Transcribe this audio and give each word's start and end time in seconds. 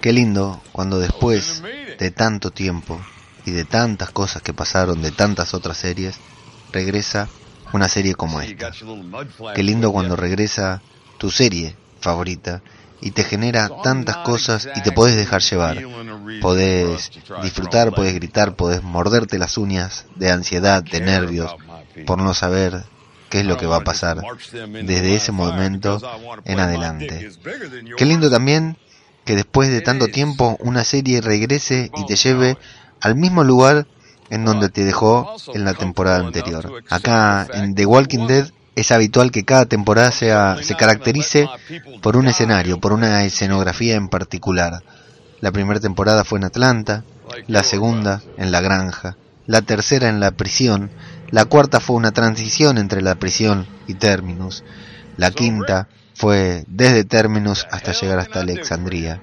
Qué 0.00 0.12
lindo 0.12 0.62
cuando 0.72 0.98
después 0.98 1.62
de 1.98 2.10
tanto 2.10 2.50
tiempo 2.50 3.00
y 3.44 3.50
de 3.50 3.64
tantas 3.64 4.10
cosas 4.10 4.42
que 4.42 4.52
pasaron, 4.52 5.02
de 5.02 5.10
tantas 5.10 5.54
otras 5.54 5.78
series, 5.78 6.20
regresa 6.72 7.28
una 7.72 7.88
serie 7.88 8.14
como 8.14 8.40
esta. 8.40 8.70
Qué 9.54 9.62
lindo 9.62 9.92
cuando 9.92 10.16
regresa 10.16 10.82
tu 11.18 11.30
serie 11.30 11.76
favorita 12.00 12.62
y 13.00 13.10
te 13.12 13.24
genera 13.24 13.70
tantas 13.82 14.18
cosas 14.18 14.68
y 14.74 14.82
te 14.82 14.92
podés 14.92 15.16
dejar 15.16 15.42
llevar. 15.42 15.82
Podés 16.40 17.10
disfrutar, 17.42 17.92
podés 17.92 18.14
gritar, 18.14 18.54
podés 18.54 18.82
morderte 18.82 19.38
las 19.38 19.58
uñas 19.58 20.06
de 20.16 20.30
ansiedad, 20.30 20.82
de 20.82 21.00
nervios, 21.00 21.54
por 22.06 22.18
no 22.18 22.34
saber 22.34 22.84
qué 23.28 23.40
es 23.40 23.46
lo 23.46 23.56
que 23.56 23.66
va 23.66 23.76
a 23.76 23.84
pasar 23.84 24.22
desde 24.52 25.14
ese 25.14 25.32
momento 25.32 26.00
en 26.44 26.60
adelante. 26.60 27.30
Qué 27.96 28.04
lindo 28.04 28.30
también 28.30 28.76
que 29.28 29.36
después 29.36 29.68
de 29.68 29.82
tanto 29.82 30.08
tiempo 30.08 30.56
una 30.58 30.84
serie 30.84 31.20
regrese 31.20 31.90
y 31.94 32.06
te 32.06 32.16
lleve 32.16 32.56
al 33.02 33.14
mismo 33.14 33.44
lugar 33.44 33.86
en 34.30 34.46
donde 34.46 34.70
te 34.70 34.84
dejó 34.84 35.36
en 35.52 35.66
la 35.66 35.74
temporada 35.74 36.20
anterior. 36.20 36.82
Acá 36.88 37.46
en 37.52 37.74
The 37.74 37.84
Walking 37.84 38.26
Dead 38.26 38.48
es 38.74 38.90
habitual 38.90 39.30
que 39.30 39.44
cada 39.44 39.66
temporada 39.66 40.12
sea, 40.12 40.56
se 40.62 40.76
caracterice 40.76 41.46
por 42.00 42.16
un 42.16 42.26
escenario, 42.26 42.80
por 42.80 42.94
una 42.94 43.22
escenografía 43.22 43.96
en 43.96 44.08
particular. 44.08 44.82
La 45.42 45.52
primera 45.52 45.78
temporada 45.78 46.24
fue 46.24 46.38
en 46.38 46.46
Atlanta, 46.46 47.04
la 47.48 47.62
segunda 47.62 48.22
en 48.38 48.50
la 48.50 48.62
granja, 48.62 49.18
la 49.46 49.60
tercera 49.60 50.08
en 50.08 50.20
la 50.20 50.30
prisión, 50.30 50.90
la 51.30 51.44
cuarta 51.44 51.80
fue 51.80 51.96
una 51.96 52.12
transición 52.12 52.78
entre 52.78 53.02
la 53.02 53.16
prisión 53.16 53.66
y 53.86 53.92
Terminus, 53.92 54.64
la 55.18 55.32
quinta 55.32 55.86
fue 56.18 56.64
desde 56.66 57.04
Terminus 57.04 57.64
hasta 57.70 57.92
llegar 57.92 58.18
hasta 58.18 58.40
Alexandría, 58.40 59.22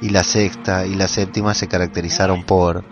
y 0.00 0.10
la 0.10 0.24
sexta 0.24 0.84
y 0.84 0.94
la 0.94 1.06
séptima 1.06 1.54
se 1.54 1.68
caracterizaron 1.68 2.44
por 2.44 2.84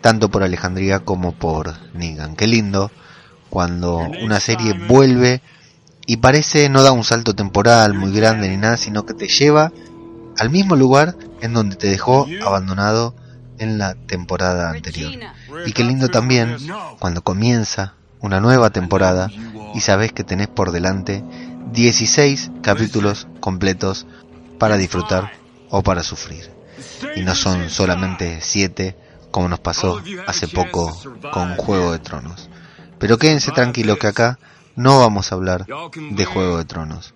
tanto 0.00 0.30
por 0.30 0.44
Alejandría 0.44 1.00
como 1.00 1.32
por 1.32 1.74
Negan. 1.94 2.36
Qué 2.36 2.46
lindo 2.46 2.92
cuando 3.50 3.98
una 4.22 4.38
serie 4.38 4.74
vuelve 4.74 5.42
y 6.06 6.18
parece 6.18 6.68
no 6.68 6.82
da 6.82 6.92
un 6.92 7.02
salto 7.02 7.34
temporal 7.34 7.94
muy 7.94 8.12
grande 8.12 8.48
ni 8.48 8.56
nada, 8.56 8.76
sino 8.76 9.04
que 9.04 9.14
te 9.14 9.26
lleva 9.26 9.72
al 10.38 10.50
mismo 10.50 10.76
lugar 10.76 11.16
en 11.40 11.54
donde 11.54 11.74
te 11.74 11.88
dejó 11.88 12.28
abandonado 12.46 13.16
en 13.58 13.78
la 13.78 13.94
temporada 13.94 14.70
anterior. 14.70 15.12
Y 15.66 15.72
qué 15.72 15.82
lindo 15.82 16.08
también 16.08 16.56
cuando 17.00 17.22
comienza 17.22 17.94
una 18.20 18.40
nueva 18.40 18.70
temporada 18.70 19.30
y 19.74 19.80
sabes 19.80 20.12
que 20.12 20.22
tenés 20.22 20.46
por 20.46 20.70
delante 20.70 21.24
16 21.72 22.50
capítulos 22.62 23.26
completos 23.40 24.06
para 24.58 24.76
disfrutar 24.76 25.32
o 25.70 25.82
para 25.82 26.02
sufrir. 26.02 26.50
Y 27.16 27.20
no 27.22 27.34
son 27.34 27.70
solamente 27.70 28.40
7 28.40 28.96
como 29.30 29.48
nos 29.48 29.60
pasó 29.60 30.02
hace 30.26 30.48
poco 30.48 30.96
con 31.32 31.56
Juego 31.56 31.92
de 31.92 31.98
Tronos. 31.98 32.48
Pero 32.98 33.18
quédense 33.18 33.52
tranquilos 33.52 33.98
que 33.98 34.06
acá 34.06 34.38
no 34.74 35.00
vamos 35.00 35.30
a 35.30 35.34
hablar 35.34 35.66
de 36.10 36.24
Juego 36.24 36.58
de 36.58 36.64
Tronos. 36.64 37.14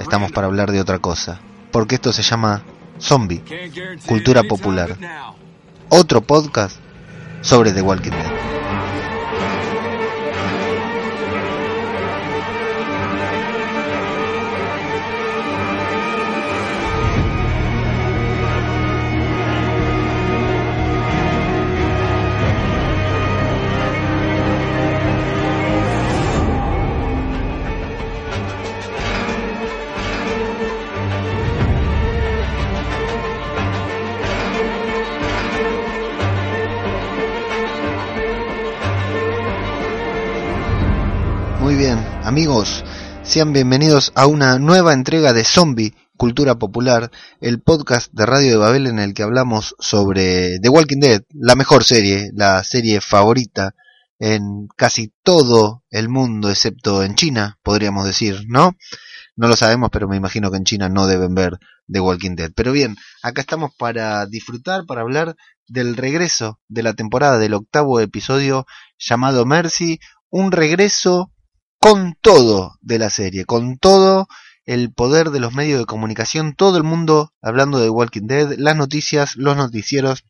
Estamos 0.00 0.32
para 0.32 0.46
hablar 0.46 0.72
de 0.72 0.80
otra 0.80 0.98
cosa. 0.98 1.40
Porque 1.70 1.96
esto 1.96 2.12
se 2.12 2.22
llama 2.22 2.62
Zombie, 3.00 3.42
Cultura 4.06 4.42
Popular. 4.44 4.96
Otro 5.88 6.20
podcast 6.20 6.76
sobre 7.40 7.72
The 7.72 7.82
Walking 7.82 8.10
Dead. 8.10 8.53
Amigos, 42.22 42.84
sean 43.24 43.52
bienvenidos 43.52 44.12
a 44.14 44.28
una 44.28 44.60
nueva 44.60 44.92
entrega 44.92 45.32
de 45.32 45.42
Zombie 45.42 45.92
Cultura 46.16 46.54
Popular, 46.54 47.10
el 47.40 47.62
podcast 47.62 48.12
de 48.12 48.26
Radio 48.26 48.52
de 48.52 48.56
Babel 48.58 48.86
en 48.86 49.00
el 49.00 49.12
que 49.12 49.24
hablamos 49.24 49.74
sobre 49.80 50.60
The 50.60 50.68
Walking 50.68 51.00
Dead, 51.00 51.22
la 51.30 51.56
mejor 51.56 51.82
serie, 51.82 52.30
la 52.32 52.62
serie 52.62 53.00
favorita 53.00 53.74
en 54.20 54.68
casi 54.76 55.12
todo 55.24 55.82
el 55.90 56.08
mundo, 56.08 56.48
excepto 56.48 57.02
en 57.02 57.16
China, 57.16 57.58
podríamos 57.64 58.06
decir, 58.06 58.44
¿no? 58.46 58.76
No 59.34 59.48
lo 59.48 59.56
sabemos, 59.56 59.90
pero 59.90 60.06
me 60.06 60.16
imagino 60.16 60.52
que 60.52 60.58
en 60.58 60.64
China 60.64 60.88
no 60.88 61.08
deben 61.08 61.34
ver 61.34 61.58
The 61.88 61.98
Walking 61.98 62.36
Dead. 62.36 62.52
Pero 62.54 62.70
bien, 62.70 62.94
acá 63.20 63.40
estamos 63.40 63.72
para 63.76 64.26
disfrutar, 64.26 64.86
para 64.86 65.00
hablar 65.00 65.34
del 65.66 65.96
regreso 65.96 66.60
de 66.68 66.84
la 66.84 66.94
temporada 66.94 67.38
del 67.38 67.54
octavo 67.54 67.98
episodio 67.98 68.64
llamado 68.96 69.44
Mercy, 69.44 69.98
un 70.30 70.52
regreso 70.52 71.32
con 71.84 72.16
todo 72.18 72.78
de 72.80 72.98
la 72.98 73.10
serie, 73.10 73.44
con 73.44 73.76
todo 73.76 74.26
el 74.64 74.90
poder 74.94 75.28
de 75.28 75.38
los 75.38 75.52
medios 75.52 75.78
de 75.78 75.84
comunicación, 75.84 76.54
todo 76.54 76.78
el 76.78 76.82
mundo 76.82 77.34
hablando 77.42 77.78
de 77.78 77.90
Walking 77.90 78.26
Dead, 78.26 78.54
las 78.56 78.74
noticias, 78.74 79.36
los 79.36 79.54
noticieros, 79.54 80.24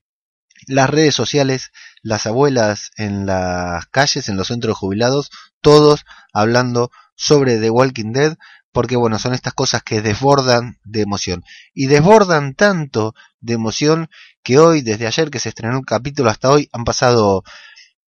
las 0.66 0.90
redes 0.90 1.14
sociales, 1.14 1.70
las 2.02 2.26
abuelas 2.26 2.90
en 2.96 3.24
las 3.26 3.86
calles, 3.86 4.28
en 4.28 4.36
los 4.36 4.48
centros 4.48 4.76
jubilados, 4.76 5.30
todos 5.60 6.04
hablando 6.32 6.90
sobre 7.14 7.58
The 7.58 7.70
Walking 7.70 8.12
Dead, 8.12 8.36
porque 8.72 8.96
bueno, 8.96 9.20
son 9.20 9.32
estas 9.32 9.54
cosas 9.54 9.84
que 9.84 10.02
desbordan 10.02 10.80
de 10.82 11.02
emoción. 11.02 11.44
Y 11.72 11.86
desbordan 11.86 12.54
tanto 12.54 13.14
de 13.38 13.54
emoción 13.54 14.08
que 14.42 14.58
hoy, 14.58 14.82
desde 14.82 15.06
ayer 15.06 15.30
que 15.30 15.38
se 15.38 15.50
estrenó 15.50 15.78
el 15.78 15.86
capítulo 15.86 16.30
hasta 16.30 16.50
hoy, 16.50 16.68
han 16.72 16.82
pasado 16.82 17.44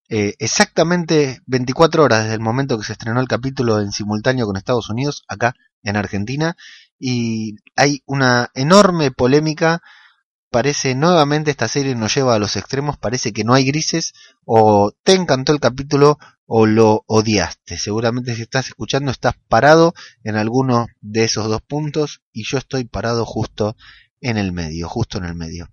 eh, 0.08 0.34
exactamente 0.38 1.40
24 1.46 2.04
horas 2.04 2.22
desde 2.22 2.34
el 2.34 2.40
momento 2.40 2.78
que 2.78 2.84
se 2.84 2.92
estrenó 2.92 3.20
el 3.20 3.28
capítulo 3.28 3.80
en 3.80 3.92
simultáneo 3.92 4.46
con 4.46 4.56
Estados 4.56 4.88
Unidos, 4.88 5.24
acá 5.28 5.54
en 5.82 5.96
Argentina, 5.96 6.56
y 6.98 7.56
hay 7.74 8.02
una 8.06 8.50
enorme 8.54 9.10
polémica. 9.10 9.82
Parece 10.50 10.94
nuevamente 10.94 11.50
esta 11.50 11.68
serie 11.68 11.94
nos 11.96 12.14
lleva 12.14 12.34
a 12.34 12.38
los 12.38 12.56
extremos, 12.56 12.96
parece 12.96 13.32
que 13.32 13.44
no 13.44 13.54
hay 13.54 13.64
grises, 13.64 14.14
o 14.44 14.92
te 15.02 15.14
encantó 15.14 15.52
el 15.52 15.60
capítulo 15.60 16.18
o 16.46 16.66
lo 16.66 17.04
odiaste. 17.06 17.76
Seguramente 17.76 18.34
si 18.36 18.42
estás 18.42 18.68
escuchando 18.68 19.10
estás 19.10 19.34
parado 19.48 19.92
en 20.22 20.36
alguno 20.36 20.86
de 21.00 21.24
esos 21.24 21.48
dos 21.48 21.62
puntos 21.62 22.22
y 22.32 22.44
yo 22.44 22.58
estoy 22.58 22.84
parado 22.84 23.26
justo 23.26 23.76
en 24.20 24.36
el 24.38 24.52
medio, 24.52 24.88
justo 24.88 25.18
en 25.18 25.24
el 25.24 25.34
medio 25.34 25.68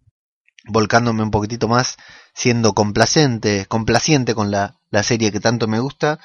volcándome 0.65 1.23
un 1.23 1.31
poquitito 1.31 1.67
más, 1.67 1.97
siendo 2.33 2.73
complacente, 2.73 3.65
complaciente 3.67 4.35
con 4.35 4.51
la, 4.51 4.79
la 4.89 5.03
serie 5.03 5.31
que 5.31 5.39
tanto 5.39 5.67
me 5.67 5.79
gusta, 5.79 6.19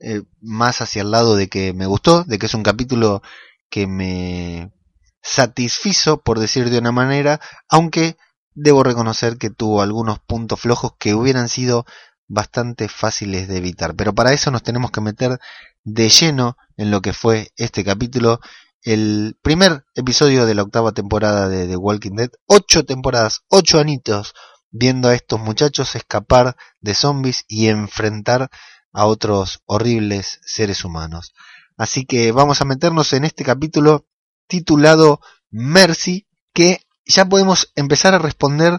eh, 0.00 0.22
más 0.40 0.80
hacia 0.80 1.02
el 1.02 1.10
lado 1.10 1.36
de 1.36 1.48
que 1.48 1.72
me 1.72 1.86
gustó, 1.86 2.24
de 2.24 2.38
que 2.38 2.46
es 2.46 2.54
un 2.54 2.62
capítulo 2.62 3.22
que 3.68 3.86
me 3.86 4.72
satisfizo, 5.22 6.20
por 6.20 6.38
decir 6.38 6.70
de 6.70 6.78
una 6.78 6.92
manera, 6.92 7.40
aunque 7.68 8.16
debo 8.54 8.82
reconocer 8.82 9.38
que 9.38 9.50
tuvo 9.50 9.82
algunos 9.82 10.20
puntos 10.20 10.60
flojos 10.60 10.92
que 10.98 11.14
hubieran 11.14 11.48
sido 11.48 11.84
bastante 12.28 12.88
fáciles 12.88 13.48
de 13.48 13.56
evitar. 13.56 13.94
Pero 13.94 14.14
para 14.14 14.32
eso 14.32 14.50
nos 14.50 14.62
tenemos 14.62 14.90
que 14.90 15.00
meter 15.00 15.38
de 15.84 16.08
lleno 16.08 16.56
en 16.76 16.90
lo 16.90 17.00
que 17.02 17.12
fue 17.12 17.52
este 17.56 17.84
capítulo 17.84 18.40
el 18.82 19.36
primer 19.42 19.84
episodio 19.94 20.46
de 20.46 20.54
la 20.54 20.62
octava 20.62 20.92
temporada 20.92 21.48
de 21.48 21.66
The 21.66 21.76
Walking 21.76 22.14
Dead. 22.16 22.30
Ocho 22.46 22.84
temporadas, 22.84 23.42
ocho 23.48 23.80
anitos 23.80 24.34
viendo 24.70 25.08
a 25.08 25.14
estos 25.14 25.40
muchachos 25.40 25.94
escapar 25.94 26.56
de 26.80 26.94
zombies 26.94 27.44
y 27.48 27.68
enfrentar 27.68 28.50
a 28.92 29.06
otros 29.06 29.60
horribles 29.66 30.40
seres 30.44 30.84
humanos. 30.84 31.32
Así 31.76 32.04
que 32.04 32.32
vamos 32.32 32.60
a 32.60 32.64
meternos 32.64 33.12
en 33.12 33.24
este 33.24 33.44
capítulo 33.44 34.06
titulado 34.46 35.20
Mercy, 35.50 36.26
que 36.52 36.80
ya 37.06 37.26
podemos 37.26 37.72
empezar 37.76 38.14
a 38.14 38.18
responder 38.18 38.78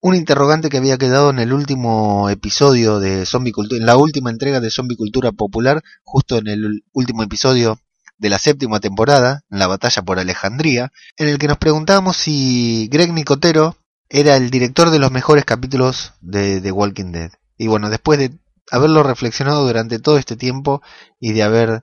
un 0.00 0.14
interrogante 0.14 0.68
que 0.68 0.76
había 0.76 0.98
quedado 0.98 1.30
en 1.30 1.38
el 1.38 1.52
último 1.52 2.28
episodio 2.28 3.00
de 3.00 3.26
Zombie 3.26 3.52
Cultura, 3.52 3.80
en 3.80 3.86
la 3.86 3.96
última 3.96 4.30
entrega 4.30 4.60
de 4.60 4.70
Zombie 4.70 4.96
Cultura 4.96 5.32
Popular, 5.32 5.82
justo 6.04 6.36
en 6.36 6.48
el 6.48 6.84
último 6.92 7.22
episodio 7.22 7.80
de 8.18 8.28
la 8.28 8.38
séptima 8.38 8.80
temporada, 8.80 9.44
la 9.48 9.66
batalla 9.66 10.02
por 10.02 10.18
Alejandría, 10.18 10.92
en 11.16 11.28
el 11.28 11.38
que 11.38 11.48
nos 11.48 11.58
preguntábamos 11.58 12.16
si 12.16 12.88
Greg 12.90 13.12
Nicotero 13.12 13.76
era 14.08 14.36
el 14.36 14.50
director 14.50 14.90
de 14.90 14.98
los 14.98 15.10
mejores 15.10 15.44
capítulos 15.44 16.12
de 16.20 16.72
Walking 16.72 17.12
Dead. 17.12 17.30
Y 17.58 17.66
bueno, 17.68 17.90
después 17.90 18.18
de 18.18 18.38
haberlo 18.70 19.02
reflexionado 19.02 19.66
durante 19.66 19.98
todo 19.98 20.18
este 20.18 20.36
tiempo 20.36 20.82
y 21.20 21.32
de 21.32 21.42
haber 21.42 21.82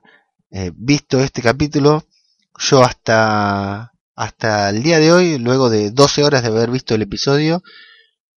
eh, 0.50 0.70
visto 0.74 1.20
este 1.20 1.42
capítulo, 1.42 2.04
yo 2.58 2.84
hasta 2.84 3.92
hasta 4.16 4.70
el 4.70 4.84
día 4.84 5.00
de 5.00 5.10
hoy, 5.10 5.38
luego 5.38 5.70
de 5.70 5.90
12 5.90 6.22
horas 6.22 6.42
de 6.42 6.48
haber 6.48 6.70
visto 6.70 6.94
el 6.94 7.02
episodio, 7.02 7.64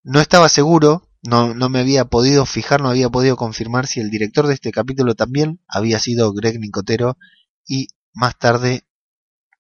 no 0.04 0.20
estaba 0.20 0.50
seguro, 0.50 1.08
no, 1.22 1.54
no 1.54 1.70
me 1.70 1.80
había 1.80 2.06
podido 2.06 2.48
fijar, 2.48 2.82
no 2.82 2.90
había 2.90 3.10
podido 3.10 3.36
confirmar 3.36 3.86
si 3.86 4.00
el 4.00 4.10
director 4.10 4.48
de 4.48 4.56
este 4.56 4.72
capítulo 4.72 5.14
también 5.14 5.62
había 5.68 6.00
sido 6.00 6.34
Greg 6.34 6.60
Nicotero 6.60 7.20
y 7.68 7.90
más 8.12 8.40
tarde, 8.40 8.88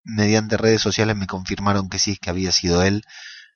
mediante 0.03 0.57
redes 0.57 0.81
sociales, 0.81 1.15
me 1.15 1.27
confirmaron 1.27 1.87
que 1.87 1.99
sí, 1.99 2.17
que 2.17 2.31
había 2.31 2.51
sido 2.51 2.81
él, 2.81 3.03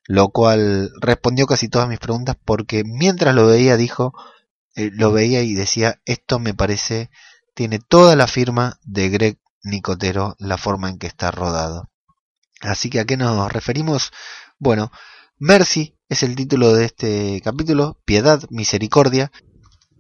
lo 0.08 0.30
cual 0.30 0.92
respondió 1.00 1.46
casi 1.48 1.70
todas 1.70 1.88
mis 1.88 2.00
preguntas 2.00 2.36
porque 2.44 2.84
mientras 2.84 3.36
lo 3.36 3.48
veía 3.48 3.78
dijo, 3.78 4.14
eh, 4.76 4.90
lo 4.94 5.12
veía 5.12 5.42
y 5.44 5.54
decía, 5.54 6.02
esto 6.06 6.40
me 6.40 6.54
parece, 6.54 7.10
tiene 7.54 7.80
toda 7.80 8.16
la 8.16 8.28
firma 8.28 8.80
de 8.84 9.10
Greg 9.10 9.40
Nicotero, 9.64 10.36
la 10.40 10.58
forma 10.58 10.90
en 10.90 10.98
que 10.98 11.08
está 11.08 11.32
rodado. 11.32 11.90
Así 12.62 12.90
que 12.90 13.00
a 13.00 13.06
qué 13.06 13.18
nos 13.18 13.52
referimos? 13.52 14.12
Bueno, 14.60 14.92
Mercy 15.38 15.96
es 16.10 16.24
el 16.24 16.36
título 16.36 16.74
de 16.74 16.86
este 16.86 17.42
capítulo, 17.44 17.98
Piedad, 18.06 18.44
Misericordia, 18.50 19.32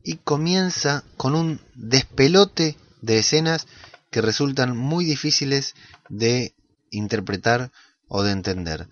y 0.03 0.17
comienza 0.17 1.03
con 1.17 1.35
un 1.35 1.61
despelote 1.75 2.77
de 3.01 3.19
escenas 3.19 3.67
que 4.09 4.21
resultan 4.21 4.77
muy 4.77 5.05
difíciles 5.05 5.73
de 6.09 6.53
interpretar 6.91 7.71
o 8.07 8.23
de 8.23 8.31
entender. 8.31 8.87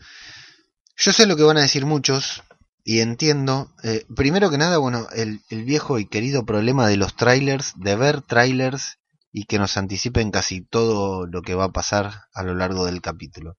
Yo 1.01 1.13
sé 1.13 1.25
lo 1.25 1.37
que 1.37 1.43
van 1.43 1.57
a 1.57 1.61
decir 1.61 1.85
muchos 1.85 2.43
y 2.83 2.99
entiendo, 2.99 3.71
eh, 3.83 4.05
primero 4.17 4.49
que 4.49 4.57
nada, 4.57 4.79
bueno, 4.79 5.07
el, 5.15 5.39
viejo 5.49 5.97
y 5.97 6.05
querido 6.05 6.45
problema 6.45 6.89
de 6.89 6.97
los 6.97 7.15
trailers, 7.15 7.71
de 7.77 7.95
ver 7.95 8.21
trailers 8.21 8.97
y 9.31 9.45
que 9.45 9.59
nos 9.59 9.77
anticipen 9.77 10.29
casi 10.29 10.59
todo 10.59 11.25
lo 11.25 11.41
que 11.41 11.55
va 11.55 11.65
a 11.65 11.71
pasar 11.71 12.23
a 12.33 12.43
lo 12.43 12.53
largo 12.53 12.85
del 12.85 13.01
capítulo. 13.01 13.55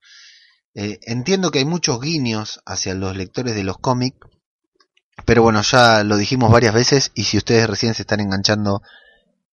Eh, 0.75 0.99
entiendo 1.07 1.51
que 1.51 1.61
hay 1.61 1.65
muchos 1.65 1.99
guiños 1.99 2.61
hacia 2.67 2.93
los 2.95 3.17
lectores 3.17 3.55
de 3.55 3.65
los 3.65 3.79
cómics, 3.79 4.19
pero 5.25 5.43
bueno, 5.43 5.63
ya 5.63 6.05
lo 6.05 6.19
dijimos 6.19 6.53
varias 6.53 6.75
veces 6.75 7.11
y 7.15 7.25
si 7.25 7.39
ustedes 7.39 7.71
recién 7.71 7.95
se 7.95 8.03
están 8.03 8.21
enganchando 8.21 8.83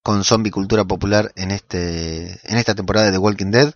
con 0.03 0.25
zombie 0.25 0.51
cultura 0.51 0.83
popular 0.83 1.31
en 1.37 1.51
este 1.51 2.39
en 2.51 2.57
esta 2.57 2.75
temporada 2.75 3.05
de 3.05 3.11
The 3.13 3.17
Walking 3.17 3.51
Dead, 3.51 3.73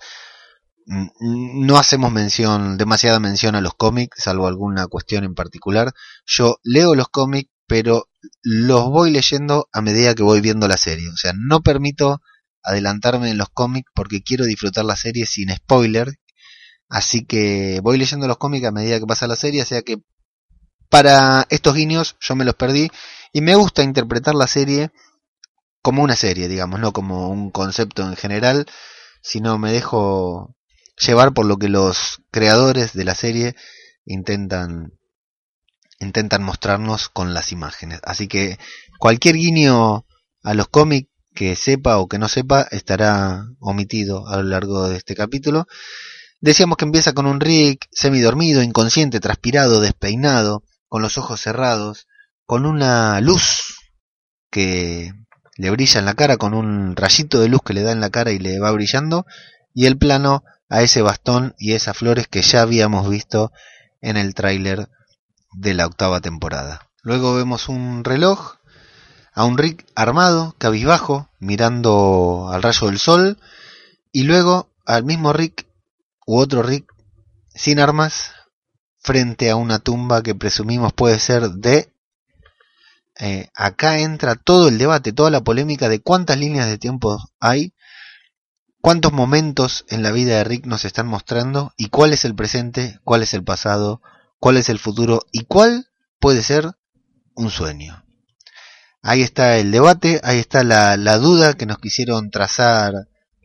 no 0.85 1.77
hacemos 1.77 2.11
mención, 2.11 2.77
demasiada 2.77 3.19
mención 3.19 3.55
a 3.55 3.61
los 3.61 3.73
cómics, 3.75 4.23
salvo 4.23 4.47
alguna 4.47 4.87
cuestión 4.87 5.23
en 5.23 5.35
particular. 5.35 5.93
Yo 6.25 6.57
leo 6.63 6.95
los 6.95 7.09
cómics, 7.09 7.49
pero 7.67 8.09
los 8.43 8.89
voy 8.89 9.11
leyendo 9.11 9.69
a 9.71 9.81
medida 9.81 10.15
que 10.15 10.23
voy 10.23 10.41
viendo 10.41 10.67
la 10.67 10.77
serie. 10.77 11.09
O 11.09 11.17
sea, 11.17 11.33
no 11.35 11.61
permito 11.61 12.21
adelantarme 12.63 13.29
en 13.29 13.37
los 13.37 13.49
cómics 13.49 13.91
porque 13.95 14.21
quiero 14.21 14.45
disfrutar 14.45 14.85
la 14.85 14.95
serie 14.95 15.25
sin 15.25 15.49
spoiler. 15.53 16.19
Así 16.89 17.25
que 17.25 17.79
voy 17.81 17.97
leyendo 17.97 18.27
los 18.27 18.37
cómics 18.37 18.67
a 18.67 18.71
medida 18.71 18.99
que 18.99 19.05
pasa 19.05 19.27
la 19.27 19.37
serie, 19.37 19.61
o 19.61 19.65
sea 19.65 19.81
que 19.81 19.97
para 20.89 21.47
estos 21.49 21.73
guiños 21.73 22.17
yo 22.19 22.35
me 22.35 22.43
los 22.43 22.55
perdí 22.55 22.89
y 23.31 23.39
me 23.39 23.55
gusta 23.55 23.81
interpretar 23.81 24.35
la 24.35 24.47
serie 24.47 24.91
como 25.81 26.03
una 26.03 26.17
serie, 26.17 26.49
digamos, 26.49 26.81
no 26.81 26.91
como 26.91 27.29
un 27.29 27.49
concepto 27.49 28.03
en 28.03 28.17
general, 28.17 28.65
sino 29.21 29.57
me 29.57 29.71
dejo 29.71 30.53
llevar 30.97 31.33
por 31.33 31.45
lo 31.45 31.57
que 31.57 31.69
los 31.69 32.21
creadores 32.31 32.93
de 32.93 33.05
la 33.05 33.15
serie 33.15 33.55
intentan 34.05 34.93
intentan 35.99 36.43
mostrarnos 36.43 37.09
con 37.09 37.33
las 37.33 37.51
imágenes. 37.51 37.99
Así 38.03 38.27
que 38.27 38.57
cualquier 38.97 39.35
guiño 39.35 40.05
a 40.43 40.53
los 40.53 40.67
cómics 40.67 41.09
que 41.33 41.55
sepa 41.55 41.97
o 41.97 42.07
que 42.07 42.17
no 42.17 42.27
sepa 42.27 42.67
estará 42.71 43.45
omitido 43.59 44.27
a 44.27 44.37
lo 44.37 44.43
largo 44.43 44.89
de 44.89 44.97
este 44.97 45.15
capítulo. 45.15 45.67
Decíamos 46.39 46.77
que 46.77 46.85
empieza 46.85 47.13
con 47.13 47.27
un 47.27 47.39
Rick 47.39 47.87
semidormido, 47.91 48.63
inconsciente, 48.63 49.19
transpirado, 49.19 49.79
despeinado, 49.79 50.63
con 50.87 51.01
los 51.01 51.17
ojos 51.17 51.39
cerrados, 51.39 52.07
con 52.45 52.65
una 52.65 53.21
luz 53.21 53.75
que 54.49 55.13
le 55.55 55.69
brilla 55.69 55.99
en 55.99 56.05
la 56.05 56.15
cara, 56.15 56.37
con 56.37 56.53
un 56.53 56.95
rayito 56.95 57.39
de 57.39 57.47
luz 57.47 57.61
que 57.63 57.73
le 57.73 57.83
da 57.83 57.91
en 57.91 58.01
la 58.01 58.09
cara 58.09 58.31
y 58.31 58.39
le 58.39 58.59
va 58.59 58.71
brillando, 58.71 59.25
y 59.73 59.85
el 59.85 59.97
plano 59.97 60.43
a 60.71 60.81
ese 60.81 61.01
bastón 61.01 61.53
y 61.59 61.73
esas 61.73 61.97
flores 61.97 62.29
que 62.29 62.41
ya 62.41 62.61
habíamos 62.61 63.09
visto 63.09 63.51
en 63.99 64.15
el 64.15 64.33
tráiler 64.33 64.87
de 65.51 65.73
la 65.73 65.85
octava 65.85 66.21
temporada. 66.21 66.89
Luego 67.03 67.35
vemos 67.35 67.67
un 67.67 68.05
reloj 68.05 68.55
a 69.33 69.43
un 69.43 69.57
Rick 69.57 69.85
armado, 69.95 70.55
cabizbajo, 70.57 71.29
mirando 71.39 72.49
al 72.49 72.63
rayo 72.63 72.87
del 72.87 72.99
sol, 72.99 73.37
y 74.13 74.23
luego 74.23 74.71
al 74.85 75.03
mismo 75.03 75.33
Rick 75.33 75.67
u 76.25 76.37
otro 76.37 76.63
Rick 76.63 76.85
sin 77.53 77.79
armas 77.81 78.31
frente 78.97 79.49
a 79.49 79.57
una 79.57 79.79
tumba 79.79 80.23
que 80.23 80.35
presumimos 80.35 80.93
puede 80.93 81.19
ser 81.19 81.49
de... 81.49 81.93
Eh, 83.19 83.49
acá 83.53 83.99
entra 83.99 84.35
todo 84.35 84.69
el 84.69 84.77
debate, 84.77 85.11
toda 85.11 85.31
la 85.31 85.41
polémica 85.41 85.89
de 85.89 86.01
cuántas 86.01 86.37
líneas 86.37 86.67
de 86.67 86.77
tiempo 86.77 87.19
hay, 87.41 87.73
cuántos 88.81 89.13
momentos 89.13 89.85
en 89.89 90.03
la 90.03 90.11
vida 90.11 90.37
de 90.37 90.43
Rick 90.43 90.65
nos 90.65 90.85
están 90.85 91.07
mostrando 91.07 91.73
y 91.77 91.89
cuál 91.89 92.13
es 92.13 92.25
el 92.25 92.35
presente, 92.35 92.99
cuál 93.03 93.21
es 93.21 93.33
el 93.33 93.43
pasado, 93.43 94.01
cuál 94.39 94.57
es 94.57 94.69
el 94.69 94.79
futuro 94.79 95.21
y 95.31 95.45
cuál 95.45 95.87
puede 96.19 96.41
ser 96.41 96.71
un 97.35 97.51
sueño. 97.51 98.03
Ahí 99.03 99.21
está 99.21 99.57
el 99.57 99.71
debate, 99.71 100.19
ahí 100.23 100.39
está 100.39 100.63
la, 100.63 101.17
duda 101.17 101.53
que 101.53 101.65
nos 101.65 101.77
quisieron 101.77 102.29
trazar 102.29 102.93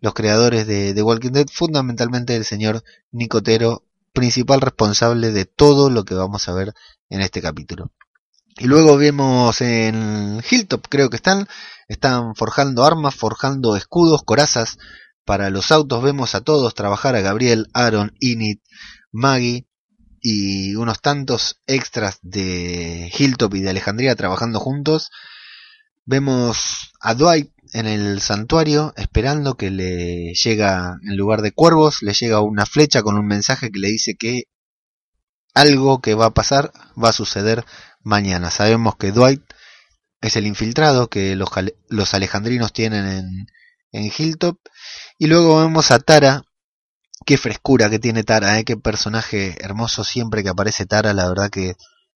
los 0.01 0.15
creadores 0.15 0.67
de 0.67 0.93
The 0.93 1.03
Walking 1.03 1.33
Dead, 1.33 1.47
fundamentalmente 1.51 2.37
el 2.37 2.45
señor 2.45 2.83
Nicotero, 3.13 3.85
principal 4.13 4.61
responsable 4.61 5.33
de 5.33 5.45
todo 5.45 5.91
lo 5.91 6.05
que 6.05 6.15
vamos 6.15 6.49
a 6.49 6.53
ver 6.53 6.75
en 7.09 7.21
este 7.21 7.41
capítulo. 7.41 7.93
Y 8.59 8.67
luego 8.67 8.97
vemos 8.97 9.61
en 9.61 10.43
Hilltop, 10.51 10.87
creo 10.89 11.11
que 11.11 11.17
están, 11.17 11.47
están 11.89 12.35
forjando 12.35 12.85
armas, 12.85 13.15
forjando 13.15 13.77
escudos, 13.77 14.23
corazas 14.25 14.79
para 15.27 15.51
los 15.51 15.71
autos. 15.73 16.03
Vemos 16.03 16.35
a 16.35 16.41
todos 16.41 16.75
trabajar, 16.75 17.15
a 17.17 17.21
Gabriel, 17.21 17.67
Aaron, 17.75 18.15
Init, 18.21 18.63
Maggie 19.13 19.67
y 20.23 20.75
unos 20.77 21.03
tantos 21.03 21.61
extras 21.67 22.19
de 22.23 23.13
Hilltop 23.17 23.55
y 23.55 23.61
de 23.61 23.71
Alejandría 23.71 24.17
trabajando 24.17 24.61
juntos. 24.61 25.11
Vemos 26.07 26.93
a 27.01 27.15
Dwight 27.15 27.51
en 27.73 27.87
el 27.87 28.21
santuario 28.21 28.95
esperando 28.97 29.57
que 29.57 29.71
le 29.71 30.33
llega, 30.33 30.99
en 31.03 31.17
lugar 31.17 31.43
de 31.43 31.53
cuervos, 31.53 32.03
le 32.03 32.15
llega 32.15 32.41
una 32.41 32.65
flecha 32.65 33.03
con 33.03 33.19
un 33.19 33.27
mensaje 33.27 33.71
que 33.71 33.81
le 33.81 33.89
dice 33.89 34.15
que 34.17 34.45
algo 35.53 36.01
que 36.01 36.15
va 36.15 36.27
a 36.27 36.35
pasar 36.35 36.73
va 37.03 37.09
a 37.09 37.13
suceder 37.13 37.65
mañana. 38.03 38.51
Sabemos 38.51 38.97
que 38.97 39.11
Dwight 39.11 39.43
es 40.21 40.37
el 40.37 40.47
infiltrado 40.47 41.09
que 41.09 41.35
los, 41.35 41.51
los 41.89 42.15
alejandrinos 42.15 42.73
tienen 42.73 43.07
en, 43.07 43.47
en 43.97 44.13
Hilltop. 44.17 44.59
Y 45.19 45.27
luego 45.27 45.61
vemos 45.61 45.91
a 45.91 45.99
Tara. 45.99 46.45
Qué 47.25 47.37
frescura 47.39 47.91
que 47.91 47.99
tiene 47.99 48.23
Tara, 48.23 48.59
¿eh? 48.59 48.65
qué 48.65 48.77
personaje 48.77 49.57
hermoso 49.61 50.05
siempre 50.05 50.43
que 50.43 50.51
aparece 50.51 50.87
Tara. 50.87 51.13
La 51.15 51.29
verdad 51.29 51.51
que 51.51 51.75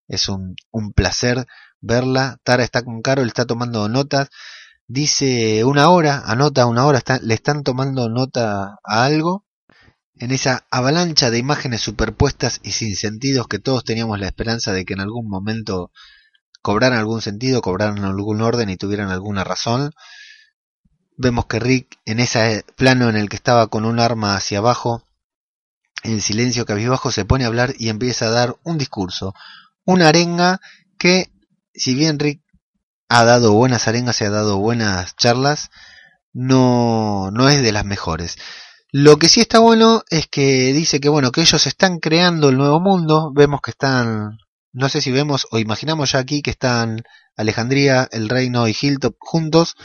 es 0.08 0.28
un, 0.28 0.54
un 0.70 0.92
placer 0.92 1.46
verla. 1.80 2.38
Tara 2.44 2.62
está 2.64 2.82
con 2.82 3.02
Carol, 3.02 3.26
está 3.26 3.46
tomando 3.46 3.88
notas. 3.88 4.28
Dice 4.86 5.64
una 5.64 5.88
hora, 5.90 6.22
anota 6.26 6.66
una 6.66 6.84
hora, 6.84 7.00
le 7.22 7.34
están 7.34 7.62
tomando 7.62 8.08
nota 8.08 8.78
a 8.84 9.04
algo. 9.04 9.44
En 10.14 10.32
esa 10.32 10.66
avalancha 10.70 11.30
de 11.30 11.38
imágenes 11.38 11.80
superpuestas 11.80 12.60
y 12.62 12.72
sin 12.72 12.94
sentidos 12.94 13.48
que 13.48 13.58
todos 13.58 13.84
teníamos 13.84 14.20
la 14.20 14.26
esperanza 14.26 14.72
de 14.72 14.84
que 14.84 14.92
en 14.92 15.00
algún 15.00 15.28
momento 15.28 15.92
cobraran 16.60 16.98
algún 16.98 17.22
sentido, 17.22 17.62
cobraran 17.62 18.04
algún 18.04 18.42
orden 18.42 18.68
y 18.68 18.76
tuvieran 18.76 19.08
alguna 19.08 19.44
razón. 19.44 19.92
Vemos 21.22 21.44
que 21.44 21.58
Rick 21.58 21.98
en 22.06 22.18
ese 22.18 22.64
plano 22.76 23.10
en 23.10 23.16
el 23.16 23.28
que 23.28 23.36
estaba 23.36 23.66
con 23.66 23.84
un 23.84 24.00
arma 24.00 24.36
hacia 24.36 24.56
abajo, 24.56 25.02
en 26.02 26.22
silencio 26.22 26.64
cabizbajo, 26.64 27.12
se 27.12 27.26
pone 27.26 27.44
a 27.44 27.48
hablar 27.48 27.74
y 27.78 27.90
empieza 27.90 28.24
a 28.24 28.30
dar 28.30 28.56
un 28.62 28.78
discurso, 28.78 29.34
una 29.84 30.08
arenga 30.08 30.62
que 30.98 31.30
si 31.74 31.94
bien 31.94 32.18
Rick 32.18 32.40
ha 33.10 33.26
dado 33.26 33.52
buenas 33.52 33.86
arengas 33.86 34.18
y 34.22 34.24
ha 34.24 34.30
dado 34.30 34.56
buenas 34.56 35.14
charlas, 35.14 35.68
no, 36.32 37.30
no 37.32 37.50
es 37.50 37.60
de 37.60 37.72
las 37.72 37.84
mejores. 37.84 38.38
Lo 38.90 39.18
que 39.18 39.28
sí 39.28 39.42
está 39.42 39.58
bueno 39.58 40.02
es 40.08 40.26
que 40.26 40.72
dice 40.72 41.00
que 41.00 41.10
bueno, 41.10 41.32
que 41.32 41.42
ellos 41.42 41.66
están 41.66 41.98
creando 41.98 42.48
el 42.48 42.56
nuevo 42.56 42.80
mundo, 42.80 43.30
vemos 43.34 43.60
que 43.60 43.72
están, 43.72 44.38
no 44.72 44.88
sé 44.88 45.02
si 45.02 45.12
vemos 45.12 45.46
o 45.50 45.58
imaginamos 45.58 46.12
ya 46.12 46.20
aquí 46.20 46.40
que 46.40 46.52
están 46.52 47.02
Alejandría, 47.36 48.08
el 48.10 48.30
Reino 48.30 48.66
y 48.66 48.74
Hilltop 48.80 49.16
juntos. 49.18 49.76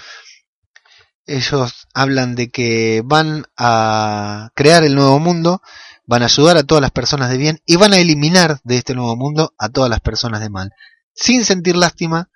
Ellos 1.26 1.88
hablan 1.94 2.36
de 2.36 2.50
que 2.50 3.02
van 3.04 3.46
a 3.58 4.52
crear 4.56 4.84
el 4.84 4.96
nuevo 4.96 5.20
mundo, 5.20 5.62
van 6.06 6.22
a 6.22 6.26
ayudar 6.26 6.58
a 6.58 6.64
todas 6.64 6.82
las 6.82 6.92
personas 6.92 7.30
de 7.30 7.38
bien 7.38 7.60
y 7.66 7.78
van 7.78 7.94
a 7.94 7.98
eliminar 7.98 8.60
de 8.64 8.78
este 8.78 8.94
nuevo 8.94 9.16
mundo 9.16 9.54
a 9.58 9.70
todas 9.70 9.90
las 9.90 10.02
personas 10.02 10.42
de 10.42 10.50
mal 10.50 10.72
sin 11.16 11.46
sentir 11.46 11.76
lástima, 11.76 12.30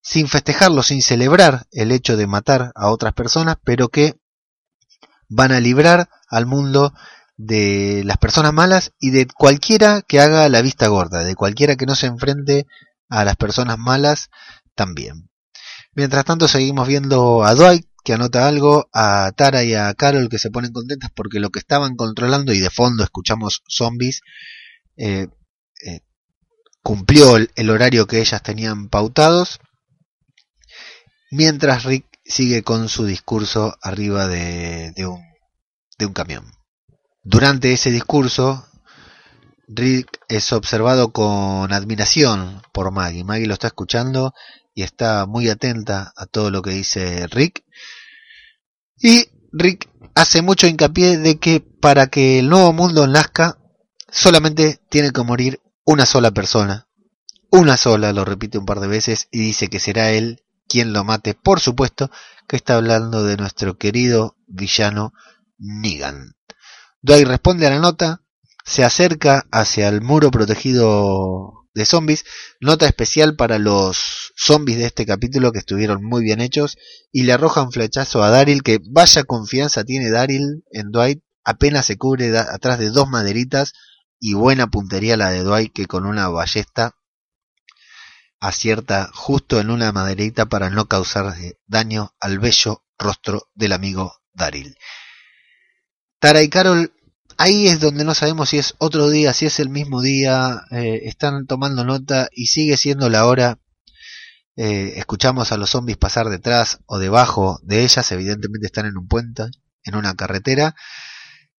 sin 0.00 0.28
festejarlo, 0.28 0.82
sin 0.82 1.02
celebrar 1.02 1.66
el 1.72 1.92
hecho 1.92 2.16
de 2.16 2.26
matar 2.26 2.72
a 2.74 2.90
otras 2.90 3.12
personas, 3.12 3.56
pero 3.62 3.88
que 3.88 4.18
van 5.28 5.52
a 5.52 5.60
librar 5.60 6.08
al 6.28 6.46
mundo 6.46 6.94
de 7.36 8.02
las 8.04 8.18
personas 8.18 8.52
malas 8.52 8.92
y 8.98 9.10
de 9.10 9.26
cualquiera 9.26 10.02
que 10.02 10.20
haga 10.20 10.48
la 10.48 10.62
vista 10.62 10.88
gorda, 10.88 11.24
de 11.24 11.34
cualquiera 11.34 11.76
que 11.76 11.86
no 11.86 11.94
se 11.94 12.06
enfrente 12.06 12.66
a 13.08 13.24
las 13.24 13.36
personas 13.36 13.78
malas 13.78 14.30
también. 14.74 15.28
Mientras 15.92 16.24
tanto 16.24 16.48
seguimos 16.48 16.86
viendo 16.86 17.44
a 17.44 17.54
Dwight 17.54 17.86
que 18.04 18.12
anota 18.12 18.48
algo, 18.48 18.88
a 18.92 19.32
Tara 19.36 19.64
y 19.64 19.74
a 19.74 19.92
Carol 19.94 20.28
que 20.28 20.38
se 20.38 20.50
ponen 20.50 20.72
contentas 20.72 21.10
porque 21.14 21.40
lo 21.40 21.50
que 21.50 21.58
estaban 21.58 21.96
controlando 21.96 22.52
y 22.52 22.60
de 22.60 22.70
fondo 22.70 23.04
escuchamos 23.04 23.62
zombies 23.68 24.22
eh, 24.96 25.28
eh, 25.84 26.00
cumplió 26.82 27.36
el, 27.36 27.70
horario 27.70 28.06
que 28.06 28.20
ellas 28.20 28.42
tenían 28.42 28.88
pautados, 28.88 29.60
mientras 31.30 31.84
Rick 31.84 32.06
sigue 32.24 32.62
con 32.62 32.88
su 32.88 33.04
discurso 33.06 33.76
arriba 33.82 34.26
de, 34.26 34.92
un, 35.06 35.22
de 35.98 36.06
un 36.06 36.12
camión. 36.12 36.44
Durante 37.22 37.72
ese 37.72 37.90
discurso, 37.90 38.66
Rick 39.68 40.20
es 40.28 40.52
observado 40.52 41.12
con 41.12 41.72
admiración 41.72 42.62
por 42.72 42.90
Maggie. 42.90 43.24
Maggie 43.24 43.46
lo 43.46 43.54
está 43.54 43.68
escuchando 43.68 44.32
y 44.74 44.82
está 44.82 45.26
muy 45.26 45.48
atenta 45.48 46.12
a 46.16 46.26
todo 46.26 46.50
lo 46.50 46.62
que 46.62 46.70
dice 46.70 47.26
Rick. 47.28 47.64
Y 48.98 49.26
Rick 49.52 49.88
hace 50.14 50.42
mucho 50.42 50.66
hincapié 50.66 51.18
de 51.18 51.38
que 51.38 51.60
para 51.60 52.08
que 52.08 52.38
el 52.38 52.48
nuevo 52.48 52.72
mundo 52.72 53.06
nazca, 53.06 53.58
solamente 54.10 54.80
tiene 54.88 55.12
que 55.12 55.22
morir 55.22 55.60
una 55.84 56.06
sola 56.06 56.30
persona. 56.30 56.88
Una 57.50 57.76
sola, 57.76 58.12
lo 58.12 58.24
repite 58.24 58.58
un 58.58 58.66
par 58.66 58.80
de 58.80 58.86
veces 58.86 59.28
y 59.30 59.40
dice 59.40 59.68
que 59.68 59.80
será 59.80 60.10
él 60.10 60.44
quien 60.68 60.92
lo 60.92 61.02
mate. 61.04 61.34
Por 61.34 61.60
supuesto 61.60 62.10
que 62.46 62.56
está 62.56 62.76
hablando 62.76 63.24
de 63.24 63.36
nuestro 63.36 63.76
querido 63.76 64.36
villano 64.46 65.12
Negan. 65.58 66.36
Dwight 67.02 67.26
responde 67.26 67.66
a 67.66 67.70
la 67.70 67.80
nota, 67.80 68.22
se 68.64 68.84
acerca 68.84 69.46
hacia 69.50 69.88
el 69.88 70.00
muro 70.00 70.30
protegido 70.30 71.59
de 71.74 71.84
zombies. 71.84 72.24
Nota 72.60 72.86
especial 72.86 73.36
para 73.36 73.58
los 73.58 74.32
zombies 74.36 74.78
de 74.78 74.86
este 74.86 75.06
capítulo 75.06 75.52
que 75.52 75.58
estuvieron 75.58 76.04
muy 76.04 76.22
bien 76.22 76.40
hechos. 76.40 76.76
Y 77.12 77.24
le 77.24 77.32
arroja 77.32 77.62
un 77.62 77.72
flechazo 77.72 78.22
a 78.22 78.30
Daryl 78.30 78.62
que 78.62 78.78
vaya 78.82 79.24
confianza 79.24 79.84
tiene 79.84 80.10
Daryl 80.10 80.64
en 80.70 80.90
Dwight. 80.90 81.22
Apenas 81.44 81.86
se 81.86 81.96
cubre 81.96 82.36
atrás 82.36 82.78
de 82.78 82.90
dos 82.90 83.08
maderitas. 83.08 83.72
Y 84.18 84.34
buena 84.34 84.66
puntería 84.66 85.16
la 85.16 85.30
de 85.30 85.42
Dwight 85.42 85.72
que 85.72 85.86
con 85.86 86.06
una 86.06 86.28
ballesta 86.28 86.96
acierta 88.40 89.10
justo 89.12 89.60
en 89.60 89.70
una 89.70 89.92
maderita 89.92 90.46
para 90.46 90.70
no 90.70 90.86
causar 90.86 91.34
daño 91.66 92.14
al 92.20 92.38
bello 92.38 92.84
rostro 92.98 93.50
del 93.54 93.72
amigo 93.72 94.20
Daryl. 94.32 94.76
Tara 96.18 96.42
y 96.42 96.48
Carol 96.48 96.92
ahí 97.40 97.68
es 97.68 97.80
donde 97.80 98.04
no 98.04 98.14
sabemos 98.14 98.50
si 98.50 98.58
es 98.58 98.74
otro 98.78 99.08
día, 99.08 99.32
si 99.32 99.46
es 99.46 99.60
el 99.60 99.70
mismo 99.70 100.02
día, 100.02 100.62
eh, 100.70 101.00
están 101.04 101.46
tomando 101.46 101.84
nota 101.84 102.28
y 102.32 102.46
sigue 102.46 102.76
siendo 102.76 103.08
la 103.08 103.24
hora. 103.26 103.58
Eh, 104.56 104.94
escuchamos 104.96 105.50
a 105.50 105.56
los 105.56 105.70
zombies 105.70 105.96
pasar 105.96 106.28
detrás 106.28 106.80
o 106.84 106.98
debajo 106.98 107.58
de 107.62 107.82
ellas, 107.82 108.12
evidentemente 108.12 108.66
están 108.66 108.84
en 108.84 108.98
un 108.98 109.08
puente, 109.08 109.44
en 109.84 109.94
una 109.96 110.14
carretera. 110.14 110.74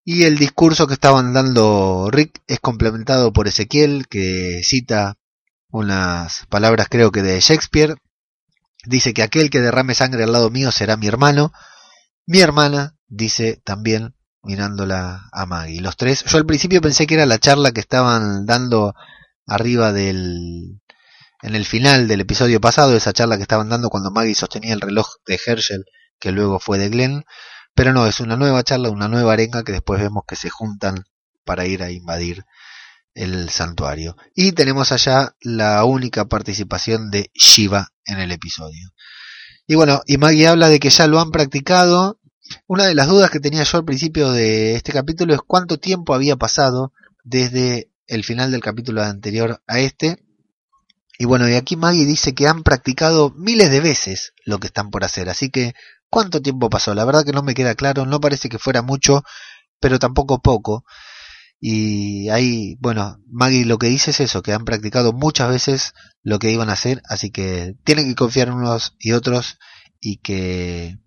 Y 0.03 0.25
el 0.25 0.38
discurso 0.38 0.85
que 0.85 0.93
estaban 0.93 1.33
dando 1.33 2.09
Rick 2.11 2.43
es 2.45 2.59
complementado 2.59 3.33
por 3.33 3.47
Ezequiel, 3.47 4.07
que 4.07 4.61
cita 4.63 5.17
unas 5.71 6.45
palabras 6.50 6.89
creo 6.89 7.11
que 7.11 7.23
de 7.23 7.39
Shakespeare. 7.39 7.95
Dice 8.85 9.15
que 9.15 9.23
aquel 9.23 9.50
que 9.50 9.61
derrame 9.61 9.95
sangre 9.95 10.25
al 10.25 10.31
lado 10.31 10.51
mío 10.51 10.71
será 10.71 10.95
mi 10.95 11.07
hermano. 11.07 11.51
Mi 12.27 12.39
hermana, 12.39 12.95
dice 13.07 13.59
también 13.63 14.13
mirándola 14.43 15.29
a 15.31 15.45
Maggie. 15.45 15.81
Los 15.81 15.98
tres, 15.98 16.24
yo 16.25 16.38
al 16.38 16.45
principio 16.45 16.81
pensé 16.81 17.07
que 17.07 17.15
era 17.15 17.25
la 17.25 17.39
charla 17.39 17.71
que 17.71 17.81
estaban 17.81 18.45
dando 18.45 18.93
arriba 19.45 19.91
del 19.93 20.81
en 21.41 21.55
el 21.55 21.65
final 21.65 22.07
del 22.07 22.21
episodio 22.21 22.62
pasado, 22.62 22.95
esa 22.95 23.13
charla 23.13 23.36
que 23.36 23.43
estaban 23.43 23.69
dando 23.69 23.89
cuando 23.89 24.12
Maggie 24.12 24.36
sostenía 24.36 24.74
el 24.74 24.81
reloj 24.81 25.07
de 25.25 25.39
Herschel, 25.43 25.86
que 26.19 26.31
luego 26.31 26.60
fue 26.60 26.77
de 26.77 26.89
Glenn, 26.89 27.24
pero 27.74 27.93
no, 27.93 28.05
es 28.05 28.19
una 28.19 28.38
nueva 28.38 28.63
charla, 28.63 28.89
una 28.89 29.07
nueva 29.07 29.33
arenga 29.33 29.63
que 29.63 29.71
después 29.71 30.00
vemos 30.00 30.24
que 30.27 30.36
se 30.36 30.50
juntan 30.50 31.03
para 31.43 31.65
ir 31.65 31.81
a 31.81 31.91
invadir 31.91 32.43
el 33.15 33.50
santuario. 33.50 34.15
Y 34.36 34.51
tenemos 34.51 34.91
allá 34.91 35.36
la 35.41 35.83
única 35.83 36.25
participación 36.25 37.10
de 37.10 37.31
Shiva 37.33 37.89
en 38.05 38.19
el 38.19 38.31
episodio. 38.31 38.91
Y 39.65 39.75
bueno, 39.75 40.01
y 40.05 40.17
Maggie 40.17 40.48
habla 40.48 40.69
de 40.69 40.79
que 40.79 40.89
ya 40.89 41.07
lo 41.07 41.19
han 41.19 41.31
practicado 41.31 42.19
una 42.67 42.86
de 42.86 42.96
las 42.96 43.08
dudas 43.08 43.29
que 43.29 43.39
tenía 43.39 43.63
yo 43.63 43.77
al 43.77 43.86
principio 43.86 44.31
de 44.31 44.75
este 44.75 44.91
capítulo 44.91 45.34
es 45.34 45.41
cuánto 45.46 45.77
tiempo 45.77 46.13
había 46.13 46.36
pasado 46.36 46.93
desde 47.24 47.89
el 48.08 48.24
final 48.24 48.51
del 48.51 48.62
capítulo 48.62 49.03
anterior 49.03 49.62
a 49.67 49.79
este. 49.79 50.24
Y 51.17 51.25
bueno, 51.25 51.48
y 51.48 51.53
aquí 51.53 51.75
Maggie 51.75 52.05
dice 52.05 52.34
que 52.34 52.48
han 52.48 52.63
practicado 52.63 53.34
miles 53.38 53.70
de 53.70 53.79
veces 53.79 54.34
lo 54.46 54.60
que 54.60 54.67
están 54.67 54.89
por 54.89 55.03
hacer. 55.03 55.29
Así 55.29 55.50
que, 55.50 55.74
¿cuánto 56.10 56.41
tiempo 56.41 56.70
pasó? 56.70 56.96
La 56.96 57.05
verdad 57.05 57.24
que 57.24 57.31
no 57.31 57.43
me 57.43 57.53
queda 57.53 57.75
claro, 57.75 58.05
no 58.05 58.20
parece 58.20 58.50
que 58.50 58.60
fuera 58.60 58.81
mucho, 58.81 59.24
pero 59.79 60.00
tampoco 60.00 60.41
poco. 60.41 60.84
Y 61.60 62.29
ahí, 62.29 62.75
bueno, 62.79 63.20
Maggie 63.27 63.65
lo 63.65 63.77
que 63.77 63.88
dice 63.88 64.12
es 64.12 64.20
eso, 64.20 64.41
que 64.41 64.51
han 64.51 64.65
practicado 64.65 65.13
muchas 65.13 65.50
veces 65.50 65.93
lo 66.24 66.39
que 66.39 66.51
iban 66.51 66.70
a 66.70 66.74
hacer, 66.74 67.03
así 67.08 67.29
que 67.29 67.75
tienen 67.84 68.08
que 68.08 68.15
confiar 68.15 68.51
unos 68.51 68.96
y 69.00 69.12
otros 69.12 69.60
y 70.00 70.17
que 70.17 70.98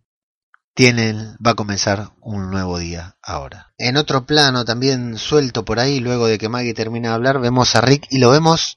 tienen, 0.75 1.37
va 1.45 1.52
a 1.52 1.54
comenzar 1.54 2.11
un 2.21 2.50
nuevo 2.50 2.78
día 2.78 3.16
ahora. 3.23 3.73
En 3.78 3.97
otro 3.97 4.26
plano, 4.26 4.64
también 4.64 5.19
suelto 5.19 5.64
por 5.64 5.78
ahí, 5.78 6.00
luego 6.00 6.26
de 6.26 6.37
que 6.37 6.49
Maggie 6.49 6.75
termina 6.75 7.11
de 7.11 7.14
hablar, 7.14 7.40
vemos 7.40 7.76
a 7.76 7.81
Rick 7.81 8.07
y 8.11 8.19
lo 8.19 8.31
vemos, 8.31 8.76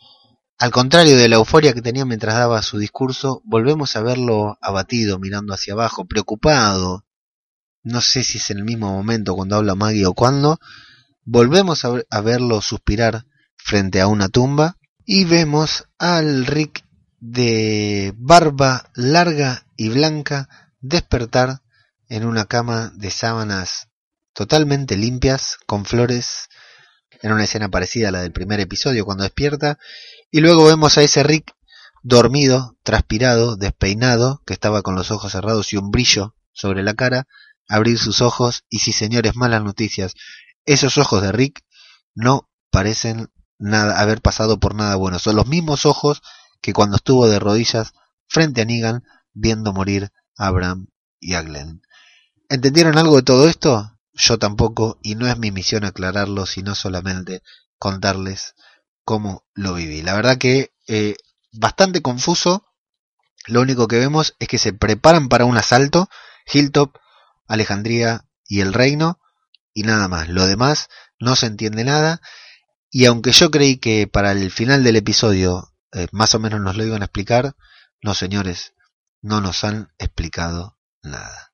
al 0.60 0.72
contrario 0.72 1.18
de 1.18 1.28
la 1.28 1.38
euforia 1.38 1.74
que 1.74 1.82
tenía 1.82 2.06
mientras 2.06 2.36
daba 2.36 2.62
su 2.62 2.78
discurso, 2.78 3.42
volvemos 3.46 3.96
a 3.96 4.02
verlo 4.02 4.58
abatido, 4.62 5.18
mirando 5.18 5.54
hacia 5.54 5.74
abajo, 5.74 6.06
preocupado. 6.06 7.06
No 7.84 8.02
sé 8.02 8.24
si 8.24 8.38
es 8.38 8.50
en 8.52 8.60
el 8.60 8.66
mismo 8.66 8.92
momento 8.92 9.36
cuando 9.36 9.56
habla 9.56 9.76
Maggie 9.76 10.06
o 10.06 10.14
cuando. 10.14 10.60
Volvemos 11.24 11.84
a, 11.84 11.94
a 12.10 12.22
verlo 12.22 12.62
suspirar 12.62 13.26
frente 13.56 14.02
a 14.02 14.08
una 14.08 14.30
tumba 14.30 14.78
y 15.06 15.26
vemos 15.26 15.86
al 15.98 16.46
Rick 16.46 16.86
de 17.20 18.14
barba 18.18 18.92
larga 18.94 19.66
y 19.76 19.90
blanca 19.90 20.50
despertar 20.80 21.62
en 22.10 22.26
una 22.26 22.46
cama 22.46 22.92
de 22.96 23.12
sábanas 23.12 23.90
totalmente 24.34 24.98
limpias, 24.98 25.58
con 25.66 25.86
flores, 25.86 26.48
en 27.22 27.32
una 27.32 27.44
escena 27.44 27.70
parecida 27.70 28.10
a 28.10 28.12
la 28.12 28.22
del 28.22 28.32
primer 28.32 28.60
episodio 28.60 29.06
cuando 29.06 29.24
despierta, 29.24 29.80
y 30.32 30.42
luego 30.42 30.66
vemos 30.66 30.98
a 30.98 31.02
ese 31.02 31.24
Rick 31.24 31.54
dormido, 32.04 32.78
transpirado, 32.84 33.56
despeinado, 33.58 34.42
que 34.46 34.54
estaba 34.54 34.82
con 34.82 34.96
los 34.96 35.12
ojos 35.12 35.32
cerrados 35.32 35.74
y 35.74 35.78
un 35.78 35.92
brillo 35.92 36.36
sobre 36.54 36.84
la 36.84 36.94
cara, 36.94 37.28
abrir 37.68 37.98
sus 37.98 38.22
ojos 38.22 38.64
y 38.70 38.80
sí 38.80 38.92
señores, 38.92 39.36
malas 39.36 39.64
noticias, 39.64 40.14
esos 40.66 40.98
ojos 40.98 41.22
de 41.22 41.32
Rick 41.32 41.62
no 42.14 42.50
parecen 42.72 43.30
nada 43.58 44.00
haber 44.00 44.22
pasado 44.22 44.60
por 44.60 44.76
nada 44.76 44.96
bueno, 44.96 45.20
son 45.20 45.36
los 45.36 45.48
mismos 45.48 45.86
ojos 45.86 46.22
que 46.62 46.74
cuando 46.74 46.98
estuvo 46.98 47.28
de 47.28 47.40
rodillas 47.40 47.94
frente 48.28 48.62
a 48.62 48.66
Negan 48.66 49.04
viendo 49.34 49.74
morir 49.74 50.12
a 50.38 50.48
Abraham 50.48 50.88
y 51.20 51.34
a 51.34 51.42
Glenn. 51.42 51.82
¿Entendieron 52.50 52.98
algo 52.98 53.18
de 53.18 53.24
todo 53.24 53.50
esto? 53.50 54.00
Yo 54.14 54.40
tampoco, 54.40 54.98
y 55.02 55.16
no 55.16 55.28
es 55.28 55.38
mi 55.38 55.52
misión 55.52 55.84
aclararlo, 55.84 56.46
sino 56.46 56.76
solamente 56.76 57.44
contarles 57.78 58.56
cómo 59.04 59.46
lo 59.54 59.74
viví. 59.74 60.02
La 60.02 60.16
verdad 60.16 60.38
que 60.38 60.72
eh, 60.88 61.16
bastante 61.52 62.02
confuso. 62.02 62.66
Lo 63.48 63.60
único 63.62 63.90
que 63.90 64.00
vemos 64.00 64.36
es 64.40 64.48
que 64.48 64.58
se 64.58 64.72
preparan 64.72 65.28
para 65.28 65.44
un 65.44 65.58
asalto. 65.58 66.10
Hilltop, 66.52 66.96
Alejandría 67.48 68.26
y 68.46 68.62
el 68.62 68.74
reino. 68.74 69.20
Y 69.74 69.84
nada 69.84 70.08
más. 70.08 70.30
Lo 70.30 70.46
demás 70.46 70.88
no 71.20 71.36
se 71.36 71.48
entiende 71.48 71.84
nada. 71.84 72.22
Y 72.90 73.06
aunque 73.08 73.34
yo 73.34 73.52
creí 73.52 73.78
que 73.78 74.08
para 74.08 74.32
el 74.32 74.52
final 74.52 74.86
del 74.86 74.96
episodio 74.96 75.74
eh, 75.92 76.08
más 76.14 76.34
o 76.34 76.40
menos 76.40 76.62
nos 76.62 76.78
lo 76.78 76.86
iban 76.86 77.02
a 77.02 77.06
explicar, 77.06 77.58
no 78.02 78.14
señores, 78.14 78.74
no 79.22 79.42
nos 79.42 79.66
han 79.66 79.92
explicado 80.00 80.78
nada 81.02 81.48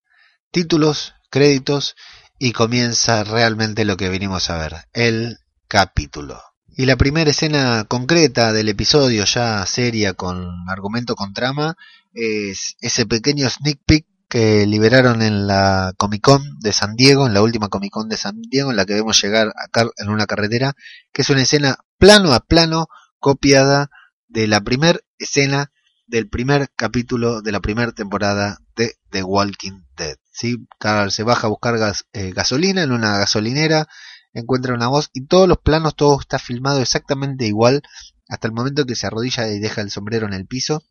títulos, 0.53 1.15
créditos 1.31 1.95
y 2.39 2.53
comienza 2.53 3.23
realmente 3.23 3.83
lo 3.83 3.97
que 3.97 4.07
venimos 4.07 4.49
a 4.49 4.57
ver, 4.57 4.75
el 4.93 5.39
capítulo. 5.67 6.39
Y 6.75 6.85
la 6.85 6.95
primera 6.95 7.31
escena 7.31 7.85
concreta 7.85 8.53
del 8.53 8.69
episodio, 8.69 9.25
ya 9.25 9.65
seria 9.65 10.13
con 10.13 10.47
argumento 10.69 11.15
con 11.15 11.33
trama, 11.33 11.75
es 12.13 12.75
ese 12.79 13.05
pequeño 13.05 13.49
sneak 13.49 13.79
peek 13.85 14.05
que 14.29 14.65
liberaron 14.65 15.21
en 15.21 15.47
la 15.47 15.93
Comic 15.97 16.21
Con 16.21 16.59
de 16.59 16.71
San 16.71 16.95
Diego, 16.95 17.27
en 17.27 17.33
la 17.33 17.41
última 17.41 17.69
Comic 17.69 17.91
Con 17.91 18.07
de 18.07 18.17
San 18.17 18.39
Diego, 18.41 18.69
en 18.71 18.77
la 18.77 18.85
que 18.85 18.93
vemos 18.93 19.21
llegar 19.21 19.53
acá 19.55 19.87
en 19.97 20.09
una 20.09 20.27
carretera, 20.27 20.73
que 21.11 21.23
es 21.23 21.29
una 21.29 21.41
escena 21.41 21.77
plano 21.97 22.33
a 22.33 22.39
plano 22.39 22.87
copiada 23.19 23.89
de 24.27 24.47
la 24.47 24.61
primera 24.61 24.99
escena 25.17 25.71
del 26.05 26.29
primer 26.29 26.69
capítulo 26.75 27.41
de 27.41 27.51
la 27.51 27.59
primera 27.59 27.91
temporada 27.91 28.59
de 28.75 29.23
Walking 29.23 29.83
Dead. 29.95 30.17
¿sí? 30.31 30.57
Carl 30.79 31.11
se 31.11 31.23
baja 31.23 31.47
a 31.47 31.49
buscar 31.49 31.75
eh, 32.13 32.31
gasolina 32.31 32.83
en 32.83 32.91
una 32.91 33.17
gasolinera 33.17 33.87
encuentra 34.33 34.73
una 34.73 34.87
voz 34.87 35.09
y 35.13 35.25
todos 35.27 35.47
los 35.47 35.59
planos, 35.59 35.95
todo 35.95 36.19
está 36.19 36.39
filmado 36.39 36.81
exactamente 36.81 37.45
igual 37.45 37.81
hasta 38.27 38.47
el 38.47 38.53
momento 38.53 38.85
que 38.85 38.95
se 38.95 39.07
arrodilla 39.07 39.47
y 39.47 39.59
deja 39.59 39.81
el 39.81 39.91
sombrero 39.91 40.27
en 40.27 40.33
el 40.33 40.47
piso. 40.47 40.83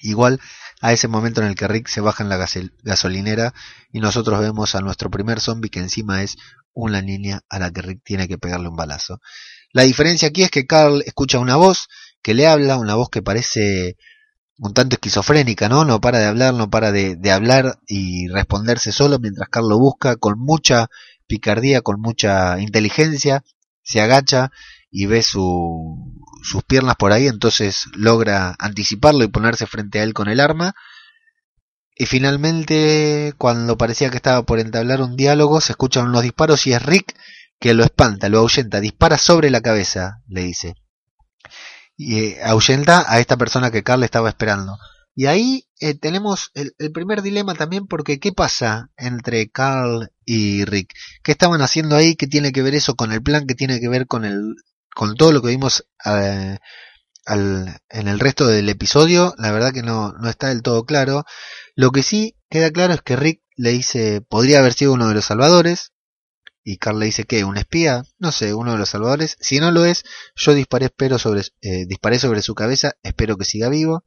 Igual 0.00 0.40
a 0.80 0.92
ese 0.92 1.08
momento 1.08 1.40
en 1.40 1.48
el 1.48 1.56
que 1.56 1.66
Rick 1.66 1.88
se 1.88 2.00
baja 2.00 2.22
en 2.22 2.28
la 2.28 2.46
gasolinera 2.82 3.52
y 3.90 3.98
nosotros 3.98 4.38
vemos 4.38 4.74
a 4.76 4.80
nuestro 4.80 5.10
primer 5.10 5.40
zombie 5.40 5.70
que 5.70 5.80
encima 5.80 6.22
es 6.22 6.36
una 6.72 7.02
niña 7.02 7.40
a 7.48 7.58
la 7.58 7.72
que 7.72 7.82
Rick 7.82 8.02
tiene 8.04 8.28
que 8.28 8.38
pegarle 8.38 8.68
un 8.68 8.76
balazo. 8.76 9.20
La 9.72 9.82
diferencia 9.82 10.28
aquí 10.28 10.44
es 10.44 10.50
que 10.50 10.66
Carl 10.66 11.02
escucha 11.04 11.40
una 11.40 11.56
voz 11.56 11.88
que 12.22 12.34
le 12.34 12.46
habla, 12.46 12.76
una 12.76 12.94
voz 12.94 13.08
que 13.10 13.22
parece 13.22 13.96
un 14.58 14.74
tanto 14.74 14.96
esquizofrénica, 14.96 15.68
¿no? 15.68 15.84
No 15.84 16.00
para 16.00 16.18
de 16.18 16.26
hablar, 16.26 16.54
no 16.54 16.68
para 16.68 16.90
de, 16.92 17.30
hablar 17.30 17.78
y 17.86 18.28
responderse 18.28 18.92
solo 18.92 19.18
mientras 19.18 19.48
Carl 19.48 19.68
lo 19.68 19.78
busca 19.78 20.16
con 20.16 20.38
mucha 20.38 20.88
picardía, 21.26 21.80
con 21.80 22.00
mucha 22.00 22.58
inteligencia, 22.58 23.44
se 23.82 24.00
agacha 24.00 24.50
y 24.90 25.06
ve 25.06 25.22
su, 25.22 26.12
sus 26.42 26.64
piernas 26.64 26.96
por 26.96 27.12
ahí, 27.12 27.28
entonces 27.28 27.84
logra 27.94 28.56
anticiparlo 28.58 29.24
y 29.24 29.28
ponerse 29.28 29.66
frente 29.66 30.00
a 30.00 30.02
él 30.02 30.12
con 30.12 30.28
el 30.28 30.40
arma. 30.40 30.74
Y 31.94 32.06
finalmente, 32.06 33.34
cuando 33.38 33.76
parecía 33.76 34.10
que 34.10 34.16
estaba 34.16 34.42
por 34.44 34.60
entablar 34.60 35.02
un 35.02 35.16
diálogo, 35.16 35.60
se 35.60 35.72
escuchan 35.72 36.06
unos 36.06 36.22
disparos 36.22 36.66
y 36.66 36.72
es 36.72 36.82
Rick 36.82 37.14
que 37.60 37.74
lo 37.74 37.84
espanta, 37.84 38.28
lo 38.28 38.38
ahuyenta, 38.38 38.80
dispara 38.80 39.18
sobre 39.18 39.50
la 39.50 39.60
cabeza, 39.60 40.22
le 40.28 40.42
dice. 40.42 40.74
Y 41.98 42.20
eh, 42.20 42.38
ahuyenta 42.42 43.04
a 43.12 43.20
esta 43.20 43.36
persona 43.36 43.70
que 43.70 43.82
Carl 43.82 44.02
estaba 44.04 44.30
esperando. 44.30 44.78
Y 45.18 45.26
ahí 45.26 45.66
eh, 45.80 45.94
tenemos 45.98 46.52
el, 46.54 46.72
primer 46.92 47.22
dilema 47.22 47.54
también 47.54 47.88
porque 47.88 48.20
¿qué 48.20 48.30
pasa 48.32 48.90
entre 48.96 49.50
Carl 49.50 50.12
y 50.24 50.64
Rick? 50.64 50.94
¿Qué 51.24 51.32
estaban 51.32 51.60
haciendo 51.60 51.96
ahí? 51.96 52.14
¿Qué 52.14 52.28
tiene 52.28 52.52
que 52.52 52.62
ver 52.62 52.76
eso 52.76 52.94
con 52.94 53.10
el 53.10 53.20
plan? 53.20 53.44
¿Qué 53.48 53.56
tiene 53.56 53.80
que 53.80 53.88
ver 53.88 54.06
con 54.06 54.24
el 54.24 54.54
con 54.94 55.16
todo 55.16 55.32
lo 55.32 55.42
que 55.42 55.48
vimos 55.48 55.88
eh, 56.04 56.58
en 57.26 58.08
el 58.08 58.20
resto 58.20 58.46
del 58.46 58.68
episodio? 58.68 59.34
La 59.38 59.50
verdad 59.50 59.72
que 59.72 59.82
no, 59.82 60.12
no 60.12 60.30
está 60.30 60.50
del 60.50 60.62
todo 60.62 60.84
claro. 60.84 61.24
Lo 61.74 61.90
que 61.90 62.04
sí 62.04 62.36
queda 62.48 62.70
claro 62.70 62.94
es 62.94 63.02
que 63.02 63.16
Rick 63.16 63.42
le 63.56 63.70
dice 63.70 64.20
podría 64.20 64.60
haber 64.60 64.74
sido 64.74 64.92
uno 64.92 65.08
de 65.08 65.14
los 65.14 65.24
salvadores. 65.24 65.90
Y 66.68 66.76
Carl 66.76 66.98
le 66.98 67.06
dice 67.06 67.24
que 67.24 67.44
un 67.44 67.56
espía, 67.56 68.04
no 68.18 68.30
sé, 68.30 68.52
uno 68.52 68.72
de 68.72 68.78
los 68.78 68.90
salvadores. 68.90 69.36
Si 69.40 69.58
no 69.58 69.70
lo 69.70 69.84
es, 69.84 70.04
yo 70.36 70.54
disparé, 70.54 70.86
espero 70.86 71.18
sobre, 71.18 71.42
eh, 71.62 71.86
disparé 71.86 72.18
sobre 72.18 72.42
su 72.42 72.54
cabeza, 72.54 72.92
espero 73.02 73.36
que 73.36 73.44
siga 73.44 73.68
vivo 73.68 74.04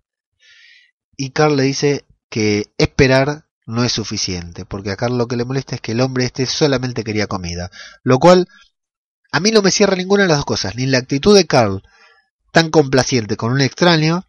y 1.21 1.29
Carl 1.29 1.55
le 1.55 1.63
dice 1.63 2.05
que 2.29 2.73
esperar 2.79 3.45
no 3.67 3.83
es 3.83 3.91
suficiente, 3.91 4.65
porque 4.65 4.89
a 4.89 4.95
Carl 4.95 5.19
lo 5.19 5.27
que 5.27 5.35
le 5.35 5.45
molesta 5.45 5.75
es 5.75 5.81
que 5.81 5.91
el 5.91 6.01
hombre 6.01 6.25
este 6.25 6.47
solamente 6.47 7.03
quería 7.03 7.27
comida, 7.27 7.69
lo 8.03 8.17
cual 8.17 8.47
a 9.31 9.39
mí 9.39 9.51
no 9.51 9.61
me 9.61 9.69
cierra 9.69 9.95
ninguna 9.95 10.23
de 10.23 10.29
las 10.29 10.37
dos 10.37 10.45
cosas, 10.45 10.75
ni 10.75 10.87
la 10.87 10.97
actitud 10.97 11.35
de 11.35 11.45
Carl 11.45 11.83
tan 12.51 12.71
complaciente 12.71 13.37
con 13.37 13.51
un 13.51 13.61
extraño, 13.61 14.25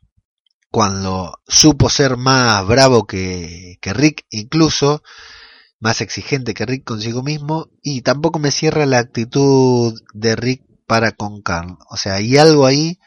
cuando 0.71 1.41
supo 1.49 1.89
ser 1.89 2.19
más 2.19 2.67
bravo 2.67 3.07
que, 3.07 3.79
que 3.81 3.95
Rick 3.95 4.27
incluso, 4.29 5.03
más 5.83 6.01
exigente 6.01 6.55
que 6.55 6.65
Rick 6.65 6.85
consigo 6.85 7.25
mismo, 7.25 7.69
y 7.83 8.03
tampoco 8.03 8.39
me 8.39 8.53
cierra 8.53 8.87
la 8.87 9.01
actitud 9.01 10.01
de 10.15 10.37
Rick 10.37 10.63
para 10.87 11.11
con 11.11 11.43
Carl. 11.43 11.77
O 11.91 11.97
sea, 11.97 12.15
hay 12.15 12.37
algo 12.37 12.67
ahí 12.67 13.01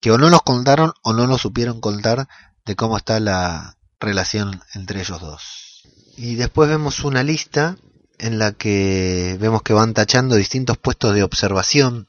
que 0.00 0.10
o 0.10 0.18
no 0.18 0.28
nos 0.28 0.42
contaron 0.42 0.92
o 1.02 1.14
no 1.14 1.26
nos 1.26 1.40
supieron 1.40 1.80
contar 1.80 2.28
de 2.66 2.76
cómo 2.76 2.98
está 2.98 3.20
la 3.20 3.78
relación 3.98 4.60
entre 4.74 5.00
ellos 5.00 5.18
dos. 5.18 5.82
Y 6.14 6.34
después 6.34 6.68
vemos 6.68 7.00
una 7.04 7.22
lista 7.22 7.78
en 8.18 8.38
la 8.38 8.52
que 8.52 9.38
vemos 9.40 9.62
que 9.62 9.72
van 9.72 9.94
tachando 9.94 10.36
distintos 10.36 10.76
puestos 10.76 11.14
de 11.14 11.22
observación, 11.22 12.06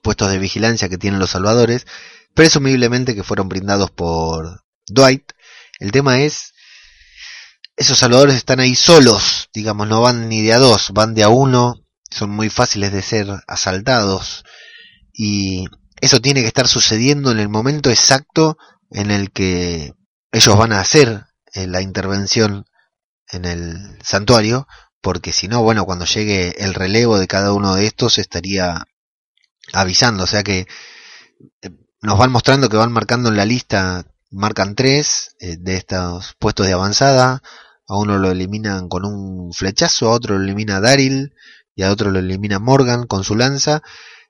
puestos 0.00 0.30
de 0.30 0.38
vigilancia 0.38 0.88
que 0.88 0.96
tienen 0.96 1.20
los 1.20 1.32
salvadores, 1.32 1.86
presumiblemente 2.32 3.14
que 3.14 3.22
fueron 3.22 3.50
brindados 3.50 3.90
por 3.90 4.64
Dwight. 4.88 5.32
El 5.78 5.92
tema 5.92 6.20
es, 6.20 6.54
esos 7.76 7.98
salvadores 7.98 8.36
están 8.36 8.60
ahí 8.60 8.74
solos, 8.74 9.50
digamos, 9.52 9.86
no 9.86 10.00
van 10.00 10.28
ni 10.28 10.42
de 10.42 10.54
a 10.54 10.58
dos, 10.58 10.92
van 10.92 11.14
de 11.14 11.22
a 11.22 11.28
uno, 11.28 11.84
son 12.10 12.30
muy 12.30 12.48
fáciles 12.48 12.92
de 12.92 13.02
ser 13.02 13.28
asaltados. 13.46 14.44
Y 15.12 15.66
eso 16.00 16.20
tiene 16.20 16.40
que 16.40 16.48
estar 16.48 16.68
sucediendo 16.68 17.30
en 17.30 17.38
el 17.38 17.48
momento 17.48 17.90
exacto 17.90 18.56
en 18.90 19.10
el 19.10 19.30
que 19.30 19.92
ellos 20.32 20.56
van 20.56 20.72
a 20.72 20.80
hacer 20.80 21.26
eh, 21.52 21.66
la 21.66 21.82
intervención 21.82 22.64
en 23.30 23.44
el 23.44 23.98
santuario, 24.02 24.66
porque 25.00 25.32
si 25.32 25.48
no, 25.48 25.62
bueno, 25.62 25.84
cuando 25.84 26.06
llegue 26.06 26.64
el 26.64 26.74
relevo 26.74 27.18
de 27.18 27.26
cada 27.26 27.52
uno 27.52 27.74
de 27.74 27.86
estos 27.86 28.18
estaría 28.18 28.84
avisando, 29.72 30.24
o 30.24 30.26
sea 30.26 30.42
que 30.42 30.66
eh, 31.62 31.70
nos 32.00 32.18
van 32.18 32.30
mostrando 32.30 32.68
que 32.68 32.76
van 32.76 32.92
marcando 32.92 33.28
en 33.28 33.36
la 33.36 33.44
lista, 33.44 34.06
marcan 34.30 34.74
tres 34.74 35.34
eh, 35.40 35.56
de 35.58 35.76
estos 35.76 36.34
puestos 36.38 36.66
de 36.66 36.72
avanzada, 36.72 37.42
a 37.88 37.96
uno 37.98 38.18
lo 38.18 38.30
eliminan 38.30 38.88
con 38.88 39.04
un 39.04 39.52
flechazo, 39.52 40.08
a 40.08 40.12
otro 40.12 40.36
lo 40.38 40.44
elimina 40.44 40.80
Daryl 40.80 41.34
y 41.74 41.82
a 41.82 41.92
otro 41.92 42.10
lo 42.10 42.18
elimina 42.18 42.58
Morgan 42.58 43.06
con 43.06 43.24
su 43.24 43.36
lanza. 43.36 43.82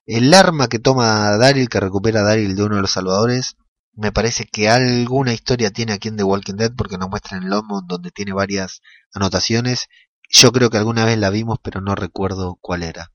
El 0.05 0.33
arma 0.35 0.69
que 0.69 0.79
toma 0.79 1.37
Daryl, 1.37 1.69
que 1.69 1.81
recupera 1.81 2.23
Daryl 2.23 2.55
de 2.55 2.63
uno 2.63 2.77
de 2.77 2.83
los 2.83 2.93
salvadores, 2.93 3.57
me 3.95 4.13
parece 4.13 4.45
que 4.45 4.69
alguna 4.69 5.33
historia 5.33 5.71
tiene 5.71 5.95
aquí 5.95 6.09
en 6.09 6.17
The 6.17 6.23
Walking 6.23 6.57
Dead 6.57 6.73
porque 6.77 6.99
nos 6.99 7.09
muestran 7.09 7.43
el 7.43 7.49
lomo 7.49 7.83
donde 7.83 8.11
tiene 8.11 8.33
varias 8.33 8.83
anotaciones. 9.15 9.87
Yo 10.29 10.53
creo 10.53 10.69
que 10.69 10.77
alguna 10.77 11.05
vez 11.07 11.19
la 11.19 11.31
vimos, 11.31 11.59
pero 11.63 11.81
no 11.81 11.95
recuerdo 11.95 12.59
cuál 12.61 12.83
era. 12.83 13.13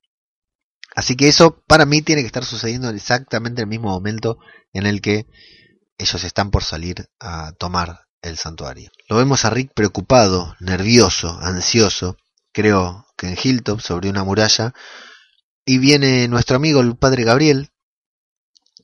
Así 0.96 1.16
que 1.16 1.28
eso 1.28 1.64
para 1.68 1.86
mí 1.86 2.02
tiene 2.02 2.22
que 2.22 2.28
estar 2.28 2.44
sucediendo 2.44 2.90
en 2.90 2.96
exactamente 2.96 3.62
el 3.62 3.68
mismo 3.68 3.90
momento 3.90 4.40
en 4.74 4.86
el 4.88 5.02
que 5.02 5.28
ellos 5.98 6.24
están 6.24 6.50
por 6.50 6.64
salir 6.64 7.08
a 7.20 7.54
tomar 7.54 8.08
el 8.22 8.38
santuario. 8.38 8.92
Lo 9.10 9.18
vemos 9.18 9.46
a 9.46 9.50
Rick 9.50 9.72
preocupado, 9.74 10.56
nervioso, 10.60 11.38
ansioso, 11.42 12.18
creo 12.52 13.06
que 13.18 13.28
en 13.28 13.38
Hilltop, 13.42 13.80
sobre 13.80 14.10
una 14.10 14.24
muralla, 14.24 14.74
y 15.66 15.78
viene 15.78 16.28
nuestro 16.28 16.56
amigo 16.58 16.82
el 16.82 16.96
padre 16.96 17.24
Gabriel, 17.24 17.70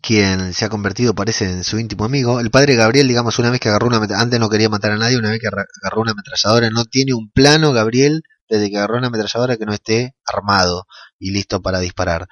quien 0.02 0.54
se 0.54 0.66
ha 0.66 0.70
convertido, 0.70 1.16
parece, 1.16 1.50
en 1.50 1.64
su 1.64 1.80
íntimo 1.80 2.06
amigo. 2.06 2.40
El 2.40 2.52
padre 2.52 2.76
Gabriel, 2.76 3.08
digamos, 3.08 3.40
una 3.40 3.50
vez 3.50 3.60
que 3.60 3.70
agarró 3.70 3.88
una 3.88 3.98
antes 3.98 4.40
no 4.40 4.50
quería 4.50 4.70
matar 4.70 4.92
a 4.92 4.98
nadie, 4.98 5.18
una 5.18 5.32
vez 5.32 5.40
que 5.40 5.48
agarró 5.48 6.02
una 6.02 6.12
ametralladora, 6.12 6.70
no 6.70 6.86
tiene 6.86 7.14
un 7.14 7.32
plano, 7.32 7.74
Gabriel, 7.74 8.22
desde 8.48 8.70
que 8.70 8.78
agarró 8.78 8.98
una 8.98 9.08
ametralladora 9.08 9.58
que 9.58 9.66
no 9.66 9.74
esté 9.74 10.16
armado 10.26 10.86
y 11.20 11.32
listo 11.32 11.62
para 11.62 11.80
disparar. 11.80 12.28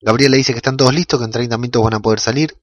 Gabriel 0.00 0.30
le 0.32 0.38
dice 0.38 0.52
que 0.52 0.58
están 0.58 0.76
todos 0.76 0.94
listos, 0.94 1.18
que 1.18 1.24
en 1.24 1.32
30 1.32 1.58
minutos 1.58 1.82
van 1.82 1.94
a 1.94 2.00
poder 2.00 2.20
salir 2.20 2.54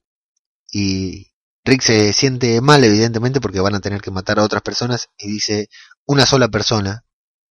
y 0.72 1.28
Rick 1.68 1.82
se 1.82 2.12
siente 2.12 2.60
mal, 2.60 2.82
evidentemente, 2.82 3.40
porque 3.40 3.60
van 3.60 3.74
a 3.74 3.80
tener 3.80 4.00
que 4.00 4.10
matar 4.10 4.38
a 4.38 4.44
otras 4.44 4.62
personas 4.62 5.08
y 5.18 5.28
dice, 5.28 5.68
una 6.06 6.26
sola 6.26 6.48
persona 6.48 7.04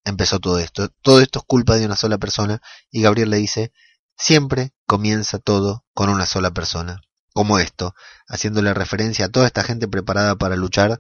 empezó 0.03 0.39
todo 0.39 0.60
esto. 0.60 0.89
Todo 1.01 1.21
esto 1.21 1.39
es 1.39 1.45
culpa 1.45 1.75
de 1.75 1.86
una 1.86 1.95
sola 1.95 2.17
persona 2.17 2.62
y 2.91 3.01
Gabriel 3.01 3.30
le 3.30 3.38
dice, 3.38 3.71
Siempre 4.19 4.73
comienza 4.88 5.38
todo 5.38 5.86
con 5.93 6.10
una 6.10 6.25
sola 6.25 6.49
persona, 6.49 7.01
como 7.34 7.60
esto, 7.60 7.93
haciéndole 8.27 8.73
referencia 8.73 9.25
a 9.25 9.30
toda 9.30 9.45
esta 9.45 9.63
gente 9.63 9.88
preparada 9.88 10.36
para 10.36 10.56
luchar 10.56 10.99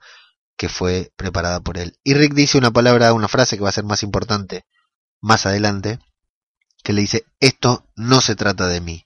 que 0.55 0.69
fue 0.69 1.11
preparada 1.15 1.59
por 1.59 1.79
él. 1.79 1.97
Y 2.03 2.13
Rick 2.13 2.35
dice 2.35 2.59
una 2.59 2.69
palabra, 2.69 3.13
una 3.13 3.27
frase 3.27 3.57
que 3.57 3.63
va 3.63 3.69
a 3.69 3.73
ser 3.73 3.85
más 3.85 4.03
importante 4.03 4.65
más 5.21 5.45
adelante, 5.45 5.99
que 6.83 6.93
le 6.93 7.01
dice, 7.01 7.25
esto 7.39 7.85
no 7.95 8.21
se 8.21 8.35
trata 8.35 8.67
de 8.67 8.81
mí. 8.81 9.05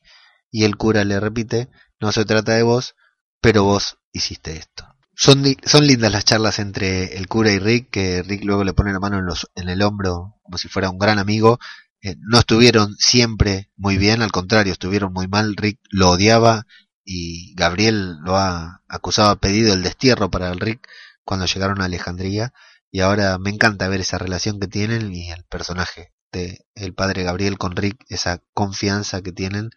Y 0.52 0.66
el 0.66 0.76
cura 0.76 1.04
le 1.04 1.20
repite, 1.20 1.70
no 2.00 2.12
se 2.12 2.26
trata 2.26 2.54
de 2.54 2.64
vos, 2.64 2.96
pero 3.42 3.64
vos 3.64 3.98
hiciste 4.14 4.56
esto. 4.56 4.86
Son, 5.14 5.44
son 5.64 5.86
lindas 5.86 6.12
las 6.12 6.26
charlas 6.26 6.60
entre 6.60 7.18
el 7.18 7.28
cura 7.28 7.52
y 7.52 7.60
Rick, 7.60 7.90
que 7.92 8.24
Rick 8.24 8.44
luego 8.44 8.64
le 8.64 8.74
pone 8.74 8.94
la 8.94 9.00
mano 9.00 9.20
en, 9.20 9.26
los, 9.26 9.50
en 9.56 9.70
el 9.70 9.82
hombro 9.82 10.36
como 10.42 10.58
si 10.58 10.68
fuera 10.68 10.90
un 10.90 10.98
gran 10.98 11.20
amigo 11.20 11.60
eh, 12.04 12.16
no 12.20 12.40
estuvieron 12.40 12.96
siempre 12.98 13.70
muy 13.78 13.98
bien, 13.98 14.22
al 14.24 14.32
contrario, 14.32 14.74
estuvieron 14.74 15.14
muy 15.14 15.28
mal. 15.28 15.56
Rick 15.56 15.80
lo 15.92 16.10
odiaba 16.10 16.66
y 17.06 17.54
Gabriel 17.56 18.18
lo 18.24 18.38
ha 18.38 18.82
acusado, 18.88 19.30
ha 19.30 19.40
pedido 19.40 19.74
el 19.74 19.84
destierro 19.84 20.32
para 20.32 20.52
Rick 20.54 20.88
cuando 21.24 21.46
llegaron 21.46 21.82
a 21.82 21.86
Alejandría. 21.86 22.54
Y 22.92 23.02
ahora 23.02 23.38
me 23.38 23.52
encanta 23.52 23.88
ver 23.88 24.02
esa 24.02 24.18
relación 24.18 24.60
que 24.60 24.68
tienen 24.68 25.14
y 25.14 25.32
el 25.32 25.46
personaje 25.46 26.12
de 26.32 26.66
el 26.76 26.94
padre 26.94 27.24
Gabriel 27.24 27.58
con 27.58 27.76
Rick, 27.76 28.04
esa 28.10 28.42
confianza 28.54 29.22
que 29.22 29.32
tienen. 29.32 29.70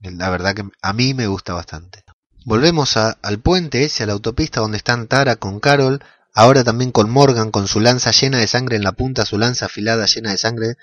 La 0.00 0.30
verdad 0.30 0.54
que 0.54 0.64
a 0.82 0.92
mí 0.92 1.14
me 1.14 1.26
gusta 1.26 1.52
bastante. 1.54 2.04
Volvemos 2.46 2.96
al 2.96 3.40
puente 3.40 3.82
ese, 3.82 4.04
a 4.04 4.06
la 4.06 4.12
autopista 4.12 4.60
donde 4.60 4.76
están 4.76 5.08
Tara 5.08 5.34
con 5.34 5.58
Carol, 5.58 6.00
ahora 6.32 6.62
también 6.62 6.92
con 6.92 7.10
Morgan, 7.10 7.50
con 7.50 7.66
su 7.66 7.80
lanza 7.80 8.12
llena 8.12 8.38
de 8.38 8.46
sangre 8.46 8.76
en 8.76 8.84
la 8.84 8.92
punta, 8.92 9.26
su 9.26 9.36
lanza 9.36 9.66
afilada 9.66 10.06
llena 10.06 10.30
de 10.30 10.38
sangre, 10.38 10.76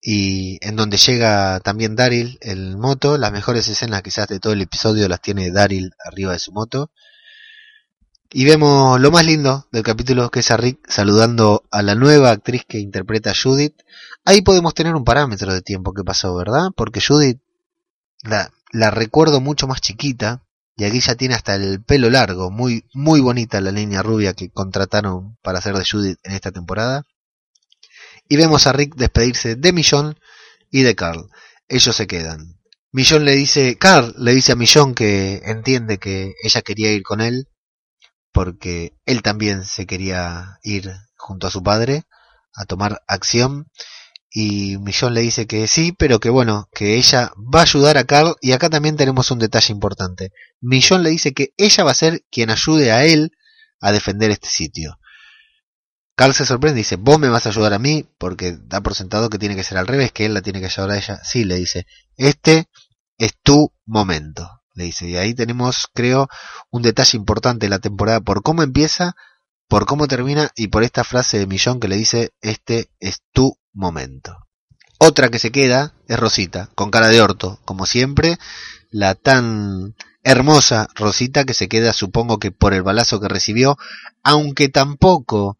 y 0.00 0.56
en 0.66 0.76
donde 0.76 0.96
llega 0.96 1.60
también 1.60 1.94
Daryl 1.94 2.38
el 2.40 2.78
moto, 2.78 3.18
las 3.18 3.32
mejores 3.32 3.68
escenas 3.68 4.00
quizás 4.00 4.28
de 4.28 4.40
todo 4.40 4.54
el 4.54 4.62
episodio 4.62 5.06
las 5.10 5.20
tiene 5.20 5.50
Daryl 5.50 5.92
arriba 6.06 6.32
de 6.32 6.38
su 6.38 6.52
moto. 6.52 6.90
Y 8.30 8.46
vemos 8.46 8.98
lo 8.98 9.10
más 9.10 9.26
lindo 9.26 9.68
del 9.70 9.82
capítulo, 9.82 10.30
que 10.30 10.40
es 10.40 10.50
a 10.50 10.56
Rick 10.56 10.88
saludando 10.88 11.64
a 11.70 11.82
la 11.82 11.96
nueva 11.96 12.30
actriz 12.30 12.64
que 12.66 12.78
interpreta 12.78 13.32
a 13.32 13.34
Judith. 13.34 13.74
Ahí 14.24 14.40
podemos 14.40 14.72
tener 14.72 14.94
un 14.94 15.04
parámetro 15.04 15.52
de 15.52 15.60
tiempo 15.60 15.92
que 15.92 16.02
pasó, 16.02 16.34
¿verdad? 16.34 16.68
Porque 16.74 17.02
Judith 17.06 17.42
la, 18.22 18.50
la 18.72 18.90
recuerdo 18.90 19.42
mucho 19.42 19.66
más 19.66 19.82
chiquita, 19.82 20.44
y 20.78 20.84
aquí 20.84 21.00
ya 21.00 21.16
tiene 21.16 21.34
hasta 21.34 21.56
el 21.56 21.82
pelo 21.82 22.08
largo, 22.08 22.52
muy, 22.52 22.84
muy 22.94 23.18
bonita 23.18 23.60
la 23.60 23.72
línea 23.72 24.00
rubia 24.00 24.34
que 24.34 24.48
contrataron 24.48 25.36
para 25.42 25.58
hacer 25.58 25.76
de 25.76 25.84
Judith 25.84 26.20
en 26.22 26.34
esta 26.34 26.52
temporada. 26.52 27.02
Y 28.28 28.36
vemos 28.36 28.68
a 28.68 28.72
Rick 28.72 28.94
despedirse 28.94 29.56
de 29.56 29.72
Millón 29.72 30.20
y 30.70 30.82
de 30.82 30.94
Carl. 30.94 31.28
Ellos 31.66 31.96
se 31.96 32.06
quedan. 32.06 32.60
Millón 32.92 33.24
le 33.24 33.32
dice, 33.32 33.76
Carl 33.76 34.14
le 34.18 34.32
dice 34.32 34.52
a 34.52 34.54
Millón 34.54 34.94
que 34.94 35.42
entiende 35.46 35.98
que 35.98 36.34
ella 36.44 36.62
quería 36.62 36.92
ir 36.92 37.02
con 37.02 37.20
él, 37.20 37.48
porque 38.30 38.92
él 39.04 39.22
también 39.22 39.64
se 39.64 39.84
quería 39.84 40.60
ir 40.62 40.92
junto 41.16 41.48
a 41.48 41.50
su 41.50 41.60
padre 41.60 42.04
a 42.54 42.66
tomar 42.66 43.02
acción 43.08 43.66
y 44.30 44.76
Millón 44.78 45.14
le 45.14 45.22
dice 45.22 45.46
que 45.46 45.66
sí, 45.66 45.92
pero 45.92 46.20
que 46.20 46.30
bueno, 46.30 46.68
que 46.72 46.96
ella 46.96 47.32
va 47.36 47.60
a 47.60 47.62
ayudar 47.62 47.96
a 47.96 48.04
Carl 48.04 48.36
y 48.40 48.52
acá 48.52 48.68
también 48.68 48.96
tenemos 48.96 49.30
un 49.30 49.38
detalle 49.38 49.72
importante. 49.72 50.32
Millón 50.60 51.02
le 51.02 51.10
dice 51.10 51.32
que 51.32 51.52
ella 51.56 51.84
va 51.84 51.92
a 51.92 51.94
ser 51.94 52.22
quien 52.30 52.50
ayude 52.50 52.92
a 52.92 53.04
él 53.04 53.32
a 53.80 53.92
defender 53.92 54.30
este 54.30 54.48
sitio. 54.48 54.98
Carl 56.14 56.34
se 56.34 56.46
sorprende 56.46 56.80
y 56.80 56.82
dice, 56.82 56.96
vos 56.96 57.18
me 57.18 57.28
vas 57.28 57.46
a 57.46 57.50
ayudar 57.50 57.72
a 57.72 57.78
mí, 57.78 58.04
porque 58.18 58.58
da 58.60 58.80
por 58.80 58.96
sentado 58.96 59.30
que 59.30 59.38
tiene 59.38 59.54
que 59.54 59.62
ser 59.62 59.78
al 59.78 59.86
revés, 59.86 60.10
que 60.10 60.26
él 60.26 60.34
la 60.34 60.42
tiene 60.42 60.58
que 60.58 60.66
ayudar 60.66 60.90
a 60.90 60.98
ella. 60.98 61.20
Sí, 61.22 61.44
le 61.44 61.54
dice, 61.54 61.86
este 62.16 62.68
es 63.18 63.34
tu 63.40 63.72
momento, 63.86 64.62
le 64.74 64.84
dice. 64.84 65.08
Y 65.08 65.16
ahí 65.16 65.32
tenemos, 65.32 65.86
creo, 65.94 66.28
un 66.70 66.82
detalle 66.82 67.16
importante 67.16 67.66
de 67.66 67.70
la 67.70 67.78
temporada 67.78 68.20
por 68.20 68.42
cómo 68.42 68.64
empieza, 68.64 69.14
por 69.68 69.86
cómo 69.86 70.08
termina 70.08 70.50
y 70.56 70.66
por 70.68 70.82
esta 70.82 71.04
frase 71.04 71.38
de 71.38 71.46
Millón 71.46 71.78
que 71.78 71.86
le 71.86 71.96
dice, 71.96 72.32
este 72.40 72.90
es 72.98 73.22
tu 73.32 73.56
momento. 73.72 74.36
Otra 74.98 75.28
que 75.28 75.38
se 75.38 75.52
queda 75.52 75.94
es 76.08 76.18
Rosita, 76.18 76.70
con 76.74 76.90
cara 76.90 77.08
de 77.08 77.20
orto, 77.20 77.60
como 77.64 77.86
siempre, 77.86 78.38
la 78.90 79.14
tan 79.14 79.94
hermosa 80.24 80.88
Rosita 80.94 81.44
que 81.44 81.54
se 81.54 81.68
queda, 81.68 81.92
supongo 81.92 82.38
que 82.38 82.50
por 82.50 82.74
el 82.74 82.82
balazo 82.82 83.20
que 83.20 83.28
recibió, 83.28 83.78
aunque 84.22 84.68
tampoco 84.68 85.56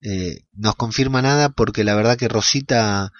eh, 0.00 0.40
nos 0.54 0.74
confirma 0.76 1.22
nada, 1.22 1.50
porque 1.50 1.84
la 1.84 1.94
verdad 1.94 2.16
que 2.16 2.28
Rosita 2.28 3.12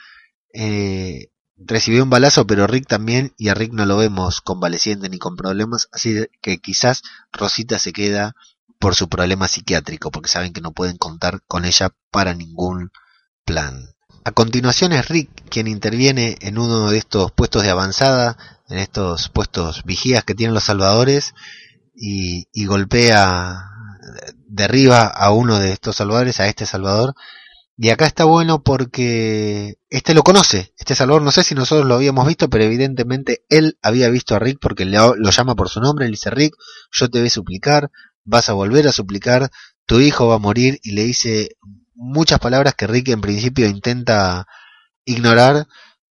eh, 0.55 1.31
recibió 1.57 2.03
un 2.03 2.11
balazo, 2.11 2.46
pero 2.46 2.66
Rick 2.66 2.87
también, 2.87 3.35
y 3.37 3.48
a 3.48 3.55
Rick 3.55 3.72
no 3.72 3.85
lo 3.85 3.96
vemos 3.96 4.40
convaleciente 4.40 5.09
ni 5.09 5.18
con 5.18 5.37
problemas, 5.37 5.88
así 5.92 6.27
que 6.40 6.59
quizás 6.59 7.03
Rosita 7.33 7.79
se 7.79 7.92
queda 7.92 8.35
por 8.79 8.94
su 8.94 9.09
problema 9.09 9.48
psiquiátrico, 9.48 10.11
porque 10.11 10.29
saben 10.31 10.53
que 10.53 10.61
no 10.61 10.72
pueden 10.72 10.96
contar 10.96 11.42
con 11.46 11.64
ella 11.64 11.90
para 12.11 12.35
ningún 12.35 12.90
plan. 13.44 13.94
A 14.29 14.33
continuación 14.33 14.93
es 14.93 15.09
Rick 15.09 15.49
quien 15.49 15.67
interviene 15.67 16.37
en 16.43 16.59
uno 16.59 16.91
de 16.91 16.99
estos 16.99 17.33
puestos 17.33 17.62
de 17.62 17.71
avanzada, 17.71 18.37
en 18.69 18.77
estos 18.77 19.31
puestos 19.31 19.85
vigías 19.85 20.23
que 20.23 20.35
tienen 20.35 20.53
los 20.53 20.64
salvadores, 20.64 21.33
y, 21.95 22.45
golpea, 22.67 23.71
derriba 24.47 25.07
a 25.07 25.33
uno 25.33 25.59
de 25.59 25.73
estos 25.73 25.97
salvadores, 25.97 26.41
a 26.41 26.47
este 26.47 26.67
salvador. 26.67 27.14
Y 27.79 27.88
acá 27.88 28.05
está 28.05 28.25
bueno 28.25 28.62
porque 28.62 29.79
este 29.88 30.12
lo 30.12 30.23
conoce, 30.23 30.75
este 30.77 30.95
salvador, 30.95 31.23
no 31.23 31.31
sé 31.31 31.43
si 31.43 31.55
nosotros 31.55 31.87
lo 31.87 31.95
habíamos 31.95 32.27
visto, 32.27 32.51
pero 32.51 32.64
evidentemente 32.64 33.47
él 33.49 33.79
había 33.81 34.11
visto 34.11 34.35
a 34.35 34.41
Rick 34.41 34.59
porque 34.61 34.85
lo, 34.85 35.17
lo 35.17 35.31
llama 35.31 35.55
por 35.55 35.71
su 35.71 35.81
nombre, 35.81 36.05
le 36.05 36.11
dice 36.11 36.29
Rick, 36.29 36.55
yo 36.93 37.09
te 37.09 37.19
voy 37.21 37.29
a 37.29 37.31
suplicar, 37.31 37.91
vas 38.25 38.51
a 38.51 38.53
volver 38.53 38.88
a 38.88 38.93
suplicar, 38.93 39.51
tu 39.87 40.01
hijo 40.01 40.27
va 40.29 40.35
a 40.35 40.38
morir, 40.38 40.81
y 40.83 40.93
le 40.93 41.05
dice 41.05 41.57
muchas 41.98 42.38
palabras 42.38 42.74
que 42.74 42.87
Rick 42.87 43.08
en 43.08 43.20
principio 43.20 43.66
intenta 43.66 44.46
ignorar, 45.04 45.66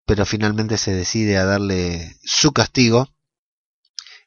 pero 0.06 0.26
finalmente 0.26 0.78
se 0.78 0.91
decide 0.91 1.38
a 1.38 1.45
darle 1.45 2.17
su 2.23 2.52
castigo 2.52 3.08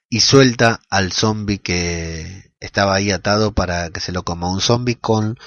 y 0.09 0.21
suelta 0.21 0.81
al 0.91 1.13
zombie 1.13 1.59
que 1.59 2.53
estaba 2.61 2.95
ahí 2.95 3.11
atado 3.11 3.53
para 3.53 3.91
que 3.91 4.01
se 4.01 4.13
lo 4.13 4.25
coma. 4.25 4.51
Un 4.51 4.61
zombie 4.61 4.97
con 4.97 5.39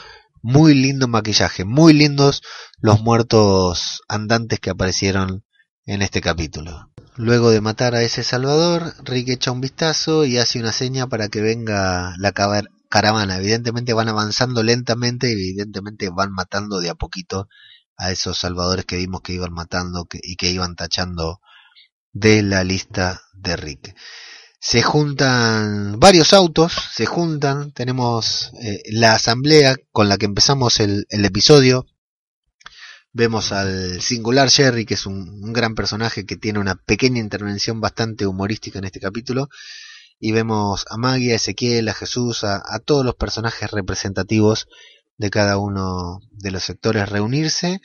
muy 0.41 0.75
lindo 0.75 1.07
maquillaje, 1.07 1.65
muy 1.65 1.93
lindos 1.93 2.43
los 2.79 3.01
muertos 3.01 4.01
andantes 4.07 4.59
que 4.59 4.69
aparecieron 4.69 5.43
en 5.85 6.01
este 6.01 6.21
capítulo. 6.21 6.91
Luego 7.15 7.49
de 7.51 7.61
matar 7.61 7.95
a 7.95 8.03
ese 8.03 8.23
Salvador, 8.23 8.93
Rick 9.03 9.29
echa 9.29 9.51
un 9.51 9.61
vistazo 9.61 10.25
y 10.25 10.37
hace 10.37 10.59
una 10.59 10.71
seña 10.71 11.07
para 11.07 11.27
que 11.27 11.41
venga 11.41 12.15
la, 12.17 12.33
caravana. 12.93 13.37
Evidentemente 13.37 13.93
van 13.93 14.09
avanzando 14.09 14.61
lentamente, 14.61 15.31
evidentemente 15.31 16.11
van 16.11 16.31
matando 16.31 16.79
de 16.79 16.91
a 16.91 16.93
poquito 16.93 17.47
a 17.97 18.11
esos 18.11 18.37
salvadores 18.37 18.85
que 18.85 18.97
vimos 18.97 19.21
que 19.21 19.33
iban 19.33 19.51
matando 19.51 20.07
y 20.11 20.35
que 20.35 20.51
iban 20.51 20.75
tachando 20.75 21.41
de 22.11 22.43
la 22.43 22.63
lista 22.63 23.19
de 23.33 23.55
Rick. 23.55 23.95
Se 24.59 24.83
juntan 24.83 25.99
varios 25.99 26.33
autos, 26.33 26.71
se 26.93 27.07
juntan, 27.07 27.71
tenemos 27.71 28.51
eh, 28.61 28.83
la 28.91 29.13
asamblea 29.13 29.75
con 29.91 30.07
la 30.07 30.19
que 30.19 30.27
empezamos 30.27 30.79
el, 30.79 31.07
episodio, 31.09 31.87
vemos 33.11 33.51
al 33.51 34.01
singular 34.01 34.51
Jerry, 34.51 34.85
que 34.85 34.93
es 34.93 35.07
un, 35.07 35.51
gran 35.51 35.73
personaje 35.73 36.27
que 36.27 36.37
tiene 36.37 36.59
una 36.59 36.75
pequeña 36.75 37.19
intervención 37.19 37.81
bastante 37.81 38.27
humorística 38.27 38.77
en 38.77 38.85
este 38.85 38.99
capítulo, 38.99 39.49
y 40.25 40.31
vemos 40.31 40.85
a 40.89 40.95
Maggie, 40.95 41.33
a 41.33 41.35
Ezequiel, 41.35 41.89
a 41.89 41.93
Jesús, 41.93 42.45
a, 42.45 42.79
todos 42.85 43.03
los 43.03 43.15
personajes 43.15 43.69
representativos 43.71 44.69
de 45.17 45.29
cada 45.29 45.57
uno 45.57 46.21
de 46.31 46.49
los 46.49 46.63
sectores 46.63 47.09
reunirse 47.09 47.81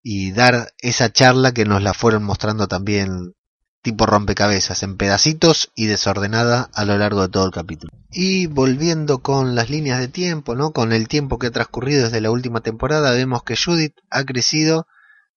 y 0.00 0.30
dar 0.30 0.72
esa 0.78 1.12
charla 1.12 1.50
que 1.50 1.64
nos 1.64 1.82
la 1.82 1.92
fueron 1.92 2.22
mostrando 2.22 2.68
también 2.68 3.34
tipo 3.82 4.06
rompecabezas, 4.06 4.84
en 4.84 4.96
pedacitos 4.96 5.72
y 5.74 5.86
desordenada 5.86 6.70
a 6.72 6.84
lo 6.84 6.96
largo 6.98 7.22
de 7.22 7.30
todo 7.30 7.46
el 7.46 7.50
capítulo. 7.50 7.92
Y 8.12 8.46
volviendo 8.46 9.18
con 9.18 9.56
las 9.56 9.68
líneas 9.68 9.98
de 9.98 10.06
tiempo, 10.06 10.54
¿no? 10.54 10.70
Con 10.70 10.92
el 10.92 11.08
tiempo 11.08 11.40
que 11.40 11.48
ha 11.48 11.50
transcurrido 11.50 12.04
desde 12.04 12.20
la 12.20 12.30
última 12.30 12.60
temporada, 12.60 13.10
vemos 13.10 13.42
que 13.42 13.56
Judith 13.56 13.96
ha 14.08 14.22
crecido, 14.22 14.86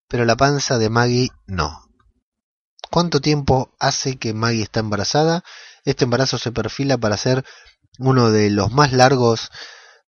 pero 0.08 0.26
la 0.26 0.38
panza 0.38 0.78
de 0.78 0.92
Maggie 0.92 1.30
no. 1.48 1.90
¿Cuánto 2.92 3.20
tiempo 3.20 3.76
hace 3.80 4.18
que 4.18 4.36
Maggie 4.36 4.62
está 4.62 4.82
embarazada? 4.82 5.44
Este 5.86 6.06
embarazo 6.06 6.40
se 6.40 6.52
perfila 6.52 6.98
para 6.98 7.16
ser 7.16 7.46
uno 8.00 8.32
de 8.32 8.50
los 8.50 8.72
más 8.72 8.92
largos 8.92 9.52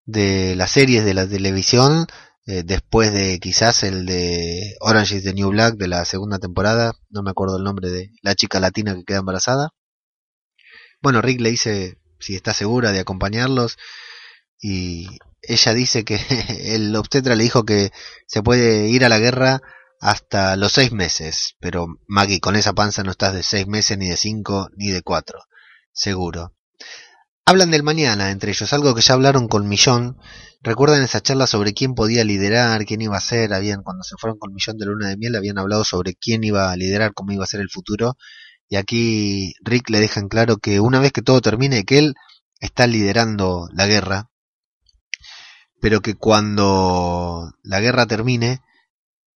de 0.06 0.56
las 0.56 0.72
series 0.72 1.04
de 1.04 1.14
la 1.14 1.28
televisión, 1.28 2.08
eh, 2.48 2.64
después 2.64 3.12
de 3.12 3.40
quizás 3.40 3.84
el 3.84 4.06
de 4.06 4.76
Orange 4.80 5.18
is 5.18 5.24
the 5.24 5.34
New 5.34 5.50
Black 5.50 5.76
de 5.76 5.90
la 5.90 6.06
segunda 6.06 6.40
temporada, 6.40 6.94
no 7.10 7.24
me 7.24 7.32
acuerdo 7.32 7.58
el 7.58 7.64
nombre 7.64 7.90
de 7.90 8.12
la 8.22 8.36
chica 8.36 8.62
latina 8.62 8.96
que 8.96 9.04
queda 9.04 9.20
embarazada. 9.20 9.72
Bueno, 11.02 11.22
Rick 11.22 11.42
le 11.42 11.52
dice 11.52 11.98
si 12.20 12.36
está 12.36 12.54
segura 12.54 12.92
de 12.94 13.02
acompañarlos 13.02 13.78
y 14.62 15.08
ella 15.42 15.74
dice 15.74 16.06
que 16.06 16.20
el 16.74 16.96
obstetra 16.96 17.36
le 17.36 17.44
dijo 17.44 17.66
que 17.66 17.92
se 18.28 18.42
puede 18.42 18.88
ir 18.88 19.04
a 19.04 19.10
la 19.10 19.20
guerra 19.20 19.62
hasta 20.00 20.56
los 20.56 20.72
seis 20.72 20.94
meses, 20.94 21.56
pero 21.60 21.88
Maggie 22.08 22.40
con 22.40 22.56
esa 22.56 22.74
panza 22.74 23.04
no 23.04 23.12
estás 23.12 23.34
de 23.34 23.44
seis 23.44 23.68
meses 23.68 23.98
ni 23.98 24.08
de 24.08 24.18
cinco 24.18 24.70
ni 24.78 24.92
de 24.92 25.02
cuatro 25.02 25.40
seguro. 25.96 26.54
Hablan 27.46 27.72
del 27.72 27.84
mañana 27.84 28.32
entre 28.32 28.52
ellos, 28.52 28.74
algo 28.74 28.94
que 28.94 29.02
ya 29.02 29.14
hablaron 29.14 29.48
con 29.48 29.68
Millón. 29.68 30.18
Recuerdan 30.62 31.04
esa 31.04 31.22
charla 31.22 31.48
sobre 31.48 31.74
quién 31.74 31.94
podía 31.94 32.24
liderar, 32.24 32.86
quién 32.86 33.02
iba 33.02 33.18
a 33.18 33.22
ser. 33.22 33.54
Habían, 33.54 33.84
cuando 33.84 34.04
se 34.04 34.16
fueron 34.20 34.40
con 34.40 34.54
Millón 34.54 34.78
de 34.78 34.86
Luna 34.86 35.10
de 35.10 35.18
Miel, 35.18 35.36
habían 35.36 35.60
hablado 35.60 35.84
sobre 35.84 36.16
quién 36.16 36.44
iba 36.44 36.72
a 36.72 36.76
liderar, 36.76 37.14
cómo 37.14 37.32
iba 37.32 37.44
a 37.44 37.48
ser 37.48 37.62
el 37.62 37.70
futuro. 37.70 38.18
Y 38.68 38.78
aquí 38.78 39.54
Rick 39.62 39.90
le 39.92 40.00
deja 40.00 40.20
en 40.20 40.28
claro 40.28 40.58
que 40.58 40.80
una 40.80 41.00
vez 41.00 41.12
que 41.12 41.22
todo 41.22 41.40
termine, 41.40 41.86
que 41.86 42.00
él 42.00 42.16
está 42.60 42.88
liderando 42.88 43.70
la 43.74 43.86
guerra, 43.86 44.32
pero 45.80 46.02
que 46.02 46.16
cuando 46.16 47.52
la 47.62 47.80
guerra 47.80 48.08
termine, 48.08 48.62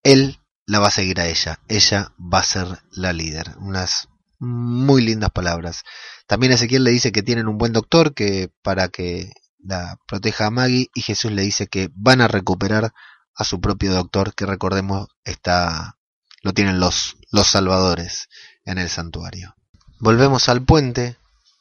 él 0.01 0.39
la 0.65 0.79
va 0.79 0.87
a 0.87 0.91
seguir 0.91 1.19
a 1.19 1.27
ella. 1.27 1.59
Ella 1.67 2.13
va 2.17 2.39
a 2.39 2.43
ser 2.43 2.79
la 2.91 3.13
líder. 3.13 3.55
Unas 3.59 4.09
muy 4.39 5.01
lindas 5.01 5.31
palabras. 5.31 5.83
También 6.27 6.53
Ezequiel 6.53 6.83
le 6.83 6.91
dice 6.91 7.11
que 7.11 7.23
tienen 7.23 7.47
un 7.47 7.57
buen 7.57 7.73
doctor 7.73 8.13
que 8.13 8.51
para 8.61 8.87
que 8.89 9.31
la 9.63 9.97
proteja 10.07 10.47
a 10.47 10.51
Maggie 10.51 10.89
y 10.93 11.01
Jesús 11.01 11.31
le 11.31 11.41
dice 11.41 11.67
que 11.67 11.89
van 11.93 12.21
a 12.21 12.27
recuperar 12.27 12.93
a 13.35 13.43
su 13.43 13.59
propio 13.59 13.93
doctor 13.93 14.33
que 14.33 14.45
recordemos 14.45 15.07
está 15.23 15.97
lo 16.41 16.53
tienen 16.53 16.79
los 16.79 17.17
los 17.31 17.47
salvadores 17.47 18.29
en 18.65 18.77
el 18.77 18.89
santuario. 18.89 19.55
Volvemos 19.99 20.47
al 20.49 20.63
puente, 20.63 21.17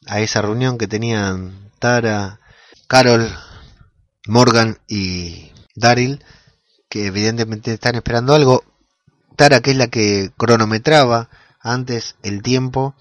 a 0.07 0.21
esa 0.21 0.41
reunión 0.41 0.77
que 0.77 0.87
tenían 0.87 1.71
Tara, 1.79 2.39
Carol, 2.87 3.29
Morgan 4.27 4.79
y 4.87 5.51
Daryl, 5.75 6.23
que 6.89 7.07
evidentemente 7.07 7.73
están 7.73 7.95
esperando 7.95 8.33
algo. 8.33 8.63
Tara, 9.35 9.61
que 9.61 9.71
es 9.71 9.77
la 9.77 9.87
que 9.87 10.31
cronometraba 10.37 11.29
antes 11.73 12.15
el 12.23 12.41
tiempo, 12.41 12.95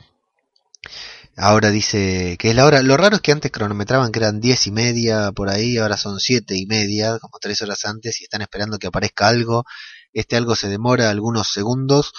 Ahora 1.41 1.71
dice 1.71 2.37
que 2.37 2.51
es 2.51 2.57
la 2.57 2.67
hora. 2.67 2.83
Lo 2.83 2.97
raro 2.97 3.17
es 3.17 3.23
que 3.23 3.31
antes 3.31 3.53
cronometraban 3.53 4.11
que 4.11 4.19
eran 4.19 4.41
diez 4.41 4.67
y 4.67 4.73
media 4.73 5.31
por 5.31 5.49
ahí, 5.49 5.77
ahora 5.79 5.97
son 5.97 6.19
siete 6.19 6.57
y 6.57 6.67
media, 6.67 7.17
como 7.21 7.39
tres 7.41 7.63
horas 7.63 7.85
antes, 7.85 8.21
y 8.21 8.25
están 8.25 8.43
esperando 8.43 8.79
que 8.79 8.89
aparezca 8.89 9.29
algo. 9.29 9.65
Este 10.13 10.37
algo 10.37 10.57
se 10.57 10.69
demora 10.69 11.11
algunos 11.11 11.53
segundos 11.53 12.13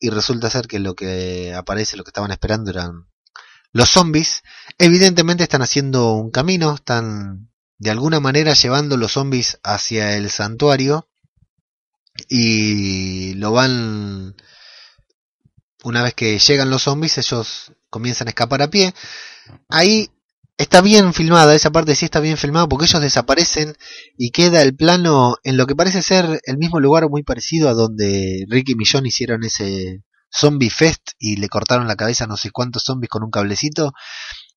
y 0.00 0.10
resulta 0.10 0.50
ser 0.50 0.66
que 0.66 0.80
lo 0.80 0.94
que 0.94 1.54
aparece, 1.54 1.96
lo 1.96 2.02
que 2.02 2.10
estaban 2.10 2.32
esperando 2.32 2.72
eran 2.72 3.06
los 3.72 3.90
zombies. 3.90 4.42
Evidentemente 4.76 5.44
están 5.44 5.62
haciendo 5.62 6.14
un 6.14 6.32
camino, 6.32 6.74
están 6.74 7.50
de 7.78 7.90
alguna 7.90 8.18
manera 8.18 8.54
llevando 8.54 8.96
los 8.96 9.12
zombies 9.12 9.60
hacia 9.62 10.16
el 10.16 10.30
santuario 10.30 11.08
y 12.28 13.34
lo 13.34 13.52
van 13.52 14.34
una 15.84 16.02
vez 16.02 16.14
que 16.14 16.38
llegan 16.38 16.70
los 16.70 16.82
zombies 16.82 17.18
ellos 17.18 17.72
comienzan 17.90 18.28
a 18.28 18.30
escapar 18.30 18.62
a 18.62 18.70
pie 18.70 18.94
ahí 19.68 20.10
está 20.56 20.80
bien 20.80 21.14
filmada 21.14 21.54
esa 21.54 21.70
parte 21.70 21.94
sí 21.94 22.04
está 22.04 22.20
bien 22.20 22.36
filmada 22.36 22.68
porque 22.68 22.86
ellos 22.86 23.00
desaparecen 23.00 23.76
y 24.16 24.30
queda 24.30 24.62
el 24.62 24.74
plano 24.74 25.36
en 25.44 25.56
lo 25.56 25.66
que 25.66 25.76
parece 25.76 26.02
ser 26.02 26.40
el 26.44 26.58
mismo 26.58 26.80
lugar 26.80 27.08
muy 27.08 27.22
parecido 27.22 27.68
a 27.68 27.74
donde 27.74 28.44
Ricky 28.48 28.72
y 28.72 28.76
Millón 28.76 29.06
hicieron 29.06 29.44
ese 29.44 30.02
zombie 30.30 30.70
fest 30.70 31.12
y 31.18 31.36
le 31.36 31.48
cortaron 31.48 31.86
la 31.86 31.96
cabeza 31.96 32.24
a 32.24 32.26
no 32.26 32.36
sé 32.36 32.50
cuántos 32.50 32.82
zombies 32.84 33.08
con 33.08 33.22
un 33.22 33.30
cablecito 33.30 33.92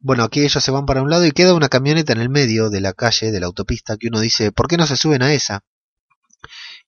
bueno, 0.03 0.23
aquí 0.23 0.43
ellos 0.43 0.63
se 0.63 0.71
van 0.71 0.87
para 0.87 1.03
un 1.03 1.11
lado 1.11 1.25
y 1.25 1.31
queda 1.31 1.53
una 1.53 1.69
camioneta 1.69 2.11
en 2.13 2.21
el 2.21 2.29
medio 2.29 2.71
de 2.71 2.81
la 2.81 2.93
calle, 2.93 3.31
de 3.31 3.39
la 3.39 3.45
autopista, 3.45 3.97
que 3.97 4.07
uno 4.07 4.19
dice, 4.19 4.51
¿por 4.51 4.67
qué 4.67 4.75
no 4.75 4.87
se 4.87 4.97
suben 4.97 5.21
a 5.21 5.31
esa? 5.31 5.63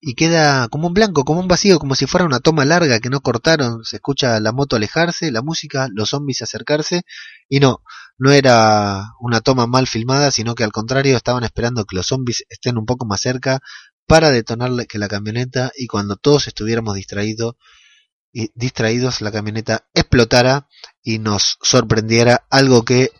Y 0.05 0.15
queda 0.15 0.67
como 0.67 0.87
un 0.87 0.93
blanco, 0.93 1.23
como 1.23 1.39
un 1.39 1.47
vacío, 1.47 1.79
como 1.79 1.95
si 1.95 2.07
fuera 2.07 2.25
una 2.25 2.41
toma 2.41 2.65
larga 2.65 2.99
que 2.99 3.09
no 3.09 3.21
cortaron. 3.21 3.85
Se 3.85 3.97
escucha 3.97 4.39
la 4.41 4.51
moto 4.51 4.75
alejarse, 4.75 5.31
la 5.31 5.41
música, 5.41 5.87
los 5.93 6.09
zombies 6.09 6.41
acercarse. 6.41 7.03
Y 7.47 7.61
no, 7.61 7.83
no 8.17 8.31
era 8.31 9.13
una 9.21 9.39
toma 9.39 9.65
mal 9.65 9.87
filmada, 9.87 10.29
sino 10.31 10.55
que 10.55 10.65
al 10.65 10.73
contrario 10.73 11.15
estaban 11.15 11.45
esperando 11.45 11.85
que 11.85 11.95
los 11.95 12.07
zombies 12.07 12.43
estén 12.49 12.77
un 12.77 12.85
poco 12.85 13.05
más 13.05 13.21
cerca 13.21 13.61
para 14.05 14.29
detonar 14.29 14.71
que 14.87 14.99
la 14.99 15.07
camioneta 15.07 15.71
y 15.77 15.87
cuando 15.87 16.17
todos 16.17 16.47
estuviéramos 16.47 16.95
distraídos, 16.95 17.55
y 18.33 18.51
distraídos 18.55 19.21
la 19.21 19.31
camioneta 19.31 19.85
explotara 19.93 20.67
y 21.01 21.19
nos 21.19 21.59
sorprendiera 21.61 22.45
algo 22.49 22.83
que 22.83 23.11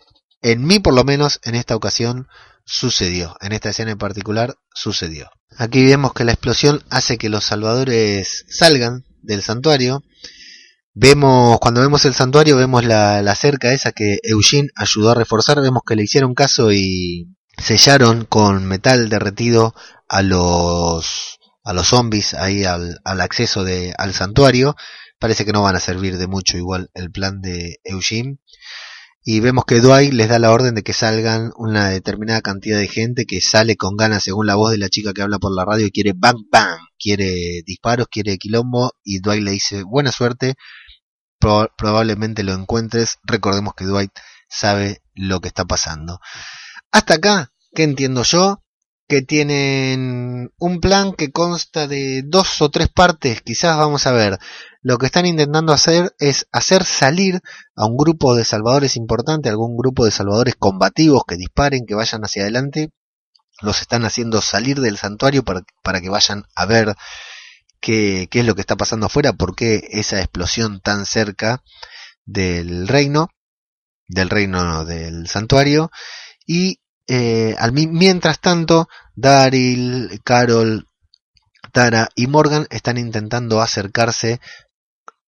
en 0.42 0.66
mí 0.66 0.80
por 0.80 0.92
lo 0.92 1.04
menos 1.04 1.40
en 1.44 1.54
esta 1.54 1.76
ocasión 1.76 2.28
sucedió, 2.64 3.36
en 3.40 3.52
esta 3.52 3.70
escena 3.70 3.92
en 3.92 3.98
particular 3.98 4.56
sucedió. 4.74 5.30
Aquí 5.56 5.84
vemos 5.84 6.12
que 6.12 6.24
la 6.24 6.32
explosión 6.32 6.82
hace 6.90 7.18
que 7.18 7.28
los 7.28 7.44
salvadores 7.44 8.44
salgan 8.48 9.04
del 9.22 9.42
santuario. 9.42 10.02
Vemos, 10.94 11.58
cuando 11.60 11.80
vemos 11.80 12.04
el 12.04 12.14
santuario, 12.14 12.56
vemos 12.56 12.84
la, 12.84 13.22
la 13.22 13.34
cerca 13.34 13.72
esa 13.72 13.92
que 13.92 14.18
Eugene 14.22 14.68
ayudó 14.76 15.10
a 15.10 15.14
reforzar, 15.14 15.60
vemos 15.60 15.82
que 15.86 15.96
le 15.96 16.04
hicieron 16.04 16.34
caso 16.34 16.72
y 16.72 17.34
sellaron 17.58 18.24
con 18.24 18.64
metal 18.66 19.08
derretido 19.08 19.74
a 20.08 20.22
los 20.22 21.38
a 21.66 21.72
los 21.72 21.88
zombies 21.88 22.34
ahí 22.34 22.64
al, 22.64 23.00
al 23.04 23.20
acceso 23.22 23.64
de, 23.64 23.94
al 23.96 24.12
santuario 24.12 24.76
parece 25.24 25.46
que 25.46 25.52
no 25.52 25.62
van 25.62 25.74
a 25.74 25.80
servir 25.80 26.18
de 26.18 26.26
mucho 26.26 26.58
igual 26.58 26.90
el 26.92 27.10
plan 27.10 27.40
de 27.40 27.78
Eugene. 27.84 28.36
Y 29.26 29.40
vemos 29.40 29.64
que 29.64 29.80
Dwight 29.80 30.12
les 30.12 30.28
da 30.28 30.38
la 30.38 30.52
orden 30.52 30.74
de 30.74 30.82
que 30.82 30.92
salgan 30.92 31.50
una 31.56 31.88
determinada 31.88 32.42
cantidad 32.42 32.78
de 32.78 32.88
gente 32.88 33.24
que 33.24 33.40
sale 33.40 33.74
con 33.74 33.96
ganas, 33.96 34.22
según 34.22 34.46
la 34.46 34.54
voz 34.54 34.70
de 34.70 34.78
la 34.78 34.90
chica 34.90 35.14
que 35.14 35.22
habla 35.22 35.38
por 35.38 35.54
la 35.56 35.64
radio, 35.64 35.86
y 35.86 35.90
quiere 35.90 36.12
bang 36.14 36.36
bang, 36.52 36.78
quiere 36.98 37.62
disparos, 37.64 38.06
quiere 38.10 38.36
quilombo, 38.36 38.92
y 39.02 39.20
Dwight 39.20 39.42
le 39.42 39.52
dice 39.52 39.82
buena 39.82 40.12
suerte, 40.12 40.56
probablemente 41.38 42.42
lo 42.42 42.52
encuentres. 42.52 43.16
Recordemos 43.24 43.72
que 43.74 43.86
Dwight 43.86 44.12
sabe 44.48 45.02
lo 45.14 45.40
que 45.40 45.48
está 45.48 45.64
pasando. 45.64 46.20
Hasta 46.92 47.14
acá, 47.14 47.52
¿qué 47.74 47.84
entiendo 47.84 48.24
yo? 48.24 48.60
que 49.08 49.22
tienen 49.22 50.50
un 50.58 50.80
plan 50.80 51.12
que 51.12 51.30
consta 51.30 51.86
de 51.86 52.22
dos 52.24 52.62
o 52.62 52.70
tres 52.70 52.88
partes, 52.88 53.42
quizás 53.42 53.76
vamos 53.76 54.06
a 54.06 54.12
ver. 54.12 54.38
Lo 54.84 54.98
que 54.98 55.06
están 55.06 55.24
intentando 55.24 55.72
hacer 55.72 56.14
es 56.18 56.46
hacer 56.52 56.84
salir 56.84 57.40
a 57.74 57.86
un 57.86 57.96
grupo 57.96 58.34
de 58.34 58.44
salvadores 58.44 58.96
importante, 58.96 59.48
algún 59.48 59.78
grupo 59.78 60.04
de 60.04 60.10
salvadores 60.10 60.56
combativos 60.58 61.22
que 61.26 61.36
disparen, 61.36 61.86
que 61.86 61.94
vayan 61.94 62.22
hacia 62.22 62.42
adelante. 62.42 62.90
Los 63.62 63.80
están 63.80 64.04
haciendo 64.04 64.42
salir 64.42 64.80
del 64.80 64.98
santuario 64.98 65.42
para, 65.42 66.00
que 66.02 66.10
vayan 66.10 66.44
a 66.54 66.66
ver 66.66 66.94
qué, 67.80 68.28
es 68.30 68.44
lo 68.44 68.54
que 68.54 68.60
está 68.60 68.76
pasando 68.76 69.06
afuera, 69.06 69.32
por 69.32 69.56
qué 69.56 69.88
esa 69.90 70.18
explosión 70.18 70.82
tan 70.82 71.06
cerca 71.06 71.62
del 72.26 72.86
reino, 72.86 73.30
del 74.06 74.28
reino 74.28 74.84
del 74.84 75.28
santuario. 75.28 75.90
Y 76.46 76.80
eh, 77.06 77.56
al, 77.58 77.72
mientras 77.72 78.38
tanto, 78.38 78.86
Daryl, 79.14 80.20
Carol, 80.24 80.86
Tara 81.74 82.08
y 82.14 82.28
Morgan 82.28 82.66
están 82.70 82.98
intentando 82.98 83.60
acercarse, 83.60 84.40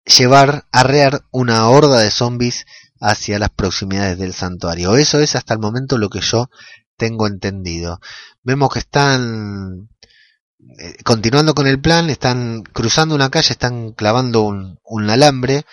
llevar, 0.07 0.67
arrear 0.73 1.25
una 1.31 1.69
horda 1.69 2.01
de 2.01 2.11
zombies 2.11 2.65
hacia 3.01 3.39
las 3.39 3.51
proximidades 3.51 4.19
del 4.19 4.33
santuario. 4.33 4.97
Eso 4.97 5.19
es 5.19 5.35
hasta 5.37 5.55
el 5.55 5.61
momento 5.61 5.99
lo 5.99 6.09
que 6.09 6.21
yo 6.21 6.49
tengo 6.97 7.27
entendido. 7.27 8.01
Vemos 8.43 8.73
que 8.73 8.79
están 8.79 9.89
eh, 10.79 10.97
continuando 11.05 11.55
con 11.55 11.67
el 11.67 11.81
plan, 11.81 12.09
están 12.09 12.63
cruzando 12.63 13.15
una 13.15 13.31
calle, 13.31 13.53
están 13.53 13.93
clavando 13.93 14.43
un, 14.43 15.11
alambre, 15.11 15.65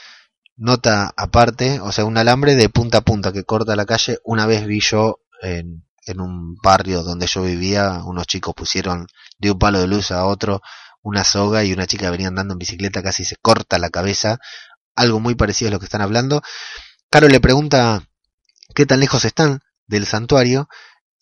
nota 0.58 1.14
aparte, 1.16 1.80
o 1.80 1.92
sea, 1.92 2.06
un 2.06 2.18
alambre 2.18 2.56
de 2.56 2.70
punta 2.70 3.00
a 3.00 3.02
punta 3.02 3.32
que 3.32 3.44
corta 3.44 3.76
la 3.76 3.86
calle. 3.86 4.20
Una 4.24 4.46
vez 4.46 4.66
vi 4.66 4.82
yo 4.82 5.20
en 5.42 6.20
un 6.20 6.56
barrio 6.56 7.04
donde 7.04 7.28
yo 7.28 7.44
vivía, 7.44 8.02
unos 8.06 8.28
chicos 8.28 8.54
pusieron 8.56 9.08
de 9.38 9.52
un 9.52 9.60
palo 9.60 9.80
de 9.80 9.88
luz 9.88 10.12
a 10.12 10.26
otro 10.26 10.62
una 11.04 11.24
soga 11.24 11.64
y 11.64 11.74
una 11.74 11.86
chica 11.86 12.10
venía 12.10 12.30
andando 12.30 12.54
en 12.54 12.60
bicicleta 12.60 13.04
casi 13.04 13.26
se 13.26 13.36
corta 13.36 13.78
la 13.78 13.90
cabeza. 13.90 14.40
Algo 14.96 15.20
muy 15.20 15.36
parecido 15.36 15.70
a 15.70 15.72
lo 15.72 15.80
que 15.80 15.86
están 15.86 16.02
hablando. 16.02 16.42
Caro 17.10 17.28
le 17.28 17.40
pregunta 17.40 18.08
qué 18.74 18.86
tan 18.86 19.00
lejos 19.00 19.26
están 19.26 19.62
del 19.86 20.08
santuario. 20.08 20.70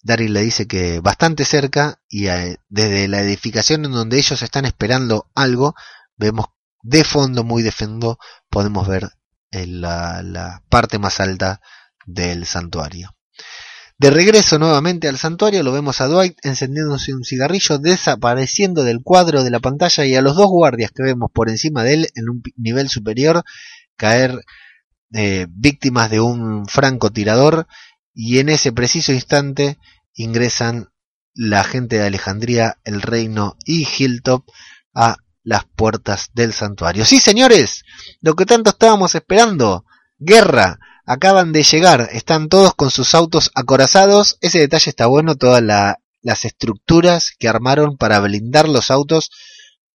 Daryl 0.04 0.34
le 0.34 0.42
dice 0.42 0.68
que 0.68 1.00
bastante 1.00 1.46
cerca 1.46 2.02
y 2.08 2.28
eh, 2.28 2.58
desde 2.70 3.08
la 3.08 3.22
edificación 3.22 3.86
en 3.86 3.92
donde 3.92 4.18
ellos 4.18 4.42
están 4.42 4.66
esperando 4.66 5.30
algo, 5.36 5.76
vemos 6.16 6.48
de 6.82 7.04
fondo, 7.04 7.44
muy 7.44 7.62
de 7.62 7.72
fondo, 7.72 8.18
podemos 8.50 8.88
ver 8.88 9.10
la, 9.52 10.22
la 10.24 10.64
parte 10.70 10.98
más 10.98 11.20
alta 11.20 11.62
del 12.06 12.46
santuario. 12.46 13.16
De 14.02 14.10
regreso 14.10 14.58
nuevamente 14.58 15.08
al 15.08 15.20
santuario 15.20 15.62
lo 15.62 15.72
vemos 15.72 16.02
a 16.02 16.08
Dwight 16.08 16.36
encendiéndose 16.42 17.14
un 17.14 17.24
cigarrillo, 17.24 17.78
desapareciendo 17.78 18.84
del 18.84 19.04
cuadro 19.04 19.44
de 19.44 19.52
la 19.52 19.60
pantalla 19.60 20.06
y 20.08 20.16
a 20.16 20.24
los 20.24 20.36
dos 20.36 20.48
guardias 20.48 20.90
que 20.90 21.04
vemos 21.04 21.30
por 21.32 21.50
encima 21.50 21.84
de 21.84 21.94
él 21.94 22.08
en 22.16 22.28
un 22.28 22.42
nivel 22.58 22.90
superior 22.90 23.44
caer 23.98 24.44
eh, 25.14 25.46
víctimas 25.52 26.10
de 26.10 26.20
un 26.20 26.66
francotirador 26.66 27.68
y 28.12 28.40
en 28.40 28.50
ese 28.50 28.72
preciso 28.72 29.14
instante 29.14 29.78
ingresan 30.16 30.88
la 31.36 31.64
gente 31.64 31.98
de 31.98 32.08
Alejandría, 32.08 32.80
el 32.84 33.04
reino 33.04 33.56
y 33.66 33.86
Hilltop 33.86 34.46
a 34.96 35.18
las 35.44 35.66
puertas 35.76 36.32
del 36.34 36.54
santuario. 36.54 37.06
Sí, 37.06 37.20
señores, 37.20 37.84
lo 38.20 38.34
que 38.34 38.48
tanto 38.48 38.72
estábamos 38.72 39.14
esperando, 39.14 39.86
guerra 40.18 40.80
acaban 41.06 41.52
de 41.52 41.64
llegar, 41.64 42.10
están 42.12 42.50
todos 42.50 42.74
con 42.74 42.92
sus 42.92 43.16
autos 43.16 43.52
acorazados, 43.56 44.38
ese 44.42 44.60
detalle 44.60 44.90
está 44.90 45.08
bueno, 45.08 45.36
todas 45.36 45.64
las 45.64 46.46
estructuras 46.46 47.32
que 47.38 47.48
armaron 47.48 47.98
para 47.98 48.20
blindar 48.20 48.68
los 48.70 48.92
autos, 48.92 49.32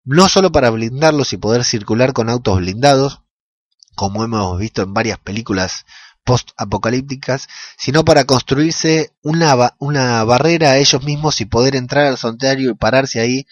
no 0.04 0.30
solo 0.30 0.52
para 0.52 0.70
blindarlos 0.70 1.34
y 1.34 1.38
poder 1.38 1.64
circular 1.64 2.14
con 2.14 2.30
autos 2.30 2.58
blindados, 2.58 3.22
como 3.96 4.24
hemos 4.24 4.60
visto 4.60 4.82
en 4.82 4.94
varias 4.94 5.20
películas 5.20 5.86
post-apocalípticas, 6.24 7.48
sino 7.78 8.04
para 8.04 8.26
construirse 8.26 9.14
una, 9.22 10.24
barrera 10.24 10.72
a 10.72 10.78
ellos 10.78 11.04
mismos 11.04 11.40
y 11.40 11.46
poder 11.46 11.76
entrar 11.76 12.08
al 12.08 12.18
santuario 12.18 12.72
y 12.72 12.76
pararse 12.76 13.20
ahí 13.20 13.48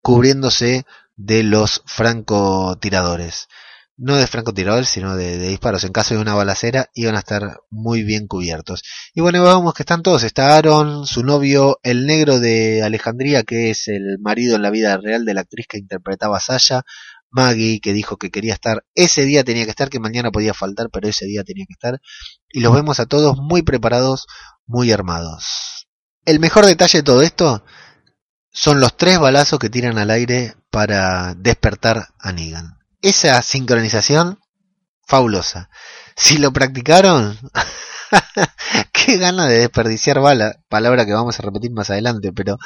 cubriéndose 0.00 0.86
de 1.16 1.42
los 1.42 1.82
francotiradores 1.86 3.48
no 3.96 4.16
de 4.16 4.26
francotiradores, 4.26 4.88
sino 4.88 5.16
de, 5.16 5.38
disparos. 5.38 5.84
En 5.84 5.92
caso 5.92 6.14
de 6.14 6.20
una 6.20 6.34
balacera, 6.34 6.90
iban 6.94 7.14
a 7.16 7.20
estar 7.20 7.60
muy 7.70 8.02
bien 8.02 8.26
cubiertos. 8.26 8.82
Y 9.14 9.20
bueno, 9.20 9.42
vemos 9.44 9.74
que 9.74 9.82
están 9.82 10.02
todos. 10.02 10.22
Está 10.24 10.56
Aaron, 10.56 11.06
su 11.06 11.22
novio, 11.22 11.78
el 11.82 12.06
negro 12.06 12.40
de 12.40 12.82
Alejandría, 12.82 13.44
que 13.44 13.70
es 13.70 13.88
el 13.88 14.18
marido 14.20 14.56
en 14.56 14.62
la 14.62 14.70
vida 14.70 14.96
real 14.96 15.24
de 15.24 15.34
la 15.34 15.42
actriz 15.42 15.66
que 15.68 15.78
interpretaba 15.78 16.38
a 16.38 16.40
Sasha. 16.40 16.82
Maggie, 17.30 17.80
que 17.80 17.92
dijo 17.92 18.16
que 18.16 18.30
quería 18.30 18.54
estar. 18.54 18.84
Ese 18.94 19.24
día 19.24 19.42
tenía 19.42 19.64
que 19.64 19.70
estar, 19.70 19.90
que 19.90 19.98
mañana 19.98 20.30
podía 20.30 20.54
faltar, 20.54 20.88
pero 20.92 21.08
ese 21.08 21.26
día 21.26 21.42
tenía 21.42 21.66
que 21.66 21.72
estar. 21.72 22.00
Y 22.50 22.60
los 22.60 22.72
vemos 22.72 23.00
a 23.00 23.06
todos 23.06 23.36
muy 23.38 23.62
preparados, 23.62 24.26
muy 24.66 24.92
armados. 24.92 25.88
El 26.24 26.38
mejor 26.38 26.64
detalle 26.64 26.98
de 26.98 27.02
todo 27.02 27.22
esto 27.22 27.64
son 28.52 28.78
los 28.78 28.96
tres 28.96 29.18
balazos 29.18 29.58
que 29.58 29.68
tiran 29.68 29.98
al 29.98 30.10
aire 30.10 30.54
para 30.70 31.34
despertar 31.34 32.06
a 32.20 32.32
Negan 32.32 32.83
esa 33.04 33.40
sincronización 33.42 34.40
fabulosa. 35.06 35.68
Si 36.16 36.38
lo 36.38 36.52
practicaron, 36.52 37.38
qué 38.92 39.18
gana 39.18 39.46
de 39.46 39.58
desperdiciar 39.58 40.20
bala, 40.20 40.56
palabra 40.70 41.04
que 41.04 41.12
vamos 41.12 41.38
a 41.38 41.42
repetir 41.42 41.70
más 41.70 41.90
adelante, 41.90 42.32
pero 42.32 42.56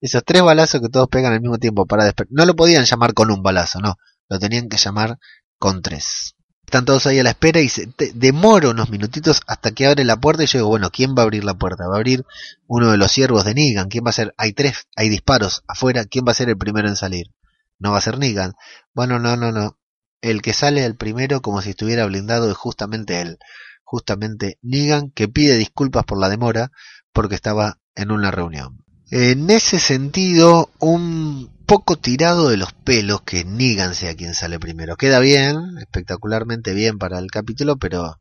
esos 0.00 0.22
tres 0.24 0.42
balazos 0.42 0.80
que 0.80 0.88
todos 0.88 1.08
pegan 1.08 1.32
al 1.32 1.40
mismo 1.40 1.58
tiempo 1.58 1.84
para 1.84 2.14
no 2.30 2.46
lo 2.46 2.54
podían 2.54 2.84
llamar 2.84 3.12
con 3.12 3.32
un 3.32 3.42
balazo, 3.42 3.80
no, 3.80 3.96
lo 4.28 4.38
tenían 4.38 4.68
que 4.68 4.76
llamar 4.76 5.18
con 5.58 5.82
tres. 5.82 6.36
Están 6.64 6.84
todos 6.84 7.06
ahí 7.06 7.18
a 7.18 7.24
la 7.24 7.30
espera 7.30 7.60
y 7.60 7.68
se, 7.68 7.92
demoro 8.14 8.70
unos 8.70 8.90
minutitos 8.90 9.40
hasta 9.48 9.72
que 9.72 9.86
abre 9.86 10.04
la 10.04 10.18
puerta 10.18 10.44
y 10.44 10.46
yo 10.46 10.58
digo, 10.60 10.68
bueno, 10.68 10.90
¿quién 10.90 11.16
va 11.16 11.22
a 11.22 11.24
abrir 11.24 11.42
la 11.42 11.54
puerta? 11.54 11.88
Va 11.88 11.94
a 11.94 11.96
abrir 11.96 12.24
uno 12.68 12.92
de 12.92 12.98
los 12.98 13.10
siervos 13.10 13.44
de 13.44 13.54
Negan, 13.54 13.88
¿quién 13.88 14.04
va 14.04 14.10
a 14.10 14.12
ser? 14.12 14.32
Hay 14.36 14.52
tres, 14.52 14.86
hay 14.94 15.08
disparos 15.08 15.64
afuera, 15.66 16.04
¿quién 16.04 16.24
va 16.24 16.32
a 16.32 16.36
ser 16.36 16.50
el 16.50 16.58
primero 16.58 16.86
en 16.86 16.94
salir? 16.94 17.32
No 17.80 17.92
va 17.92 17.98
a 17.98 18.02
ser 18.02 18.18
Negan. 18.18 18.52
Bueno, 18.94 19.18
no, 19.18 19.36
no, 19.36 19.50
no. 19.50 19.78
El 20.20 20.42
que 20.42 20.52
sale 20.52 20.84
el 20.84 20.96
primero 20.96 21.40
como 21.40 21.62
si 21.62 21.70
estuviera 21.70 22.06
blindado 22.06 22.50
es 22.50 22.56
justamente 22.56 23.20
él. 23.20 23.38
Justamente 23.84 24.58
Negan 24.62 25.10
que 25.10 25.28
pide 25.28 25.56
disculpas 25.56 26.04
por 26.04 26.18
la 26.18 26.28
demora 26.28 26.70
porque 27.12 27.34
estaba 27.34 27.78
en 27.94 28.10
una 28.10 28.30
reunión. 28.30 28.84
En 29.10 29.48
ese 29.48 29.78
sentido, 29.78 30.70
un 30.80 31.50
poco 31.66 31.96
tirado 31.96 32.48
de 32.48 32.56
los 32.56 32.72
pelos 32.72 33.22
que 33.22 33.44
Negan 33.44 33.94
sea 33.94 34.14
quien 34.14 34.34
sale 34.34 34.58
primero. 34.58 34.96
Queda 34.96 35.18
bien, 35.20 35.78
espectacularmente 35.78 36.74
bien 36.74 36.98
para 36.98 37.18
el 37.18 37.30
capítulo, 37.30 37.76
pero 37.76 38.16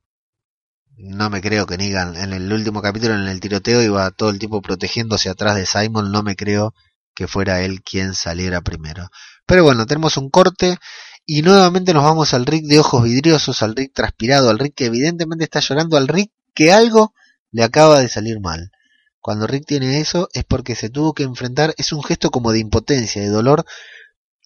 no 0.97 1.29
me 1.29 1.41
creo 1.41 1.65
que 1.65 1.77
Negan 1.77 2.15
en 2.15 2.33
el 2.33 2.51
último 2.51 2.81
capítulo, 2.81 3.15
en 3.15 3.27
el 3.27 3.39
tiroteo, 3.39 3.81
iba 3.81 4.10
todo 4.12 4.29
el 4.29 4.39
tiempo 4.39 4.62
protegiéndose 4.62 5.29
atrás 5.29 5.55
de 5.55 5.65
Simon. 5.65 6.12
No 6.12 6.23
me 6.23 6.36
creo 6.36 6.73
que 7.13 7.27
fuera 7.27 7.62
él 7.62 7.81
quien 7.81 8.13
saliera 8.13 8.62
primero. 8.62 9.10
Pero 9.45 9.63
bueno, 9.63 9.86
tenemos 9.86 10.17
un 10.17 10.29
corte 10.29 10.77
y 11.29 11.41
nuevamente 11.41 11.93
nos 11.93 12.05
vamos 12.05 12.33
al 12.33 12.45
Rick 12.45 12.67
de 12.67 12.79
ojos 12.79 13.03
vidriosos, 13.03 13.61
al 13.61 13.75
Rick 13.75 13.91
transpirado, 13.93 14.49
al 14.49 14.57
Rick 14.57 14.75
que 14.75 14.85
evidentemente 14.85 15.43
está 15.43 15.59
llorando, 15.59 15.97
al 15.97 16.07
Rick 16.07 16.31
que 16.55 16.71
algo 16.71 17.13
le 17.51 17.65
acaba 17.65 17.99
de 17.99 18.07
salir 18.07 18.39
mal. 18.39 18.71
Cuando 19.19 19.45
Rick 19.45 19.65
tiene 19.67 19.99
eso 19.99 20.29
es 20.31 20.45
porque 20.45 20.73
se 20.73 20.89
tuvo 20.89 21.13
que 21.13 21.23
enfrentar, 21.23 21.75
es 21.77 21.91
un 21.91 22.01
gesto 22.01 22.31
como 22.31 22.53
de 22.53 22.59
impotencia, 22.59 23.21
de 23.21 23.27
dolor, 23.27 23.65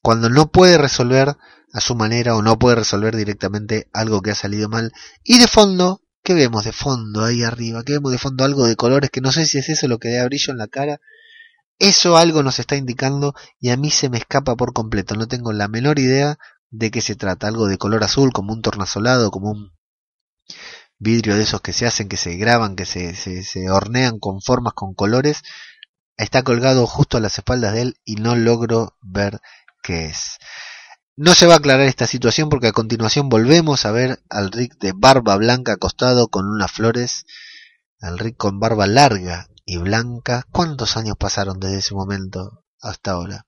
cuando 0.02 0.32
no 0.32 0.52
puede 0.52 0.80
resolver 0.80 1.38
a 1.72 1.82
su 1.82 1.94
manera 1.94 2.36
o 2.36 2.42
no 2.42 2.58
puede 2.58 2.78
resolver 2.78 3.16
directamente 3.16 3.88
algo 3.94 4.24
que 4.24 4.32
ha 4.32 4.36
salido 4.36 4.68
mal. 4.68 4.92
Y 5.24 5.38
de 5.38 5.48
fondo, 5.48 6.02
¿qué 6.24 6.34
vemos 6.34 6.64
de 6.64 6.72
fondo 6.72 7.24
ahí 7.24 7.44
arriba? 7.44 7.84
¿Qué 7.84 7.94
vemos 7.94 8.12
de 8.12 8.18
fondo? 8.18 8.44
Algo 8.44 8.66
de 8.66 8.76
colores 8.76 9.12
que 9.12 9.22
no 9.22 9.32
sé 9.32 9.46
si 9.46 9.60
es 9.60 9.70
eso 9.70 9.88
lo 9.88 10.00
que 10.00 10.10
da 10.10 10.26
brillo 10.26 10.52
en 10.52 10.58
la 10.58 10.68
cara. 10.68 11.00
Eso 11.78 12.18
algo 12.18 12.42
nos 12.42 12.58
está 12.58 12.76
indicando 12.76 13.36
y 13.60 13.70
a 13.70 13.78
mí 13.78 13.92
se 13.92 14.10
me 14.10 14.18
escapa 14.18 14.56
por 14.56 14.74
completo. 14.74 15.14
No 15.14 15.28
tengo 15.28 15.54
la 15.54 15.68
menor 15.68 16.00
idea 16.00 16.40
de 16.72 16.90
qué 16.90 17.02
se 17.02 17.16
trata. 17.16 17.48
Algo 17.48 17.68
de 17.68 17.78
color 17.78 18.04
azul, 18.04 18.32
como 18.34 18.54
un 18.54 18.62
tornasolado, 18.62 19.30
como 19.30 19.52
un 19.52 19.72
vidrio 20.98 21.36
de 21.36 21.44
esos 21.44 21.62
que 21.62 21.74
se 21.74 21.86
hacen, 21.86 22.10
que 22.10 22.18
se 22.18 22.36
graban, 22.38 22.76
que 22.76 22.86
se, 22.86 23.14
se, 23.16 23.70
hornean 23.70 24.20
con 24.20 24.42
formas, 24.42 24.74
con 24.74 24.94
colores. 24.94 25.44
Está 26.18 26.44
colgado 26.44 26.88
justo 26.88 27.18
a 27.18 27.22
las 27.22 27.38
espaldas 27.38 27.74
de 27.74 27.82
él 27.82 27.96
y 28.06 28.16
no 28.16 28.36
logro 28.36 28.96
ver 29.02 29.42
qué 29.84 30.06
es. 30.06 30.38
No 31.18 31.34
se 31.34 31.46
va 31.46 31.56
a 31.56 31.58
aclarar 31.58 31.88
esta 31.88 32.08
situación 32.08 32.50
porque 32.50 32.68
a 32.68 32.72
continuación 32.72 33.30
volvemos 33.30 33.86
a 33.86 33.92
ver 33.92 34.24
al 34.30 34.52
Rick 34.52 34.78
de 34.80 34.94
barba 34.96 35.36
blanca 35.36 35.74
acostado 35.74 36.30
con 36.30 36.48
unas 36.48 36.72
flores, 36.72 37.26
al 38.00 38.18
Rick 38.18 38.38
con 38.38 38.60
barba 38.60 38.88
larga 38.88 39.48
y 39.66 39.78
blanca. 39.78 40.46
¿Cuántos 40.52 40.98
años 40.98 41.18
pasaron 41.18 41.60
desde 41.60 41.80
ese 41.80 41.96
momento 41.96 42.64
hasta 42.80 43.12
ahora? 43.12 43.48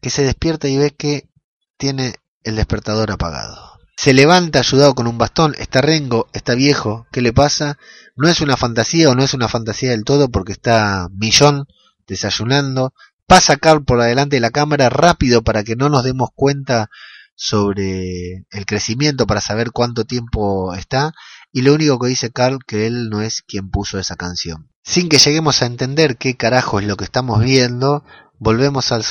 Que 0.00 0.10
se 0.10 0.22
despierta 0.22 0.68
y 0.68 0.78
ve 0.78 0.90
que 0.90 1.28
tiene 1.76 2.14
el 2.44 2.56
despertador 2.56 3.10
apagado. 3.10 3.72
Se 3.96 4.14
levanta 4.14 4.58
ayudado 4.58 4.94
con 4.94 5.06
un 5.06 5.18
bastón, 5.18 5.54
está 5.58 5.80
rengo, 5.80 6.28
está 6.32 6.54
viejo, 6.54 7.06
¿qué 7.12 7.20
le 7.20 7.32
pasa? 7.32 7.78
No 8.16 8.28
es 8.28 8.40
una 8.40 8.56
fantasía 8.56 9.10
o 9.10 9.14
no 9.14 9.22
es 9.22 9.34
una 9.34 9.48
fantasía 9.48 9.90
del 9.90 10.04
todo 10.04 10.28
porque 10.28 10.52
está 10.52 11.08
Millón 11.12 11.66
desayunando, 12.06 12.94
pasa 13.26 13.56
Carl 13.56 13.84
por 13.84 14.00
adelante 14.00 14.36
de 14.36 14.40
la 14.40 14.50
cámara 14.50 14.88
rápido 14.90 15.42
para 15.42 15.62
que 15.62 15.76
no 15.76 15.88
nos 15.88 16.04
demos 16.04 16.30
cuenta 16.34 16.90
sobre 17.34 18.44
el 18.50 18.66
crecimiento 18.66 19.26
para 19.26 19.40
saber 19.40 19.70
cuánto 19.72 20.04
tiempo 20.04 20.74
está 20.74 21.12
y 21.52 21.62
lo 21.62 21.74
único 21.74 21.98
que 21.98 22.08
dice 22.08 22.30
Carl 22.30 22.58
que 22.66 22.86
él 22.86 23.08
no 23.08 23.22
es 23.22 23.42
quien 23.42 23.70
puso 23.70 23.98
esa 23.98 24.16
canción. 24.16 24.68
Sin 24.84 25.08
que 25.08 25.18
lleguemos 25.18 25.62
a 25.62 25.66
entender 25.66 26.16
qué 26.16 26.36
carajo 26.36 26.80
es 26.80 26.86
lo 26.86 26.96
que 26.96 27.04
estamos 27.04 27.40
viendo, 27.40 28.04
volvemos 28.38 28.90
al, 28.90 29.04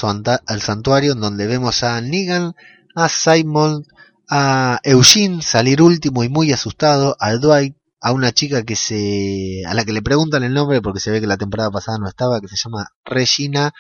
al 0.46 0.62
santuario 0.62 1.16
donde 1.16 1.48
vemos 1.48 1.84
a 1.84 2.00
Negan 2.02 2.56
a 2.96 3.10
Simon, 3.10 3.86
a 4.30 4.80
Eugene 4.84 5.42
salir 5.42 5.82
último 5.82 6.24
y 6.24 6.30
muy 6.30 6.52
asustado, 6.52 7.16
a 7.20 7.34
Dwight, 7.34 7.76
a 8.00 8.12
una 8.12 8.32
chica 8.32 8.64
que 8.64 8.76
se, 8.76 9.64
a 9.68 9.74
la 9.74 9.86
que 9.86 9.94
le 9.94 10.02
preguntan 10.02 10.44
el 10.44 10.54
nombre 10.54 10.82
porque 10.82 11.00
se 11.00 11.12
ve 11.12 11.22
que 11.22 11.28
la 11.28 11.38
temporada 11.38 11.70
pasada 11.70 11.98
no 12.00 12.08
estaba, 12.08 12.42
que 12.42 12.48
se 12.48 12.58
llama 12.58 12.88
Regina, 13.06 13.74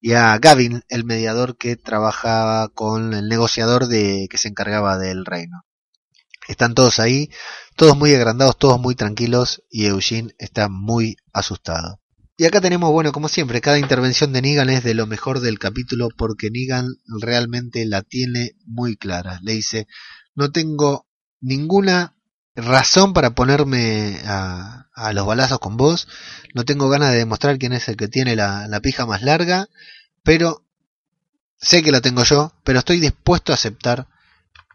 y 0.00 0.12
a 0.12 0.36
Gavin, 0.38 0.82
el 0.88 1.04
mediador 1.04 1.56
que 1.56 1.76
trabajaba 1.76 2.68
con 2.68 3.14
el 3.14 3.28
negociador 3.28 3.86
de 3.86 4.26
que 4.28 4.36
se 4.36 4.48
encargaba 4.48 4.98
del 4.98 5.24
reino. 5.24 5.62
Están 6.48 6.74
todos 6.74 6.98
ahí, 6.98 7.30
todos 7.76 7.96
muy 7.96 8.12
agrandados, 8.12 8.58
todos 8.58 8.80
muy 8.80 8.96
tranquilos 8.96 9.62
y 9.70 9.86
Eugene 9.86 10.34
está 10.38 10.68
muy 10.68 11.16
asustado. 11.32 12.01
Y 12.42 12.44
acá 12.44 12.60
tenemos, 12.60 12.90
bueno, 12.90 13.12
como 13.12 13.28
siempre, 13.28 13.60
cada 13.60 13.78
intervención 13.78 14.32
de 14.32 14.42
Negan 14.42 14.68
es 14.68 14.82
de 14.82 14.94
lo 14.94 15.06
mejor 15.06 15.38
del 15.38 15.60
capítulo 15.60 16.08
porque 16.08 16.50
Negan 16.50 16.88
realmente 17.20 17.86
la 17.86 18.02
tiene 18.02 18.56
muy 18.66 18.96
clara. 18.96 19.38
Le 19.44 19.52
dice, 19.52 19.86
no 20.34 20.50
tengo 20.50 21.06
ninguna 21.40 22.16
razón 22.56 23.12
para 23.12 23.36
ponerme 23.36 24.18
a, 24.24 24.88
los 25.14 25.24
balazos 25.24 25.60
con 25.60 25.76
vos, 25.76 26.08
no 26.52 26.64
tengo 26.64 26.88
ganas 26.88 27.12
de 27.12 27.18
demostrar 27.18 27.58
quién 27.58 27.74
es 27.74 27.86
el 27.86 27.96
que 27.96 28.08
tiene 28.08 28.34
la, 28.34 28.80
pija 28.82 29.06
más 29.06 29.22
larga, 29.22 29.68
pero 30.24 30.64
sé 31.60 31.84
que 31.84 31.92
la 31.92 32.00
tengo 32.00 32.24
yo, 32.24 32.52
pero 32.64 32.80
estoy 32.80 32.98
dispuesto 32.98 33.52
a 33.52 33.54
aceptar 33.54 34.08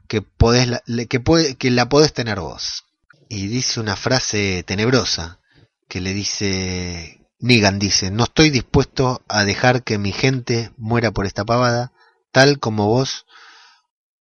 que, 0.07 0.21
podés, 0.21 0.81
que, 1.09 1.55
que 1.59 1.71
la 1.71 1.89
podés 1.89 2.13
tener 2.13 2.39
vos. 2.39 2.85
Y 3.27 3.47
dice 3.47 3.81
una 3.81 3.97
frase 3.97 4.63
tenebrosa 4.65 5.41
que 5.89 5.99
le 5.99 6.13
dice 6.13 7.16
Negan 7.39 7.79
dice, 7.79 8.09
no 8.09 8.23
estoy 8.23 8.49
dispuesto 8.49 9.23
a 9.27 9.43
dejar 9.43 9.83
que 9.83 9.97
mi 9.97 10.11
gente 10.11 10.71
muera 10.77 11.11
por 11.11 11.25
esta 11.25 11.45
pavada, 11.45 11.93
tal 12.31 12.59
como 12.59 12.87
vos 12.87 13.25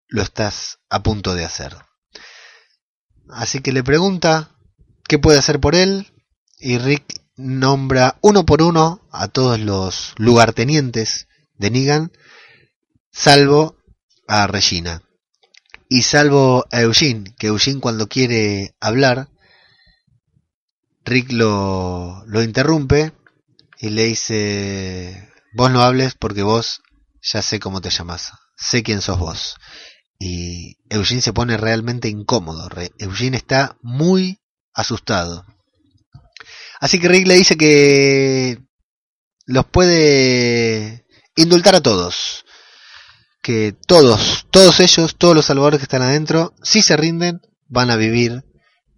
lo 0.09 0.22
estás 0.22 0.79
a 0.90 1.02
punto 1.02 1.35
de 1.35 1.44
hacer. 1.44 1.76
Así 3.29 3.61
que 3.61 3.72
le 3.72 3.83
pregunta 3.83 4.50
qué 5.09 5.18
puede 5.18 5.38
hacer 5.38 5.61
por 5.61 5.74
él 5.74 6.12
y 6.59 6.79
Rick 6.79 7.22
nombra 7.37 8.18
uno 8.22 8.46
por 8.46 8.62
uno 8.62 9.07
a 9.11 9.29
todos 9.29 9.59
los 9.61 10.14
lugartenientes 10.16 11.29
de 11.55 11.70
Negan, 11.70 12.12
salvo 13.12 13.76
a 14.29 14.46
Regina. 14.46 15.02
Y 15.88 16.02
salvo 16.02 16.66
a 16.72 16.81
Eugene, 16.81 17.35
que 17.38 17.46
Eugene 17.46 17.81
cuando 17.81 18.09
quiere 18.09 18.74
hablar 18.81 19.29
Rick 21.07 21.31
lo, 21.31 22.25
lo 22.27 22.42
interrumpe 22.42 23.12
y 23.79 23.90
le 23.90 24.05
dice, 24.07 25.31
vos 25.55 25.71
no 25.71 25.83
hables 25.83 26.14
porque 26.14 26.42
vos 26.42 26.83
ya 27.23 27.42
sé 27.42 27.61
cómo 27.61 27.81
te 27.81 27.90
llamas, 27.90 28.33
sé 28.57 28.83
quién 28.83 29.01
sos 29.01 29.19
vos. 29.19 29.55
Y 30.19 30.79
Eugene 30.88 31.21
se 31.21 31.33
pone 31.33 31.57
realmente 31.57 32.09
incómodo, 32.09 32.69
Eugene 32.99 33.37
está 33.37 33.79
muy 33.83 34.40
asustado. 34.75 35.47
Así 36.81 36.99
que 36.99 37.09
Rick 37.09 37.27
le 37.27 37.35
dice 37.35 37.57
que 37.57 38.59
los 39.45 39.66
puede 39.66 41.07
indultar 41.37 41.77
a 41.77 41.83
todos. 41.83 42.45
Que 43.42 43.77
todos, 43.87 44.47
todos 44.51 44.81
ellos, 44.81 45.14
todos 45.16 45.37
los 45.37 45.47
salvadores 45.47 45.79
que 45.79 45.85
están 45.85 46.03
adentro, 46.03 46.53
si 46.62 46.83
se 46.83 46.97
rinden, 46.97 47.40
van 47.69 47.90
a 47.90 47.97
vivir 47.97 48.42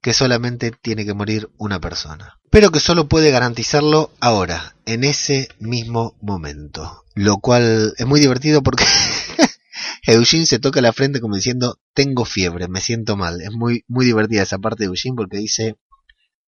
que 0.00 0.12
solamente 0.12 0.70
tiene 0.70 1.04
que 1.04 1.14
morir 1.14 1.50
una 1.58 1.80
persona. 1.80 2.38
Pero 2.50 2.70
que 2.70 2.80
solo 2.80 3.08
puede 3.08 3.30
garantizarlo 3.30 4.10
ahora, 4.20 4.74
en 4.86 5.04
ese 5.04 5.48
mismo 5.58 6.16
momento. 6.20 7.04
Lo 7.14 7.38
cual 7.38 7.94
es 7.98 8.06
muy 8.06 8.20
divertido 8.20 8.62
porque 8.62 8.84
Eugene 10.06 10.46
se 10.46 10.58
toca 10.58 10.80
la 10.80 10.92
frente 10.92 11.20
como 11.20 11.36
diciendo, 11.36 11.78
tengo 11.94 12.24
fiebre, 12.24 12.68
me 12.68 12.80
siento 12.80 13.16
mal. 13.16 13.40
Es 13.42 13.52
muy, 13.52 13.84
muy 13.88 14.06
divertida 14.06 14.42
esa 14.42 14.58
parte 14.58 14.84
de 14.84 14.88
Eugene 14.88 15.16
porque 15.16 15.38
dice, 15.38 15.76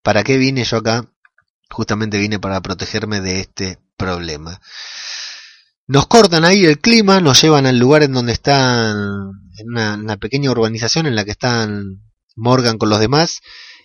¿para 0.01 0.23
qué 0.23 0.37
vine 0.37 0.63
yo 0.63 0.77
acá? 0.77 1.05
Justamente 1.69 2.17
vine 2.17 2.39
para 2.39 2.61
protegerme 2.61 3.21
de 3.21 3.41
este 3.41 3.79
problema. 3.97 4.59
Nos 5.87 6.07
cortan 6.07 6.45
ahí 6.45 6.65
el 6.65 6.79
clima, 6.79 7.19
nos 7.19 7.41
llevan 7.41 7.65
al 7.65 7.77
lugar 7.77 8.03
en 8.03 8.13
donde 8.13 8.31
están, 8.31 8.97
en 9.57 9.67
una, 9.69 9.95
una 9.95 10.17
pequeña 10.17 10.51
urbanización 10.51 11.05
en 11.05 11.15
la 11.15 11.25
que 11.25 11.31
están 11.31 12.01
Morgan 12.35 12.77
con 12.77 12.89
los 12.89 12.99
demás 12.99 13.41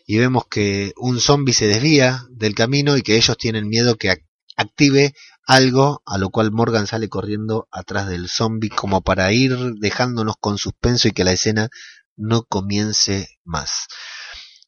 y 0.07 0.19
vemos 0.19 0.45
que 0.49 0.93
un 0.97 1.21
zombie 1.21 1.55
se 1.55 1.67
desvía 1.67 2.27
del 2.31 2.55
camino 2.55 2.97
y 2.97 3.03
que 3.03 3.17
ellos 3.17 3.37
tienen 3.37 3.69
miedo 3.69 3.97
que 3.97 4.15
active 4.57 5.15
algo, 5.47 6.03
a 6.07 6.19
lo 6.19 6.31
cual 6.31 6.51
Morgan 6.53 6.87
sale 6.87 7.09
corriendo 7.09 7.69
atrás 7.71 8.09
del 8.09 8.29
zombie 8.29 8.71
como 8.71 9.03
para 9.03 9.33
ir 9.33 9.57
dejándonos 9.79 10.37
con 10.41 10.59
suspenso 10.59 11.09
y 11.09 11.13
que 11.13 11.25
la 11.25 11.33
escena 11.33 11.69
no 12.17 12.45
comience 12.45 13.29
más. 13.45 13.87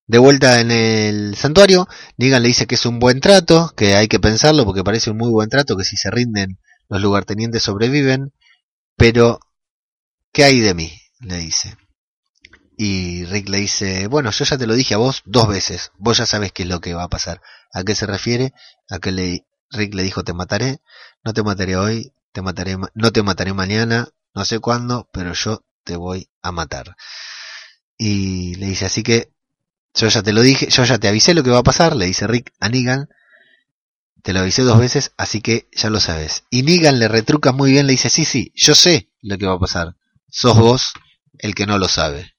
De 0.07 0.19
vuelta 0.19 0.61
en 0.61 0.71
el 0.71 1.37
santuario, 1.37 1.87
Negan 2.17 2.43
le 2.43 2.49
dice 2.49 2.67
que 2.67 2.77
es 2.77 2.87
un 2.87 2.99
buen 2.99 3.21
trato, 3.21 3.73
que 3.77 3.95
hay 3.95 4.09
que 4.09 4.21
pensarlo 4.21 4.65
porque 4.65 4.85
parece 4.85 5.11
un 5.11 5.19
muy 5.19 5.31
buen 5.31 5.51
trato, 5.51 5.77
que 5.77 5.85
si 5.85 5.97
se 5.97 6.11
rinden 6.11 6.59
los 6.89 7.03
lugartenientes 7.03 7.63
sobreviven, 7.63 8.33
pero 8.97 9.39
¿qué 10.33 10.45
hay 10.45 10.61
de 10.61 10.75
mí? 10.75 10.93
le 11.21 11.37
dice. 11.39 11.77
Y 12.81 13.25
Rick 13.25 13.49
le 13.49 13.59
dice, 13.59 14.07
bueno, 14.07 14.31
yo 14.31 14.45
ya 14.45 14.57
te 14.57 14.69
lo 14.69 14.75
dije 14.75 14.95
a 14.95 14.99
vos 14.99 15.23
dos 15.25 15.49
veces, 15.49 15.91
vos 15.99 16.19
ya 16.19 16.27
sabes 16.27 16.53
qué 16.53 16.63
es 16.63 16.69
lo 16.69 16.81
que 16.81 16.95
va 16.95 17.03
a 17.03 17.09
pasar. 17.09 17.43
¿A 17.73 17.83
qué 17.83 17.97
se 17.97 18.07
refiere? 18.07 18.55
A 18.89 19.01
que 19.01 19.11
le, 19.11 19.47
Rick 19.73 19.95
le 19.95 20.05
dijo, 20.05 20.23
te 20.23 20.33
mataré, 20.33 20.81
no 21.25 21.35
te 21.35 21.43
mataré 21.43 21.77
hoy, 21.77 22.13
te 22.31 22.41
mataré, 22.41 22.77
no 22.95 23.13
te 23.13 23.23
mataré 23.25 23.53
mañana, 23.53 24.11
no 24.33 24.45
sé 24.45 24.61
cuándo, 24.61 25.09
pero 25.13 25.33
yo 25.33 25.65
te 25.83 25.97
voy 25.97 26.31
a 26.41 26.53
matar. 26.53 26.95
Y 27.97 28.55
le 28.55 28.67
dice, 28.67 28.87
así 28.87 29.03
que 29.03 29.33
yo 29.95 30.07
ya 30.07 30.23
te 30.23 30.33
lo 30.33 30.43
dije, 30.43 30.71
yo 30.71 30.85
ya 30.85 30.99
te 30.99 31.09
avisé 31.09 31.35
lo 31.35 31.43
que 31.43 31.51
va 31.51 31.59
a 31.59 31.65
pasar, 31.65 31.97
le 31.97 32.07
dice 32.07 32.29
Rick 32.29 32.53
a 32.61 32.69
Negan, 32.69 33.09
te 34.23 34.33
lo 34.33 34.39
avisé 34.39 34.63
dos 34.63 34.79
veces, 34.79 35.11
así 35.17 35.41
que 35.41 35.69
ya 35.73 35.91
lo 35.91 35.99
sabes. 35.99 36.45
Y 36.49 36.63
Negan 36.63 37.01
le 37.01 37.09
retruca 37.09 37.51
muy 37.51 37.73
bien, 37.73 37.89
le 37.89 37.95
dice, 37.95 38.09
sí, 38.09 38.25
sí, 38.25 38.53
yo 38.55 38.77
sé 38.77 39.11
lo 39.21 39.37
que 39.37 39.47
va 39.47 39.55
a 39.55 39.59
pasar, 39.59 39.97
sos 40.31 40.57
vos 40.57 40.93
el 41.39 41.57
que 41.57 41.67
no 41.67 41.77
lo 41.79 41.89
sabe. 41.89 42.38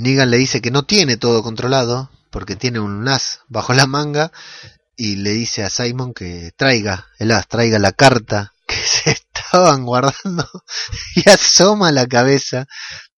Negan 0.00 0.30
le 0.30 0.38
dice 0.38 0.62
que 0.62 0.70
no 0.70 0.84
tiene 0.84 1.18
todo 1.18 1.42
controlado, 1.42 2.10
porque 2.30 2.56
tiene 2.56 2.80
un 2.80 3.06
as 3.06 3.40
bajo 3.48 3.74
la 3.74 3.86
manga, 3.86 4.32
y 4.96 5.16
le 5.16 5.32
dice 5.32 5.62
a 5.62 5.68
Simon 5.68 6.14
que 6.14 6.52
traiga 6.56 7.08
el 7.18 7.30
as, 7.32 7.46
traiga 7.48 7.78
la 7.78 7.92
carta 7.92 8.54
que 8.66 8.76
se 8.86 9.10
estaban 9.10 9.84
guardando, 9.84 10.48
y 11.16 11.28
asoma 11.28 11.92
la 11.92 12.06
cabeza 12.06 12.66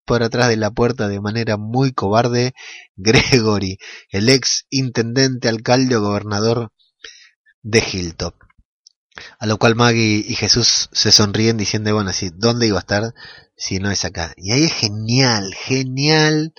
por 0.05 0.25
atrás 0.25 0.49
de 0.49 0.57
la 0.57 0.73
puerta 0.73 1.07
de 1.07 1.21
manera 1.21 1.57
muy 1.57 1.93
cobarde 1.93 2.53
Gregory, 2.97 3.79
el 4.11 4.29
ex 4.29 4.67
intendente, 4.69 5.49
alcalde 5.49 5.95
o 5.95 6.01
gobernador 6.01 6.73
de 7.63 7.79
Hilltop. 7.79 8.35
A 9.39 9.47
lo 9.47 9.57
cual 9.57 9.77
Maggie 9.77 10.25
y 10.27 10.35
Jesús 10.35 10.89
se 10.91 11.13
sonríen 11.13 11.59
diciendo, 11.59 11.95
bueno, 11.95 12.11
así, 12.11 12.31
¿dónde 12.35 12.67
iba 12.67 12.79
a 12.79 12.81
estar 12.81 13.15
si 13.57 13.79
no 13.79 13.89
es 13.93 14.05
acá? 14.05 14.35
Y 14.37 14.51
ahí 14.51 14.65
es 14.65 14.73
genial, 14.73 15.55
genial 15.55 16.53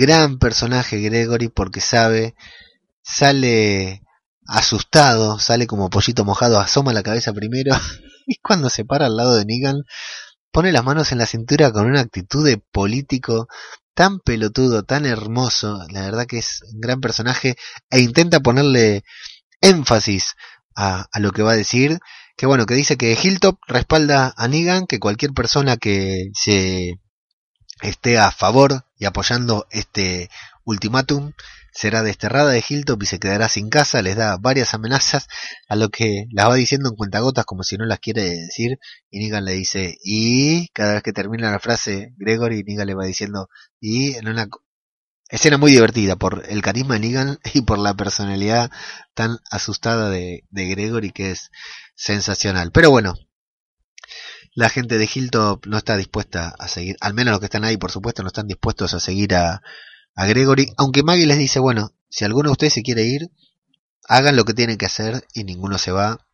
Gran 0.00 0.38
personaje 0.38 0.98
Gregory 0.98 1.50
porque 1.50 1.82
sabe, 1.82 2.34
sale 3.02 4.00
asustado, 4.46 5.38
sale 5.38 5.66
como 5.66 5.90
pollito 5.90 6.24
mojado, 6.24 6.58
asoma 6.58 6.94
la 6.94 7.02
cabeza 7.02 7.34
primero 7.34 7.74
y 8.26 8.36
cuando 8.36 8.70
se 8.70 8.86
para 8.86 9.04
al 9.04 9.18
lado 9.18 9.36
de 9.36 9.44
Negan 9.44 9.82
pone 10.50 10.72
las 10.72 10.84
manos 10.84 11.12
en 11.12 11.18
la 11.18 11.26
cintura 11.26 11.70
con 11.70 11.84
una 11.84 12.00
actitud 12.00 12.46
de 12.46 12.56
político 12.56 13.46
tan 13.92 14.20
pelotudo, 14.20 14.84
tan 14.84 15.04
hermoso, 15.04 15.84
la 15.90 16.00
verdad 16.00 16.24
que 16.26 16.38
es 16.38 16.62
un 16.72 16.80
gran 16.80 17.02
personaje 17.02 17.56
e 17.90 18.00
intenta 18.00 18.40
ponerle 18.40 19.02
énfasis 19.60 20.32
a, 20.74 21.08
lo 21.18 21.30
que 21.32 21.42
va 21.42 21.52
a 21.52 21.56
decir, 21.56 21.98
que 22.38 22.46
bueno, 22.46 22.64
que 22.64 22.72
dice 22.72 22.96
que 22.96 23.18
Hilltop 23.22 23.58
respalda 23.68 24.32
a 24.34 24.48
Negan, 24.48 24.86
que 24.86 24.98
cualquier 24.98 25.32
persona 25.32 25.76
que 25.76 26.30
se 26.32 26.98
esté 27.82 28.18
a 28.18 28.30
favor 28.30 28.84
y 28.98 29.06
apoyando 29.06 29.66
este 29.70 30.30
ultimátum 30.64 31.32
será 31.72 32.02
desterrada 32.02 32.50
de 32.50 32.64
Hilltop 32.66 33.02
y 33.02 33.06
se 33.06 33.18
quedará 33.18 33.48
sin 33.48 33.70
casa, 33.70 34.02
les 34.02 34.16
da 34.16 34.36
varias 34.36 34.74
amenazas, 34.74 35.28
a 35.68 35.76
lo 35.76 35.88
que 35.90 36.26
las 36.32 36.48
va 36.48 36.54
diciendo 36.54 36.88
en 36.88 36.96
cuentagotas 36.96 37.44
como 37.44 37.62
si 37.62 37.76
no 37.76 37.86
las 37.86 38.00
quiere 38.00 38.22
decir, 38.22 38.78
y 39.10 39.20
Negan 39.20 39.44
le 39.44 39.52
dice, 39.52 39.96
y 40.02 40.68
cada 40.68 40.94
vez 40.94 41.02
que 41.02 41.12
termina 41.12 41.50
la 41.50 41.60
frase 41.60 42.12
Gregory, 42.18 42.64
Negan 42.64 42.86
le 42.86 42.94
va 42.94 43.04
diciendo, 43.04 43.48
y 43.80 44.14
en 44.16 44.28
una 44.28 44.48
escena 45.28 45.58
muy 45.58 45.72
divertida 45.72 46.16
por 46.16 46.44
el 46.48 46.60
carisma 46.62 46.94
de 46.94 47.00
Negan 47.00 47.38
y 47.54 47.62
por 47.62 47.78
la 47.78 47.94
personalidad 47.94 48.70
tan 49.14 49.38
asustada 49.50 50.10
de, 50.10 50.44
de 50.50 50.68
Gregory 50.68 51.12
que 51.12 51.30
es 51.30 51.50
sensacional. 51.94 52.72
Pero 52.72 52.90
bueno, 52.90 53.14
la 54.54 54.68
gente 54.68 54.98
de 54.98 55.08
Hilltop 55.12 55.66
no 55.66 55.78
está 55.78 55.96
dispuesta 55.96 56.54
a 56.58 56.68
seguir, 56.68 56.96
al 57.00 57.14
menos 57.14 57.32
los 57.32 57.40
que 57.40 57.46
están 57.46 57.64
ahí, 57.64 57.76
por 57.76 57.90
supuesto, 57.90 58.22
no 58.22 58.28
están 58.28 58.48
dispuestos 58.48 58.94
a 58.94 59.00
seguir 59.00 59.34
a, 59.34 59.62
a 60.14 60.26
Gregory, 60.26 60.72
aunque 60.76 61.02
Maggie 61.02 61.26
les 61.26 61.38
dice, 61.38 61.60
bueno, 61.60 61.92
si 62.08 62.24
alguno 62.24 62.48
de 62.48 62.52
ustedes 62.52 62.74
se 62.74 62.82
quiere 62.82 63.04
ir, 63.04 63.30
hagan 64.08 64.36
lo 64.36 64.44
que 64.44 64.54
tienen 64.54 64.76
que 64.76 64.86
hacer 64.86 65.24
y 65.34 65.44
ninguno 65.44 65.78
se 65.78 65.92
va. 65.92 66.26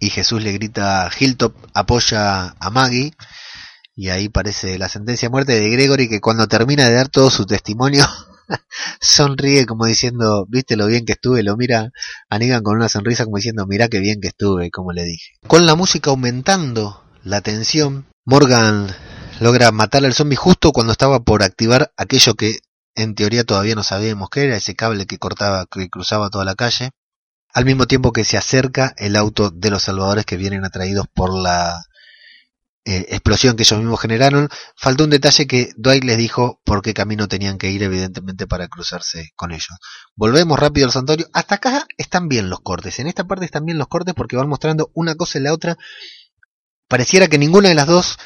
Y 0.00 0.10
Jesús 0.10 0.42
le 0.42 0.52
grita, 0.52 1.10
Hilltop 1.18 1.56
apoya 1.74 2.54
a 2.60 2.70
Maggie, 2.70 3.12
y 3.96 4.10
ahí 4.10 4.28
parece 4.28 4.78
la 4.78 4.88
sentencia 4.88 5.26
de 5.26 5.30
muerte 5.30 5.58
de 5.58 5.70
Gregory 5.70 6.08
que 6.08 6.20
cuando 6.20 6.46
termina 6.46 6.86
de 6.88 6.94
dar 6.94 7.08
todo 7.08 7.30
su 7.30 7.46
testimonio 7.46 8.06
sonríe 9.00 9.66
como 9.66 9.86
diciendo, 9.86 10.46
viste 10.48 10.76
lo 10.76 10.86
bien 10.86 11.04
que 11.04 11.12
estuve, 11.12 11.42
lo 11.42 11.56
mira 11.56 11.90
a 12.30 12.38
con 12.62 12.76
una 12.76 12.88
sonrisa 12.88 13.24
como 13.24 13.36
diciendo, 13.36 13.66
mira 13.66 13.88
qué 13.88 14.00
bien 14.00 14.20
que 14.20 14.28
estuve, 14.28 14.70
como 14.70 14.92
le 14.92 15.04
dije. 15.04 15.32
Con 15.46 15.66
la 15.66 15.74
música 15.74 16.10
aumentando 16.10 17.04
la 17.24 17.40
tensión, 17.40 18.06
Morgan 18.24 18.88
logra 19.40 19.70
matar 19.70 20.04
al 20.04 20.14
zombie 20.14 20.36
justo 20.36 20.72
cuando 20.72 20.92
estaba 20.92 21.20
por 21.20 21.42
activar 21.42 21.92
aquello 21.96 22.34
que 22.34 22.58
en 22.94 23.14
teoría 23.14 23.44
todavía 23.44 23.74
no 23.74 23.84
sabíamos 23.84 24.28
que 24.30 24.44
era, 24.44 24.56
ese 24.56 24.74
cable 24.74 25.06
que 25.06 25.18
cortaba, 25.18 25.66
que 25.70 25.88
cruzaba 25.88 26.30
toda 26.30 26.44
la 26.44 26.56
calle, 26.56 26.90
al 27.54 27.64
mismo 27.64 27.86
tiempo 27.86 28.12
que 28.12 28.24
se 28.24 28.36
acerca 28.36 28.94
el 28.98 29.16
auto 29.16 29.50
de 29.50 29.70
los 29.70 29.84
salvadores 29.84 30.26
que 30.26 30.36
vienen 30.36 30.64
atraídos 30.64 31.06
por 31.14 31.32
la 31.32 31.84
eh, 32.90 33.04
explosión 33.10 33.54
que 33.54 33.64
ellos 33.64 33.78
mismos 33.80 34.00
generaron. 34.00 34.48
Faltó 34.74 35.04
un 35.04 35.10
detalle 35.10 35.46
que 35.46 35.68
Dwight 35.76 36.04
les 36.04 36.16
dijo 36.16 36.62
por 36.64 36.80
qué 36.80 36.94
camino 36.94 37.28
tenían 37.28 37.58
que 37.58 37.70
ir, 37.70 37.82
evidentemente, 37.82 38.46
para 38.46 38.66
cruzarse 38.68 39.32
con 39.36 39.52
ellos. 39.52 39.76
Volvemos 40.16 40.58
rápido 40.58 40.86
al 40.86 40.92
santuario. 40.92 41.26
Hasta 41.34 41.56
acá 41.56 41.86
están 41.98 42.28
bien 42.28 42.48
los 42.48 42.60
cortes. 42.60 42.98
En 42.98 43.06
esta 43.06 43.24
parte 43.24 43.44
están 43.44 43.66
bien 43.66 43.76
los 43.76 43.88
cortes 43.88 44.14
porque 44.14 44.36
van 44.36 44.48
mostrando 44.48 44.90
una 44.94 45.16
cosa 45.16 45.38
y 45.38 45.42
la 45.42 45.52
otra. 45.52 45.76
Pareciera 46.88 47.28
que 47.28 47.36
ninguna 47.36 47.68
de 47.68 47.74
las 47.74 47.86
dos 47.86 48.18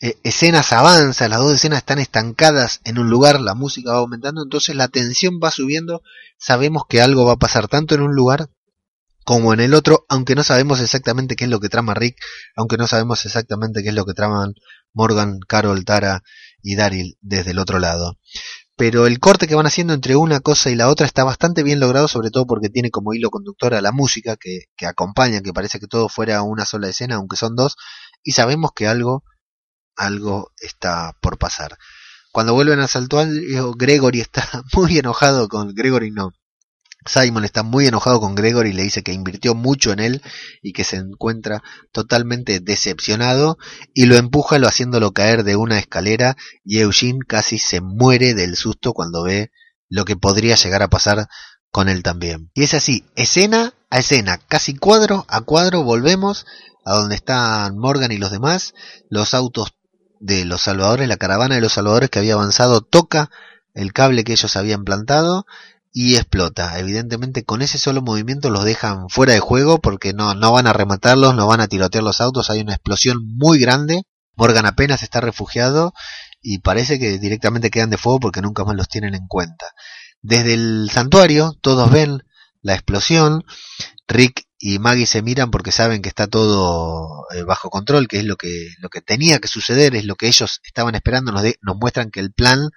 eh, 0.00 0.18
escenas 0.24 0.72
avanza, 0.72 1.28
las 1.28 1.38
dos 1.38 1.54
escenas 1.54 1.78
están 1.78 2.00
estancadas 2.00 2.80
en 2.82 2.98
un 2.98 3.10
lugar, 3.10 3.40
la 3.40 3.54
música 3.54 3.92
va 3.92 3.98
aumentando, 3.98 4.42
entonces 4.42 4.74
la 4.74 4.88
tensión 4.88 5.38
va 5.40 5.52
subiendo, 5.52 6.02
sabemos 6.36 6.82
que 6.88 7.00
algo 7.00 7.26
va 7.26 7.34
a 7.34 7.38
pasar 7.38 7.68
tanto 7.68 7.94
en 7.94 8.00
un 8.00 8.16
lugar 8.16 8.48
como 9.30 9.54
en 9.54 9.60
el 9.60 9.74
otro, 9.74 10.06
aunque 10.08 10.34
no 10.34 10.42
sabemos 10.42 10.80
exactamente 10.80 11.36
qué 11.36 11.44
es 11.44 11.50
lo 11.50 11.60
que 11.60 11.68
trama 11.68 11.94
Rick, 11.94 12.16
aunque 12.56 12.76
no 12.76 12.88
sabemos 12.88 13.24
exactamente 13.24 13.84
qué 13.84 13.90
es 13.90 13.94
lo 13.94 14.04
que 14.04 14.12
traman 14.12 14.54
Morgan, 14.92 15.38
Carol, 15.46 15.84
Tara 15.84 16.24
y 16.64 16.74
Daryl 16.74 17.16
desde 17.20 17.52
el 17.52 17.60
otro 17.60 17.78
lado. 17.78 18.18
Pero 18.74 19.06
el 19.06 19.20
corte 19.20 19.46
que 19.46 19.54
van 19.54 19.66
haciendo 19.66 19.94
entre 19.94 20.16
una 20.16 20.40
cosa 20.40 20.70
y 20.70 20.74
la 20.74 20.88
otra 20.88 21.06
está 21.06 21.22
bastante 21.22 21.62
bien 21.62 21.78
logrado, 21.78 22.08
sobre 22.08 22.30
todo 22.32 22.44
porque 22.44 22.70
tiene 22.70 22.90
como 22.90 23.14
hilo 23.14 23.30
conductor 23.30 23.72
a 23.72 23.80
la 23.80 23.92
música 23.92 24.34
que, 24.36 24.64
acompaña, 24.84 25.42
que 25.42 25.52
parece 25.52 25.78
que 25.78 25.86
todo 25.86 26.08
fuera 26.08 26.42
una 26.42 26.66
sola 26.66 26.88
escena, 26.88 27.14
aunque 27.14 27.36
son 27.36 27.54
dos, 27.54 27.76
y 28.24 28.32
sabemos 28.32 28.72
que 28.74 28.88
algo, 28.88 29.22
algo 29.94 30.50
está 30.56 31.16
por 31.22 31.38
pasar. 31.38 31.78
Cuando 32.32 32.54
vuelven 32.54 32.80
al 32.80 32.88
santuario, 32.88 33.74
Gregory 33.74 34.22
está 34.22 34.42
muy 34.74 34.98
enojado 34.98 35.48
con 35.48 35.72
Gregory, 35.72 36.10
no, 36.10 36.32
Simon 37.06 37.44
está 37.44 37.62
muy 37.62 37.86
enojado 37.86 38.20
con 38.20 38.34
Gregory 38.34 38.70
y 38.70 38.72
le 38.74 38.82
dice 38.82 39.02
que 39.02 39.12
invirtió 39.12 39.54
mucho 39.54 39.92
en 39.92 40.00
él 40.00 40.22
y 40.62 40.72
que 40.72 40.84
se 40.84 40.96
encuentra 40.96 41.62
totalmente 41.92 42.60
decepcionado 42.60 43.58
y 43.94 44.06
lo 44.06 44.16
empuja 44.16 44.58
lo 44.58 44.68
haciéndolo 44.68 45.12
caer 45.12 45.44
de 45.44 45.56
una 45.56 45.78
escalera 45.78 46.36
y 46.64 46.80
Eugene 46.80 47.20
casi 47.26 47.58
se 47.58 47.80
muere 47.80 48.34
del 48.34 48.56
susto 48.56 48.92
cuando 48.92 49.22
ve 49.22 49.50
lo 49.88 50.04
que 50.04 50.16
podría 50.16 50.56
llegar 50.56 50.82
a 50.82 50.88
pasar 50.88 51.28
con 51.70 51.88
él 51.88 52.02
también. 52.02 52.50
Y 52.54 52.64
es 52.64 52.74
así, 52.74 53.04
escena 53.16 53.74
a 53.90 53.98
escena, 53.98 54.38
casi 54.38 54.76
cuadro 54.76 55.24
a 55.28 55.40
cuadro 55.40 55.82
volvemos 55.82 56.46
a 56.84 56.94
donde 56.94 57.14
están 57.14 57.76
Morgan 57.78 58.12
y 58.12 58.18
los 58.18 58.30
demás, 58.30 58.74
los 59.08 59.34
autos 59.34 59.74
de 60.20 60.44
los 60.44 60.62
salvadores, 60.62 61.08
la 61.08 61.16
caravana 61.16 61.54
de 61.54 61.60
los 61.60 61.72
salvadores 61.72 62.10
que 62.10 62.18
había 62.18 62.34
avanzado 62.34 62.82
toca 62.82 63.30
el 63.74 63.92
cable 63.92 64.24
que 64.24 64.32
ellos 64.32 64.56
habían 64.56 64.84
plantado 64.84 65.46
y 65.92 66.16
explota. 66.16 66.78
Evidentemente 66.78 67.44
con 67.44 67.62
ese 67.62 67.78
solo 67.78 68.02
movimiento 68.02 68.50
los 68.50 68.64
dejan 68.64 69.08
fuera 69.08 69.32
de 69.32 69.40
juego 69.40 69.80
porque 69.80 70.12
no, 70.12 70.34
no 70.34 70.52
van 70.52 70.66
a 70.66 70.72
rematarlos, 70.72 71.34
no 71.34 71.46
van 71.46 71.60
a 71.60 71.68
tirotear 71.68 72.04
los 72.04 72.20
autos, 72.20 72.50
hay 72.50 72.60
una 72.60 72.74
explosión 72.74 73.18
muy 73.36 73.58
grande. 73.58 74.02
Morgan 74.36 74.66
apenas 74.66 75.02
está 75.02 75.20
refugiado 75.20 75.92
y 76.40 76.58
parece 76.58 76.98
que 76.98 77.18
directamente 77.18 77.70
quedan 77.70 77.90
de 77.90 77.98
fuego 77.98 78.20
porque 78.20 78.40
nunca 78.40 78.64
más 78.64 78.76
los 78.76 78.88
tienen 78.88 79.14
en 79.14 79.26
cuenta. 79.26 79.66
Desde 80.22 80.54
el 80.54 80.90
santuario 80.92 81.56
todos 81.60 81.90
ven 81.90 82.22
la 82.62 82.74
explosión, 82.74 83.44
Rick 84.06 84.44
y 84.58 84.78
Maggie 84.78 85.06
se 85.06 85.22
miran 85.22 85.50
porque 85.50 85.72
saben 85.72 86.02
que 86.02 86.10
está 86.10 86.26
todo 86.26 87.24
eh, 87.34 87.42
bajo 87.42 87.70
control, 87.70 88.06
que 88.08 88.18
es 88.18 88.24
lo 88.24 88.36
que, 88.36 88.68
lo 88.78 88.90
que 88.90 89.00
tenía 89.00 89.38
que 89.38 89.48
suceder, 89.48 89.96
es 89.96 90.04
lo 90.04 90.16
que 90.16 90.26
ellos 90.28 90.60
estaban 90.64 90.94
esperando, 90.94 91.32
nos, 91.32 91.42
nos 91.62 91.76
muestran 91.76 92.10
que 92.10 92.20
el 92.20 92.32
plan 92.32 92.68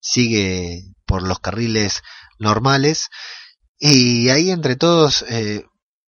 sigue 0.00 0.84
por 1.06 1.22
los 1.22 1.40
carriles 1.40 2.02
normales. 2.38 3.08
Y 3.78 4.28
ahí 4.30 4.50
entre 4.50 4.76
todos, 4.76 5.24
eh, 5.28 5.64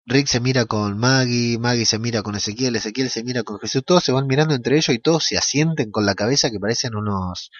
Rick 0.07 0.27
se 0.27 0.41
mira 0.41 0.67
con 0.67 0.99
Maggie, 0.99 1.59
Maggie 1.59 1.87
se 1.87 1.99
mira 1.99 2.23
con 2.23 2.37
Ezequiel, 2.37 2.77
Ezequiel 2.77 3.11
se 3.11 3.25
mira 3.25 3.43
con 3.43 3.59
Jesús, 3.59 3.83
todos 3.85 4.05
se 4.05 4.13
van 4.13 4.27
mirando 4.27 4.55
entre 4.55 4.77
ellos 4.77 4.91
y 4.91 4.99
todos 4.99 5.25
se 5.25 5.39
asienten 5.39 5.91
con 5.91 6.05
la 6.05 6.15
cabeza 6.15 6.51
que 6.51 6.61
parecen 6.61 6.95
unos 6.95 7.51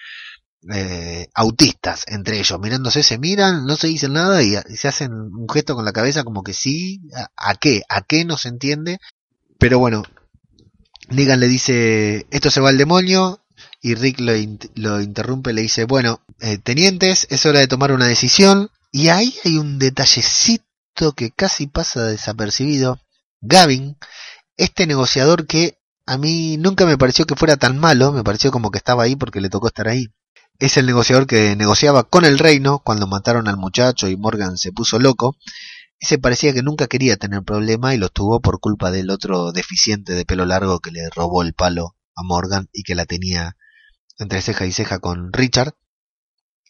eh, 0.73 1.27
autistas 1.33 2.05
entre 2.07 2.39
ellos, 2.39 2.59
mirándose, 2.59 3.03
se 3.03 3.17
miran, 3.17 3.65
no 3.65 3.75
se 3.75 3.87
dicen 3.87 4.13
nada 4.13 4.41
y, 4.43 4.55
se 4.75 4.87
hacen 4.87 5.11
un 5.11 5.47
gesto 5.51 5.75
con 5.75 5.85
la 5.85 5.91
cabeza 5.91 6.23
como 6.23 6.43
que 6.43 6.53
sí, 6.53 7.01
¿a, 7.35 7.55
qué? 7.55 7.81
¿A 7.89 8.01
qué 8.01 8.25
no 8.25 8.37
se 8.37 8.49
entiende? 8.49 8.99
Pero 9.59 9.79
bueno, 9.79 10.03
Negan 11.09 11.39
le 11.39 11.47
dice, 11.47 12.27
esto 12.31 12.49
se 12.51 12.61
va 12.61 12.69
al 12.69 12.77
demonio, 12.77 13.44
y 13.81 13.95
Rick 13.95 14.19
lo, 14.19 14.33
lo 14.75 15.01
interrumpe, 15.01 15.53
le 15.53 15.61
dice, 15.61 15.85
bueno, 15.85 16.21
eh, 16.39 16.57
tenientes, 16.57 17.27
es 17.29 17.45
hora 17.45 17.59
de 17.59 17.67
tomar 17.67 17.91
una 17.91 18.07
decisión, 18.07 18.69
y 18.91 19.09
ahí 19.09 19.35
hay 19.43 19.57
un 19.57 19.77
detallecito 19.77 20.63
que 21.15 21.31
casi 21.31 21.67
pasa 21.67 22.03
desapercibido. 22.05 22.99
Gavin, 23.41 23.97
este 24.57 24.87
negociador 24.87 25.45
que 25.47 25.77
a 26.05 26.17
mí 26.17 26.57
nunca 26.57 26.85
me 26.85 26.97
pareció 26.97 27.25
que 27.25 27.35
fuera 27.35 27.57
tan 27.57 27.77
malo, 27.77 28.11
me 28.11 28.23
pareció 28.23 28.51
como 28.51 28.71
que 28.71 28.77
estaba 28.77 29.03
ahí 29.03 29.15
porque 29.15 29.41
le 29.41 29.49
tocó 29.49 29.67
estar 29.67 29.87
ahí. 29.87 30.07
Es 30.59 30.77
el 30.77 30.85
negociador 30.85 31.27
que 31.27 31.55
negociaba 31.55 32.03
con 32.03 32.23
el 32.23 32.39
reino 32.39 32.79
cuando 32.79 33.07
mataron 33.07 33.47
al 33.47 33.57
muchacho 33.57 34.07
y 34.07 34.15
Morgan 34.15 34.57
se 34.57 34.71
puso 34.71 34.99
loco. 34.99 35.35
Ese 35.99 36.17
parecía 36.17 36.53
que 36.53 36.63
nunca 36.63 36.87
quería 36.87 37.17
tener 37.17 37.43
problema 37.43 37.93
y 37.93 37.97
lo 37.97 38.09
tuvo 38.09 38.39
por 38.39 38.59
culpa 38.59 38.91
del 38.91 39.09
otro 39.09 39.51
deficiente 39.51 40.13
de 40.13 40.25
pelo 40.25 40.45
largo 40.45 40.79
que 40.79 40.91
le 40.91 41.09
robó 41.09 41.41
el 41.41 41.53
palo 41.53 41.95
a 42.15 42.23
Morgan 42.23 42.69
y 42.71 42.83
que 42.83 42.95
la 42.95 43.05
tenía 43.05 43.57
entre 44.17 44.41
ceja 44.41 44.65
y 44.65 44.71
ceja 44.71 44.99
con 44.99 45.31
Richard. 45.33 45.73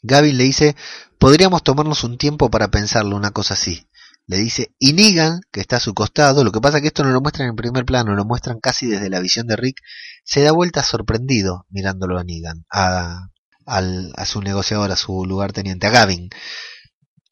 Gavin 0.04 0.38
le 0.38 0.44
dice, 0.44 0.76
podríamos 1.18 1.64
tomarnos 1.64 2.04
un 2.04 2.18
tiempo 2.18 2.50
para 2.50 2.70
pensarlo, 2.70 3.16
una 3.16 3.32
cosa 3.32 3.56
así 3.56 3.88
le 4.28 4.38
dice, 4.38 4.74
y 4.80 4.94
Negan, 4.94 5.42
que 5.52 5.62
está 5.62 5.78
a 5.78 5.80
su 5.80 5.94
costado, 5.94 6.44
lo 6.44 6.52
que 6.52 6.60
pasa 6.60 6.82
que 6.82 6.88
esto 6.88 7.04
no 7.04 7.12
lo 7.12 7.22
muestran 7.22 7.50
en 7.50 7.56
primer 7.56 7.86
plano, 7.86 8.16
lo 8.16 8.26
muestran 8.26 8.60
casi 8.60 8.88
desde 8.88 9.10
la 9.10 9.20
visión 9.20 9.46
de 9.48 9.56
Rick, 9.56 9.82
se 10.24 10.42
da 10.42 10.52
vuelta 10.52 10.84
sorprendido 10.84 11.68
mirándolo 11.70 12.18
a 12.18 12.24
Negan, 12.24 12.66
a, 12.72 13.30
a 13.66 14.26
su 14.26 14.42
negociador, 14.42 14.92
a 14.92 14.96
su 14.96 15.26
lugarteniente, 15.26 15.88
a 15.88 15.92
Gavin. 15.92 16.30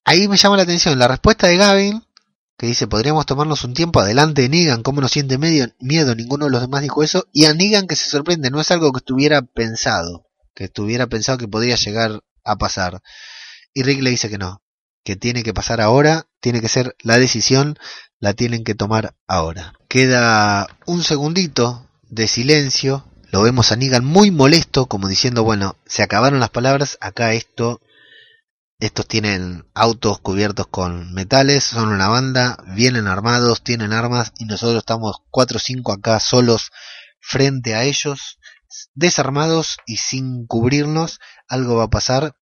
Ahí 0.05 0.27
me 0.27 0.37
llama 0.37 0.57
la 0.57 0.63
atención 0.63 0.99
la 0.99 1.07
respuesta 1.07 1.47
de 1.47 1.57
Gavin, 1.57 2.03
que 2.63 2.67
dice, 2.67 2.87
podríamos 2.87 3.25
tomarnos 3.25 3.65
un 3.65 3.73
tiempo 3.73 3.99
adelante 3.99 4.43
de 4.43 4.47
Negan, 4.47 4.83
cómo 4.83 5.01
no 5.01 5.09
siente 5.09 5.37
medio, 5.37 5.67
miedo, 5.81 6.15
ninguno 6.15 6.45
de 6.45 6.51
los 6.51 6.61
demás 6.61 6.81
dijo 6.81 7.03
eso, 7.03 7.27
y 7.33 7.43
a 7.43 7.53
Negan 7.53 7.87
que 7.87 7.97
se 7.97 8.09
sorprende, 8.09 8.51
no 8.51 8.61
es 8.61 8.71
algo 8.71 8.93
que 8.93 8.99
estuviera 8.99 9.41
pensado, 9.41 10.29
que 10.55 10.63
estuviera 10.63 11.07
pensado 11.07 11.37
que 11.37 11.49
podría 11.49 11.75
llegar 11.75 12.21
a 12.45 12.55
pasar. 12.55 13.01
Y 13.73 13.83
Rick 13.83 14.01
le 14.01 14.11
dice 14.11 14.29
que 14.29 14.37
no, 14.37 14.63
que 15.03 15.17
tiene 15.17 15.43
que 15.43 15.53
pasar 15.53 15.81
ahora, 15.81 16.27
tiene 16.39 16.61
que 16.61 16.69
ser 16.69 16.95
la 17.01 17.17
decisión, 17.17 17.77
la 18.21 18.33
tienen 18.33 18.63
que 18.63 18.75
tomar 18.75 19.13
ahora. 19.27 19.73
Queda 19.89 20.69
un 20.85 21.03
segundito 21.03 21.89
de 22.03 22.29
silencio, 22.29 23.05
lo 23.29 23.41
vemos 23.41 23.73
a 23.73 23.75
Negan 23.75 24.05
muy 24.05 24.31
molesto, 24.31 24.85
como 24.85 25.09
diciendo, 25.09 25.43
bueno, 25.43 25.75
se 25.85 26.01
acabaron 26.01 26.39
las 26.39 26.51
palabras, 26.51 26.97
acá 27.01 27.33
esto, 27.33 27.81
estos 28.85 29.07
tienen 29.07 29.65
autos 29.73 30.19
cubiertos 30.19 30.67
con 30.67 31.13
metales, 31.13 31.63
son 31.63 31.89
una 31.89 32.09
banda, 32.09 32.57
vienen 32.75 33.07
armados, 33.07 33.63
tienen 33.63 33.93
armas 33.93 34.33
y 34.39 34.45
nosotros 34.45 34.79
estamos 34.79 35.17
cuatro 35.29 35.57
o 35.57 35.59
cinco 35.59 35.93
acá 35.93 36.19
solos 36.19 36.71
frente 37.19 37.75
a 37.75 37.83
ellos, 37.83 38.39
desarmados 38.93 39.77
y 39.85 39.97
sin 39.97 40.45
cubrirnos, 40.47 41.19
algo 41.47 41.77
va 41.77 41.85
a 41.85 41.89
pasar 41.89 42.35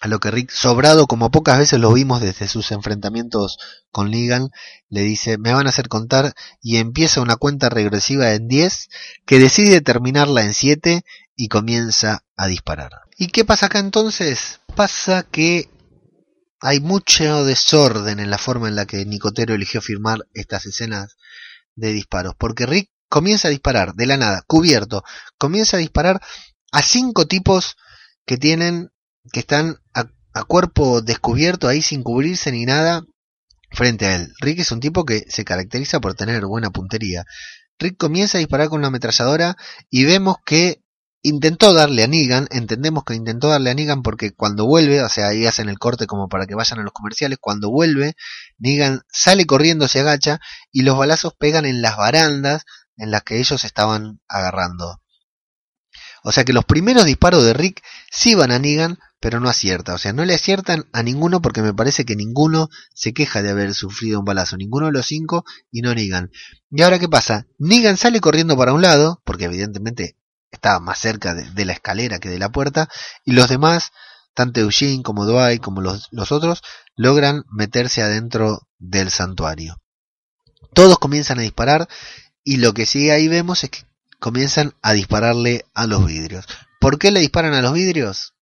a 0.00 0.08
lo 0.08 0.18
que 0.18 0.30
Rick, 0.30 0.50
sobrado 0.50 1.06
como 1.06 1.30
pocas 1.30 1.58
veces 1.58 1.78
lo 1.78 1.92
vimos 1.92 2.22
desde 2.22 2.48
sus 2.48 2.72
enfrentamientos 2.72 3.58
con 3.92 4.10
Negan, 4.10 4.48
le 4.88 5.02
dice, 5.02 5.36
me 5.36 5.52
van 5.52 5.66
a 5.66 5.70
hacer 5.70 5.88
contar 5.88 6.32
y 6.62 6.78
empieza 6.78 7.20
una 7.20 7.36
cuenta 7.36 7.68
regresiva 7.68 8.32
en 8.32 8.48
10 8.48 8.88
que 9.26 9.38
decide 9.38 9.82
terminarla 9.82 10.42
en 10.42 10.54
7 10.54 11.04
y 11.36 11.48
comienza 11.48 12.24
a 12.36 12.46
disparar. 12.46 12.92
¿Y 13.18 13.26
qué 13.26 13.44
pasa 13.44 13.66
acá 13.66 13.78
entonces? 13.78 14.59
Pasa 14.74 15.24
que 15.24 15.68
hay 16.60 16.80
mucho 16.80 17.44
desorden 17.44 18.20
en 18.20 18.30
la 18.30 18.38
forma 18.38 18.68
en 18.68 18.76
la 18.76 18.86
que 18.86 19.04
Nicotero 19.04 19.54
eligió 19.54 19.80
firmar 19.80 20.26
estas 20.34 20.66
escenas 20.66 21.16
de 21.74 21.92
disparos, 21.92 22.34
porque 22.38 22.66
Rick 22.66 22.90
comienza 23.08 23.48
a 23.48 23.50
disparar 23.50 23.94
de 23.94 24.06
la 24.06 24.16
nada, 24.16 24.42
cubierto, 24.46 25.02
comienza 25.38 25.76
a 25.76 25.80
disparar 25.80 26.20
a 26.72 26.82
cinco 26.82 27.26
tipos 27.26 27.76
que 28.26 28.36
tienen 28.36 28.90
que 29.32 29.40
están 29.40 29.76
a, 29.94 30.04
cuerpo 30.44 31.02
descubierto 31.02 31.68
ahí 31.68 31.82
sin 31.82 32.02
cubrirse 32.02 32.52
ni 32.52 32.64
nada 32.64 33.02
frente 33.72 34.06
a 34.06 34.16
él. 34.16 34.32
Rick 34.40 34.60
es 34.60 34.72
un 34.72 34.80
tipo 34.80 35.04
que 35.04 35.24
se 35.28 35.44
caracteriza 35.44 36.00
por 36.00 36.14
tener 36.14 36.44
buena 36.46 36.70
puntería. 36.70 37.24
Rick 37.78 37.96
comienza 37.96 38.38
a 38.38 38.40
disparar 38.40 38.68
con 38.68 38.78
una 38.78 38.88
ametralladora 38.88 39.56
y 39.90 40.04
vemos 40.04 40.36
que 40.44 40.82
intentó 41.22 41.72
darle 41.74 42.04
a 42.04 42.06
Negan, 42.06 42.48
entendemos 42.50 43.04
que 43.04 43.14
intentó 43.14 43.48
darle 43.48 43.70
a 43.70 43.74
Negan 43.74 44.02
porque 44.02 44.32
cuando 44.32 44.66
vuelve, 44.66 45.02
o 45.02 45.08
sea, 45.08 45.28
ahí 45.28 45.46
hacen 45.46 45.68
el 45.68 45.78
corte 45.78 46.06
como 46.06 46.28
para 46.28 46.46
que 46.46 46.54
vayan 46.54 46.80
a 46.80 46.82
los 46.82 46.92
comerciales, 46.92 47.38
cuando 47.40 47.70
vuelve, 47.70 48.14
Negan 48.58 49.02
sale 49.08 49.46
corriendo, 49.46 49.88
se 49.88 50.00
agacha 50.00 50.40
y 50.72 50.82
los 50.82 50.96
balazos 50.96 51.34
pegan 51.38 51.66
en 51.66 51.82
las 51.82 51.96
barandas 51.96 52.64
en 52.96 53.10
las 53.10 53.22
que 53.22 53.38
ellos 53.38 53.64
estaban 53.64 54.20
agarrando. 54.28 55.00
O 56.22 56.32
sea 56.32 56.44
que 56.44 56.52
los 56.52 56.64
primeros 56.64 57.04
disparos 57.06 57.44
de 57.44 57.54
Rick 57.54 57.82
sí 58.10 58.34
van 58.34 58.50
a 58.50 58.58
Negan, 58.58 58.98
pero 59.20 59.40
no 59.40 59.48
acierta. 59.48 59.94
O 59.94 59.98
sea, 59.98 60.12
no 60.12 60.24
le 60.24 60.34
aciertan 60.34 60.86
a 60.92 61.02
ninguno 61.02 61.40
porque 61.40 61.62
me 61.62 61.72
parece 61.72 62.04
que 62.04 62.16
ninguno 62.16 62.68
se 62.94 63.14
queja 63.14 63.42
de 63.42 63.50
haber 63.50 63.74
sufrido 63.74 64.18
un 64.18 64.24
balazo. 64.26 64.56
Ninguno 64.56 64.86
de 64.86 64.92
los 64.92 65.06
cinco 65.06 65.44
y 65.70 65.80
no 65.80 65.94
Negan. 65.94 66.30
¿Y 66.70 66.82
ahora 66.82 66.98
qué 66.98 67.08
pasa? 67.08 67.46
Negan 67.58 67.96
sale 67.96 68.20
corriendo 68.20 68.56
para 68.56 68.74
un 68.74 68.82
lado, 68.82 69.22
porque 69.24 69.44
evidentemente 69.46 70.16
estaba 70.50 70.80
más 70.80 70.98
cerca 70.98 71.34
de, 71.34 71.64
la 71.64 71.72
escalera 71.72 72.18
que 72.18 72.28
de 72.28 72.38
la 72.38 72.50
puerta, 72.50 72.88
y 73.24 73.32
los 73.32 73.48
demás, 73.48 73.92
tanto 74.34 74.60
Eugene 74.60 75.02
como 75.02 75.26
Dwight 75.26 75.62
como 75.62 75.80
los, 75.80 76.08
los 76.10 76.32
otros, 76.32 76.62
logran 76.96 77.44
meterse 77.50 78.02
adentro 78.02 78.68
del 78.78 79.10
santuario. 79.10 79.80
Todos 80.74 80.98
comienzan 80.98 81.38
a 81.38 81.42
disparar 81.42 81.88
y 82.44 82.58
lo 82.58 82.74
que 82.74 82.86
sí 82.86 83.10
ahí 83.10 83.28
vemos 83.28 83.64
es 83.64 83.70
que 83.70 83.84
comienzan 84.18 84.74
a 84.82 84.92
dispararle 84.92 85.64
a 85.74 85.86
los 85.86 86.06
vidrios. 86.06 86.46
¿Por 86.80 86.98
qué 86.98 87.10
le 87.10 87.20
disparan 87.20 87.54
a 87.54 87.62
los 87.62 87.72
vidrios? 87.72 88.34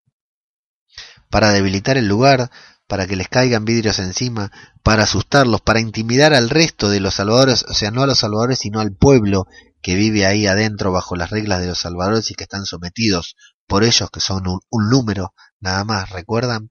para 1.30 1.52
debilitar 1.52 1.96
el 1.96 2.06
lugar, 2.06 2.50
para 2.86 3.06
que 3.06 3.16
les 3.16 3.28
caigan 3.28 3.64
vidrios 3.64 3.98
encima, 3.98 4.50
para 4.82 5.04
asustarlos, 5.04 5.60
para 5.60 5.80
intimidar 5.80 6.32
al 6.34 6.48
resto 6.48 6.88
de 6.88 7.00
los 7.00 7.14
salvadores, 7.14 7.64
o 7.68 7.74
sea, 7.74 7.90
no 7.90 8.02
a 8.02 8.06
los 8.06 8.18
salvadores, 8.18 8.60
sino 8.60 8.80
al 8.80 8.92
pueblo 8.92 9.46
que 9.82 9.94
vive 9.94 10.26
ahí 10.26 10.46
adentro 10.46 10.92
bajo 10.92 11.16
las 11.16 11.30
reglas 11.30 11.60
de 11.60 11.68
los 11.68 11.78
salvadores 11.78 12.30
y 12.30 12.34
que 12.34 12.44
están 12.44 12.64
sometidos 12.64 13.36
por 13.66 13.84
ellos, 13.84 14.10
que 14.10 14.20
son 14.20 14.46
un, 14.46 14.90
número 14.90 15.34
nada 15.60 15.84
más, 15.84 16.10
¿recuerdan? 16.10 16.70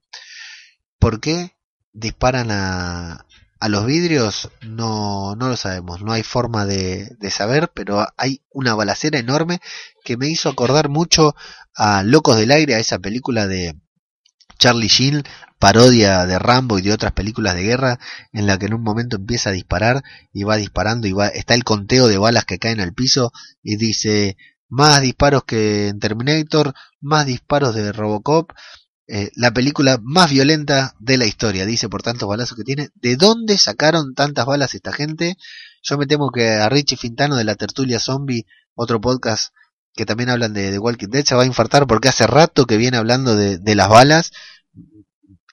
¿Por 0.99 1.19
qué 1.19 1.55
disparan 1.93 2.51
a, 2.51 3.25
a 3.59 3.69
los 3.69 3.85
vidrios? 3.85 4.49
No, 4.61 5.35
no 5.35 5.49
lo 5.49 5.57
sabemos, 5.57 6.01
no 6.01 6.11
hay 6.11 6.23
forma 6.23 6.65
de, 6.65 7.15
de 7.19 7.31
saber, 7.31 7.71
pero 7.73 8.07
hay 8.17 8.43
una 8.49 8.73
balacera 8.75 9.19
enorme 9.19 9.59
que 10.03 10.17
me 10.17 10.27
hizo 10.27 10.49
acordar 10.49 10.89
mucho 10.89 11.35
a 11.75 12.03
Locos 12.03 12.37
del 12.37 12.51
Aire, 12.51 12.75
a 12.75 12.79
esa 12.79 12.99
película 12.99 13.47
de, 13.47 13.75
Charlie 14.59 14.87
Sheen, 14.87 15.23
parodia 15.59 16.25
de 16.25 16.39
Rambo 16.39 16.79
y 16.79 16.81
de 16.83 16.93
otras 16.93 17.13
películas 17.13 17.55
de 17.55 17.63
guerra, 17.63 17.99
en 18.31 18.47
la 18.47 18.57
que 18.57 18.67
en 18.67 18.73
un 18.73 18.83
momento 18.83 19.15
empieza 19.15 19.49
a 19.49 19.53
disparar 19.53 20.03
y 20.33 20.43
va 20.43 20.57
disparando 20.57 21.07
y 21.07 21.13
va, 21.13 21.27
está 21.27 21.53
el 21.53 21.63
conteo 21.63 22.07
de 22.07 22.17
balas 22.17 22.45
que 22.45 22.59
caen 22.59 22.79
al 22.79 22.93
piso 22.93 23.31
y 23.63 23.77
dice 23.77 24.37
más 24.69 25.01
disparos 25.01 25.43
que 25.45 25.87
en 25.87 25.99
Terminator, 25.99 26.73
más 26.99 27.25
disparos 27.25 27.73
de 27.73 27.91
Robocop, 27.91 28.51
eh, 29.07 29.31
la 29.35 29.51
película 29.51 29.99
más 30.03 30.29
violenta 30.29 30.93
de 30.99 31.17
la 31.17 31.25
historia, 31.25 31.65
dice 31.65 31.87
por 31.87 32.03
tantos 32.03 32.27
balazos 32.27 32.57
que 32.57 32.65
tiene. 32.65 32.89
¿De 32.95 33.15
dónde 33.15 33.57
sacaron 33.57 34.13
tantas 34.13 34.45
balas 34.45 34.75
esta 34.75 34.91
gente? 34.91 35.37
Yo 35.81 35.97
me 35.97 36.07
temo 36.07 36.29
que 36.31 36.49
a 36.49 36.67
Richie 36.67 36.97
Fintano 36.97 37.37
de 37.37 37.45
la 37.45 37.55
Tertulia 37.55 37.99
Zombie, 37.99 38.45
otro 38.75 38.99
podcast 38.99 39.53
que 39.97 40.05
también 40.05 40.29
hablan 40.29 40.53
de, 40.53 40.71
de, 40.71 40.79
Walking 40.79 41.09
Dead, 41.09 41.25
se 41.25 41.35
va 41.35 41.43
a 41.43 41.45
infartar 41.45 41.87
porque 41.87 42.07
hace 42.07 42.25
rato 42.27 42.65
que 42.65 42.77
viene 42.77 42.95
hablando 42.95 43.35
de, 43.35 43.57
de, 43.57 43.75
las 43.75 43.89
balas. 43.89 44.31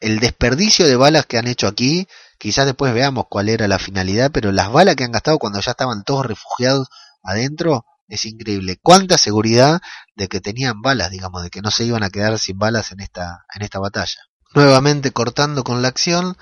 El 0.00 0.20
desperdicio 0.20 0.86
de 0.86 0.96
balas 0.96 1.26
que 1.26 1.38
han 1.38 1.48
hecho 1.48 1.66
aquí, 1.66 2.06
quizás 2.38 2.66
después 2.66 2.92
veamos 2.94 3.24
cuál 3.28 3.48
era 3.48 3.66
la 3.66 3.78
finalidad, 3.78 4.30
pero 4.30 4.52
las 4.52 4.70
balas 4.70 4.96
que 4.96 5.04
han 5.04 5.12
gastado 5.12 5.38
cuando 5.38 5.60
ya 5.60 5.72
estaban 5.72 6.04
todos 6.04 6.26
refugiados 6.26 6.88
adentro 7.22 7.86
es 8.06 8.24
increíble. 8.26 8.78
Cuánta 8.82 9.18
seguridad 9.18 9.80
de 10.14 10.28
que 10.28 10.40
tenían 10.40 10.82
balas, 10.82 11.10
digamos, 11.10 11.42
de 11.42 11.50
que 11.50 11.62
no 11.62 11.70
se 11.70 11.84
iban 11.84 12.02
a 12.02 12.10
quedar 12.10 12.38
sin 12.38 12.58
balas 12.58 12.92
en 12.92 13.00
esta, 13.00 13.44
en 13.54 13.62
esta 13.62 13.78
batalla. 13.78 14.20
Nuevamente 14.54 15.10
cortando 15.10 15.64
con 15.64 15.82
la 15.82 15.88
acción, 15.88 16.36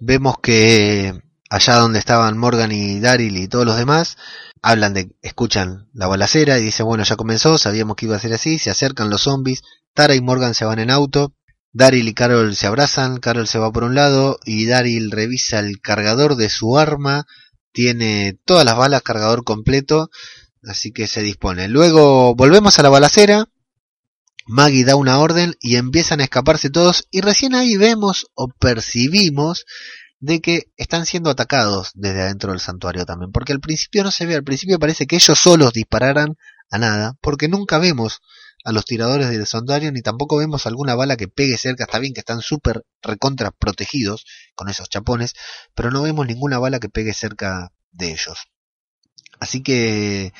vemos 0.00 0.38
que 0.42 1.22
allá 1.50 1.76
donde 1.76 2.00
estaban 2.00 2.36
Morgan 2.36 2.72
y 2.72 3.00
Daryl 3.00 3.36
y 3.36 3.48
todos 3.48 3.64
los 3.64 3.76
demás, 3.76 4.16
hablan 4.64 4.94
de, 4.94 5.14
escuchan 5.20 5.90
la 5.92 6.06
balacera 6.06 6.58
y 6.58 6.64
dicen, 6.64 6.86
bueno, 6.86 7.04
ya 7.04 7.16
comenzó, 7.16 7.58
sabíamos 7.58 7.96
que 7.96 8.06
iba 8.06 8.16
a 8.16 8.18
ser 8.18 8.32
así, 8.32 8.58
se 8.58 8.70
acercan 8.70 9.10
los 9.10 9.20
zombies, 9.22 9.62
Tara 9.92 10.14
y 10.14 10.22
Morgan 10.22 10.54
se 10.54 10.64
van 10.64 10.78
en 10.78 10.90
auto, 10.90 11.34
Daryl 11.74 12.08
y 12.08 12.14
Carol 12.14 12.56
se 12.56 12.66
abrazan, 12.66 13.18
Carol 13.18 13.46
se 13.46 13.58
va 13.58 13.70
por 13.70 13.84
un 13.84 13.94
lado 13.94 14.38
y 14.46 14.64
Daryl 14.64 15.10
revisa 15.10 15.58
el 15.58 15.80
cargador 15.82 16.36
de 16.36 16.48
su 16.48 16.78
arma, 16.78 17.26
tiene 17.72 18.38
todas 18.46 18.64
las 18.64 18.78
balas, 18.78 19.02
cargador 19.02 19.44
completo, 19.44 20.08
así 20.62 20.92
que 20.92 21.06
se 21.08 21.20
dispone. 21.20 21.68
Luego 21.68 22.34
volvemos 22.34 22.78
a 22.78 22.82
la 22.82 22.88
balacera, 22.88 23.50
Maggie 24.46 24.84
da 24.84 24.96
una 24.96 25.18
orden 25.18 25.56
y 25.60 25.76
empiezan 25.76 26.20
a 26.20 26.24
escaparse 26.24 26.70
todos 26.70 27.06
y 27.10 27.20
recién 27.20 27.54
ahí 27.54 27.76
vemos 27.76 28.28
o 28.34 28.48
percibimos 28.48 29.66
de 30.24 30.40
que 30.40 30.70
están 30.78 31.04
siendo 31.04 31.28
atacados 31.28 31.90
desde 31.94 32.22
adentro 32.22 32.52
del 32.52 32.60
santuario 32.60 33.04
también, 33.04 33.30
porque 33.30 33.52
al 33.52 33.60
principio 33.60 34.02
no 34.02 34.10
se 34.10 34.24
ve, 34.24 34.34
al 34.34 34.42
principio 34.42 34.78
parece 34.78 35.06
que 35.06 35.16
ellos 35.16 35.38
solos 35.38 35.74
dispararan 35.74 36.38
a 36.70 36.78
nada, 36.78 37.12
porque 37.20 37.46
nunca 37.46 37.78
vemos 37.78 38.22
a 38.64 38.72
los 38.72 38.86
tiradores 38.86 39.28
del 39.28 39.46
santuario 39.46 39.92
ni 39.92 40.00
tampoco 40.00 40.38
vemos 40.38 40.66
alguna 40.66 40.94
bala 40.94 41.18
que 41.18 41.28
pegue 41.28 41.58
cerca, 41.58 41.84
está 41.84 41.98
bien 41.98 42.14
que 42.14 42.20
están 42.20 42.40
súper 42.40 42.86
recontra 43.02 43.50
protegidos 43.50 44.24
con 44.54 44.70
esos 44.70 44.88
chapones, 44.88 45.34
pero 45.74 45.90
no 45.90 46.00
vemos 46.00 46.26
ninguna 46.26 46.58
bala 46.58 46.80
que 46.80 46.88
pegue 46.88 47.12
cerca 47.12 47.70
de 47.92 48.12
ellos. 48.12 48.38
Así 49.40 49.62
que 49.62 50.32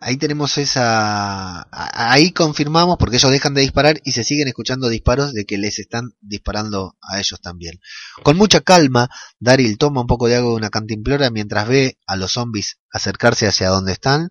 ahí 0.00 0.16
tenemos 0.16 0.58
esa 0.58 1.68
ahí 1.72 2.32
confirmamos 2.32 2.96
porque 2.98 3.16
ellos 3.16 3.30
dejan 3.30 3.54
de 3.54 3.60
disparar 3.60 4.00
y 4.04 4.12
se 4.12 4.24
siguen 4.24 4.48
escuchando 4.48 4.88
disparos 4.88 5.32
de 5.32 5.44
que 5.44 5.58
les 5.58 5.78
están 5.78 6.10
disparando 6.20 6.96
a 7.02 7.18
ellos 7.18 7.40
también 7.40 7.80
con 8.22 8.36
mucha 8.36 8.60
calma 8.60 9.08
Daryl 9.38 9.78
toma 9.78 10.00
un 10.00 10.06
poco 10.06 10.26
de 10.26 10.36
agua 10.36 10.50
de 10.50 10.56
una 10.56 10.70
cantimplora 10.70 11.30
mientras 11.30 11.68
ve 11.68 11.98
a 12.06 12.16
los 12.16 12.32
zombies 12.32 12.78
acercarse 12.90 13.46
hacia 13.46 13.68
donde 13.68 13.92
están 13.92 14.30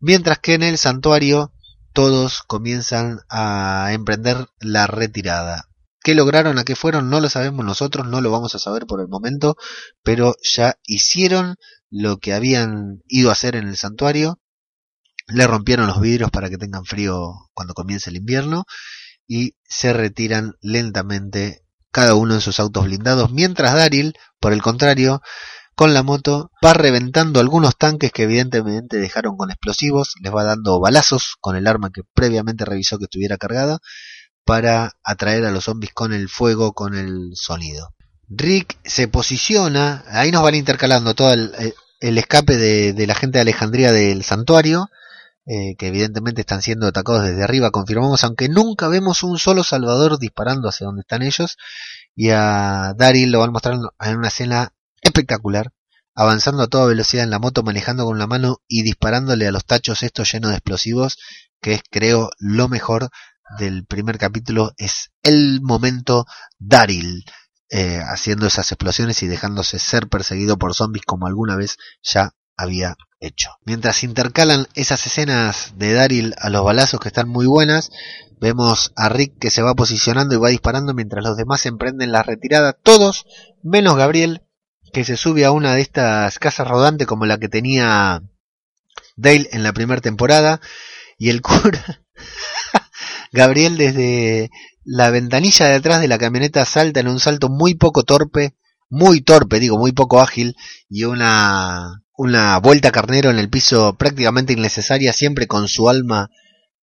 mientras 0.00 0.38
que 0.38 0.54
en 0.54 0.62
el 0.62 0.78
santuario 0.78 1.52
todos 1.92 2.42
comienzan 2.42 3.20
a 3.28 3.90
emprender 3.92 4.48
la 4.60 4.86
retirada 4.86 5.68
¿Qué 6.06 6.14
lograron? 6.14 6.56
¿A 6.56 6.64
qué 6.64 6.76
fueron? 6.76 7.10
No 7.10 7.18
lo 7.18 7.28
sabemos 7.28 7.64
nosotros, 7.64 8.06
no 8.06 8.20
lo 8.20 8.30
vamos 8.30 8.54
a 8.54 8.60
saber 8.60 8.86
por 8.86 9.00
el 9.00 9.08
momento, 9.08 9.56
pero 10.04 10.36
ya 10.40 10.78
hicieron 10.84 11.56
lo 11.90 12.18
que 12.18 12.32
habían 12.32 13.02
ido 13.08 13.30
a 13.30 13.32
hacer 13.32 13.56
en 13.56 13.66
el 13.66 13.76
santuario 13.76 14.38
le 15.28 15.46
rompieron 15.46 15.86
los 15.86 16.00
vidrios 16.00 16.30
para 16.30 16.48
que 16.48 16.58
tengan 16.58 16.84
frío 16.84 17.48
cuando 17.52 17.74
comience 17.74 18.10
el 18.10 18.16
invierno 18.16 18.64
y 19.26 19.56
se 19.64 19.92
retiran 19.92 20.54
lentamente 20.60 21.62
cada 21.90 22.14
uno 22.14 22.34
en 22.34 22.40
sus 22.40 22.60
autos 22.60 22.84
blindados, 22.84 23.30
mientras 23.30 23.74
Daryl, 23.74 24.14
por 24.38 24.52
el 24.52 24.62
contrario, 24.62 25.22
con 25.74 25.94
la 25.94 26.02
moto 26.02 26.50
va 26.64 26.74
reventando 26.74 27.40
algunos 27.40 27.76
tanques 27.76 28.12
que 28.12 28.24
evidentemente 28.24 28.98
dejaron 28.98 29.36
con 29.36 29.50
explosivos, 29.50 30.14
les 30.20 30.34
va 30.34 30.44
dando 30.44 30.80
balazos 30.80 31.36
con 31.40 31.56
el 31.56 31.66
arma 31.66 31.90
que 31.90 32.02
previamente 32.14 32.64
revisó 32.64 32.98
que 32.98 33.04
estuviera 33.04 33.36
cargada 33.36 33.78
para 34.44 34.92
atraer 35.02 35.44
a 35.44 35.50
los 35.50 35.64
zombies 35.64 35.92
con 35.92 36.12
el 36.12 36.28
fuego, 36.28 36.72
con 36.72 36.94
el 36.94 37.32
sonido. 37.34 37.94
Rick 38.28 38.78
se 38.84 39.08
posiciona, 39.08 40.04
ahí 40.08 40.30
nos 40.30 40.42
van 40.42 40.54
intercalando 40.54 41.14
todo 41.14 41.32
el, 41.32 41.74
escape 42.00 42.56
de, 42.56 42.92
de 42.92 43.06
la 43.06 43.14
gente 43.14 43.38
de 43.38 43.42
Alejandría 43.42 43.92
del 43.92 44.22
santuario, 44.22 44.88
eh, 45.46 45.76
que 45.76 45.88
evidentemente 45.88 46.40
están 46.40 46.60
siendo 46.60 46.88
atacados 46.88 47.24
desde 47.24 47.44
arriba, 47.44 47.70
confirmamos, 47.70 48.24
aunque 48.24 48.48
nunca 48.48 48.88
vemos 48.88 49.22
un 49.22 49.38
solo 49.38 49.62
salvador 49.62 50.18
disparando 50.18 50.68
hacia 50.68 50.86
donde 50.86 51.02
están 51.02 51.22
ellos, 51.22 51.56
y 52.16 52.30
a 52.30 52.94
Daryl 52.96 53.30
lo 53.30 53.38
van 53.40 53.52
mostrando 53.52 53.94
en 54.00 54.16
una 54.16 54.28
escena 54.28 54.72
espectacular, 55.02 55.72
avanzando 56.14 56.62
a 56.62 56.66
toda 56.66 56.86
velocidad 56.86 57.24
en 57.24 57.30
la 57.30 57.38
moto, 57.38 57.62
manejando 57.62 58.04
con 58.04 58.18
la 58.18 58.26
mano 58.26 58.58
y 58.66 58.82
disparándole 58.82 59.46
a 59.46 59.52
los 59.52 59.64
tachos 59.64 60.02
estos 60.02 60.32
llenos 60.32 60.50
de 60.50 60.56
explosivos, 60.56 61.18
que 61.60 61.74
es 61.74 61.82
creo 61.90 62.30
lo 62.38 62.68
mejor 62.68 63.10
del 63.58 63.86
primer 63.86 64.18
capítulo, 64.18 64.72
es 64.78 65.10
el 65.22 65.60
momento 65.62 66.26
Daryl. 66.58 67.24
Eh, 67.68 68.00
haciendo 68.00 68.46
esas 68.46 68.70
explosiones 68.70 69.24
y 69.24 69.26
dejándose 69.26 69.80
ser 69.80 70.08
perseguido 70.08 70.56
por 70.56 70.72
zombies 70.72 71.04
como 71.04 71.26
alguna 71.26 71.56
vez 71.56 71.78
ya 72.00 72.30
había 72.56 72.94
hecho. 73.20 73.50
Mientras 73.64 74.04
intercalan 74.04 74.66
esas 74.74 75.06
escenas 75.06 75.72
de 75.76 75.92
Daryl 75.92 76.34
a 76.38 76.50
los 76.50 76.64
balazos 76.64 77.00
que 77.00 77.08
están 77.08 77.28
muy 77.28 77.46
buenas, 77.46 77.90
vemos 78.40 78.92
a 78.96 79.08
Rick 79.08 79.38
que 79.38 79.50
se 79.50 79.62
va 79.62 79.74
posicionando 79.74 80.34
y 80.34 80.38
va 80.38 80.48
disparando 80.48 80.94
mientras 80.94 81.24
los 81.24 81.36
demás 81.36 81.66
emprenden 81.66 82.12
la 82.12 82.22
retirada, 82.22 82.72
todos 82.72 83.26
menos 83.62 83.96
Gabriel 83.96 84.42
que 84.92 85.04
se 85.04 85.16
sube 85.16 85.44
a 85.44 85.50
una 85.50 85.74
de 85.74 85.80
estas 85.80 86.38
casas 86.38 86.68
rodantes 86.68 87.06
como 87.06 87.26
la 87.26 87.38
que 87.38 87.48
tenía 87.48 88.22
Dale 89.16 89.48
en 89.52 89.62
la 89.62 89.72
primera 89.72 90.00
temporada 90.00 90.60
y 91.18 91.30
el 91.30 91.42
cura 91.42 92.02
Gabriel 93.32 93.76
desde 93.76 94.50
la 94.84 95.10
ventanilla 95.10 95.66
de 95.66 95.74
atrás 95.74 96.00
de 96.00 96.08
la 96.08 96.18
camioneta 96.18 96.64
salta 96.64 97.00
en 97.00 97.08
un 97.08 97.18
salto 97.18 97.48
muy 97.48 97.74
poco 97.74 98.04
torpe, 98.04 98.54
muy 98.88 99.20
torpe, 99.20 99.58
digo, 99.58 99.78
muy 99.78 99.92
poco 99.92 100.20
ágil 100.20 100.54
y 100.88 101.04
una 101.04 102.04
una 102.16 102.58
vuelta 102.58 102.92
carnero 102.92 103.30
en 103.30 103.38
el 103.38 103.50
piso 103.50 103.96
prácticamente 103.96 104.52
innecesaria, 104.52 105.12
siempre 105.12 105.46
con 105.46 105.68
su 105.68 105.88
alma, 105.88 106.30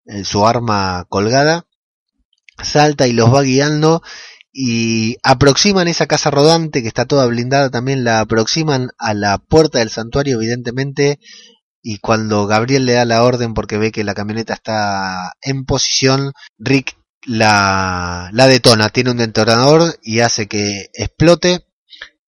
eh, 0.05 0.25
su 0.25 0.47
arma 0.47 1.07
colgada, 1.09 1.67
salta 2.63 3.07
y 3.07 3.13
los 3.13 3.33
va 3.33 3.43
guiando 3.43 4.03
y 4.53 5.17
aproximan 5.23 5.89
esa 5.89 6.07
casa 6.07 6.31
rodante 6.31 6.83
que 6.83 6.89
está 6.89 7.07
toda 7.07 7.27
blindada 7.27 7.71
también, 7.71 8.05
la 8.05 8.21
aproximan 8.21 8.91
a 8.99 9.15
la 9.15 9.39
puerta 9.39 9.79
del 9.79 9.91
santuario 9.91 10.37
evidentemente 10.37 11.19
y 11.83 11.99
cuando 11.99 12.47
Gabriel 12.47 12.85
le 12.85 12.93
da 12.93 13.05
la 13.05 13.25
orden 13.25 13.55
porque 13.55 13.79
ve 13.79 13.91
que 13.91 14.05
la 14.05 14.15
camioneta 14.15 14.55
está 14.55 15.33
en 15.41 15.65
posición, 15.65 16.33
Rick 16.59 16.97
la, 17.25 18.31
la 18.33 18.47
detona, 18.47 18.91
tiene 18.91 19.11
un 19.13 19.17
detonador 19.17 19.99
y 20.03 20.21
hace 20.21 20.47
que 20.47 20.91
explote, 20.95 21.67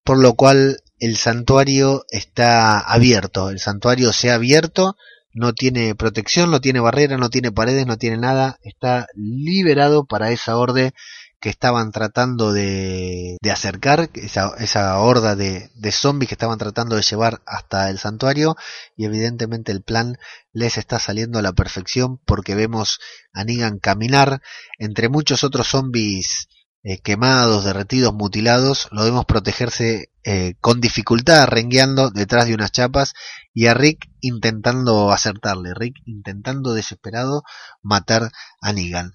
por 0.03 0.19
lo 0.19 0.35
cual 0.35 0.79
el 0.99 1.17
santuario 1.17 2.05
está 2.11 2.79
abierto, 2.79 3.51
el 3.51 3.59
santuario 3.59 4.13
se 4.13 4.31
ha 4.31 4.35
abierto, 4.35 4.97
no 5.33 5.53
tiene 5.53 5.95
protección, 5.95 6.51
no 6.51 6.61
tiene 6.61 6.81
barrera, 6.81 7.17
no 7.19 7.29
tiene 7.29 7.51
paredes, 7.51 7.87
no 7.87 7.99
tiene 7.99 8.19
nada, 8.19 8.59
está 8.63 9.09
liberado 9.15 10.05
para 10.05 10.31
esa 10.31 10.57
orden 10.57 10.93
que 11.41 11.51
estaban 11.51 11.91
tratando 11.91 12.55
de, 12.55 13.37
acercar, 13.53 14.09
esa, 14.15 14.53
esa 14.61 14.99
horda 14.99 15.37
de, 15.37 15.71
de, 15.75 15.93
zombies 15.93 16.29
que 16.29 16.37
estaban 16.37 16.57
tratando 16.57 16.97
de 16.97 17.03
llevar 17.03 17.43
hasta 17.45 17.91
el 17.91 17.99
santuario 17.99 18.57
y 18.97 19.05
evidentemente 19.05 19.71
el 19.71 19.83
plan 19.83 20.17
les 20.55 20.79
está 20.79 20.99
saliendo 20.99 21.39
a 21.39 21.43
la 21.43 21.53
perfección 21.53 22.19
porque 22.25 22.55
vemos 22.55 22.99
a 23.35 23.45
Negan 23.45 23.79
caminar. 23.79 24.41
Entre 24.79 25.11
muchos 25.11 25.45
otros 25.45 25.69
zombies 25.69 26.49
eh, 26.85 26.99
quemados, 26.99 27.65
derretidos, 27.65 28.13
mutilados, 28.13 28.89
lo 28.93 29.05
vemos 29.05 29.25
protegerse 29.25 30.11
eh, 30.23 30.55
con 30.61 30.81
dificultad, 30.81 31.49
rengueando 31.49 32.11
detrás 32.11 32.47
de 32.47 32.55
unas 32.55 32.73
chapas 32.73 33.15
y 33.55 33.67
a 33.67 33.75
Rick 33.75 34.11
intentando 34.21 35.11
acertarle, 35.11 35.73
Rick 35.75 35.97
intentando 36.05 36.75
desesperado 36.75 37.43
matar 37.83 38.31
a 38.61 38.73
Negan. 38.75 39.13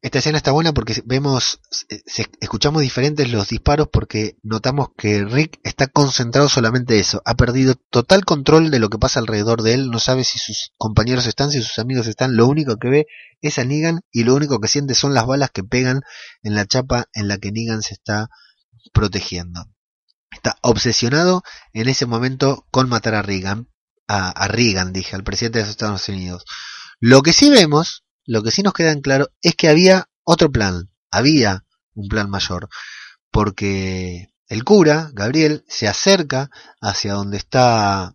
Esta 0.00 0.20
escena 0.20 0.38
está 0.38 0.52
buena 0.52 0.72
porque 0.72 1.02
vemos, 1.06 1.60
escuchamos 2.40 2.82
diferentes 2.82 3.32
los 3.32 3.48
disparos 3.48 3.88
porque 3.92 4.36
notamos 4.44 4.90
que 4.96 5.24
Rick 5.24 5.58
está 5.64 5.88
concentrado 5.88 6.48
solamente 6.48 6.94
en 6.94 7.00
eso. 7.00 7.20
Ha 7.24 7.34
perdido 7.34 7.74
total 7.90 8.24
control 8.24 8.70
de 8.70 8.78
lo 8.78 8.90
que 8.90 8.98
pasa 8.98 9.18
alrededor 9.18 9.62
de 9.62 9.74
él. 9.74 9.90
No 9.90 9.98
sabe 9.98 10.22
si 10.22 10.38
sus 10.38 10.72
compañeros 10.76 11.26
están, 11.26 11.50
si 11.50 11.60
sus 11.60 11.80
amigos 11.80 12.06
están. 12.06 12.36
Lo 12.36 12.46
único 12.46 12.76
que 12.76 12.88
ve 12.88 13.06
es 13.40 13.58
a 13.58 13.64
Negan 13.64 14.00
y 14.12 14.22
lo 14.22 14.36
único 14.36 14.60
que 14.60 14.68
siente 14.68 14.94
son 14.94 15.14
las 15.14 15.26
balas 15.26 15.50
que 15.50 15.64
pegan 15.64 16.02
en 16.42 16.54
la 16.54 16.64
chapa 16.64 17.06
en 17.12 17.26
la 17.26 17.38
que 17.38 17.50
Negan 17.50 17.82
se 17.82 17.94
está 17.94 18.28
protegiendo. 18.92 19.66
Está 20.30 20.58
obsesionado 20.62 21.42
en 21.72 21.88
ese 21.88 22.06
momento 22.06 22.66
con 22.70 22.88
matar 22.88 23.16
a 23.16 23.22
Reagan. 23.22 23.68
A, 24.06 24.30
a 24.30 24.48
Reagan, 24.48 24.92
dije, 24.92 25.16
al 25.16 25.24
presidente 25.24 25.58
de 25.58 25.64
los 25.64 25.70
Estados 25.70 26.08
Unidos. 26.08 26.44
Lo 27.00 27.22
que 27.22 27.32
sí 27.32 27.50
vemos 27.50 28.04
lo 28.28 28.42
que 28.42 28.50
sí 28.50 28.62
nos 28.62 28.74
queda 28.74 28.92
en 28.92 29.00
claro 29.00 29.30
es 29.42 29.54
que 29.54 29.68
había 29.68 30.08
otro 30.22 30.52
plan, 30.52 30.90
había 31.10 31.64
un 31.94 32.08
plan 32.08 32.28
mayor, 32.28 32.68
porque 33.30 34.28
el 34.48 34.64
cura, 34.64 35.10
Gabriel, 35.14 35.64
se 35.66 35.88
acerca 35.88 36.50
hacia 36.80 37.14
donde 37.14 37.38
está 37.38 38.14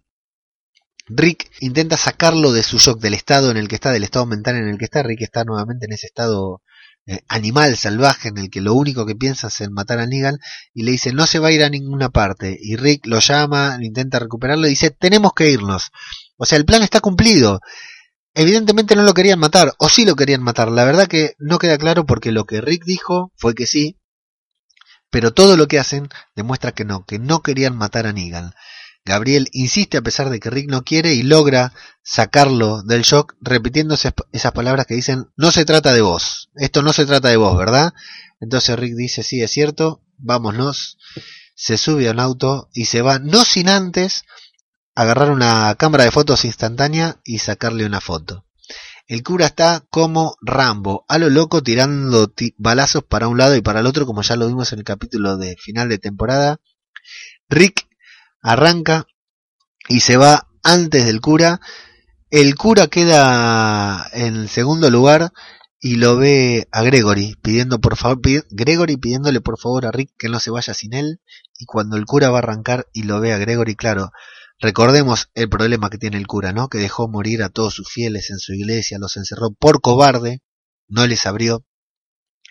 Rick, 1.08 1.52
intenta 1.60 1.98
sacarlo 1.98 2.52
de 2.54 2.64
su 2.64 2.78
shock, 2.78 3.02
del 3.02 3.16
estado 3.16 3.52
en 3.52 3.58
el 3.58 3.68
que 3.68 3.76
está, 3.76 3.92
del 3.92 4.04
estado 4.04 4.26
mental 4.28 4.56
en 4.56 4.70
el 4.70 4.78
que 4.78 4.86
está. 4.86 5.04
Rick 5.04 5.22
está 5.22 5.44
nuevamente 5.44 5.86
en 5.86 5.94
ese 5.94 6.08
estado 6.08 6.62
eh, 7.06 7.20
animal, 7.28 7.76
salvaje, 7.76 8.30
en 8.30 8.38
el 8.38 8.50
que 8.50 8.62
lo 8.62 8.74
único 8.74 9.06
que 9.06 9.16
piensa 9.16 9.48
es 9.48 9.62
en 9.62 9.74
matar 9.74 10.00
a 10.00 10.06
Negan, 10.06 10.38
y 10.74 10.84
le 10.84 10.92
dice, 10.92 11.12
no 11.12 11.28
se 11.28 11.40
va 11.40 11.50
a 11.50 11.52
ir 11.52 11.64
a 11.64 11.70
ninguna 11.70 12.10
parte. 12.10 12.58
Y 12.60 12.78
Rick 12.78 13.06
lo 13.08 13.20
llama, 13.20 13.78
intenta 13.82 14.20
recuperarlo, 14.20 14.68
y 14.68 14.72
dice, 14.72 14.92
tenemos 14.92 15.34
que 15.34 15.50
irnos. 15.50 15.92
O 16.38 16.46
sea, 16.46 16.58
el 16.58 16.66
plan 16.66 16.84
está 16.84 17.02
cumplido. 17.02 17.60
Evidentemente 18.36 18.96
no 18.96 19.04
lo 19.04 19.14
querían 19.14 19.40
matar, 19.40 19.74
o 19.78 19.90
sí 19.90 20.06
lo 20.06 20.16
querían 20.16 20.42
matar. 20.42 20.72
La 20.72 20.86
verdad 20.86 21.08
que 21.08 21.36
no 21.38 21.60
queda 21.60 21.78
claro 21.78 22.06
porque 22.06 22.32
lo 22.32 22.46
que 22.46 22.62
Rick 22.62 22.84
dijo 22.86 23.32
fue 23.38 23.54
que 23.54 23.68
sí, 23.68 24.00
pero 25.12 25.32
todo 25.32 25.56
lo 25.58 25.68
que 25.68 25.78
hacen 25.78 26.10
demuestra 26.36 26.72
que 26.72 26.86
no, 26.86 27.06
que 27.06 27.20
no 27.20 27.44
querían 27.44 27.78
matar 27.78 28.08
a 28.08 28.14
Negan. 28.14 28.54
Gabriel 29.06 29.48
insiste 29.52 29.98
a 29.98 30.02
pesar 30.02 30.30
de 30.30 30.40
que 30.40 30.50
Rick 30.50 30.70
no 30.70 30.84
quiere 30.84 31.14
y 31.14 31.24
logra 31.24 31.74
sacarlo 32.02 32.82
del 32.84 33.04
shock 33.04 33.36
repitiendo 33.42 33.96
esas 33.96 34.52
palabras 34.54 34.88
que 34.88 34.96
dicen 34.96 35.26
no 35.36 35.52
se 35.52 35.66
trata 35.66 35.94
de 35.94 36.02
vos, 36.02 36.50
esto 36.56 36.82
no 36.82 36.94
se 36.94 37.06
trata 37.06 37.28
de 37.28 37.38
vos, 37.38 37.58
¿verdad? 37.58 37.94
Entonces 38.40 38.80
Rick 38.80 38.96
dice 38.96 39.22
sí, 39.22 39.42
es 39.42 39.52
cierto, 39.52 40.02
vámonos, 40.18 40.98
se 41.54 41.78
sube 41.78 42.08
a 42.08 42.12
un 42.12 42.20
auto 42.20 42.70
y 42.74 42.86
se 42.86 43.02
va, 43.02 43.20
no 43.20 43.44
sin 43.44 43.70
antes 43.70 44.24
agarrar 44.96 45.32
una 45.32 45.76
cámara 45.76 46.04
de 46.04 46.12
fotos 46.12 46.46
instantánea 46.46 47.20
y 47.24 47.40
sacarle 47.40 47.86
una 47.86 48.02
foto. 48.02 48.46
El 49.08 49.22
cura 49.22 49.48
está 49.48 49.84
como 49.90 50.38
Rambo, 50.42 51.06
a 51.10 51.18
lo 51.18 51.30
loco 51.30 51.62
tirando 51.62 52.32
balazos 52.58 53.04
para 53.04 53.28
un 53.28 53.38
lado 53.38 53.56
y 53.56 53.62
para 53.62 53.82
el 53.82 53.86
otro, 53.86 54.06
como 54.06 54.22
ya 54.22 54.38
lo 54.38 54.48
vimos 54.48 54.72
en 54.72 54.80
el 54.80 54.86
capítulo 54.86 55.38
de 55.38 55.56
final 55.58 55.90
de 55.90 55.98
temporada. 55.98 56.62
Rick 57.50 57.88
arranca 58.42 59.06
y 59.90 60.00
se 60.00 60.16
va 60.16 60.48
antes 60.64 61.06
del 61.06 61.20
cura. 61.20 61.60
El 62.30 62.56
cura 62.56 62.88
queda 62.88 64.08
en 64.14 64.48
segundo 64.48 64.90
lugar 64.90 65.34
y 65.80 65.98
lo 65.98 66.16
ve 66.16 66.70
a 66.72 66.82
Gregory 66.82 67.36
pidiendo 67.42 67.80
por 67.80 67.98
favor, 67.98 68.22
Gregory 68.52 68.96
pidiéndole 68.96 69.42
por 69.42 69.60
favor 69.60 69.86
a 69.86 69.92
Rick 69.92 70.12
que 70.18 70.30
no 70.30 70.40
se 70.40 70.50
vaya 70.50 70.74
sin 70.74 70.94
él 70.94 71.20
y 71.60 71.66
cuando 71.66 71.98
el 71.98 72.06
cura 72.06 72.30
va 72.30 72.38
a 72.38 72.40
arrancar 72.40 72.88
y 72.94 73.04
lo 73.04 73.20
ve 73.20 73.34
a 73.34 73.38
Gregory, 73.38 73.76
claro, 73.76 74.12
recordemos 74.64 75.30
el 75.36 75.50
problema 75.50 75.90
que 75.90 75.98
tiene 75.98 76.18
el 76.18 76.26
cura, 76.26 76.54
¿no? 76.54 76.70
Que 76.70 76.78
dejó 76.78 77.10
morir 77.10 77.44
a 77.44 77.50
todos 77.50 77.74
sus 77.74 77.92
fieles 77.92 78.32
en 78.32 78.40
su 78.40 78.54
iglesia, 78.54 78.98
los 78.98 79.18
encerró 79.18 79.52
por 79.52 79.82
cobarde, 79.82 80.42
no 80.88 81.06
les 81.06 81.26
abrió 81.26 81.66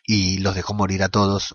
y 0.04 0.38
los 0.38 0.54
dejó 0.54 0.74
morir 0.74 1.02
a 1.02 1.08
todos, 1.08 1.54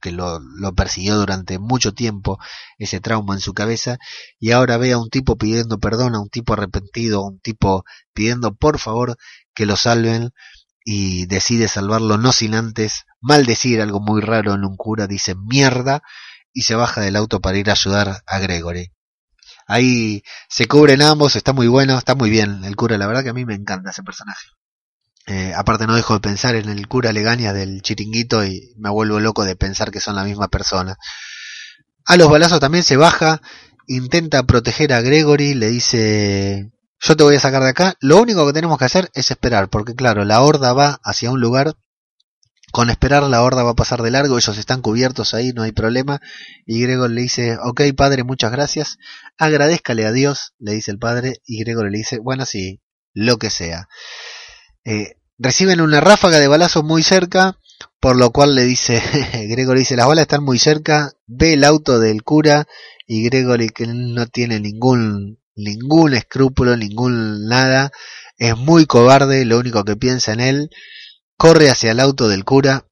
que 0.00 0.12
lo, 0.12 0.40
persiguió 0.76 1.16
durante 1.16 1.58
mucho 1.58 1.92
tiempo 1.92 2.38
ese 2.78 3.00
trauma 3.00 3.34
en 3.34 3.40
su 3.40 3.52
cabeza, 3.52 3.98
y 4.38 4.52
ahora 4.52 4.76
ve 4.76 4.92
a 4.92 4.98
un 4.98 5.10
tipo 5.10 5.36
pidiendo 5.36 5.78
perdón, 5.78 6.14
a 6.14 6.20
un 6.20 6.28
tipo 6.28 6.52
arrepentido, 6.52 7.20
a 7.20 7.26
un 7.26 7.40
tipo 7.40 7.84
pidiendo 8.12 8.54
por 8.54 8.78
favor 8.78 9.16
que 9.54 9.66
lo 9.66 9.76
salven, 9.76 10.30
y 10.84 11.26
decide 11.26 11.66
salvarlo 11.66 12.16
no 12.16 12.30
sin 12.32 12.54
antes 12.54 13.06
maldecir 13.20 13.80
algo 13.80 13.98
muy 13.98 14.20
raro 14.20 14.54
en 14.54 14.64
un 14.64 14.76
cura, 14.76 15.08
dice 15.08 15.34
mierda 15.34 16.02
y 16.52 16.62
se 16.62 16.76
baja 16.76 17.00
del 17.00 17.16
auto 17.16 17.40
para 17.40 17.58
ir 17.58 17.70
a 17.70 17.72
ayudar 17.72 18.22
a 18.24 18.38
Gregory. 18.38 18.92
Ahí 19.66 20.22
se 20.48 20.66
cubren 20.66 21.02
ambos, 21.02 21.36
está 21.36 21.52
muy 21.52 21.66
bueno, 21.68 21.98
está 21.98 22.14
muy 22.14 22.30
bien 22.30 22.64
el 22.64 22.76
cura, 22.76 22.98
la 22.98 23.06
verdad 23.06 23.24
que 23.24 23.30
a 23.30 23.34
mí 23.34 23.44
me 23.44 23.54
encanta 23.54 23.90
ese 23.90 24.02
personaje. 24.02 24.46
Eh, 25.26 25.52
aparte 25.56 25.86
no 25.86 25.96
dejo 25.96 26.14
de 26.14 26.20
pensar 26.20 26.54
en 26.54 26.68
el 26.68 26.86
cura 26.86 27.12
Legaña 27.12 27.52
del 27.52 27.82
chiringuito 27.82 28.44
y 28.44 28.72
me 28.76 28.90
vuelvo 28.90 29.18
loco 29.18 29.44
de 29.44 29.56
pensar 29.56 29.90
que 29.90 30.00
son 30.00 30.14
la 30.14 30.24
misma 30.24 30.48
persona. 30.48 30.96
A 32.04 32.16
los 32.16 32.30
balazos 32.30 32.60
también 32.60 32.84
se 32.84 32.96
baja, 32.96 33.42
intenta 33.88 34.44
proteger 34.44 34.92
a 34.92 35.00
Gregory, 35.00 35.54
le 35.54 35.68
dice 35.68 36.70
yo 37.00 37.16
te 37.16 37.22
voy 37.22 37.36
a 37.36 37.40
sacar 37.40 37.62
de 37.62 37.70
acá. 37.70 37.94
Lo 38.00 38.20
único 38.20 38.46
que 38.46 38.52
tenemos 38.52 38.78
que 38.78 38.84
hacer 38.84 39.10
es 39.14 39.30
esperar, 39.30 39.68
porque 39.68 39.94
claro, 39.94 40.24
la 40.24 40.40
horda 40.40 40.72
va 40.72 40.98
hacia 41.02 41.30
un 41.30 41.40
lugar. 41.40 41.74
Con 42.76 42.90
esperar 42.90 43.22
la 43.22 43.42
horda 43.42 43.62
va 43.62 43.70
a 43.70 43.74
pasar 43.74 44.02
de 44.02 44.10
largo, 44.10 44.36
ellos 44.36 44.58
están 44.58 44.82
cubiertos 44.82 45.32
ahí, 45.32 45.52
no 45.54 45.62
hay 45.62 45.72
problema. 45.72 46.20
Y 46.66 46.82
Gregor 46.82 47.08
le 47.08 47.22
dice, 47.22 47.56
ok 47.56 47.80
padre, 47.96 48.22
muchas 48.22 48.52
gracias. 48.52 48.98
Agradezcale 49.38 50.04
a 50.04 50.12
Dios, 50.12 50.52
le 50.58 50.72
dice 50.72 50.90
el 50.90 50.98
padre. 50.98 51.40
Y 51.46 51.64
Gregor 51.64 51.90
le 51.90 51.96
dice, 51.96 52.18
bueno 52.18 52.44
sí, 52.44 52.82
lo 53.14 53.38
que 53.38 53.48
sea. 53.48 53.88
Eh, 54.84 55.14
reciben 55.38 55.80
una 55.80 56.02
ráfaga 56.02 56.38
de 56.38 56.48
balazos 56.48 56.84
muy 56.84 57.02
cerca, 57.02 57.58
por 57.98 58.14
lo 58.14 58.30
cual 58.30 58.54
le 58.54 58.64
dice, 58.64 59.02
Gregor 59.48 59.78
dice, 59.78 59.96
las 59.96 60.06
balas 60.06 60.24
están 60.24 60.44
muy 60.44 60.58
cerca, 60.58 61.12
ve 61.26 61.54
el 61.54 61.64
auto 61.64 61.98
del 61.98 62.24
cura 62.24 62.68
y 63.06 63.24
Gregory 63.24 63.70
que 63.70 63.86
no 63.86 64.26
tiene 64.26 64.60
ningún 64.60 65.38
ningún 65.54 66.12
escrúpulo, 66.12 66.76
ningún 66.76 67.48
nada, 67.48 67.90
es 68.36 68.54
muy 68.54 68.84
cobarde, 68.84 69.46
lo 69.46 69.58
único 69.58 69.82
que 69.82 69.96
piensa 69.96 70.34
en 70.34 70.40
él, 70.40 70.70
corre 71.36 71.70
hacia 71.70 71.92
el 71.92 72.00
auto 72.00 72.28
del 72.28 72.44
cura 72.44 72.86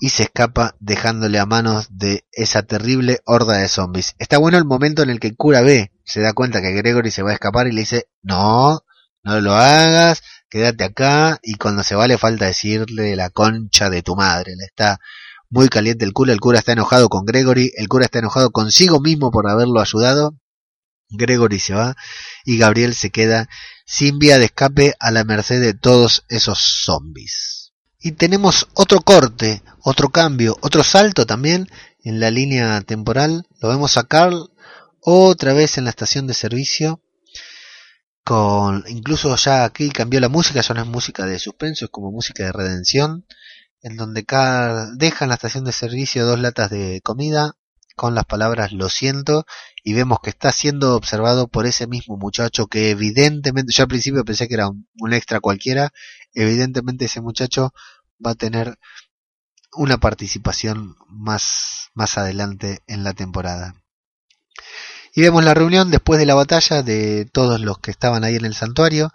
y 0.00 0.10
se 0.10 0.24
escapa 0.24 0.76
dejándole 0.78 1.38
a 1.38 1.46
manos 1.46 1.88
de 1.90 2.26
esa 2.32 2.62
terrible 2.62 3.20
horda 3.24 3.58
de 3.58 3.68
zombies. 3.68 4.14
Está 4.18 4.38
bueno 4.38 4.58
el 4.58 4.64
momento 4.64 5.02
en 5.02 5.10
el 5.10 5.20
que 5.20 5.28
el 5.28 5.36
cura 5.36 5.60
ve, 5.60 5.92
se 6.04 6.20
da 6.20 6.32
cuenta 6.32 6.60
que 6.60 6.72
Gregory 6.72 7.10
se 7.10 7.22
va 7.22 7.30
a 7.30 7.34
escapar 7.34 7.66
y 7.66 7.72
le 7.72 7.80
dice, 7.80 8.08
no, 8.22 8.84
no 9.22 9.40
lo 9.40 9.54
hagas, 9.54 10.22
quédate 10.48 10.84
acá 10.84 11.38
y 11.42 11.54
cuando 11.54 11.82
se 11.82 11.94
va 11.94 12.06
le 12.06 12.18
falta 12.18 12.46
decirle 12.46 13.16
la 13.16 13.30
concha 13.30 13.90
de 13.90 14.02
tu 14.02 14.14
madre, 14.16 14.54
le 14.56 14.64
está 14.64 15.00
muy 15.50 15.68
caliente 15.68 16.04
el 16.04 16.12
cura, 16.12 16.32
el 16.32 16.40
cura 16.40 16.58
está 16.58 16.72
enojado 16.72 17.08
con 17.08 17.24
Gregory, 17.24 17.72
el 17.76 17.88
cura 17.88 18.04
está 18.04 18.20
enojado 18.20 18.50
consigo 18.50 19.00
mismo 19.00 19.30
por 19.30 19.48
haberlo 19.48 19.80
ayudado 19.80 20.34
Gregory 21.10 21.58
se 21.58 21.74
va 21.74 21.96
y 22.44 22.58
Gabriel 22.58 22.94
se 22.94 23.10
queda 23.10 23.48
sin 23.86 24.18
vía 24.18 24.38
de 24.38 24.46
escape 24.46 24.94
a 25.00 25.10
la 25.10 25.24
merced 25.24 25.60
de 25.60 25.74
todos 25.74 26.24
esos 26.28 26.58
zombies. 26.84 27.67
Y 28.00 28.12
tenemos 28.12 28.68
otro 28.74 29.00
corte, 29.00 29.62
otro 29.82 30.10
cambio, 30.10 30.56
otro 30.60 30.84
salto 30.84 31.26
también 31.26 31.68
en 32.04 32.20
la 32.20 32.30
línea 32.30 32.80
temporal. 32.82 33.46
Lo 33.60 33.68
vemos 33.68 33.96
a 33.96 34.04
Carl 34.04 34.50
otra 35.00 35.52
vez 35.52 35.78
en 35.78 35.84
la 35.84 35.90
estación 35.90 36.26
de 36.26 36.34
servicio. 36.34 37.02
Con 38.24 38.84
incluso 38.88 39.34
ya 39.36 39.64
aquí 39.64 39.90
cambió 39.90 40.20
la 40.20 40.28
música, 40.28 40.60
ya 40.60 40.74
no 40.74 40.82
es 40.82 40.86
música 40.86 41.26
de 41.26 41.38
suspenso, 41.38 41.86
es 41.86 41.90
como 41.90 42.12
música 42.12 42.44
de 42.44 42.52
redención, 42.52 43.26
en 43.82 43.96
donde 43.96 44.24
Carl 44.24 44.96
deja 44.98 45.24
en 45.24 45.30
la 45.30 45.36
estación 45.36 45.64
de 45.64 45.72
servicio 45.72 46.26
dos 46.26 46.38
latas 46.38 46.70
de 46.70 47.00
comida, 47.02 47.56
con 47.98 48.14
las 48.14 48.24
palabras 48.24 48.70
lo 48.72 48.88
siento 48.88 49.44
y 49.82 49.92
vemos 49.92 50.20
que 50.22 50.30
está 50.30 50.52
siendo 50.52 50.94
observado 50.94 51.48
por 51.48 51.66
ese 51.66 51.88
mismo 51.88 52.16
muchacho 52.16 52.68
que 52.68 52.90
evidentemente, 52.90 53.72
yo 53.74 53.82
al 53.82 53.88
principio 53.88 54.24
pensé 54.24 54.46
que 54.46 54.54
era 54.54 54.68
un, 54.68 55.12
extra 55.12 55.40
cualquiera, 55.40 55.90
evidentemente 56.32 57.06
ese 57.06 57.20
muchacho 57.20 57.72
va 58.24 58.30
a 58.30 58.34
tener 58.36 58.78
una 59.72 59.98
participación 59.98 60.94
más, 61.08 61.90
más 61.92 62.16
adelante 62.18 62.82
en 62.86 63.02
la 63.02 63.14
temporada. 63.14 63.74
Y 65.12 65.22
vemos 65.22 65.44
la 65.44 65.54
reunión 65.54 65.90
después 65.90 66.20
de 66.20 66.26
la 66.26 66.36
batalla 66.36 66.84
de 66.84 67.26
todos 67.32 67.60
los 67.60 67.80
que 67.80 67.90
estaban 67.90 68.22
ahí 68.22 68.36
en 68.36 68.44
el 68.44 68.54
santuario. 68.54 69.10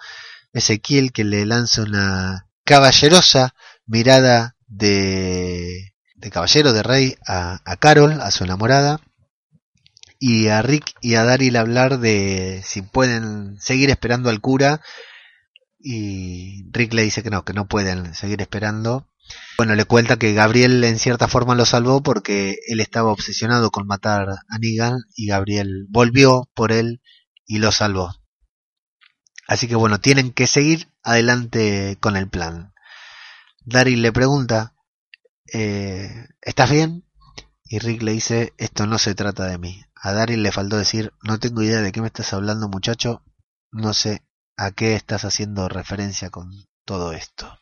Ezequiel 0.51 1.13
que 1.13 1.23
le 1.23 1.45
lanza 1.45 1.83
una 1.83 2.49
caballerosa 2.65 3.55
mirada 3.85 4.57
de 4.67 5.92
de 6.23 6.31
caballero 6.31 6.71
de 6.71 6.83
rey 6.83 7.15
a, 7.27 7.59
Carol, 7.79 8.21
a 8.21 8.31
su 8.31 8.45
enamorada, 8.45 9.01
y 10.19 10.47
a 10.47 10.61
Rick 10.61 10.95
y 11.01 11.15
a 11.15 11.25
Daryl 11.25 11.57
hablar 11.57 11.99
de 11.99 12.61
si 12.63 12.81
pueden 12.81 13.59
seguir 13.59 13.89
esperando 13.89 14.29
al 14.29 14.39
cura, 14.39 14.79
y 15.79 16.63
Rick 16.71 16.93
le 16.93 17.03
dice 17.03 17.23
que 17.23 17.29
no, 17.29 17.43
que 17.43 17.51
no 17.51 17.67
pueden 17.67 18.15
seguir 18.15 18.41
esperando. 18.41 19.09
Bueno, 19.57 19.75
le 19.75 19.83
cuenta 19.83 20.17
que 20.17 20.33
Gabriel 20.33 20.81
en 20.85 20.97
cierta 20.97 21.27
forma 21.27 21.55
lo 21.55 21.65
salvó 21.65 22.01
porque 22.01 22.55
él 22.67 22.79
estaba 22.79 23.11
obsesionado 23.11 23.69
con 23.69 23.85
matar 23.85 24.29
a 24.29 24.59
Negan 24.59 24.99
y 25.15 25.27
Gabriel 25.27 25.87
volvió 25.89 26.49
por 26.53 26.71
él 26.71 27.01
y 27.45 27.59
lo 27.59 27.73
salvó. 27.73 28.15
Así 29.45 29.67
que 29.67 29.75
bueno, 29.75 29.99
tienen 29.99 30.31
que 30.31 30.47
seguir 30.47 30.87
adelante 31.03 31.97
con 31.99 32.15
el 32.15 32.29
plan. 32.29 32.73
Daryl 33.65 34.01
le 34.01 34.13
pregunta 34.13 34.72
eh, 35.51 36.27
¿estás 36.41 36.69
bien? 36.69 37.05
Y 37.65 37.79
Rick 37.79 38.03
le 38.03 38.11
dice, 38.11 38.53
esto 38.57 38.87
no 38.87 38.97
se 38.97 39.15
trata 39.15 39.45
de 39.45 39.57
mí. 39.57 39.83
A 39.95 40.11
Daryl 40.11 40.43
le 40.43 40.51
faltó 40.51 40.77
decir, 40.77 41.13
no 41.23 41.39
tengo 41.39 41.63
idea 41.63 41.81
de 41.81 41.91
qué 41.91 42.01
me 42.01 42.07
estás 42.07 42.33
hablando 42.33 42.67
muchacho, 42.69 43.23
no 43.71 43.93
sé 43.93 44.23
a 44.57 44.71
qué 44.71 44.95
estás 44.95 45.25
haciendo 45.25 45.67
referencia 45.69 46.29
con 46.29 46.51
todo 46.85 47.13
esto. 47.13 47.59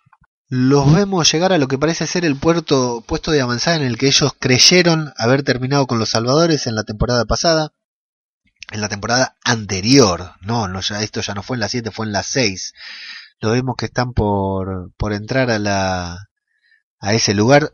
Los 0.47 0.93
vemos 0.93 1.31
llegar 1.31 1.53
a 1.53 1.57
lo 1.57 1.69
que 1.69 1.77
parece 1.77 2.07
ser 2.07 2.25
el 2.25 2.35
puerto, 2.35 3.05
puesto 3.07 3.31
de 3.31 3.39
avanzada 3.39 3.77
en 3.77 3.83
el 3.83 3.97
que 3.97 4.07
ellos 4.07 4.33
creyeron 4.37 5.13
haber 5.17 5.43
terminado 5.43 5.87
con 5.87 5.97
los 5.97 6.09
salvadores 6.09 6.67
en 6.67 6.75
la 6.75 6.83
temporada 6.83 7.23
pasada. 7.23 7.71
En 8.69 8.81
la 8.81 8.89
temporada 8.89 9.37
anterior, 9.45 10.33
no, 10.41 10.67
no 10.67 10.81
ya, 10.81 11.01
esto 11.03 11.21
ya 11.21 11.33
no 11.33 11.43
fue 11.43 11.55
en 11.55 11.61
la 11.61 11.69
7, 11.69 11.91
fue 11.91 12.05
en 12.05 12.11
la 12.11 12.23
6. 12.23 12.73
Lo 13.39 13.51
vemos 13.51 13.75
que 13.77 13.85
están 13.85 14.13
por, 14.13 14.91
por 14.97 15.13
entrar 15.13 15.51
a 15.51 15.59
la, 15.59 16.30
a 17.01 17.13
ese 17.13 17.33
lugar. 17.33 17.73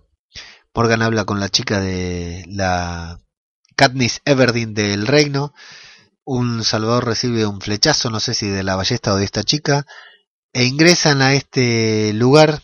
Morgan 0.74 1.02
habla 1.02 1.26
con 1.26 1.40
la 1.40 1.50
chica 1.50 1.80
de 1.80 2.46
la 2.48 3.20
Katniss 3.76 4.22
Everdeen 4.26 4.74
del 4.74 5.06
reino. 5.06 5.54
Un 6.24 6.64
salvador 6.64 7.06
recibe 7.06 7.46
un 7.46 7.62
flechazo, 7.62 8.10
no 8.10 8.20
sé 8.20 8.34
si 8.34 8.48
de 8.48 8.64
la 8.64 8.76
ballesta 8.76 9.14
o 9.14 9.18
de 9.18 9.26
esta 9.26 9.44
chica, 9.44 9.86
e 10.54 10.66
ingresan 10.66 11.22
a 11.22 11.34
este 11.34 12.14
lugar 12.14 12.62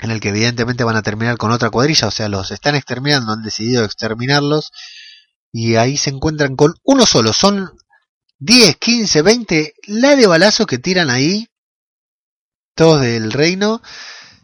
en 0.00 0.10
el 0.10 0.20
que 0.20 0.30
evidentemente 0.30 0.84
van 0.84 0.96
a 0.96 1.02
terminar 1.02 1.36
con 1.36 1.52
otra 1.52 1.70
cuadrilla, 1.70 2.08
o 2.08 2.10
sea, 2.10 2.28
los 2.28 2.50
están 2.50 2.74
exterminando, 2.74 3.32
han 3.32 3.42
decidido 3.42 3.84
exterminarlos, 3.84 4.72
y 5.52 5.76
ahí 5.76 5.96
se 5.96 6.10
encuentran 6.10 6.56
con 6.56 6.74
uno 6.84 7.06
solo, 7.06 7.32
son 7.32 7.70
10, 8.38 8.76
15, 8.76 9.22
20, 9.22 9.74
la 9.88 10.16
de 10.16 10.26
balazos 10.26 10.66
que 10.66 10.78
tiran 10.78 11.10
ahí, 11.10 11.48
todos 12.74 13.02
del 13.02 13.30
reino, 13.30 13.82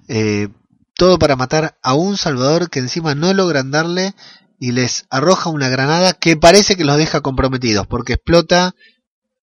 eh, 0.08 0.48
todo 0.96 1.18
para 1.18 1.36
matar 1.36 1.78
a 1.82 1.94
un 1.94 2.16
salvador 2.16 2.70
que 2.70 2.78
encima 2.78 3.14
no 3.14 3.32
logran 3.34 3.70
darle 3.70 4.14
y 4.58 4.72
les 4.72 5.04
arroja 5.10 5.50
una 5.50 5.68
granada 5.68 6.14
que 6.14 6.36
parece 6.36 6.76
que 6.76 6.84
los 6.84 6.96
deja 6.96 7.20
comprometidos 7.20 7.86
porque 7.86 8.14
explota, 8.14 8.74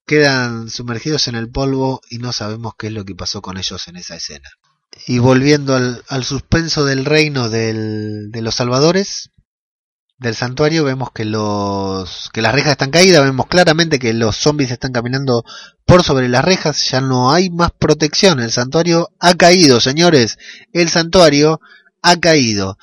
quedan 0.06 0.70
sumergidos 0.70 1.28
en 1.28 1.36
el 1.36 1.50
polvo 1.50 2.02
y 2.10 2.18
no 2.18 2.34
sabemos 2.34 2.74
qué 2.78 2.88
es 2.88 2.94
lo 2.94 3.06
que 3.06 3.16
pasó 3.16 3.42
con 3.42 3.58
ellos 3.58 3.88
en 3.88 3.98
esa 3.98 4.16
escena. 4.16 4.50
Y 5.08 5.20
volviendo 5.20 5.76
al, 5.76 6.24
suspenso 6.24 6.86
del 6.86 7.06
reino 7.06 7.50
de 7.50 8.42
los 8.42 8.56
salvadores, 8.56 9.32
del 10.18 10.36
santuario 10.36 10.84
vemos 10.84 11.12
que 11.12 11.26
los 11.26 12.30
que 12.32 12.42
las 12.42 12.54
rejas 12.54 12.72
están 12.72 12.92
caídas, 12.92 13.24
vemos 13.24 13.48
claramente 13.48 14.00
que 14.00 14.14
los 14.14 14.38
zombies 14.38 14.72
están 14.72 14.92
caminando 14.92 15.44
por 15.86 16.04
sobre 16.04 16.30
las 16.30 16.46
rejas, 16.46 16.90
ya 16.90 17.02
no 17.02 17.32
hay 17.32 17.50
más 17.50 17.72
protección, 17.72 18.40
el 18.40 18.52
santuario 18.52 19.10
ha 19.20 19.34
caído, 19.34 19.80
señores, 19.80 20.38
el 20.72 20.90
santuario 20.90 21.60
ha 22.02 22.18
caído 22.18 22.78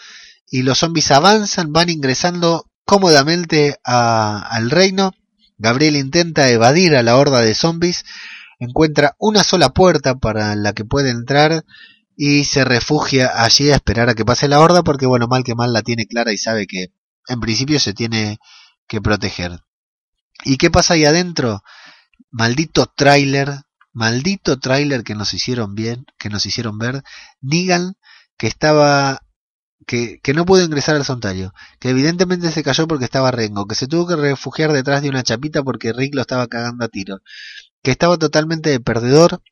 y 0.51 0.63
los 0.63 0.79
zombies 0.79 1.11
avanzan, 1.11 1.73
van 1.73 1.89
ingresando 1.89 2.67
cómodamente 2.85 3.77
al 3.85 4.71
reino. 4.71 5.13
Gabriel 5.59 5.97
intenta 5.97 6.49
evadir 6.49 6.97
a 6.97 7.03
la 7.03 7.17
horda 7.17 7.41
de 7.41 7.55
zombies, 7.55 8.05
encuentra 8.59 9.15
una 9.19 9.45
sola 9.45 9.69
puerta 9.69 10.17
para 10.17 10.57
la 10.57 10.73
que 10.73 10.85
puede 10.85 11.11
entrar 11.11 11.65
y 12.17 12.45
se 12.45 12.65
refugia 12.65 13.31
allí 13.43 13.71
a 13.71 13.77
esperar 13.77 14.09
a 14.09 14.15
que 14.15 14.25
pase 14.25 14.49
la 14.49 14.59
horda 14.61 14.83
porque 14.83 15.07
bueno, 15.07 15.29
mal 15.29 15.45
que 15.45 15.55
mal 15.55 15.73
la 15.73 15.83
tiene 15.83 16.07
clara 16.07 16.33
y 16.33 16.39
sabe 16.39 16.67
que 16.67 16.89
en 17.31 17.41
principio 17.41 17.81
se 17.81 17.95
tiene 17.95 18.39
que 18.87 19.01
proteger. 19.01 19.61
¿Y 20.45 20.57
qué 20.57 20.71
pasa 20.71 20.95
ahí 20.95 21.05
adentro? 21.05 21.63
Maldito 22.31 22.87
tráiler, 22.87 23.63
maldito 23.93 24.59
tráiler 24.59 25.05
que 25.05 25.15
nos 25.15 25.33
hicieron 25.35 25.75
bien, 25.75 26.07
que 26.19 26.29
nos 26.29 26.45
hicieron 26.47 26.79
ver. 26.79 27.03
Digan 27.41 27.95
que 28.37 28.47
estaba 28.47 29.21
que, 29.87 30.21
que, 30.23 30.35
no 30.35 30.45
pudo 30.45 30.63
ingresar 30.63 30.97
al 30.97 31.05
santuario, 31.05 31.53
que 31.79 31.91
evidentemente 31.91 32.51
se 32.53 32.63
cayó 32.63 32.87
porque 32.87 33.07
estaba 33.07 33.31
Rengo, 33.31 33.67
que 33.67 33.75
se 33.75 33.87
tuvo 33.87 34.07
que 34.07 34.17
refugiar 34.17 34.73
detrás 34.73 35.03
de 35.03 35.09
una 35.09 35.23
chapita 35.23 35.63
porque 35.63 35.93
Rick 35.93 36.15
lo 36.15 36.21
estaba 36.21 36.47
cagando 36.49 36.85
a 36.85 36.89
tiro, 36.89 37.21
que 37.83 37.91
estaba 37.91 38.19
totalmente 38.19 38.71
de 38.71 38.81
perdedor 38.81 39.43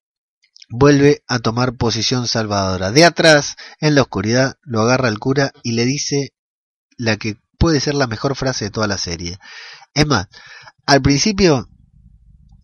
vuelve 0.69 1.23
a 1.27 1.39
tomar 1.39 1.77
posición 1.77 2.27
salvadora. 2.27 2.93
De 2.93 3.05
atrás, 3.05 3.57
en 3.81 3.95
la 3.95 4.03
oscuridad, 4.03 4.57
lo 4.63 4.83
agarra 4.83 5.09
el 5.09 5.19
cura 5.19 5.53
y 5.63 5.73
le 5.73 5.85
dice 5.85 6.35
la 6.97 7.17
que 7.17 7.37
puede 7.59 7.81
ser 7.81 7.95
la 7.95 8.07
mejor 8.07 8.37
frase 8.37 8.67
de 8.67 8.71
toda 8.71 8.87
la 8.87 8.99
serie. 8.99 9.39
Es 9.95 10.07
más, 10.07 10.29
al 10.87 11.03
principio, 11.03 11.69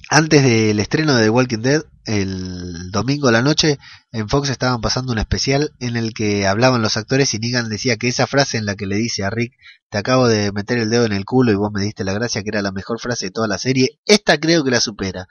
antes 0.09 0.43
del 0.43 0.79
estreno 0.81 1.15
de 1.15 1.25
The 1.25 1.31
Walking 1.31 1.59
Dead, 1.59 1.83
el 2.07 2.91
domingo 2.91 3.29
a 3.29 3.33
la 3.33 3.43
noche, 3.43 3.79
en 4.13 4.29
Fox 4.29 4.51
estaban 4.51 4.81
pasando 4.81 5.13
un 5.13 5.19
especial 5.19 5.73
en 5.81 5.97
el 5.97 6.13
que 6.13 6.47
hablaban 6.47 6.83
los 6.83 6.97
actores 6.97 7.33
y 7.33 7.39
Negan 7.39 7.71
decía 7.71 7.97
que 7.97 8.09
esa 8.09 8.27
frase 8.27 8.59
en 8.59 8.67
la 8.67 8.77
que 8.77 8.87
le 8.87 8.97
dice 8.97 9.25
a 9.25 9.31
Rick, 9.31 9.55
te 9.91 9.99
acabo 9.99 10.29
de 10.29 10.53
meter 10.53 10.79
el 10.79 10.91
dedo 10.91 11.07
en 11.07 11.13
el 11.13 11.25
culo 11.25 11.51
y 11.51 11.57
vos 11.57 11.71
me 11.73 11.83
diste 11.83 12.05
la 12.05 12.13
gracia, 12.13 12.43
que 12.43 12.51
era 12.51 12.63
la 12.63 12.73
mejor 12.73 13.01
frase 13.01 13.27
de 13.27 13.31
toda 13.33 13.49
la 13.49 13.59
serie, 13.59 13.99
esta 14.05 14.39
creo 14.39 14.65
que 14.65 14.71
la 14.71 14.81
supera 14.81 15.27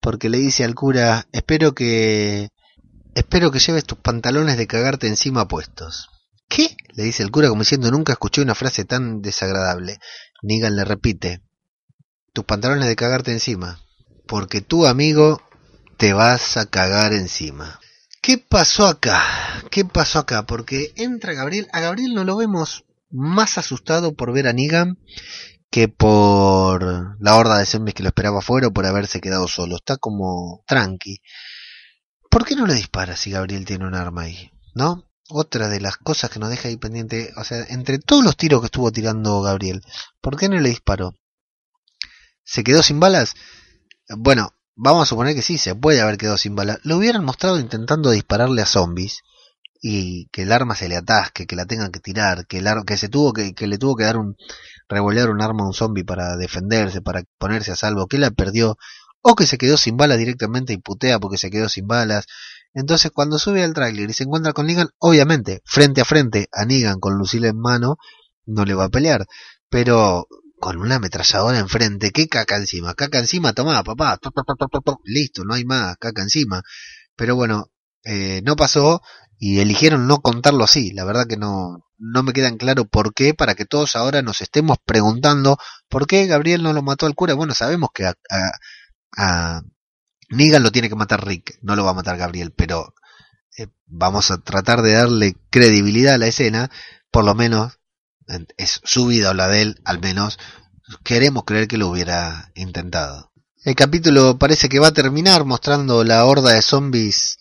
porque 0.00 0.28
le 0.28 0.38
dice 0.38 0.64
al 0.64 0.74
cura, 0.74 1.26
espero 1.32 1.74
que... 1.74 2.48
espero 3.14 3.50
que 3.50 3.58
lleves 3.58 3.84
tus 3.84 3.98
pantalones 3.98 4.56
de 4.56 4.66
cagarte 4.66 5.08
encima 5.08 5.48
puestos. 5.48 6.08
¿Qué? 6.48 6.76
le 6.98 7.04
dice 7.04 7.22
el 7.22 7.30
cura 7.30 7.48
como 7.48 7.62
diciendo, 7.62 7.90
nunca 7.92 8.12
escuché 8.12 8.42
una 8.42 8.56
frase 8.56 8.84
tan 8.84 9.22
desagradable. 9.22 9.98
Negan 10.42 10.74
le 10.74 10.84
repite, 10.84 11.42
tus 12.32 12.44
pantalones 12.44 12.88
de 12.88 12.96
cagarte 12.96 13.30
encima, 13.30 13.80
porque 14.26 14.60
tu 14.60 14.84
amigo 14.84 15.40
te 15.96 16.12
vas 16.12 16.56
a 16.56 16.66
cagar 16.66 17.12
encima. 17.12 17.78
¿Qué 18.20 18.38
pasó 18.38 18.86
acá? 18.86 19.22
¿Qué 19.70 19.84
pasó 19.84 20.18
acá? 20.18 20.44
Porque 20.44 20.92
entra 20.96 21.34
Gabriel, 21.34 21.68
a 21.72 21.80
Gabriel 21.80 22.14
no 22.14 22.24
lo 22.24 22.36
vemos 22.36 22.84
más 23.10 23.58
asustado 23.58 24.14
por 24.14 24.32
ver 24.32 24.48
a 24.48 24.52
Negan 24.52 24.98
que 25.70 25.88
por 25.88 27.16
la 27.20 27.36
horda 27.36 27.58
de 27.58 27.66
zombies 27.66 27.94
que 27.94 28.02
lo 28.02 28.08
esperaba 28.08 28.38
afuera 28.38 28.68
o 28.68 28.72
por 28.72 28.86
haberse 28.86 29.20
quedado 29.20 29.48
solo. 29.48 29.76
Está 29.76 29.98
como 29.98 30.64
tranqui. 30.66 31.20
¿Por 32.30 32.44
qué 32.44 32.56
no 32.56 32.66
le 32.66 32.74
dispara 32.74 33.16
si 33.16 33.30
Gabriel 33.30 33.64
tiene 33.64 33.86
un 33.86 33.94
arma 33.94 34.22
ahí? 34.22 34.50
¿No? 34.74 35.07
Otra 35.30 35.68
de 35.68 35.80
las 35.80 35.96
cosas 35.96 36.30
que 36.30 36.38
nos 36.38 36.48
deja 36.48 36.68
ahí 36.68 36.76
pendiente, 36.76 37.32
o 37.36 37.44
sea, 37.44 37.64
entre 37.68 37.98
todos 37.98 38.24
los 38.24 38.36
tiros 38.36 38.60
que 38.60 38.66
estuvo 38.66 38.90
tirando 38.90 39.42
Gabriel, 39.42 39.82
¿por 40.20 40.36
qué 40.38 40.48
no 40.48 40.58
le 40.58 40.70
disparó? 40.70 41.14
¿Se 42.44 42.64
quedó 42.64 42.82
sin 42.82 42.98
balas? 42.98 43.34
Bueno, 44.08 44.54
vamos 44.74 45.02
a 45.02 45.06
suponer 45.06 45.34
que 45.34 45.42
sí, 45.42 45.58
se 45.58 45.74
puede 45.74 46.00
haber 46.00 46.16
quedado 46.16 46.38
sin 46.38 46.54
balas. 46.54 46.78
Lo 46.82 46.96
hubieran 46.96 47.24
mostrado 47.24 47.60
intentando 47.60 48.10
dispararle 48.10 48.62
a 48.62 48.66
zombies 48.66 49.22
y 49.82 50.28
que 50.28 50.42
el 50.42 50.52
arma 50.52 50.74
se 50.74 50.88
le 50.88 50.96
atasque, 50.96 51.46
que 51.46 51.56
la 51.56 51.66
tengan 51.66 51.92
que 51.92 52.00
tirar, 52.00 52.46
que, 52.46 52.58
el 52.58 52.66
que 52.86 52.96
se 52.96 53.10
tuvo 53.10 53.34
que, 53.34 53.54
que 53.54 53.66
le 53.66 53.76
tuvo 53.76 53.96
que 53.96 54.04
dar 54.04 54.16
un 54.16 54.36
revolear 54.88 55.28
un 55.28 55.42
arma 55.42 55.64
a 55.64 55.66
un 55.66 55.74
zombie 55.74 56.04
para 56.04 56.36
defenderse, 56.36 57.02
para 57.02 57.22
ponerse 57.38 57.72
a 57.72 57.76
salvo, 57.76 58.06
que 58.06 58.16
la 58.18 58.30
perdió, 58.30 58.78
o 59.20 59.34
que 59.34 59.46
se 59.46 59.58
quedó 59.58 59.76
sin 59.76 59.96
balas 59.96 60.18
directamente 60.18 60.72
y 60.72 60.78
putea 60.78 61.18
porque 61.18 61.38
se 61.38 61.50
quedó 61.50 61.68
sin 61.68 61.86
balas. 61.86 62.26
Entonces 62.74 63.10
cuando 63.12 63.38
sube 63.38 63.62
al 63.64 63.74
tráiler 63.74 64.10
y 64.10 64.12
se 64.12 64.24
encuentra 64.24 64.52
con 64.52 64.66
Negan, 64.66 64.88
obviamente, 64.98 65.62
frente 65.64 66.00
a 66.00 66.04
frente 66.04 66.48
a 66.52 66.64
Negan 66.64 67.00
con 67.00 67.14
Lucille 67.16 67.48
en 67.48 67.58
mano, 67.58 67.96
no 68.46 68.64
le 68.64 68.74
va 68.74 68.84
a 68.84 68.88
pelear, 68.88 69.26
pero 69.68 70.26
con 70.58 70.78
una 70.78 70.96
ametralladora 70.96 71.58
enfrente, 71.58 72.10
¿qué 72.10 72.28
caca 72.28 72.56
encima? 72.56 72.94
Caca 72.94 73.18
encima, 73.18 73.52
toma, 73.52 73.82
papá, 73.82 74.18
listo, 75.04 75.44
no 75.44 75.54
hay 75.54 75.64
más, 75.64 75.96
caca 75.98 76.22
encima. 76.22 76.62
Pero 77.16 77.36
bueno, 77.36 77.70
eh, 78.04 78.42
no 78.44 78.56
pasó 78.56 79.02
y 79.38 79.60
eligieron 79.60 80.06
no 80.06 80.20
contarlo 80.20 80.64
así. 80.64 80.92
La 80.92 81.04
verdad 81.04 81.26
que 81.28 81.36
no, 81.36 81.84
no 81.98 82.22
me 82.22 82.32
quedan 82.32 82.56
claro 82.56 82.86
por 82.86 83.14
qué, 83.14 83.34
para 83.34 83.54
que 83.54 83.64
todos 83.66 83.96
ahora 83.96 84.22
nos 84.22 84.40
estemos 84.40 84.78
preguntando 84.84 85.58
por 85.88 86.06
qué 86.06 86.26
Gabriel 86.26 86.62
no 86.62 86.72
lo 86.72 86.82
mató 86.82 87.06
al 87.06 87.14
cura. 87.14 87.34
Bueno, 87.34 87.54
sabemos 87.54 87.90
que 87.94 88.06
a, 88.06 88.14
a, 89.16 89.62
Negan 90.28 90.62
lo 90.62 90.72
tiene 90.72 90.88
que 90.88 90.94
matar 90.94 91.26
Rick, 91.26 91.58
no 91.62 91.76
lo 91.76 91.84
va 91.84 91.90
a 91.90 91.94
matar 91.94 92.16
Gabriel, 92.16 92.52
pero 92.52 92.94
eh, 93.56 93.68
vamos 93.86 94.30
a 94.30 94.38
tratar 94.38 94.82
de 94.82 94.92
darle 94.92 95.36
credibilidad 95.50 96.14
a 96.14 96.18
la 96.18 96.26
escena, 96.26 96.70
por 97.10 97.24
lo 97.24 97.34
menos 97.34 97.78
es 98.58 98.80
su 98.84 99.06
vida 99.06 99.30
o 99.30 99.34
la 99.34 99.48
de 99.48 99.62
él, 99.62 99.80
al 99.84 100.00
menos 100.00 100.38
queremos 101.02 101.44
creer 101.44 101.66
que 101.66 101.78
lo 101.78 101.88
hubiera 101.88 102.52
intentado. 102.54 103.32
El 103.64 103.74
capítulo 103.74 104.38
parece 104.38 104.68
que 104.68 104.78
va 104.78 104.88
a 104.88 104.92
terminar 104.92 105.44
mostrando 105.44 106.04
la 106.04 106.24
horda 106.24 106.52
de 106.52 106.62
zombies 106.62 107.38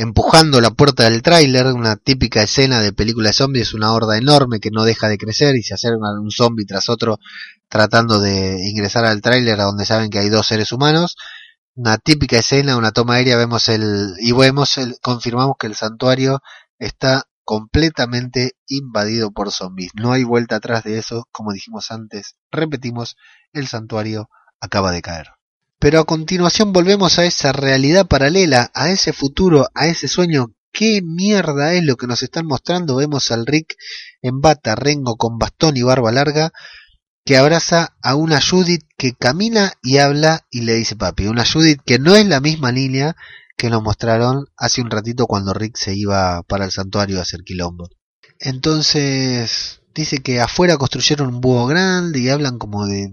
empujando 0.00 0.62
la 0.62 0.70
puerta 0.70 1.04
del 1.04 1.20
tráiler, 1.20 1.66
una 1.66 1.94
típica 1.94 2.42
escena 2.42 2.80
de 2.80 2.94
película 2.94 3.28
de 3.28 3.34
zombies, 3.34 3.74
una 3.74 3.92
horda 3.92 4.16
enorme 4.16 4.58
que 4.58 4.70
no 4.70 4.84
deja 4.84 5.10
de 5.10 5.18
crecer 5.18 5.56
y 5.56 5.62
se 5.62 5.74
acerca 5.74 6.18
un 6.18 6.30
zombie 6.30 6.64
tras 6.64 6.88
otro 6.88 7.18
tratando 7.68 8.18
de 8.18 8.66
ingresar 8.66 9.04
al 9.04 9.20
tráiler 9.20 9.60
a 9.60 9.64
donde 9.64 9.84
saben 9.84 10.08
que 10.08 10.18
hay 10.18 10.30
dos 10.30 10.46
seres 10.46 10.72
humanos. 10.72 11.16
Una 11.82 11.96
típica 11.96 12.36
escena, 12.36 12.76
una 12.76 12.92
toma 12.92 13.14
aérea, 13.14 13.38
vemos 13.38 13.70
el 13.70 14.12
y 14.18 14.32
vemos 14.32 14.76
el, 14.76 14.96
confirmamos 15.00 15.54
que 15.58 15.66
el 15.66 15.74
santuario 15.74 16.42
está 16.78 17.24
completamente 17.42 18.52
invadido 18.68 19.30
por 19.30 19.50
zombies. 19.50 19.90
No 19.94 20.12
hay 20.12 20.22
vuelta 20.22 20.56
atrás 20.56 20.84
de 20.84 20.98
eso, 20.98 21.26
como 21.32 21.54
dijimos 21.54 21.90
antes. 21.90 22.36
Repetimos, 22.50 23.16
el 23.54 23.66
santuario 23.66 24.28
acaba 24.60 24.92
de 24.92 25.00
caer. 25.00 25.28
Pero 25.78 26.00
a 26.00 26.04
continuación 26.04 26.74
volvemos 26.74 27.18
a 27.18 27.24
esa 27.24 27.50
realidad 27.50 28.06
paralela, 28.06 28.70
a 28.74 28.90
ese 28.90 29.14
futuro, 29.14 29.66
a 29.72 29.86
ese 29.86 30.06
sueño. 30.06 30.52
¿Qué 30.72 31.00
mierda 31.02 31.72
es 31.72 31.82
lo 31.82 31.96
que 31.96 32.06
nos 32.06 32.22
están 32.22 32.44
mostrando? 32.44 32.96
Vemos 32.96 33.30
al 33.30 33.46
Rick 33.46 33.76
en 34.20 34.42
bata, 34.42 34.74
rengo 34.74 35.16
con 35.16 35.38
bastón 35.38 35.78
y 35.78 35.82
barba 35.82 36.12
larga, 36.12 36.52
que 37.24 37.36
abraza 37.36 37.96
a 38.02 38.14
una 38.14 38.40
Judith 38.40 38.84
que 38.96 39.12
camina 39.14 39.72
y 39.82 39.98
habla 39.98 40.46
y 40.50 40.62
le 40.62 40.74
dice 40.74 40.96
papi. 40.96 41.26
Una 41.26 41.44
Judith 41.44 41.80
que 41.84 41.98
no 41.98 42.14
es 42.14 42.26
la 42.26 42.40
misma 42.40 42.72
línea 42.72 43.16
que 43.56 43.70
nos 43.70 43.82
mostraron 43.82 44.46
hace 44.56 44.80
un 44.80 44.90
ratito 44.90 45.26
cuando 45.26 45.52
Rick 45.52 45.76
se 45.76 45.94
iba 45.94 46.42
para 46.42 46.64
el 46.64 46.70
santuario 46.70 47.18
a 47.18 47.22
hacer 47.22 47.42
quilombo. 47.44 47.88
Entonces 48.38 49.82
dice 49.94 50.18
que 50.22 50.40
afuera 50.40 50.78
construyeron 50.78 51.34
un 51.34 51.40
búho 51.40 51.66
grande 51.66 52.20
y 52.20 52.28
hablan 52.30 52.58
como 52.58 52.86
de 52.86 53.12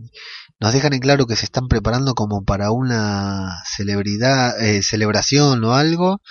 nos 0.59 0.73
dejan 0.73 0.93
en 0.93 0.99
claro 0.99 1.27
que 1.27 1.35
se 1.35 1.45
están 1.45 1.67
preparando 1.67 2.15
como 2.15 2.43
para 2.43 2.71
una 2.71 3.61
celebridad, 3.75 4.59
eh, 4.59 4.81
celebración 4.81 5.63
o 5.63 5.73
algo. 5.73 6.21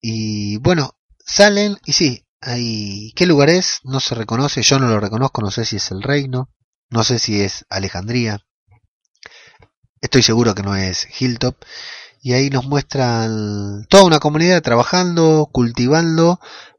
Y 0.00 0.58
bueno, 0.58 0.96
salen 1.24 1.76
y 1.84 1.92
sí, 1.92 2.26
hay, 2.40 3.12
¿qué 3.14 3.26
lugar 3.26 3.50
es? 3.50 3.80
No 3.84 4.00
se 4.00 4.14
reconoce, 4.14 4.62
yo 4.62 4.78
no 4.78 4.88
lo 4.88 4.98
reconozco, 5.00 5.40
no 5.40 5.50
sé 5.50 5.64
si 5.64 5.76
es 5.76 5.90
el 5.92 6.02
reino, 6.02 6.50
no 6.94 7.02
sé 7.02 7.18
si 7.18 7.40
es 7.42 7.66
Alejandría. 7.70 8.46
Estoy 10.00 10.22
seguro 10.22 10.54
que 10.54 10.62
no 10.62 10.76
es 10.76 11.08
Hilltop. 11.20 11.56
Y 12.22 12.34
ahí 12.34 12.50
nos 12.50 12.66
muestran 12.66 13.84
toda 13.88 14.04
una 14.04 14.20
comunidad 14.20 14.62
trabajando, 14.62 15.48
cultivando. 15.50 16.38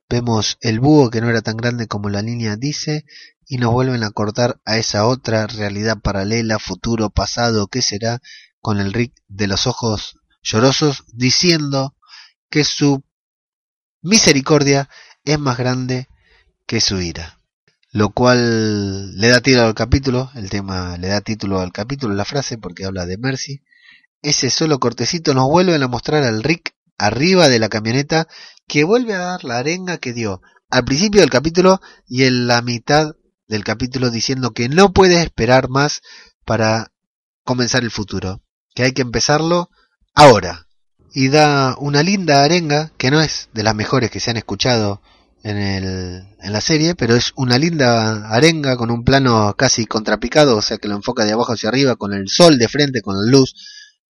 Vemos 0.09 0.57
el 0.61 0.80
búho 0.80 1.09
que 1.09 1.20
no 1.20 1.30
era 1.30 1.41
tan 1.41 1.57
grande 1.57 1.88
como 1.88 2.09
la 2.09 2.22
línea 2.22 2.55
dice 2.55 3.03
y 3.45 3.57
nos 3.57 3.74
vuelven 3.74 4.05
a 4.05 4.11
cortar 4.11 4.61
a 4.63 4.78
esa 4.78 5.05
otra 5.05 5.47
realidad 5.47 5.97
paralela, 6.01 6.59
futuro, 6.59 7.09
pasado, 7.09 7.68
¿qué 7.68 7.82
será? 7.82 8.22
Con 8.61 8.80
el 8.80 8.93
Rick 8.93 9.13
de 9.28 9.47
los 9.47 9.68
ojos 9.68 10.18
llorosos 10.41 11.03
diciendo 11.11 11.93
que 12.49 12.63
su 12.63 13.03
misericordia 14.01 14.89
es 15.26 15.38
más 15.39 15.57
grande 15.57 16.07
que 16.66 16.80
su 16.80 17.01
ira. 17.01 17.35
Lo 17.96 18.10
cual 18.10 19.18
le 19.18 19.30
da 19.30 19.39
título 19.39 19.68
al 19.68 19.74
capítulo, 19.74 20.30
el 20.36 20.50
tema 20.50 20.98
le 20.98 21.08
da 21.08 21.22
título 21.22 21.62
al 21.62 21.72
capítulo, 21.72 22.14
la 22.14 22.26
frase, 22.26 22.58
porque 22.58 22.84
habla 22.84 23.06
de 23.06 23.18
Mercy. 23.18 23.62
Ese 24.22 24.50
solo 24.50 24.82
cortecito 24.82 25.34
nos 25.34 25.48
vuelven 25.48 25.82
a 25.82 25.88
mostrar 25.88 26.26
al 26.26 26.43
Rick 26.43 26.76
arriba 26.98 27.48
de 27.48 27.58
la 27.58 27.70
camioneta 27.70 28.28
que 28.68 28.84
vuelve 28.84 29.14
a 29.14 29.20
dar 29.20 29.46
la 29.46 29.60
arenga 29.60 29.98
que 29.98 30.12
dio 30.12 30.41
al 30.70 30.84
principio 30.84 31.22
del 31.22 31.30
capítulo 31.30 31.80
y 32.06 32.26
en 32.26 32.48
la 32.48 32.62
mitad 32.62 33.16
del 33.48 33.64
capítulo 33.64 34.10
diciendo 34.10 34.52
que 34.52 34.68
no 34.68 34.91
puede 34.91 35.22
esperar 35.22 35.70
más 35.70 36.02
para 36.43 36.91
comenzar 37.46 37.84
el 37.84 37.91
futuro, 37.91 38.41
que 38.74 38.84
hay 38.84 38.91
que 38.91 39.04
empezarlo 39.04 39.70
ahora. 40.14 40.68
Y 41.14 41.30
da 41.30 41.78
una 41.80 42.04
linda 42.04 42.43
arenga, 42.43 42.91
que 42.98 43.10
no 43.10 43.22
es 43.22 43.48
de 43.54 43.64
las 43.64 43.74
mejores 43.74 44.12
que 44.12 44.20
se 44.20 44.32
han 44.32 44.38
escuchado 44.38 45.02
en, 45.46 45.58
el, 45.58 46.28
en 46.41 46.54
la 46.54 46.60
serie, 46.60 46.96
pero 46.96 47.16
es 47.16 47.32
una 47.36 47.60
linda 47.60 48.28
arenga 48.30 48.78
con 48.78 48.89
un 48.89 49.04
plano 49.04 49.54
casi 49.56 49.86
contrapicado, 49.86 50.58
o 50.58 50.62
sea 50.64 50.80
que 50.80 50.88
lo 50.88 50.96
enfoca 50.96 51.24
de 51.24 51.34
abajo 51.34 51.54
hacia 51.54 51.70
arriba, 51.70 51.96
con 51.98 52.14
el 52.14 52.28
sol 52.30 52.58
de 52.58 52.68
frente, 52.68 53.04
con 53.04 53.16
la 53.16 53.32
luz, 53.32 53.54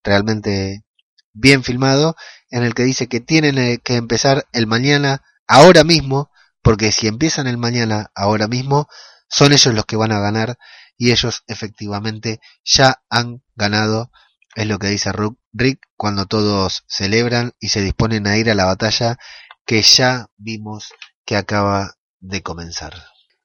realmente 0.02 0.86
bien 1.34 1.66
filmado, 1.66 2.16
en 2.50 2.64
el 2.64 2.74
que 2.74 2.84
dice 2.84 3.08
que 3.08 3.20
tienen 3.20 3.58
eh, 3.58 3.80
que 3.84 3.98
empezar 3.98 4.48
el 4.54 4.66
mañana, 4.66 5.24
ahora 5.46 5.84
mismo, 5.84 6.32
porque 6.62 6.94
si 6.94 7.08
empiezan 7.08 7.48
el 7.48 7.58
mañana, 7.58 8.12
ahora 8.16 8.48
mismo, 8.48 8.88
son 9.28 9.52
ellos 9.52 9.74
los 9.74 9.86
que 9.86 9.98
van 9.98 10.14
a 10.14 10.22
ganar 10.22 10.58
y 10.98 11.12
ellos 11.12 11.44
efectivamente 11.48 12.40
ya 12.64 13.02
han 13.10 13.44
ganado, 13.56 14.10
es 14.56 14.68
lo 14.68 14.80
que 14.80 14.88
dice 14.88 15.12
Rick 15.52 15.82
cuando 15.98 16.28
todos 16.28 16.86
celebran 16.88 17.52
y 17.60 17.68
se 17.68 17.82
disponen 17.82 18.26
a 18.26 18.38
ir 18.38 18.50
a 18.50 18.56
la 18.56 18.64
batalla 18.64 19.18
que 19.66 19.82
ya 19.82 20.28
vimos 20.38 20.94
que 21.26 21.36
acaba 21.36 21.96
de 22.20 22.42
comenzar. 22.42 22.94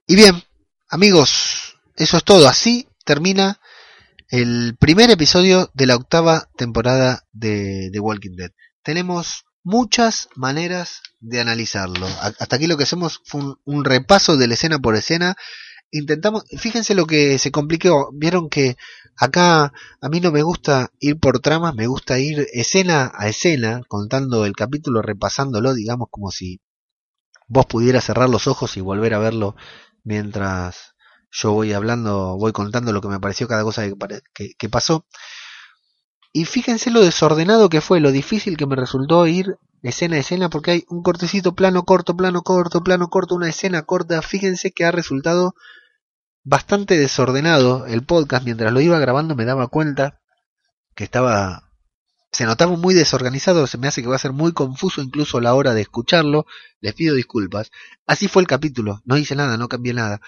Y 0.06 0.16
bien, 0.16 0.42
amigos, 0.88 1.76
eso 1.96 2.16
es 2.16 2.24
todo. 2.24 2.48
Así 2.48 2.88
termina 3.04 3.60
el 4.28 4.76
primer 4.78 5.10
episodio 5.10 5.70
de 5.74 5.86
la 5.86 5.96
octava 5.96 6.48
temporada 6.56 7.24
de 7.32 7.90
Walking 8.00 8.36
Dead. 8.36 8.50
Tenemos 8.82 9.44
muchas 9.62 10.28
maneras 10.34 11.02
de 11.20 11.40
analizarlo. 11.40 12.06
Hasta 12.20 12.56
aquí 12.56 12.66
lo 12.66 12.76
que 12.76 12.84
hacemos 12.84 13.20
fue 13.24 13.40
un, 13.40 13.60
un 13.64 13.84
repaso 13.84 14.36
de 14.36 14.46
la 14.46 14.54
escena 14.54 14.78
por 14.78 14.96
escena 14.96 15.36
intentamos, 15.90 16.44
fíjense 16.58 16.94
lo 16.94 17.06
que 17.06 17.38
se 17.38 17.50
complicó, 17.50 18.10
vieron 18.12 18.48
que 18.48 18.76
acá 19.16 19.72
a 20.00 20.08
mí 20.08 20.20
no 20.20 20.30
me 20.32 20.42
gusta 20.42 20.92
ir 21.00 21.18
por 21.18 21.40
tramas, 21.40 21.74
me 21.74 21.86
gusta 21.86 22.18
ir 22.18 22.46
escena 22.52 23.12
a 23.14 23.28
escena, 23.28 23.82
contando 23.88 24.44
el 24.46 24.54
capítulo, 24.54 25.02
repasándolo, 25.02 25.74
digamos 25.74 26.08
como 26.10 26.30
si 26.30 26.60
vos 27.50 27.66
pudieras 27.66 28.04
cerrar 28.04 28.30
los 28.30 28.46
ojos 28.46 28.76
y 28.76 28.80
volver 28.80 29.12
a 29.12 29.18
verlo 29.18 29.56
mientras 30.04 30.94
yo 31.30 31.52
voy 31.52 31.72
hablando, 31.72 32.36
voy 32.38 32.52
contando 32.52 32.92
lo 32.92 33.00
que 33.00 33.08
me 33.08 33.20
pareció 33.20 33.48
cada 33.48 33.64
cosa 33.64 33.82
que, 34.32 34.54
que 34.56 34.68
pasó. 34.68 35.04
Y 36.32 36.44
fíjense 36.44 36.90
lo 36.90 37.00
desordenado 37.00 37.68
que 37.68 37.80
fue, 37.80 38.00
lo 38.00 38.12
difícil 38.12 38.56
que 38.56 38.66
me 38.66 38.76
resultó 38.76 39.26
ir 39.26 39.58
escena 39.82 40.16
a 40.16 40.20
escena, 40.20 40.48
porque 40.48 40.70
hay 40.70 40.84
un 40.88 41.02
cortecito, 41.02 41.54
plano 41.54 41.84
corto, 41.84 42.16
plano 42.16 42.42
corto, 42.42 42.82
plano 42.82 43.08
corto, 43.08 43.34
una 43.34 43.48
escena 43.48 43.82
corta. 43.82 44.22
Fíjense 44.22 44.70
que 44.70 44.84
ha 44.84 44.92
resultado 44.92 45.54
bastante 46.44 46.98
desordenado 46.98 47.86
el 47.86 48.04
podcast. 48.04 48.44
Mientras 48.44 48.72
lo 48.72 48.80
iba 48.80 48.98
grabando 48.98 49.34
me 49.34 49.44
daba 49.44 49.68
cuenta 49.68 50.20
que 50.94 51.04
estaba... 51.04 51.69
Se 52.32 52.44
notaba 52.44 52.76
muy 52.76 52.94
desorganizado, 52.94 53.66
se 53.66 53.76
me 53.76 53.88
hace 53.88 54.02
que 54.02 54.08
va 54.08 54.16
a 54.16 54.20
ser 54.20 54.32
muy 54.32 54.52
confuso 54.52 55.02
incluso 55.02 55.38
a 55.38 55.40
la 55.40 55.54
hora 55.54 55.74
de 55.74 55.82
escucharlo. 55.82 56.46
Les 56.80 56.94
pido 56.94 57.14
disculpas. 57.14 57.70
Así 58.06 58.28
fue 58.28 58.42
el 58.42 58.48
capítulo, 58.48 59.00
no 59.04 59.16
hice 59.16 59.34
nada, 59.34 59.56
no 59.56 59.68
cambié 59.68 59.94
nada. 59.94 60.20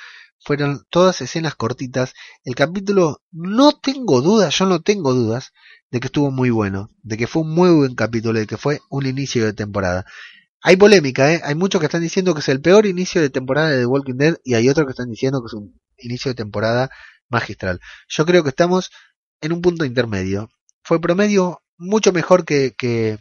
Fueron 0.44 0.84
todas 0.90 1.20
escenas 1.20 1.54
cortitas. 1.54 2.14
El 2.44 2.56
capítulo, 2.56 3.22
no 3.30 3.72
tengo 3.72 4.20
dudas, 4.20 4.58
yo 4.58 4.66
no 4.66 4.82
tengo 4.82 5.14
dudas 5.14 5.52
de 5.92 6.00
que 6.00 6.06
estuvo 6.06 6.32
muy 6.32 6.50
bueno, 6.50 6.90
de 7.02 7.16
que 7.16 7.28
fue 7.28 7.42
un 7.42 7.54
muy 7.54 7.70
buen 7.70 7.94
capítulo, 7.94 8.38
de 8.38 8.46
que 8.46 8.56
fue 8.56 8.80
un 8.90 9.06
inicio 9.06 9.44
de 9.44 9.52
temporada. 9.52 10.04
Hay 10.60 10.76
polémica, 10.76 11.32
¿eh? 11.32 11.40
hay 11.44 11.54
muchos 11.54 11.80
que 11.80 11.86
están 11.86 12.02
diciendo 12.02 12.34
que 12.34 12.40
es 12.40 12.48
el 12.48 12.60
peor 12.60 12.86
inicio 12.86 13.20
de 13.20 13.30
temporada 13.30 13.70
de 13.70 13.80
The 13.80 13.86
Walking 13.86 14.14
Dead 14.14 14.36
y 14.44 14.54
hay 14.54 14.68
otros 14.68 14.86
que 14.86 14.92
están 14.92 15.10
diciendo 15.10 15.42
que 15.42 15.46
es 15.46 15.54
un 15.54 15.80
inicio 15.98 16.30
de 16.30 16.34
temporada 16.34 16.90
magistral. 17.28 17.80
Yo 18.08 18.24
creo 18.26 18.42
que 18.42 18.50
estamos 18.50 18.90
en 19.40 19.52
un 19.52 19.60
punto 19.60 19.84
intermedio. 19.84 20.48
Fue 20.82 21.00
promedio 21.00 21.61
mucho 21.82 22.12
mejor 22.12 22.44
que, 22.44 23.18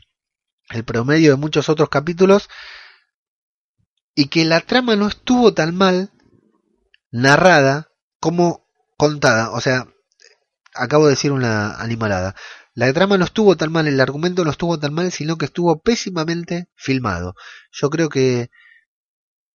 el 0.70 0.86
promedio 0.86 1.32
de 1.32 1.38
muchos 1.38 1.68
otros 1.68 1.89
capítulos 1.89 2.47
y 4.16 4.28
que 4.28 4.45
la 4.45 4.62
trama 4.62 4.95
no 4.95 5.07
estuvo 5.07 5.53
tan 5.53 5.76
mal 5.76 6.12
narrada 7.12 7.89
como 8.22 8.66
contada. 8.97 9.51
O 9.51 9.59
sea, 9.59 9.88
acabo 10.74 11.05
de 11.05 11.12
decir 11.12 11.34
una 11.34 11.76
animalada. 11.76 12.36
La 12.74 12.91
trama 12.93 13.18
no 13.18 13.26
estuvo 13.26 13.57
tan 13.57 13.72
mal, 13.72 13.88
el 13.88 13.99
argumento 13.99 14.45
no 14.45 14.51
estuvo 14.51 14.80
tan 14.80 14.93
mal, 14.93 15.12
sino 15.12 15.38
que 15.38 15.45
estuvo 15.45 15.82
pésimamente 15.82 16.70
filmado. 16.76 17.36
Yo 17.74 17.89
creo 17.89 18.07
que 18.07 18.49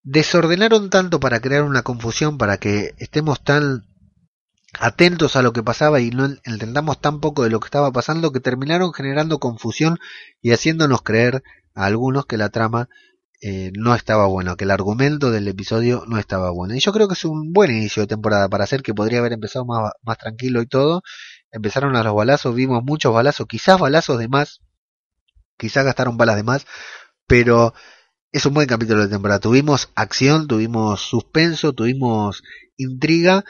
desordenaron 0.02 0.90
tanto 0.90 1.18
para 1.18 1.40
crear 1.40 1.62
una 1.62 1.82
confusión, 1.82 2.36
para 2.36 2.58
que 2.58 2.94
estemos 2.98 3.42
tan 3.42 3.84
atentos 4.78 5.36
a 5.36 5.42
lo 5.42 5.52
que 5.52 5.62
pasaba 5.62 6.00
y 6.00 6.10
no 6.10 6.26
entendamos 6.44 7.00
tan 7.00 7.20
poco 7.20 7.44
de 7.44 7.50
lo 7.50 7.60
que 7.60 7.66
estaba 7.66 7.92
pasando 7.92 8.32
que 8.32 8.40
terminaron 8.40 8.92
generando 8.92 9.38
confusión 9.38 9.98
y 10.42 10.52
haciéndonos 10.52 11.02
creer 11.02 11.42
a 11.74 11.86
algunos 11.86 12.26
que 12.26 12.36
la 12.36 12.48
trama 12.48 12.88
eh, 13.42 13.70
no 13.74 13.94
estaba 13.94 14.26
buena, 14.26 14.56
que 14.56 14.64
el 14.64 14.70
argumento 14.70 15.30
del 15.30 15.46
episodio 15.48 16.04
no 16.06 16.18
estaba 16.18 16.50
bueno. 16.50 16.74
Y 16.74 16.80
yo 16.80 16.92
creo 16.92 17.06
que 17.08 17.14
es 17.14 17.24
un 17.24 17.52
buen 17.52 17.70
inicio 17.70 18.02
de 18.02 18.06
temporada 18.06 18.48
para 18.48 18.64
hacer 18.64 18.82
que 18.82 18.94
podría 18.94 19.18
haber 19.18 19.32
empezado 19.32 19.64
más, 19.66 19.92
más 20.02 20.18
tranquilo 20.18 20.62
y 20.62 20.66
todo. 20.66 21.02
Empezaron 21.50 21.96
a 21.96 22.02
los 22.02 22.14
balazos, 22.14 22.54
vimos 22.54 22.82
muchos 22.82 23.12
balazos, 23.12 23.46
quizás 23.46 23.78
balazos 23.78 24.18
de 24.18 24.28
más, 24.28 24.60
quizás 25.58 25.84
gastaron 25.84 26.16
balas 26.16 26.36
de 26.36 26.42
más, 26.44 26.66
pero 27.26 27.74
es 28.32 28.46
un 28.46 28.54
buen 28.54 28.66
capítulo 28.66 29.02
de 29.02 29.08
temporada. 29.08 29.40
Tuvimos 29.40 29.90
acción, 29.94 30.46
tuvimos 30.48 31.00
suspenso, 31.00 31.72
tuvimos 31.72 32.42
intriga. 32.76 33.44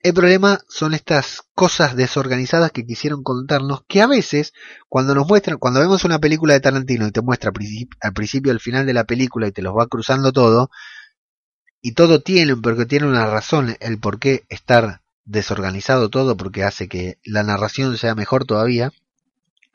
El 0.00 0.14
problema 0.14 0.60
son 0.68 0.94
estas 0.94 1.42
cosas 1.54 1.96
desorganizadas 1.96 2.70
que 2.70 2.86
quisieron 2.86 3.24
contarnos, 3.24 3.82
que 3.88 4.00
a 4.00 4.06
veces, 4.06 4.52
cuando 4.88 5.12
nos 5.12 5.26
muestran, 5.26 5.58
cuando 5.58 5.80
vemos 5.80 6.04
una 6.04 6.20
película 6.20 6.54
de 6.54 6.60
Tarantino 6.60 7.08
y 7.08 7.10
te 7.10 7.20
muestra 7.20 7.50
al 8.00 8.12
principio, 8.12 8.52
al 8.52 8.60
final 8.60 8.86
de 8.86 8.94
la 8.94 9.04
película 9.04 9.48
y 9.48 9.52
te 9.52 9.60
los 9.60 9.76
va 9.76 9.88
cruzando 9.88 10.32
todo, 10.32 10.70
y 11.82 11.92
todo 11.92 12.20
tiene, 12.20 12.54
porque 12.54 12.86
tiene 12.86 13.08
una 13.08 13.26
razón 13.26 13.76
el 13.80 13.98
por 13.98 14.20
qué 14.20 14.44
estar 14.48 15.00
desorganizado 15.24 16.10
todo, 16.10 16.36
porque 16.36 16.62
hace 16.62 16.88
que 16.88 17.18
la 17.24 17.42
narración 17.42 17.96
sea 17.98 18.14
mejor 18.14 18.44
todavía, 18.44 18.92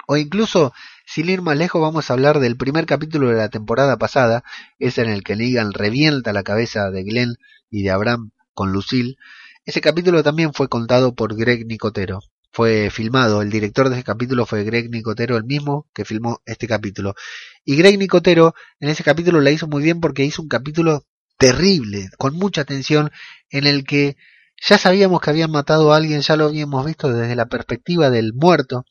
o 0.07 0.15
incluso 0.15 0.73
sin 1.05 1.29
ir 1.29 1.41
más 1.41 1.57
lejos, 1.57 1.81
vamos 1.81 2.09
a 2.09 2.13
hablar 2.13 2.39
del 2.39 2.55
primer 2.55 2.85
capítulo 2.85 3.27
de 3.27 3.35
la 3.35 3.49
temporada 3.49 3.97
pasada, 3.97 4.45
es 4.79 4.97
en 4.97 5.09
el 5.09 5.21
que 5.21 5.35
Negan 5.35 5.73
revienta 5.73 6.31
la 6.31 6.43
cabeza 6.43 6.89
de 6.91 7.03
Glenn 7.03 7.35
y 7.69 7.83
de 7.83 7.91
Abraham 7.91 8.31
con 8.53 8.71
Lucille. 8.71 9.17
Ese 9.65 9.79
capítulo 9.79 10.23
también 10.23 10.53
fue 10.53 10.67
contado 10.67 11.15
por 11.15 11.37
Greg 11.37 11.65
Nicotero. 11.65 12.19
Fue 12.51 12.89
filmado, 12.89 13.41
el 13.41 13.49
director 13.49 13.87
de 13.87 13.95
ese 13.95 14.03
capítulo 14.03 14.45
fue 14.45 14.65
Greg 14.65 14.89
Nicotero, 14.91 15.37
el 15.37 15.45
mismo 15.45 15.87
que 15.93 16.03
filmó 16.03 16.41
este 16.45 16.67
capítulo. 16.67 17.15
Y 17.63 17.77
Greg 17.77 17.97
Nicotero 17.97 18.53
en 18.81 18.89
ese 18.89 19.05
capítulo 19.05 19.39
la 19.39 19.51
hizo 19.51 19.67
muy 19.67 19.81
bien 19.81 20.01
porque 20.01 20.25
hizo 20.25 20.41
un 20.41 20.49
capítulo 20.49 21.05
terrible, 21.37 22.09
con 22.17 22.35
mucha 22.35 22.65
tensión, 22.65 23.09
en 23.49 23.65
el 23.65 23.85
que 23.85 24.17
ya 24.61 24.77
sabíamos 24.77 25.21
que 25.21 25.29
habían 25.29 25.51
matado 25.51 25.93
a 25.93 25.97
alguien, 25.97 26.19
ya 26.19 26.35
lo 26.35 26.45
habíamos 26.45 26.85
visto 26.85 27.11
desde 27.13 27.35
la 27.37 27.45
perspectiva 27.45 28.09
del 28.09 28.33
muerto, 28.33 28.85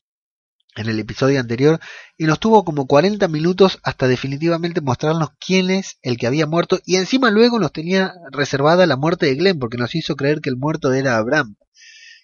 en 0.76 0.88
el 0.88 0.98
episodio 0.98 1.38
anterior 1.38 1.80
y 2.16 2.24
nos 2.24 2.40
tuvo 2.40 2.64
como 2.64 2.86
40 2.86 3.28
minutos 3.28 3.78
hasta 3.82 4.08
definitivamente 4.08 4.80
mostrarnos 4.80 5.30
quién 5.38 5.70
es 5.70 5.98
el 6.02 6.16
que 6.16 6.26
había 6.26 6.46
muerto 6.46 6.80
y 6.86 6.96
encima 6.96 7.30
luego 7.30 7.58
nos 7.58 7.72
tenía 7.72 8.14
reservada 8.30 8.86
la 8.86 8.96
muerte 8.96 9.26
de 9.26 9.34
Glenn 9.34 9.58
porque 9.58 9.76
nos 9.76 9.94
hizo 9.94 10.16
creer 10.16 10.40
que 10.40 10.50
el 10.50 10.56
muerto 10.56 10.92
era 10.92 11.16
Abraham. 11.16 11.56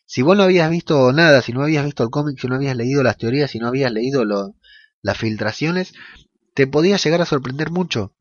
Si 0.06 0.22
vos 0.22 0.36
no 0.36 0.44
habías 0.44 0.70
visto 0.70 1.12
nada, 1.12 1.42
si 1.42 1.52
no 1.52 1.62
habías 1.62 1.84
visto 1.84 2.02
el 2.02 2.10
cómic, 2.10 2.38
si 2.40 2.46
no 2.46 2.54
habías 2.54 2.76
leído 2.76 3.02
las 3.02 3.18
teorías, 3.18 3.50
si 3.50 3.58
no 3.58 3.68
habías 3.68 3.92
leído 3.92 4.24
las 5.02 5.18
filtraciones, 5.18 5.92
te 6.54 6.66
podía 6.66 6.96
llegar 6.96 7.20
a 7.20 7.26
sorprender 7.26 7.70
mucho 7.70 8.14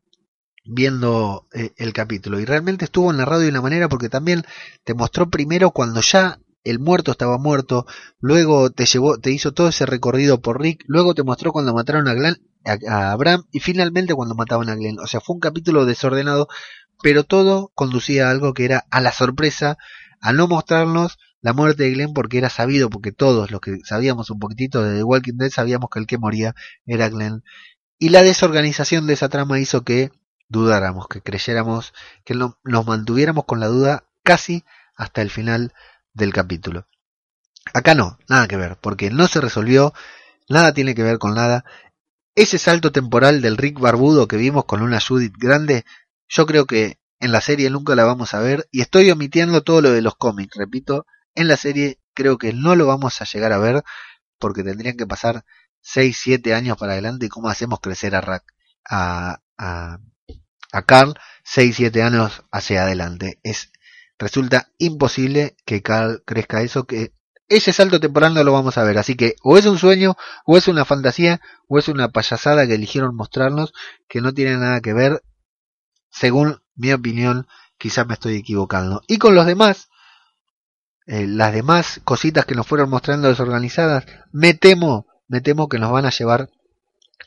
viendo 0.66 1.46
eh, 1.54 1.72
el 1.78 1.94
capítulo 1.94 2.38
y 2.38 2.44
realmente 2.44 2.84
estuvo 2.84 3.10
narrado 3.10 3.40
de 3.40 3.48
una 3.48 3.62
manera 3.62 3.88
porque 3.88 4.10
también 4.10 4.44
te 4.84 4.92
mostró 4.92 5.30
primero 5.30 5.70
cuando 5.70 6.02
ya 6.02 6.38
el 6.64 6.78
muerto 6.78 7.12
estaba 7.12 7.38
muerto, 7.38 7.86
luego 8.20 8.70
te 8.70 8.86
llevó, 8.86 9.18
te 9.18 9.30
hizo 9.30 9.52
todo 9.52 9.68
ese 9.68 9.86
recorrido 9.86 10.40
por 10.40 10.60
Rick, 10.60 10.84
luego 10.86 11.14
te 11.14 11.22
mostró 11.22 11.52
cuando 11.52 11.74
mataron 11.74 12.08
a, 12.08 12.14
Glenn, 12.14 12.36
a, 12.64 13.12
Abraham 13.12 13.44
y 13.52 13.60
finalmente 13.60 14.14
cuando 14.14 14.34
mataban 14.34 14.68
a 14.68 14.74
Glenn. 14.74 14.98
O 15.00 15.06
sea, 15.06 15.20
fue 15.20 15.34
un 15.34 15.40
capítulo 15.40 15.86
desordenado, 15.86 16.48
pero 17.02 17.24
todo 17.24 17.70
conducía 17.74 18.28
a 18.28 18.30
algo 18.30 18.54
que 18.54 18.64
era 18.64 18.84
a 18.90 19.00
la 19.00 19.12
sorpresa, 19.12 19.78
a 20.20 20.32
no 20.32 20.48
mostrarnos 20.48 21.18
la 21.40 21.52
muerte 21.52 21.84
de 21.84 21.92
Glenn 21.92 22.12
porque 22.12 22.38
era 22.38 22.50
sabido, 22.50 22.90
porque 22.90 23.12
todos 23.12 23.50
los 23.50 23.60
que 23.60 23.78
sabíamos 23.84 24.30
un 24.30 24.40
poquitito 24.40 24.82
de 24.82 24.96
The 24.96 25.04
Walking 25.04 25.36
Dead 25.36 25.50
sabíamos 25.50 25.88
que 25.90 26.00
el 26.00 26.06
que 26.06 26.18
moría 26.18 26.54
era 26.86 27.08
Glenn. 27.08 27.44
Y 27.98 28.10
la 28.10 28.22
desorganización 28.22 29.06
de 29.06 29.14
esa 29.14 29.28
trama 29.28 29.58
hizo 29.60 29.82
que 29.84 30.10
dudáramos, 30.48 31.08
que 31.08 31.20
creyéramos, 31.20 31.92
que 32.24 32.34
nos 32.34 32.86
mantuviéramos 32.86 33.44
con 33.44 33.60
la 33.60 33.66
duda 33.66 34.04
casi 34.22 34.64
hasta 34.96 35.22
el 35.22 35.30
final 35.30 35.72
del 36.14 36.32
capítulo. 36.32 36.86
Acá 37.74 37.94
no, 37.94 38.18
nada 38.28 38.48
que 38.48 38.56
ver, 38.56 38.78
porque 38.80 39.10
no 39.10 39.28
se 39.28 39.40
resolvió, 39.40 39.92
nada 40.48 40.72
tiene 40.72 40.94
que 40.94 41.02
ver 41.02 41.18
con 41.18 41.34
nada. 41.34 41.64
Ese 42.34 42.58
salto 42.58 42.92
temporal 42.92 43.42
del 43.42 43.56
Rick 43.56 43.78
Barbudo 43.80 44.28
que 44.28 44.36
vimos 44.36 44.64
con 44.64 44.82
una 44.82 45.00
Judith 45.00 45.34
grande, 45.36 45.84
yo 46.28 46.46
creo 46.46 46.66
que 46.66 46.98
en 47.20 47.32
la 47.32 47.40
serie 47.40 47.68
nunca 47.70 47.94
la 47.94 48.04
vamos 48.04 48.34
a 48.34 48.40
ver 48.40 48.68
y 48.70 48.80
estoy 48.80 49.10
omitiendo 49.10 49.62
todo 49.62 49.80
lo 49.80 49.90
de 49.90 50.02
los 50.02 50.16
cómics, 50.16 50.56
repito, 50.56 51.06
en 51.34 51.48
la 51.48 51.56
serie 51.56 51.98
creo 52.14 52.38
que 52.38 52.52
no 52.52 52.76
lo 52.76 52.86
vamos 52.86 53.20
a 53.20 53.24
llegar 53.24 53.52
a 53.52 53.58
ver 53.58 53.82
porque 54.38 54.62
tendrían 54.62 54.96
que 54.96 55.06
pasar 55.06 55.44
6, 55.80 56.16
7 56.20 56.54
años 56.54 56.76
para 56.76 56.92
adelante 56.92 57.26
y 57.26 57.28
cómo 57.28 57.48
hacemos 57.48 57.80
crecer 57.80 58.14
a, 58.14 58.20
Rack, 58.20 58.44
a, 58.88 59.40
a, 59.56 59.98
a 60.72 60.82
Carl 60.82 61.14
6, 61.44 61.76
7 61.76 62.02
años 62.02 62.44
hacia 62.50 62.82
adelante. 62.82 63.40
Es, 63.42 63.72
resulta 64.18 64.68
imposible 64.78 65.56
que 65.64 65.82
Carl 65.82 66.22
crezca 66.24 66.62
eso, 66.62 66.84
que 66.84 67.12
ese 67.48 67.72
salto 67.72 67.98
temporal 68.00 68.34
no 68.34 68.44
lo 68.44 68.52
vamos 68.52 68.76
a 68.78 68.84
ver. 68.84 68.98
Así 68.98 69.14
que 69.14 69.36
o 69.42 69.56
es 69.56 69.66
un 69.66 69.78
sueño, 69.78 70.16
o 70.44 70.56
es 70.56 70.68
una 70.68 70.84
fantasía, 70.84 71.40
o 71.66 71.78
es 71.78 71.88
una 71.88 72.10
payasada 72.10 72.66
que 72.66 72.74
eligieron 72.74 73.14
mostrarnos 73.14 73.72
que 74.08 74.20
no 74.20 74.32
tiene 74.34 74.56
nada 74.56 74.80
que 74.80 74.92
ver, 74.92 75.22
según 76.10 76.60
mi 76.74 76.92
opinión, 76.92 77.46
quizás 77.78 78.06
me 78.06 78.14
estoy 78.14 78.36
equivocando. 78.36 79.02
Y 79.06 79.18
con 79.18 79.34
los 79.34 79.46
demás, 79.46 79.88
eh, 81.06 81.26
las 81.26 81.52
demás 81.52 82.00
cositas 82.04 82.44
que 82.44 82.54
nos 82.54 82.66
fueron 82.66 82.90
mostrando 82.90 83.28
desorganizadas, 83.28 84.04
me 84.32 84.54
temo, 84.54 85.06
me 85.26 85.40
temo 85.40 85.68
que 85.68 85.78
nos 85.78 85.90
van 85.90 86.06
a 86.06 86.10
llevar 86.10 86.50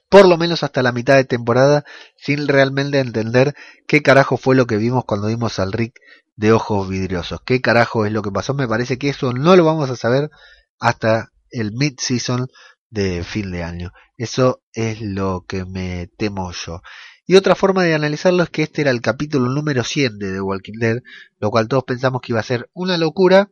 por 0.09 0.27
lo 0.27 0.37
menos 0.37 0.63
hasta 0.63 0.83
la 0.83 0.91
mitad 0.91 1.15
de 1.15 1.23
temporada 1.23 1.85
sin 2.17 2.47
realmente 2.47 2.99
entender 2.99 3.55
qué 3.87 4.01
carajo 4.01 4.37
fue 4.37 4.55
lo 4.55 4.67
que 4.67 4.77
vimos 4.77 5.05
cuando 5.05 5.27
vimos 5.27 5.57
al 5.57 5.71
Rick 5.71 5.99
de 6.41 6.51
ojos 6.51 6.89
vidriosos. 6.89 7.39
¿Qué 7.45 7.61
carajo 7.61 8.03
es 8.07 8.11
lo 8.11 8.23
que 8.23 8.31
pasó? 8.31 8.55
Me 8.55 8.67
parece 8.67 8.97
que 8.97 9.09
eso 9.09 9.31
no 9.31 9.55
lo 9.55 9.63
vamos 9.63 9.91
a 9.91 9.95
saber 9.95 10.31
hasta 10.79 11.29
el 11.51 11.71
mid-season 11.71 12.47
de 12.89 13.23
fin 13.23 13.51
de 13.51 13.63
año. 13.63 13.91
Eso 14.17 14.63
es 14.73 15.01
lo 15.01 15.45
que 15.47 15.65
me 15.65 16.09
temo 16.17 16.51
yo. 16.51 16.81
Y 17.27 17.35
otra 17.35 17.53
forma 17.53 17.83
de 17.83 17.93
analizarlo 17.93 18.41
es 18.41 18.49
que 18.49 18.63
este 18.63 18.81
era 18.81 18.89
el 18.89 19.01
capítulo 19.01 19.49
número 19.51 19.83
100 19.83 20.17
de 20.17 20.31
The 20.33 20.41
Walking 20.41 20.79
Dead, 20.79 20.97
lo 21.39 21.51
cual 21.51 21.67
todos 21.67 21.83
pensamos 21.83 22.21
que 22.21 22.31
iba 22.31 22.39
a 22.39 22.43
ser 22.43 22.71
una 22.73 22.97
locura, 22.97 23.51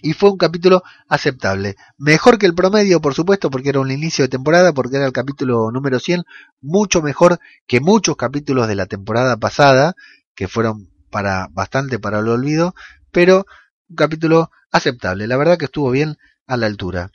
y 0.00 0.14
fue 0.14 0.30
un 0.30 0.38
capítulo 0.38 0.82
aceptable. 1.08 1.76
Mejor 1.98 2.38
que 2.38 2.46
el 2.46 2.54
promedio, 2.54 3.02
por 3.02 3.12
supuesto, 3.12 3.50
porque 3.50 3.68
era 3.68 3.80
un 3.80 3.90
inicio 3.90 4.24
de 4.24 4.28
temporada, 4.30 4.72
porque 4.72 4.96
era 4.96 5.06
el 5.06 5.12
capítulo 5.12 5.70
número 5.70 5.98
100, 5.98 6.24
mucho 6.62 7.02
mejor 7.02 7.40
que 7.66 7.80
muchos 7.80 8.16
capítulos 8.16 8.68
de 8.68 8.74
la 8.74 8.86
temporada 8.86 9.36
pasada, 9.36 9.94
que 10.34 10.48
fueron 10.48 10.95
para 11.10 11.48
bastante 11.52 11.98
para 11.98 12.20
el 12.20 12.28
olvido, 12.28 12.74
pero 13.12 13.46
un 13.88 13.96
capítulo 13.96 14.50
aceptable. 14.70 15.26
La 15.26 15.36
verdad 15.36 15.58
que 15.58 15.66
estuvo 15.66 15.90
bien 15.90 16.16
a 16.46 16.56
la 16.56 16.66
altura. 16.66 17.10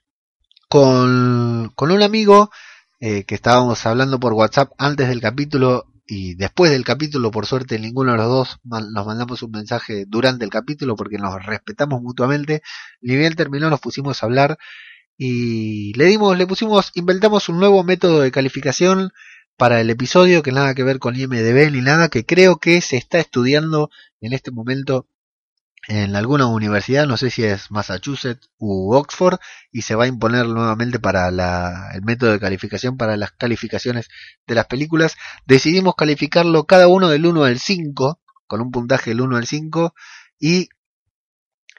Con, 0.70 1.72
con 1.76 1.92
un 1.92 2.02
amigo 2.02 2.50
eh, 3.00 3.24
que 3.26 3.36
estábamos 3.36 3.86
hablando 3.86 4.20
por 4.20 4.34
WhatsApp 4.34 4.72
antes 4.78 5.10
del 5.10 5.22
capítulo 5.22 5.86
y 6.06 6.36
después 6.36 6.72
del 6.72 6.84
capítulo, 6.84 7.32
por 7.32 7.46
suerte, 7.46 7.80
ninguno 7.80 8.12
de 8.12 8.18
los 8.18 8.28
dos 8.28 8.60
nos 8.64 9.06
mandamos 9.06 9.42
un 9.44 9.52
mensaje 9.52 10.06
durante 10.08 10.44
el 10.44 10.52
capítulo 10.52 10.96
porque 10.96 11.18
nos 11.18 11.46
respetamos 11.46 12.02
mutuamente. 12.02 12.62
Ni 13.02 13.30
terminó, 13.36 13.70
nos 13.70 13.80
pusimos 13.80 14.22
a 14.22 14.26
hablar 14.26 14.58
y 15.18 15.94
le 15.94 16.06
dimos, 16.06 16.38
le 16.38 16.48
pusimos, 16.48 16.92
inventamos 16.96 17.48
un 17.48 17.60
nuevo 17.60 17.84
método 17.84 18.22
de 18.22 18.32
calificación 18.32 19.12
para 19.58 19.82
el 19.82 19.90
episodio 19.90 20.44
que 20.44 20.52
nada 20.52 20.74
que 20.74 20.84
ver 20.84 21.00
con 21.00 21.16
IMDB 21.16 21.72
ni 21.72 21.82
nada, 21.82 22.10
que 22.10 22.26
creo 22.26 22.58
que 22.58 22.82
se 22.82 22.98
está 22.98 23.20
estudiando 23.20 23.90
en 24.20 24.34
este 24.34 24.52
momento 24.52 25.08
en 25.88 26.16
alguna 26.16 26.46
universidad, 26.46 27.08
no 27.08 27.18
sé 27.18 27.32
si 27.32 27.44
es 27.44 27.72
Massachusetts 27.72 28.50
u 28.60 28.94
Oxford, 28.94 29.40
y 29.72 29.82
se 29.82 29.96
va 29.96 30.04
a 30.04 30.08
imponer 30.08 30.46
nuevamente 30.46 31.00
para 31.00 31.28
el 31.94 32.02
método 32.04 32.32
de 32.32 32.40
calificación 32.40 32.98
para 32.98 33.18
las 33.18 33.32
calificaciones 33.32 34.08
de 34.46 34.56
las 34.56 34.68
películas. 34.68 35.16
Decidimos 35.46 35.96
calificarlo 35.96 36.66
cada 36.66 36.88
uno 36.88 37.10
del 37.10 37.26
1 37.26 37.44
al 37.44 37.60
5, 37.60 38.20
con 38.48 38.62
un 38.62 38.72
puntaje 38.72 39.12
del 39.12 39.22
1 39.22 39.38
al 39.38 39.48
5, 39.48 39.96
y 40.40 40.70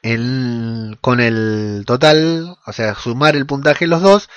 el, 0.01 0.97
con 1.01 1.21
el 1.21 1.83
total, 1.85 2.57
o 2.65 2.73
sea, 2.73 2.95
sumar 2.95 3.37
el 3.37 3.45
puntaje 3.45 3.87
los 3.87 4.01
dos, 4.01 4.29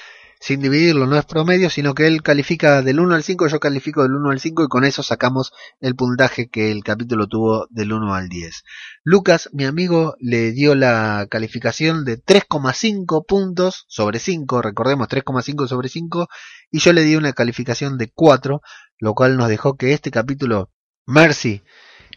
sin 0.47 0.61
dividirlo, 0.61 1.09
no 1.09 1.17
es 1.17 1.25
promedio, 1.25 1.71
sino 1.71 1.93
que 1.93 2.07
él 2.07 2.23
califica 2.23 2.81
del 2.81 3.01
1 3.01 3.17
al 3.17 3.25
5, 3.25 3.49
yo 3.49 3.59
califico 3.59 4.05
del 4.05 4.13
1 4.13 4.31
al 4.31 4.39
5 4.39 4.63
y 4.63 4.69
con 4.69 4.85
eso 4.85 5.03
sacamos 5.03 5.53
el 5.81 5.97
puntaje 5.97 6.49
que 6.49 6.71
el 6.71 6.85
capítulo 6.85 7.27
tuvo 7.27 7.67
del 7.69 7.93
1 7.93 8.15
al 8.15 8.29
10. 8.29 8.63
Lucas, 9.03 9.51
mi 9.53 9.65
amigo, 9.65 10.15
le 10.21 10.53
dio 10.53 10.77
la 10.77 11.27
calificación 11.29 12.05
de 12.05 12.23
3,5 12.23 13.27
puntos 13.27 13.87
sobre 13.89 14.21
5, 14.21 14.63
recordemos 14.63 15.09
3,5 15.09 15.67
sobre 15.67 15.89
5, 15.89 16.29
y 16.71 16.79
yo 16.79 16.93
le 16.93 17.03
di 17.03 17.17
una 17.17 17.33
calificación 17.33 17.99
de 17.99 18.13
4, 18.15 18.61
lo 19.01 19.15
cual 19.15 19.37
nos 19.37 19.49
dejó 19.49 19.77
que 19.77 19.95
este 19.95 20.13
capítulo, 20.13 20.71
Mercy, 21.07 21.65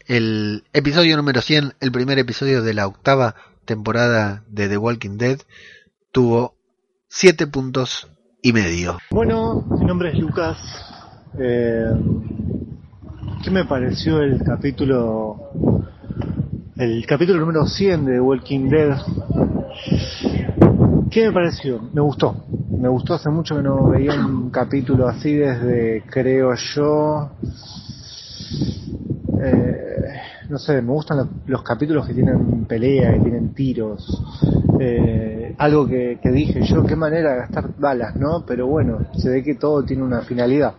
el 0.06 0.62
episodio 0.72 1.16
número 1.16 1.42
100, 1.42 1.74
el 1.80 1.90
primer 1.90 2.20
episodio 2.20 2.62
de 2.62 2.74
la 2.74 2.86
octava 2.86 3.34
temporada 3.64 4.44
de 4.46 4.68
The 4.68 4.76
Walking 4.76 5.18
Dead, 5.18 5.40
tuvo 6.12 6.56
7 7.08 7.48
puntos 7.48 8.08
y 8.42 8.52
medio. 8.52 8.98
Bueno, 9.10 9.64
mi 9.78 9.84
nombre 9.84 10.10
es 10.10 10.18
Lucas. 10.18 10.56
Eh, 11.38 11.90
¿Qué 13.42 13.50
me 13.50 13.64
pareció 13.64 14.20
el 14.20 14.42
capítulo 14.42 15.84
el 16.76 17.04
capítulo 17.06 17.40
número 17.40 17.66
100 17.66 18.04
de 18.06 18.20
Walking 18.20 18.68
Dead? 18.70 18.96
¿Qué 21.10 21.26
me 21.26 21.32
pareció? 21.32 21.80
Me 21.92 22.00
gustó. 22.00 22.44
Me 22.70 22.88
gustó 22.88 23.14
hace 23.14 23.28
mucho 23.28 23.56
que 23.56 23.62
no 23.62 23.88
veía 23.88 24.14
un 24.14 24.50
capítulo 24.50 25.06
así 25.06 25.34
desde, 25.34 26.04
creo 26.08 26.54
yo, 26.54 27.32
eh, 29.42 29.90
no 30.48 30.58
sé, 30.58 30.80
me 30.80 30.92
gustan 30.92 31.28
los, 31.46 31.62
capítulos 31.62 32.06
que 32.06 32.14
tienen 32.14 32.64
pelea, 32.64 33.12
que 33.12 33.20
tienen 33.20 33.52
tiros. 33.52 34.22
Eh, 34.82 35.54
algo 35.58 35.86
que, 35.86 36.18
dije 36.22 36.62
yo, 36.62 36.82
qué 36.84 36.96
manera 36.96 37.32
de 37.32 37.38
gastar 37.40 37.76
balas, 37.76 38.16
¿no? 38.16 38.46
Pero 38.46 38.66
bueno, 38.66 39.08
se 39.12 39.28
ve 39.28 39.42
que 39.42 39.56
todo 39.56 39.84
tiene 39.84 40.02
una 40.02 40.22
finalidad. 40.22 40.72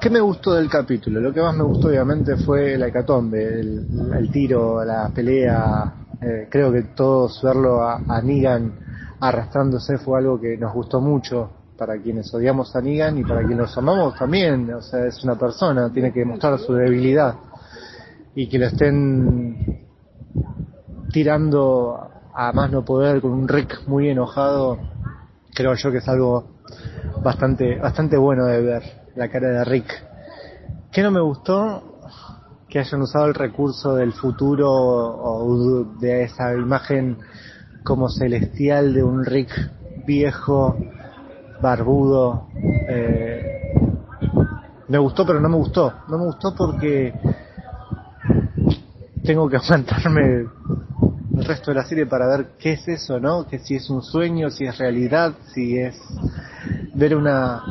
¿Qué 0.00 0.08
me 0.08 0.18
gustó 0.20 0.54
del 0.54 0.70
capítulo? 0.70 1.20
Lo 1.20 1.30
que 1.30 1.42
más 1.42 1.54
me 1.54 1.62
gustó 1.62 1.88
obviamente 1.88 2.38
fue 2.38 2.78
la 2.78 2.86
hecatombe, 2.86 3.60
el, 3.60 4.30
tiro, 4.32 4.82
la 4.82 5.10
pelea. 5.14 5.92
Eh, 6.22 6.48
creo 6.50 6.72
que 6.72 6.84
todos 6.94 7.42
verlo 7.42 7.82
a, 7.82 8.00
a 8.08 8.22
Negan 8.22 8.72
arrastrándose 9.20 9.98
fue 9.98 10.18
algo 10.18 10.40
que 10.40 10.56
nos 10.56 10.72
gustó 10.72 10.98
mucho 10.98 11.50
para 11.76 11.98
quienes 11.98 12.32
odiamos 12.32 12.74
a 12.74 12.80
Negan 12.80 13.18
y 13.18 13.24
para 13.24 13.40
quienes 13.40 13.58
los 13.58 13.76
amamos 13.76 14.18
también. 14.18 14.72
O 14.72 14.80
sea, 14.80 15.04
es 15.04 15.22
una 15.22 15.34
persona, 15.38 15.92
tiene 15.92 16.14
que 16.14 16.24
mostrar 16.24 16.58
su 16.58 16.72
debilidad 16.72 17.34
y 18.34 18.48
que 18.48 18.58
lo 18.58 18.66
estén 18.68 19.84
tirando 21.12 22.05
a 22.38 22.52
más 22.52 22.70
no 22.70 22.84
poder 22.84 23.22
con 23.22 23.32
un 23.32 23.48
Rick 23.48 23.86
muy 23.86 24.10
enojado, 24.10 24.78
creo 25.54 25.74
yo 25.74 25.90
que 25.90 25.98
es 25.98 26.08
algo 26.08 26.44
bastante, 27.22 27.78
bastante 27.78 28.18
bueno 28.18 28.44
de 28.44 28.60
ver, 28.60 28.82
la 29.14 29.30
cara 29.30 29.48
de 29.48 29.64
Rick. 29.64 29.90
¿Qué 30.92 31.02
no 31.02 31.10
me 31.10 31.20
gustó? 31.20 31.98
Que 32.68 32.80
hayan 32.80 33.00
usado 33.00 33.24
el 33.24 33.34
recurso 33.34 33.94
del 33.94 34.12
futuro 34.12 34.70
o 34.70 35.84
de 35.98 36.24
esa 36.24 36.52
imagen 36.52 37.16
como 37.82 38.10
celestial 38.10 38.92
de 38.92 39.02
un 39.02 39.24
Rick 39.24 39.50
viejo, 40.06 40.76
barbudo. 41.62 42.48
Eh, 42.88 43.72
me 44.88 44.98
gustó, 44.98 45.24
pero 45.24 45.40
no 45.40 45.48
me 45.48 45.56
gustó. 45.56 45.90
No 46.08 46.18
me 46.18 46.26
gustó 46.26 46.54
porque 46.54 47.14
tengo 49.24 49.48
que 49.48 49.56
aguantarme 49.56 50.46
resto 51.46 51.70
de 51.70 51.76
la 51.76 51.84
serie 51.84 52.06
para 52.06 52.26
ver 52.28 52.46
qué 52.58 52.72
es 52.72 52.88
eso, 52.88 53.20
¿no? 53.20 53.46
Que 53.46 53.58
si 53.58 53.76
es 53.76 53.88
un 53.90 54.02
sueño, 54.02 54.50
si 54.50 54.64
es 54.64 54.76
realidad, 54.78 55.34
si 55.54 55.78
es 55.78 55.96
ver 56.94 57.16
una 57.16 57.62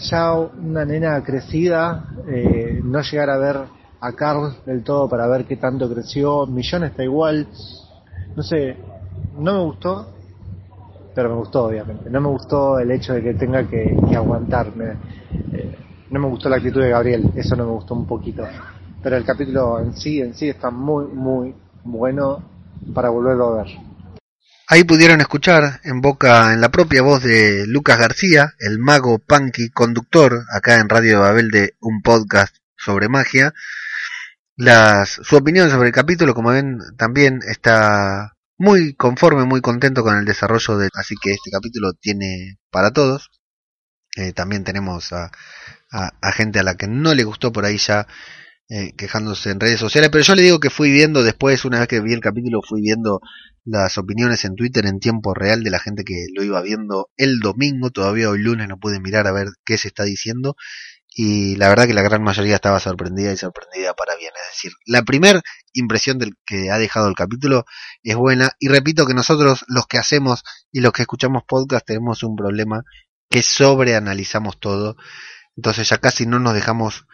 ya 0.00 0.34
una 0.34 0.84
nena 0.84 1.22
crecida, 1.22 2.04
eh, 2.28 2.80
no 2.82 3.00
llegar 3.00 3.30
a 3.30 3.38
ver 3.38 3.56
a 4.00 4.12
Carl 4.12 4.56
del 4.66 4.82
todo 4.82 5.08
para 5.08 5.26
ver 5.26 5.44
qué 5.44 5.56
tanto 5.56 5.92
creció, 5.92 6.46
Millón 6.46 6.84
está 6.84 7.02
igual, 7.04 7.46
no 8.36 8.42
sé, 8.42 8.76
no 9.38 9.52
me 9.52 9.64
gustó, 9.64 10.08
pero 11.14 11.30
me 11.30 11.36
gustó 11.36 11.64
obviamente, 11.64 12.10
no 12.10 12.20
me 12.20 12.28
gustó 12.28 12.78
el 12.78 12.90
hecho 12.90 13.14
de 13.14 13.22
que 13.22 13.34
tenga 13.34 13.66
que, 13.66 13.96
aguantarme, 14.14 14.94
eh, 15.52 15.76
no 16.10 16.20
me 16.20 16.28
gustó 16.28 16.48
la 16.48 16.56
actitud 16.56 16.80
de 16.80 16.90
Gabriel, 16.90 17.32
eso 17.36 17.56
no 17.56 17.64
me 17.64 17.72
gustó 17.72 17.94
un 17.94 18.06
poquito. 18.06 18.44
Pero 19.02 19.16
el 19.16 19.24
capítulo 19.24 19.78
en 19.78 19.94
sí, 19.94 20.20
en 20.20 20.34
sí 20.34 20.48
está 20.48 20.70
muy, 20.70 21.06
muy 21.06 21.54
bueno 21.90 22.42
para 22.94 23.08
volverlo 23.08 23.58
a 23.58 23.62
ver. 23.62 23.76
Ahí 24.70 24.84
pudieron 24.84 25.20
escuchar 25.20 25.80
en 25.82 26.02
boca, 26.02 26.52
en 26.52 26.60
la 26.60 26.68
propia 26.68 27.00
voz 27.00 27.22
de 27.22 27.66
Lucas 27.66 27.98
García, 27.98 28.52
el 28.58 28.78
mago 28.78 29.18
punky 29.18 29.70
conductor 29.70 30.44
acá 30.52 30.78
en 30.78 30.90
Radio 30.90 31.20
Babel 31.20 31.50
de 31.50 31.74
un 31.80 32.02
podcast 32.02 32.54
sobre 32.76 33.08
magia, 33.08 33.54
las, 34.56 35.08
su 35.22 35.36
opinión 35.36 35.70
sobre 35.70 35.88
el 35.88 35.94
capítulo, 35.94 36.34
como 36.34 36.50
ven, 36.50 36.78
también 36.98 37.40
está 37.48 38.36
muy 38.58 38.94
conforme, 38.94 39.44
muy 39.44 39.62
contento 39.62 40.02
con 40.02 40.18
el 40.18 40.26
desarrollo 40.26 40.76
de, 40.76 40.90
así 40.94 41.14
que 41.22 41.30
este 41.30 41.50
capítulo 41.50 41.92
tiene 41.94 42.58
para 42.70 42.90
todos. 42.90 43.30
Eh, 44.16 44.32
también 44.32 44.64
tenemos 44.64 45.12
a, 45.12 45.30
a, 45.92 46.12
a 46.20 46.32
gente 46.32 46.58
a 46.58 46.62
la 46.64 46.74
que 46.74 46.88
no 46.88 47.14
le 47.14 47.24
gustó 47.24 47.52
por 47.52 47.64
ahí 47.64 47.78
ya 47.78 48.06
eh, 48.70 48.92
quejándose 48.96 49.50
en 49.50 49.60
redes 49.60 49.80
sociales, 49.80 50.10
pero 50.10 50.22
yo 50.22 50.34
le 50.34 50.42
digo 50.42 50.60
que 50.60 50.70
fui 50.70 50.90
viendo 50.90 51.22
después, 51.22 51.64
una 51.64 51.78
vez 51.78 51.88
que 51.88 52.00
vi 52.00 52.12
el 52.12 52.20
capítulo, 52.20 52.60
fui 52.62 52.82
viendo 52.82 53.20
las 53.64 53.96
opiniones 53.98 54.44
en 54.44 54.56
Twitter 54.56 54.84
en 54.86 55.00
tiempo 55.00 55.34
real 55.34 55.62
de 55.62 55.70
la 55.70 55.78
gente 55.78 56.04
que 56.04 56.26
lo 56.34 56.44
iba 56.44 56.60
viendo 56.60 57.10
el 57.16 57.40
domingo, 57.40 57.90
todavía 57.90 58.28
hoy 58.28 58.40
lunes 58.40 58.68
no 58.68 58.78
pude 58.78 59.00
mirar 59.00 59.26
a 59.26 59.32
ver 59.32 59.48
qué 59.64 59.78
se 59.78 59.88
está 59.88 60.04
diciendo, 60.04 60.54
y 61.08 61.56
la 61.56 61.68
verdad 61.68 61.86
que 61.86 61.94
la 61.94 62.02
gran 62.02 62.22
mayoría 62.22 62.54
estaba 62.54 62.78
sorprendida 62.78 63.32
y 63.32 63.36
sorprendida 63.36 63.94
para 63.94 64.14
bien. 64.16 64.30
Es 64.36 64.56
decir, 64.56 64.72
la 64.86 65.02
primera 65.02 65.40
impresión 65.72 66.18
del 66.18 66.34
que 66.46 66.70
ha 66.70 66.78
dejado 66.78 67.08
el 67.08 67.14
capítulo 67.14 67.64
es 68.02 68.16
buena 68.16 68.52
y 68.60 68.68
repito 68.68 69.06
que 69.06 69.14
nosotros 69.14 69.64
los 69.66 69.86
que 69.86 69.98
hacemos 69.98 70.44
y 70.70 70.80
los 70.80 70.92
que 70.92 71.02
escuchamos 71.02 71.42
podcast 71.48 71.86
tenemos 71.86 72.22
un 72.22 72.36
problema 72.36 72.84
que 73.30 73.42
sobreanalizamos 73.42 74.60
todo, 74.60 74.96
entonces 75.56 75.88
ya 75.88 75.98
casi 75.98 76.26
no 76.26 76.38
nos 76.38 76.54
dejamos 76.54 77.06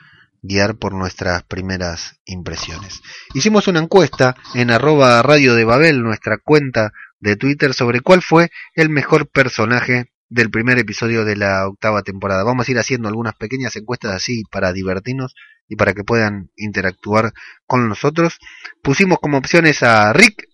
guiar 0.45 0.77
por 0.77 0.93
nuestras 0.95 1.43
primeras 1.45 2.21
impresiones. 2.27 3.01
Hicimos 3.33 3.67
una 3.67 3.81
encuesta 3.81 4.37
en 4.55 4.71
arroba 4.71 5.23
radio 5.23 5.55
de 5.55 5.65
Babel, 5.65 6.03
nuestra 6.03 6.37
cuenta 6.37 6.93
de 7.19 7.37
Twitter, 7.37 7.73
sobre 7.73 8.01
cuál 8.01 8.21
fue 8.21 8.51
el 8.75 8.91
mejor 8.91 9.27
personaje 9.27 10.13
del 10.29 10.51
primer 10.51 10.79
episodio 10.79 11.25
de 11.25 11.37
la 11.37 11.67
octava 11.67 12.03
temporada. 12.03 12.45
Vamos 12.45 12.69
a 12.69 12.71
ir 12.71 12.79
haciendo 12.79 13.09
algunas 13.09 13.35
pequeñas 13.35 13.75
encuestas 13.77 14.13
así 14.13 14.43
para 14.51 14.73
divertirnos 14.73 15.35
y 15.67 15.77
para 15.77 15.95
que 15.95 16.05
puedan 16.05 16.51
interactuar 16.57 17.33
con 17.67 17.89
nosotros. 17.89 18.39
Pusimos 18.83 19.21
como 19.21 19.39
opciones 19.39 19.83
a 19.83 20.13
Rick, 20.13 20.47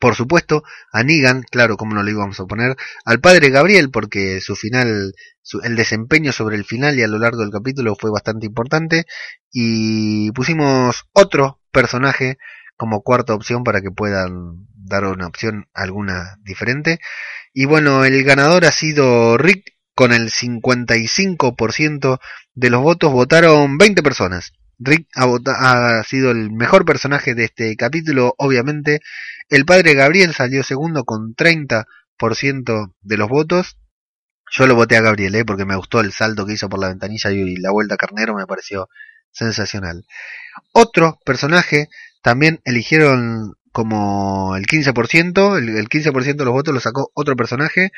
por 0.00 0.14
supuesto, 0.14 0.62
a 0.92 1.02
Negan, 1.02 1.42
claro, 1.42 1.76
como 1.76 1.94
no 1.94 2.02
lo 2.02 2.10
íbamos 2.10 2.38
a 2.40 2.46
poner, 2.46 2.76
al 3.04 3.20
padre 3.20 3.50
Gabriel, 3.50 3.90
porque 3.90 4.40
su 4.40 4.56
final, 4.56 5.12
el 5.62 5.76
desempeño 5.76 6.32
sobre 6.32 6.56
el 6.56 6.64
final 6.64 6.98
y 6.98 7.02
a 7.02 7.08
lo 7.08 7.18
largo 7.18 7.40
del 7.40 7.50
capítulo 7.50 7.94
fue 7.98 8.10
bastante 8.10 8.46
importante, 8.46 9.04
y 9.52 10.30
pusimos 10.32 11.04
otro 11.12 11.60
personaje 11.72 12.38
como 12.76 13.02
cuarta 13.02 13.34
opción 13.34 13.64
para 13.64 13.80
que 13.80 13.90
puedan 13.90 14.66
dar 14.74 15.04
una 15.04 15.26
opción 15.26 15.66
alguna 15.74 16.36
diferente. 16.42 16.98
Y 17.52 17.64
bueno, 17.64 18.04
el 18.04 18.22
ganador 18.24 18.64
ha 18.64 18.72
sido 18.72 19.38
Rick 19.38 19.76
con 19.94 20.12
el 20.12 20.30
55% 20.30 22.20
de 22.54 22.70
los 22.70 22.82
votos, 22.82 23.12
votaron 23.12 23.78
20 23.78 24.02
personas. 24.02 24.52
Rick 24.78 25.08
ha, 25.14 26.02
sido 26.04 26.30
el 26.30 26.50
mejor 26.50 26.84
personaje 26.84 27.34
de 27.34 27.44
este 27.44 27.76
capítulo, 27.76 28.34
obviamente. 28.36 29.00
El 29.48 29.64
padre 29.64 29.94
Gabriel 29.94 30.34
salió 30.34 30.62
segundo 30.62 31.04
con 31.04 31.34
30% 31.34 32.92
de 33.00 33.16
los 33.16 33.28
votos. 33.28 33.76
Yo 34.50 34.66
lo 34.66 34.74
voté 34.74 34.96
a 34.96 35.02
Gabriel, 35.02 35.34
¿eh? 35.36 35.44
porque 35.44 35.64
me 35.64 35.76
gustó 35.76 36.00
el 36.00 36.12
salto 36.12 36.46
que 36.46 36.54
hizo 36.54 36.68
por 36.68 36.80
la 36.80 36.88
ventanilla 36.88 37.30
y 37.30 37.56
la 37.56 37.70
vuelta 37.70 37.96
carnero 37.96 38.34
me 38.34 38.46
pareció 38.46 38.88
sensacional. 39.30 40.04
Otro 40.72 41.18
personaje 41.24 41.88
también 42.22 42.60
eligieron 42.64 43.54
como 43.72 44.56
el 44.56 44.66
15%, 44.66 45.58
el, 45.58 45.68
el 45.76 45.88
15% 45.88 46.36
de 46.36 46.44
los 46.44 46.54
votos 46.54 46.74
lo 46.74 46.80
sacó 46.80 47.10
otro 47.14 47.36
personaje, 47.36 47.92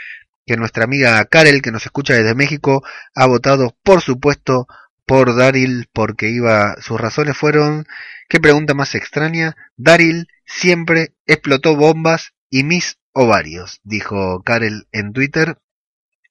que 0.45 0.57
nuestra 0.57 0.85
amiga 0.85 1.25
Karel, 1.27 1.63
que 1.63 1.71
nos 1.71 1.85
escucha 1.87 2.15
desde 2.15 2.35
México, 2.35 2.83
ha 3.15 3.27
votado, 3.27 3.77
por 3.83 4.01
supuesto, 4.01 4.67
por 5.09 5.35
Daryl, 5.35 5.89
porque 5.93 6.29
iba, 6.29 6.77
sus 6.83 7.01
razones 7.01 7.37
fueron, 7.37 7.87
qué 8.29 8.39
pregunta 8.39 8.75
más 8.75 8.95
extraña, 8.95 9.57
Daryl 9.79 10.29
siempre 10.45 11.15
explotó 11.27 11.75
bombas 11.75 12.35
y 12.51 12.63
mis 12.63 12.99
ovarios, 13.13 13.81
dijo 13.83 14.43
Karel 14.45 14.87
en 14.93 15.15
Twitter, 15.15 15.59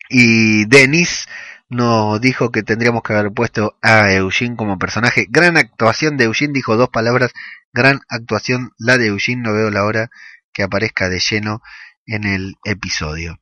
y 0.09 0.65
Denis 0.65 1.27
nos 1.69 2.21
dijo 2.21 2.51
que 2.51 2.63
tendríamos 2.63 3.01
que 3.01 3.13
haber 3.13 3.33
puesto 3.33 3.77
a 3.81 4.13
Eugene 4.13 4.55
como 4.55 4.77
personaje. 4.77 5.25
Gran 5.27 5.57
actuación 5.57 6.15
de 6.15 6.25
Eugene, 6.25 6.53
dijo 6.53 6.77
dos 6.77 6.89
palabras 6.89 7.33
Gran 7.73 7.99
actuación 8.09 8.71
la 8.77 8.97
de 8.97 9.07
Eugene, 9.07 9.41
no 9.43 9.53
veo 9.53 9.69
la 9.69 9.83
hora 9.83 10.09
que 10.53 10.63
aparezca 10.63 11.09
de 11.09 11.19
lleno 11.19 11.61
en 12.05 12.23
el 12.23 12.55
episodio. 12.63 13.39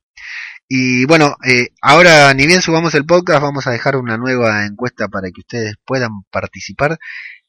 Y 0.68 1.04
bueno, 1.06 1.36
eh, 1.46 1.68
ahora 1.80 2.34
ni 2.34 2.46
bien 2.46 2.60
subamos 2.60 2.94
el 2.94 3.06
podcast, 3.06 3.40
vamos 3.40 3.66
a 3.66 3.70
dejar 3.70 3.96
una 3.96 4.16
nueva 4.16 4.66
encuesta 4.66 5.06
para 5.08 5.30
que 5.30 5.40
ustedes 5.40 5.76
puedan 5.84 6.22
participar. 6.30 6.98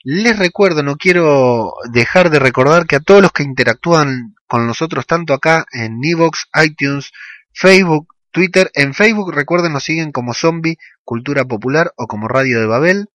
Les 0.03 0.37
recuerdo, 0.37 0.83
no 0.83 0.97
quiero 0.97 1.73
dejar 1.91 2.29
de 2.29 2.39
recordar 2.39 2.85
que 2.85 2.97
a 2.97 2.99
todos 2.99 3.21
los 3.21 3.31
que 3.31 3.43
interactúan 3.43 4.35
con 4.47 4.67
nosotros, 4.67 5.07
tanto 5.07 5.33
acá 5.33 5.65
en 5.71 5.99
Evox, 6.03 6.47
iTunes, 6.63 7.11
Facebook, 7.53 8.13
Twitter, 8.31 8.69
en 8.75 8.93
Facebook 8.93 9.33
recuerden 9.33 9.73
nos 9.73 9.83
siguen 9.83 10.11
como 10.11 10.35
Zombie 10.35 10.77
Cultura 11.03 11.45
Popular 11.45 11.91
o 11.97 12.05
como 12.05 12.27
Radio 12.27 12.59
de 12.59 12.67
Babel. 12.67 13.07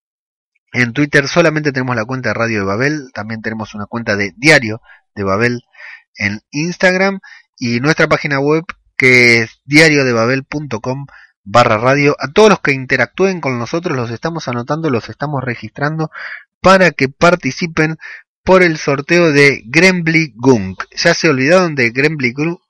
En 0.72 0.92
Twitter 0.92 1.28
solamente 1.28 1.70
tenemos 1.70 1.94
la 1.94 2.04
cuenta 2.04 2.30
de 2.30 2.34
Radio 2.34 2.58
de 2.60 2.64
Babel, 2.64 3.10
también 3.14 3.40
tenemos 3.40 3.74
una 3.74 3.86
cuenta 3.86 4.16
de 4.16 4.32
Diario 4.36 4.80
de 5.14 5.22
Babel 5.22 5.60
en 6.16 6.40
Instagram 6.50 7.20
y 7.56 7.78
nuestra 7.78 8.08
página 8.08 8.40
web 8.40 8.64
que 9.02 9.40
es 9.40 9.60
diariodebabel.com 9.64 11.06
barra 11.42 11.76
radio. 11.76 12.14
A 12.20 12.30
todos 12.30 12.50
los 12.50 12.60
que 12.60 12.70
interactúen 12.70 13.40
con 13.40 13.58
nosotros 13.58 13.96
los 13.96 14.12
estamos 14.12 14.46
anotando, 14.46 14.90
los 14.90 15.08
estamos 15.08 15.42
registrando 15.42 16.12
para 16.60 16.92
que 16.92 17.08
participen 17.08 17.96
por 18.44 18.62
el 18.62 18.76
sorteo 18.76 19.32
de 19.32 19.64
Grembly 19.66 20.34
Gunk. 20.36 20.84
Ya 20.96 21.14
se 21.14 21.28
olvidaron 21.28 21.74
de 21.74 21.90
Grembly 21.90 22.32
Gunk, 22.32 22.60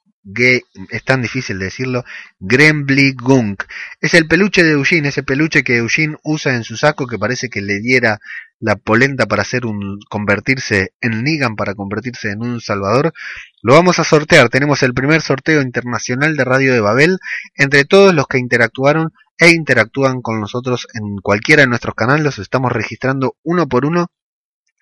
es 0.89 1.05
tan 1.05 1.21
difícil 1.21 1.59
decirlo, 1.59 2.03
Grembly 2.41 3.13
Gunk. 3.13 3.65
Es 4.01 4.15
el 4.15 4.27
peluche 4.27 4.65
de 4.65 4.71
Eugene, 4.71 5.09
ese 5.09 5.23
peluche 5.23 5.63
que 5.63 5.77
Eugene 5.77 6.17
usa 6.23 6.55
en 6.55 6.65
su 6.65 6.79
saco 6.79 7.07
que 7.07 7.19
parece 7.19 7.51
que 7.51 7.61
le 7.61 7.79
diera 7.81 8.21
la 8.63 8.77
polenta 8.77 9.27
para 9.27 9.43
hacer 9.43 9.67
un 9.67 9.99
convertirse 10.09 10.93
en 11.01 11.25
Negan 11.25 11.57
para 11.57 11.75
convertirse 11.75 12.31
en 12.31 12.43
un 12.43 12.61
Salvador. 12.61 13.13
Lo 13.61 13.75
vamos 13.75 13.99
a 13.99 14.05
sortear. 14.05 14.49
Tenemos 14.49 14.85
el 14.85 14.95
primer 14.95 15.21
sorteo 15.21 15.61
internacional 15.61 16.37
de 16.37 16.45
Radio 16.45 16.73
de 16.73 16.81
Babel 16.81 17.19
entre 17.57 17.85
todos 17.85 18.15
los 18.15 18.29
que 18.29 18.39
interactuaron 18.39 19.11
e 19.37 19.51
interactúan 19.51 20.23
con 20.23 20.41
nosotros 20.41 20.87
en 20.95 21.17
cualquiera 21.17 21.63
de 21.63 21.69
nuestros 21.69 21.97
canales. 21.97 22.25
Los 22.25 22.39
estamos 22.39 22.71
registrando 22.71 23.35
uno 23.43 23.67
por 23.67 23.85
uno 23.85 24.07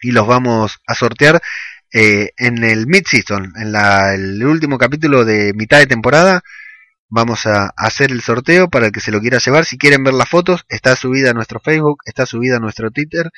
y 0.03 0.13
los 0.13 0.27
vamos 0.27 0.79
a 0.87 0.95
sortear 0.95 1.41
eh, 1.93 2.33
en 2.37 2.63
el 2.63 2.87
mid-season, 2.87 3.55
en 3.57 3.75
el 3.75 4.45
último 4.45 4.77
capítulo 4.77 5.25
de 5.25 5.55
mitad 5.55 5.79
de 5.79 5.87
temporada, 5.87 6.43
vamos 7.11 7.45
a 7.47 7.73
hacer 7.77 8.13
el 8.13 8.23
sorteo 8.23 8.71
para 8.71 8.87
el 8.87 8.93
que 8.93 9.01
se 9.01 9.11
lo 9.11 9.21
quiera 9.21 9.39
llevar. 9.39 9.65
Si 9.65 9.77
quieren 9.77 10.05
ver 10.05 10.15
las 10.15 10.29
fotos, 10.29 10.65
está 10.69 10.97
subida 10.97 11.31
a 11.31 11.35
nuestro 11.35 11.61
Facebook, 11.61 11.99
está 12.07 12.25
subida 12.25 12.57
a 12.57 12.61
nuestro 12.61 12.91
Twitter. 12.91 13.31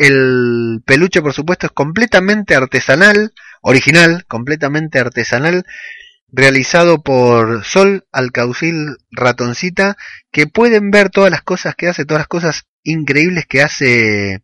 El 0.00 0.80
peluche, 0.86 1.20
por 1.20 1.34
supuesto, 1.34 1.66
es 1.66 1.72
completamente 1.72 2.54
artesanal, 2.54 3.34
original, 3.60 4.24
completamente 4.26 4.98
artesanal, 4.98 5.66
realizado 6.32 7.02
por 7.02 7.66
Sol 7.66 8.06
Alcaucil 8.10 8.96
Ratoncita, 9.10 9.98
que 10.32 10.46
pueden 10.46 10.90
ver 10.90 11.10
todas 11.10 11.30
las 11.30 11.42
cosas 11.42 11.74
que 11.74 11.88
hace, 11.88 12.06
todas 12.06 12.20
las 12.20 12.28
cosas 12.28 12.62
increíbles 12.82 13.44
que 13.46 13.60
hace 13.60 14.42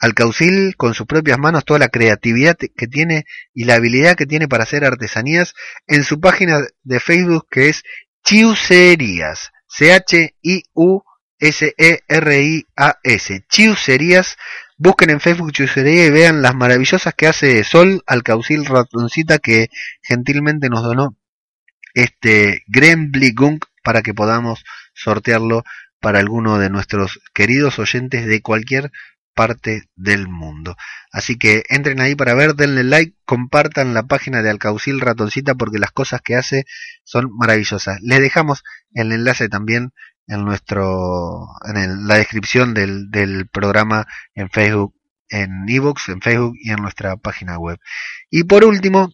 Alcaucil 0.00 0.74
con 0.76 0.92
sus 0.94 1.06
propias 1.06 1.38
manos 1.38 1.64
toda 1.64 1.78
la 1.78 1.88
creatividad 1.88 2.56
que 2.56 2.86
tiene 2.88 3.26
y 3.54 3.62
la 3.62 3.76
habilidad 3.76 4.16
que 4.16 4.26
tiene 4.26 4.48
para 4.48 4.64
hacer 4.64 4.84
artesanías 4.84 5.54
en 5.86 6.02
su 6.02 6.18
página 6.18 6.58
de 6.82 6.98
Facebook 6.98 7.46
que 7.48 7.68
es 7.68 7.84
Chiuserías, 8.24 9.52
C-H-I-U-S-E-R-I-A-S, 9.68 10.24
Chiuserías. 13.48 14.36
Busquen 14.78 15.08
en 15.08 15.20
Facebook 15.20 15.52
y 15.58 16.10
vean 16.10 16.42
las 16.42 16.54
maravillosas 16.54 17.14
que 17.14 17.26
hace 17.26 17.64
Sol 17.64 18.02
Alcaucil 18.06 18.66
Ratoncita 18.66 19.38
que 19.38 19.70
gentilmente 20.02 20.68
nos 20.68 20.82
donó 20.82 21.16
este 21.94 22.62
Grembly 22.66 23.32
Gunk 23.32 23.64
para 23.82 24.02
que 24.02 24.12
podamos 24.12 24.64
sortearlo 24.92 25.64
para 25.98 26.18
alguno 26.18 26.58
de 26.58 26.68
nuestros 26.68 27.20
queridos 27.32 27.78
oyentes 27.78 28.26
de 28.26 28.42
cualquier 28.42 28.92
parte 29.34 29.84
del 29.94 30.28
mundo. 30.28 30.76
Así 31.10 31.38
que 31.38 31.62
entren 31.70 32.00
ahí 32.02 32.14
para 32.14 32.34
ver, 32.34 32.54
denle 32.54 32.84
like, 32.84 33.16
compartan 33.24 33.94
la 33.94 34.02
página 34.02 34.42
de 34.42 34.50
Alcaucil 34.50 35.00
Ratoncita 35.00 35.54
porque 35.54 35.78
las 35.78 35.92
cosas 35.92 36.20
que 36.20 36.36
hace 36.36 36.66
son 37.02 37.34
maravillosas. 37.34 37.98
Les 38.02 38.20
dejamos 38.20 38.62
el 38.92 39.10
enlace 39.12 39.48
también 39.48 39.92
en 40.26 40.44
nuestro 40.44 41.48
en 41.64 42.06
la 42.06 42.16
descripción 42.16 42.74
del, 42.74 43.10
del 43.10 43.48
programa 43.48 44.06
en 44.34 44.50
Facebook, 44.50 44.94
en 45.28 45.68
Evox, 45.68 46.08
en 46.08 46.20
Facebook 46.20 46.54
y 46.60 46.70
en 46.70 46.82
nuestra 46.82 47.16
página 47.16 47.58
web. 47.58 47.78
Y 48.30 48.44
por 48.44 48.64
último, 48.64 49.12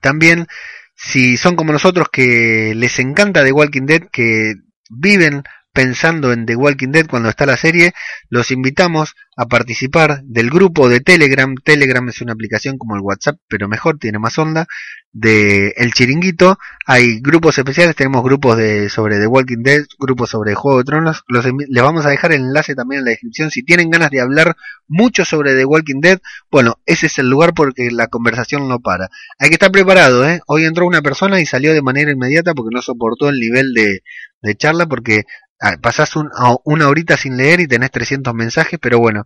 también 0.00 0.46
si 0.94 1.36
son 1.36 1.56
como 1.56 1.72
nosotros 1.72 2.08
que 2.12 2.74
les 2.76 2.98
encanta 2.98 3.42
The 3.42 3.52
Walking 3.52 3.86
Dead, 3.86 4.02
que 4.12 4.54
viven 4.90 5.44
pensando 5.72 6.32
en 6.32 6.46
The 6.46 6.56
Walking 6.56 6.88
Dead 6.88 7.06
cuando 7.06 7.28
está 7.28 7.46
la 7.46 7.56
serie, 7.56 7.92
los 8.28 8.50
invitamos 8.50 9.14
a 9.36 9.46
participar 9.46 10.22
del 10.24 10.50
grupo 10.50 10.88
de 10.88 11.00
Telegram. 11.00 11.54
Telegram 11.64 12.06
es 12.08 12.20
una 12.20 12.32
aplicación 12.32 12.76
como 12.76 12.96
el 12.96 13.02
WhatsApp, 13.02 13.38
pero 13.48 13.68
mejor, 13.68 13.98
tiene 13.98 14.18
más 14.18 14.38
onda, 14.38 14.66
de 15.12 15.72
El 15.76 15.92
Chiringuito. 15.92 16.58
Hay 16.86 17.20
grupos 17.20 17.56
especiales, 17.56 17.96
tenemos 17.96 18.22
grupos 18.22 18.56
de 18.56 18.88
sobre 18.88 19.18
The 19.18 19.26
Walking 19.26 19.62
Dead, 19.62 19.84
grupos 19.98 20.30
sobre 20.30 20.54
Juego 20.54 20.78
de 20.78 20.84
Tronos. 20.84 21.24
Les 21.28 21.82
vamos 21.82 22.04
a 22.04 22.10
dejar 22.10 22.32
el 22.32 22.42
enlace 22.42 22.74
también 22.74 23.00
en 23.00 23.04
la 23.06 23.10
descripción. 23.12 23.50
Si 23.50 23.62
tienen 23.62 23.90
ganas 23.90 24.10
de 24.10 24.20
hablar 24.20 24.56
mucho 24.88 25.24
sobre 25.24 25.54
The 25.54 25.64
Walking 25.64 26.00
Dead, 26.00 26.18
bueno, 26.50 26.80
ese 26.84 27.06
es 27.06 27.18
el 27.18 27.28
lugar 27.28 27.54
porque 27.54 27.90
la 27.90 28.08
conversación 28.08 28.68
no 28.68 28.80
para. 28.80 29.08
Hay 29.38 29.48
que 29.48 29.54
estar 29.54 29.70
preparado, 29.70 30.28
¿eh? 30.28 30.40
Hoy 30.46 30.64
entró 30.64 30.86
una 30.86 31.02
persona 31.02 31.40
y 31.40 31.46
salió 31.46 31.72
de 31.72 31.82
manera 31.82 32.12
inmediata 32.12 32.54
porque 32.54 32.74
no 32.74 32.82
soportó 32.82 33.28
el 33.28 33.38
nivel 33.38 33.72
de, 33.72 34.02
de 34.42 34.54
charla 34.54 34.86
porque 34.86 35.24
ah, 35.60 35.76
pasás 35.80 36.14
una 36.16 36.88
horita 36.88 37.16
sin 37.16 37.36
leer 37.36 37.60
y 37.60 37.68
tenés 37.68 37.90
300 37.90 38.34
mensajes, 38.34 38.78
pero 38.80 38.98
bueno, 38.98 39.24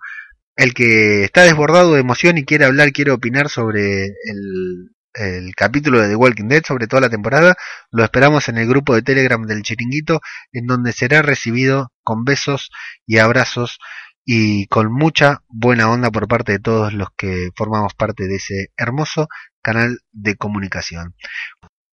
el 0.56 0.74
que 0.74 1.24
está 1.24 1.42
desbordado 1.42 1.94
de 1.94 2.00
emoción 2.00 2.38
y 2.38 2.44
quiere 2.44 2.64
hablar, 2.64 2.92
quiere 2.92 3.10
opinar 3.10 3.48
sobre 3.48 4.06
el, 4.06 4.90
el 5.14 5.54
capítulo 5.54 6.00
de 6.00 6.08
The 6.08 6.16
Walking 6.16 6.48
Dead 6.48 6.62
sobre 6.66 6.86
toda 6.86 7.02
la 7.02 7.10
temporada, 7.10 7.56
lo 7.90 8.04
esperamos 8.04 8.48
en 8.48 8.58
el 8.58 8.68
grupo 8.68 8.94
de 8.94 9.02
Telegram 9.02 9.42
del 9.46 9.62
Chiringuito, 9.62 10.20
en 10.52 10.66
donde 10.66 10.92
será 10.92 11.22
recibido 11.22 11.92
con 12.02 12.24
besos 12.24 12.70
y 13.06 13.18
abrazos 13.18 13.78
y 14.24 14.66
con 14.68 14.92
mucha 14.92 15.42
buena 15.48 15.90
onda 15.90 16.10
por 16.10 16.28
parte 16.28 16.52
de 16.52 16.58
todos 16.58 16.92
los 16.92 17.08
que 17.16 17.50
formamos 17.56 17.94
parte 17.94 18.26
de 18.26 18.36
ese 18.36 18.68
hermoso 18.76 19.28
canal 19.60 19.98
de 20.12 20.36
comunicación. 20.36 21.14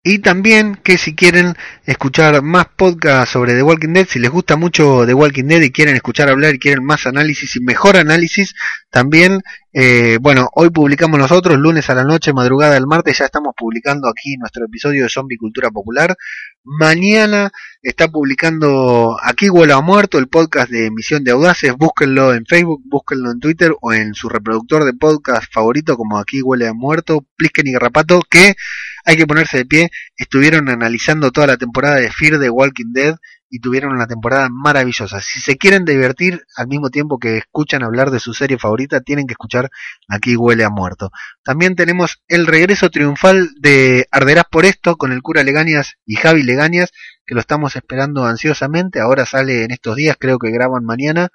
Y 0.02 0.20
también 0.20 0.76
que 0.76 0.96
si 0.96 1.14
quieren 1.14 1.54
escuchar 1.84 2.40
más 2.40 2.68
podcast 2.74 3.30
sobre 3.30 3.54
The 3.54 3.62
Walking 3.62 3.92
Dead, 3.92 4.06
si 4.08 4.18
les 4.18 4.30
gusta 4.30 4.56
mucho 4.56 5.04
The 5.04 5.12
Walking 5.12 5.44
Dead 5.44 5.60
y 5.60 5.72
quieren 5.72 5.94
escuchar 5.94 6.30
hablar 6.30 6.54
y 6.54 6.58
quieren 6.58 6.82
más 6.82 7.06
análisis 7.06 7.54
y 7.56 7.60
mejor 7.60 7.98
análisis, 7.98 8.54
también, 8.88 9.42
eh, 9.72 10.18
bueno, 10.20 10.48
hoy 10.54 10.70
publicamos 10.70 11.18
nosotros, 11.18 11.56
lunes 11.56 11.88
a 11.90 11.94
la 11.94 12.02
noche, 12.02 12.32
madrugada 12.32 12.74
del 12.74 12.88
martes, 12.88 13.18
ya 13.18 13.26
estamos 13.26 13.54
publicando 13.56 14.08
aquí 14.08 14.36
nuestro 14.36 14.64
episodio 14.64 15.04
de 15.04 15.08
Zombie 15.08 15.38
Cultura 15.38 15.70
Popular. 15.70 16.16
Mañana 16.64 17.52
está 17.80 18.08
publicando 18.08 19.16
Aquí 19.22 19.48
Huele 19.48 19.72
a 19.72 19.80
Muerto, 19.80 20.18
el 20.18 20.26
podcast 20.26 20.70
de 20.70 20.86
Emisión 20.86 21.22
de 21.22 21.30
Audaces. 21.30 21.72
Búsquenlo 21.76 22.34
en 22.34 22.46
Facebook, 22.46 22.82
búsquenlo 22.84 23.30
en 23.30 23.38
Twitter 23.38 23.72
o 23.80 23.92
en 23.92 24.14
su 24.14 24.28
reproductor 24.28 24.84
de 24.84 24.92
podcast 24.92 25.52
favorito 25.52 25.96
como 25.96 26.18
Aquí 26.18 26.42
Huele 26.42 26.66
a 26.66 26.74
Muerto, 26.74 27.24
Plisken 27.36 27.68
y 27.68 27.72
Garrapato, 27.72 28.22
que 28.28 28.56
hay 29.04 29.16
que 29.16 29.26
ponerse 29.26 29.58
de 29.58 29.66
pie. 29.66 29.90
Estuvieron 30.16 30.68
analizando 30.68 31.30
toda 31.30 31.46
la 31.46 31.56
temporada 31.56 31.96
de 31.96 32.10
Fear 32.10 32.40
the 32.40 32.50
Walking 32.50 32.92
Dead 32.92 33.14
y 33.50 33.60
tuvieron 33.60 33.92
una 33.92 34.06
temporada 34.06 34.48
maravillosa. 34.48 35.20
Si 35.20 35.40
se 35.40 35.56
quieren 35.56 35.84
divertir 35.84 36.44
al 36.56 36.68
mismo 36.68 36.88
tiempo 36.88 37.18
que 37.18 37.38
escuchan 37.38 37.82
hablar 37.82 38.10
de 38.10 38.20
su 38.20 38.32
serie 38.32 38.58
favorita, 38.58 39.00
tienen 39.00 39.26
que 39.26 39.32
escuchar 39.32 39.70
Aquí 40.08 40.36
huele 40.36 40.64
a 40.64 40.70
muerto. 40.70 41.10
También 41.42 41.76
tenemos 41.76 42.22
el 42.28 42.46
regreso 42.46 42.90
triunfal 42.90 43.50
de 43.60 44.06
Arderás 44.10 44.44
por 44.50 44.64
esto 44.64 44.96
con 44.96 45.12
el 45.12 45.22
cura 45.22 45.42
Legañas 45.42 45.94
y 46.06 46.16
Javi 46.16 46.42
Legañas, 46.42 46.92
que 47.26 47.34
lo 47.34 47.40
estamos 47.40 47.76
esperando 47.76 48.24
ansiosamente. 48.24 49.00
Ahora 49.00 49.26
sale 49.26 49.64
en 49.64 49.72
estos 49.72 49.96
días, 49.96 50.16
creo 50.18 50.38
que 50.38 50.50
graban 50.50 50.84
mañana. 50.84 51.28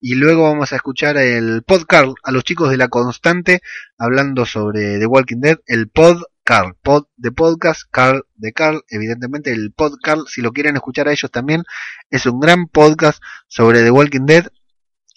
Y 0.00 0.14
luego 0.14 0.44
vamos 0.44 0.72
a 0.72 0.76
escuchar 0.76 1.18
el 1.18 1.62
podcast 1.62 2.14
a 2.22 2.30
los 2.32 2.42
chicos 2.42 2.70
de 2.70 2.78
La 2.78 2.88
Constante 2.88 3.60
hablando 3.98 4.46
sobre 4.46 4.98
The 4.98 5.06
Walking 5.06 5.40
Dead, 5.40 5.58
el 5.66 5.88
pod 5.88 6.22
Carl, 6.50 6.74
pod 6.82 7.04
de 7.16 7.30
podcast, 7.30 7.82
Carl 7.92 8.26
de 8.34 8.52
Carl, 8.52 8.82
evidentemente 8.88 9.52
el 9.52 9.70
podcast, 9.70 10.22
si 10.26 10.42
lo 10.42 10.50
quieren 10.50 10.74
escuchar 10.74 11.06
a 11.06 11.12
ellos 11.12 11.30
también, 11.30 11.62
es 12.10 12.26
un 12.26 12.40
gran 12.40 12.66
podcast 12.66 13.22
sobre 13.46 13.84
The 13.84 13.92
Walking 13.92 14.26
Dead. 14.26 14.48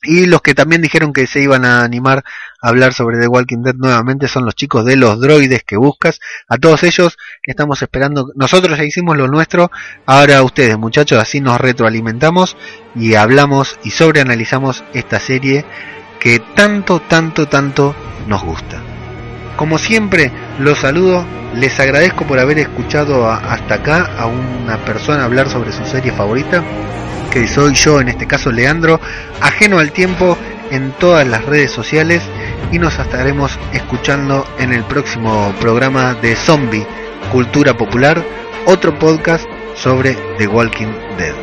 Y 0.03 0.27
los 0.27 0.43
que 0.43 0.53
también 0.53 0.83
dijeron 0.83 1.11
que 1.11 1.25
se 1.25 1.41
iban 1.41 1.65
a 1.65 1.83
animar 1.83 2.23
a 2.61 2.69
hablar 2.69 2.93
sobre 2.93 3.17
The 3.17 3.27
Walking 3.27 3.63
Dead 3.63 3.73
nuevamente 3.73 4.27
son 4.27 4.45
los 4.45 4.53
chicos 4.53 4.85
de 4.85 4.95
los 4.95 5.19
droides 5.19 5.63
que 5.63 5.75
buscas. 5.75 6.19
A 6.47 6.59
todos 6.59 6.83
ellos 6.83 7.17
estamos 7.41 7.81
esperando. 7.81 8.27
Nosotros 8.35 8.77
ya 8.77 8.83
hicimos 8.83 9.17
lo 9.17 9.27
nuestro. 9.27 9.71
Ahora 10.05 10.43
ustedes, 10.43 10.77
muchachos, 10.77 11.17
así 11.17 11.41
nos 11.41 11.59
retroalimentamos 11.59 12.57
y 12.93 13.15
hablamos 13.15 13.79
y 13.83 13.89
sobreanalizamos 13.89 14.83
esta 14.93 15.19
serie 15.19 15.65
que 16.19 16.37
tanto, 16.53 16.99
tanto, 16.99 17.47
tanto 17.47 17.95
nos 18.27 18.43
gusta. 18.43 18.92
Como 19.63 19.77
siempre, 19.77 20.29
los 20.59 20.79
saludo, 20.79 21.25
les 21.55 21.79
agradezco 21.79 22.25
por 22.27 22.37
haber 22.37 22.59
escuchado 22.59 23.31
hasta 23.31 23.75
acá 23.75 24.11
a 24.17 24.25
una 24.25 24.75
persona 24.83 25.23
hablar 25.23 25.49
sobre 25.49 25.71
su 25.71 25.85
serie 25.85 26.11
favorita, 26.11 26.61
que 27.31 27.47
soy 27.47 27.73
yo, 27.73 28.01
en 28.01 28.09
este 28.09 28.27
caso 28.27 28.51
Leandro, 28.51 28.99
ajeno 29.39 29.79
al 29.79 29.93
tiempo 29.93 30.37
en 30.69 30.91
todas 30.91 31.25
las 31.25 31.45
redes 31.45 31.71
sociales 31.71 32.21
y 32.73 32.77
nos 32.77 32.99
estaremos 32.99 33.57
escuchando 33.71 34.45
en 34.59 34.73
el 34.73 34.83
próximo 34.83 35.55
programa 35.61 36.13
de 36.15 36.35
Zombie, 36.35 36.85
Cultura 37.31 37.77
Popular, 37.77 38.21
otro 38.65 38.99
podcast 38.99 39.45
sobre 39.75 40.17
The 40.39 40.47
Walking 40.47 40.91
Dead. 41.17 41.42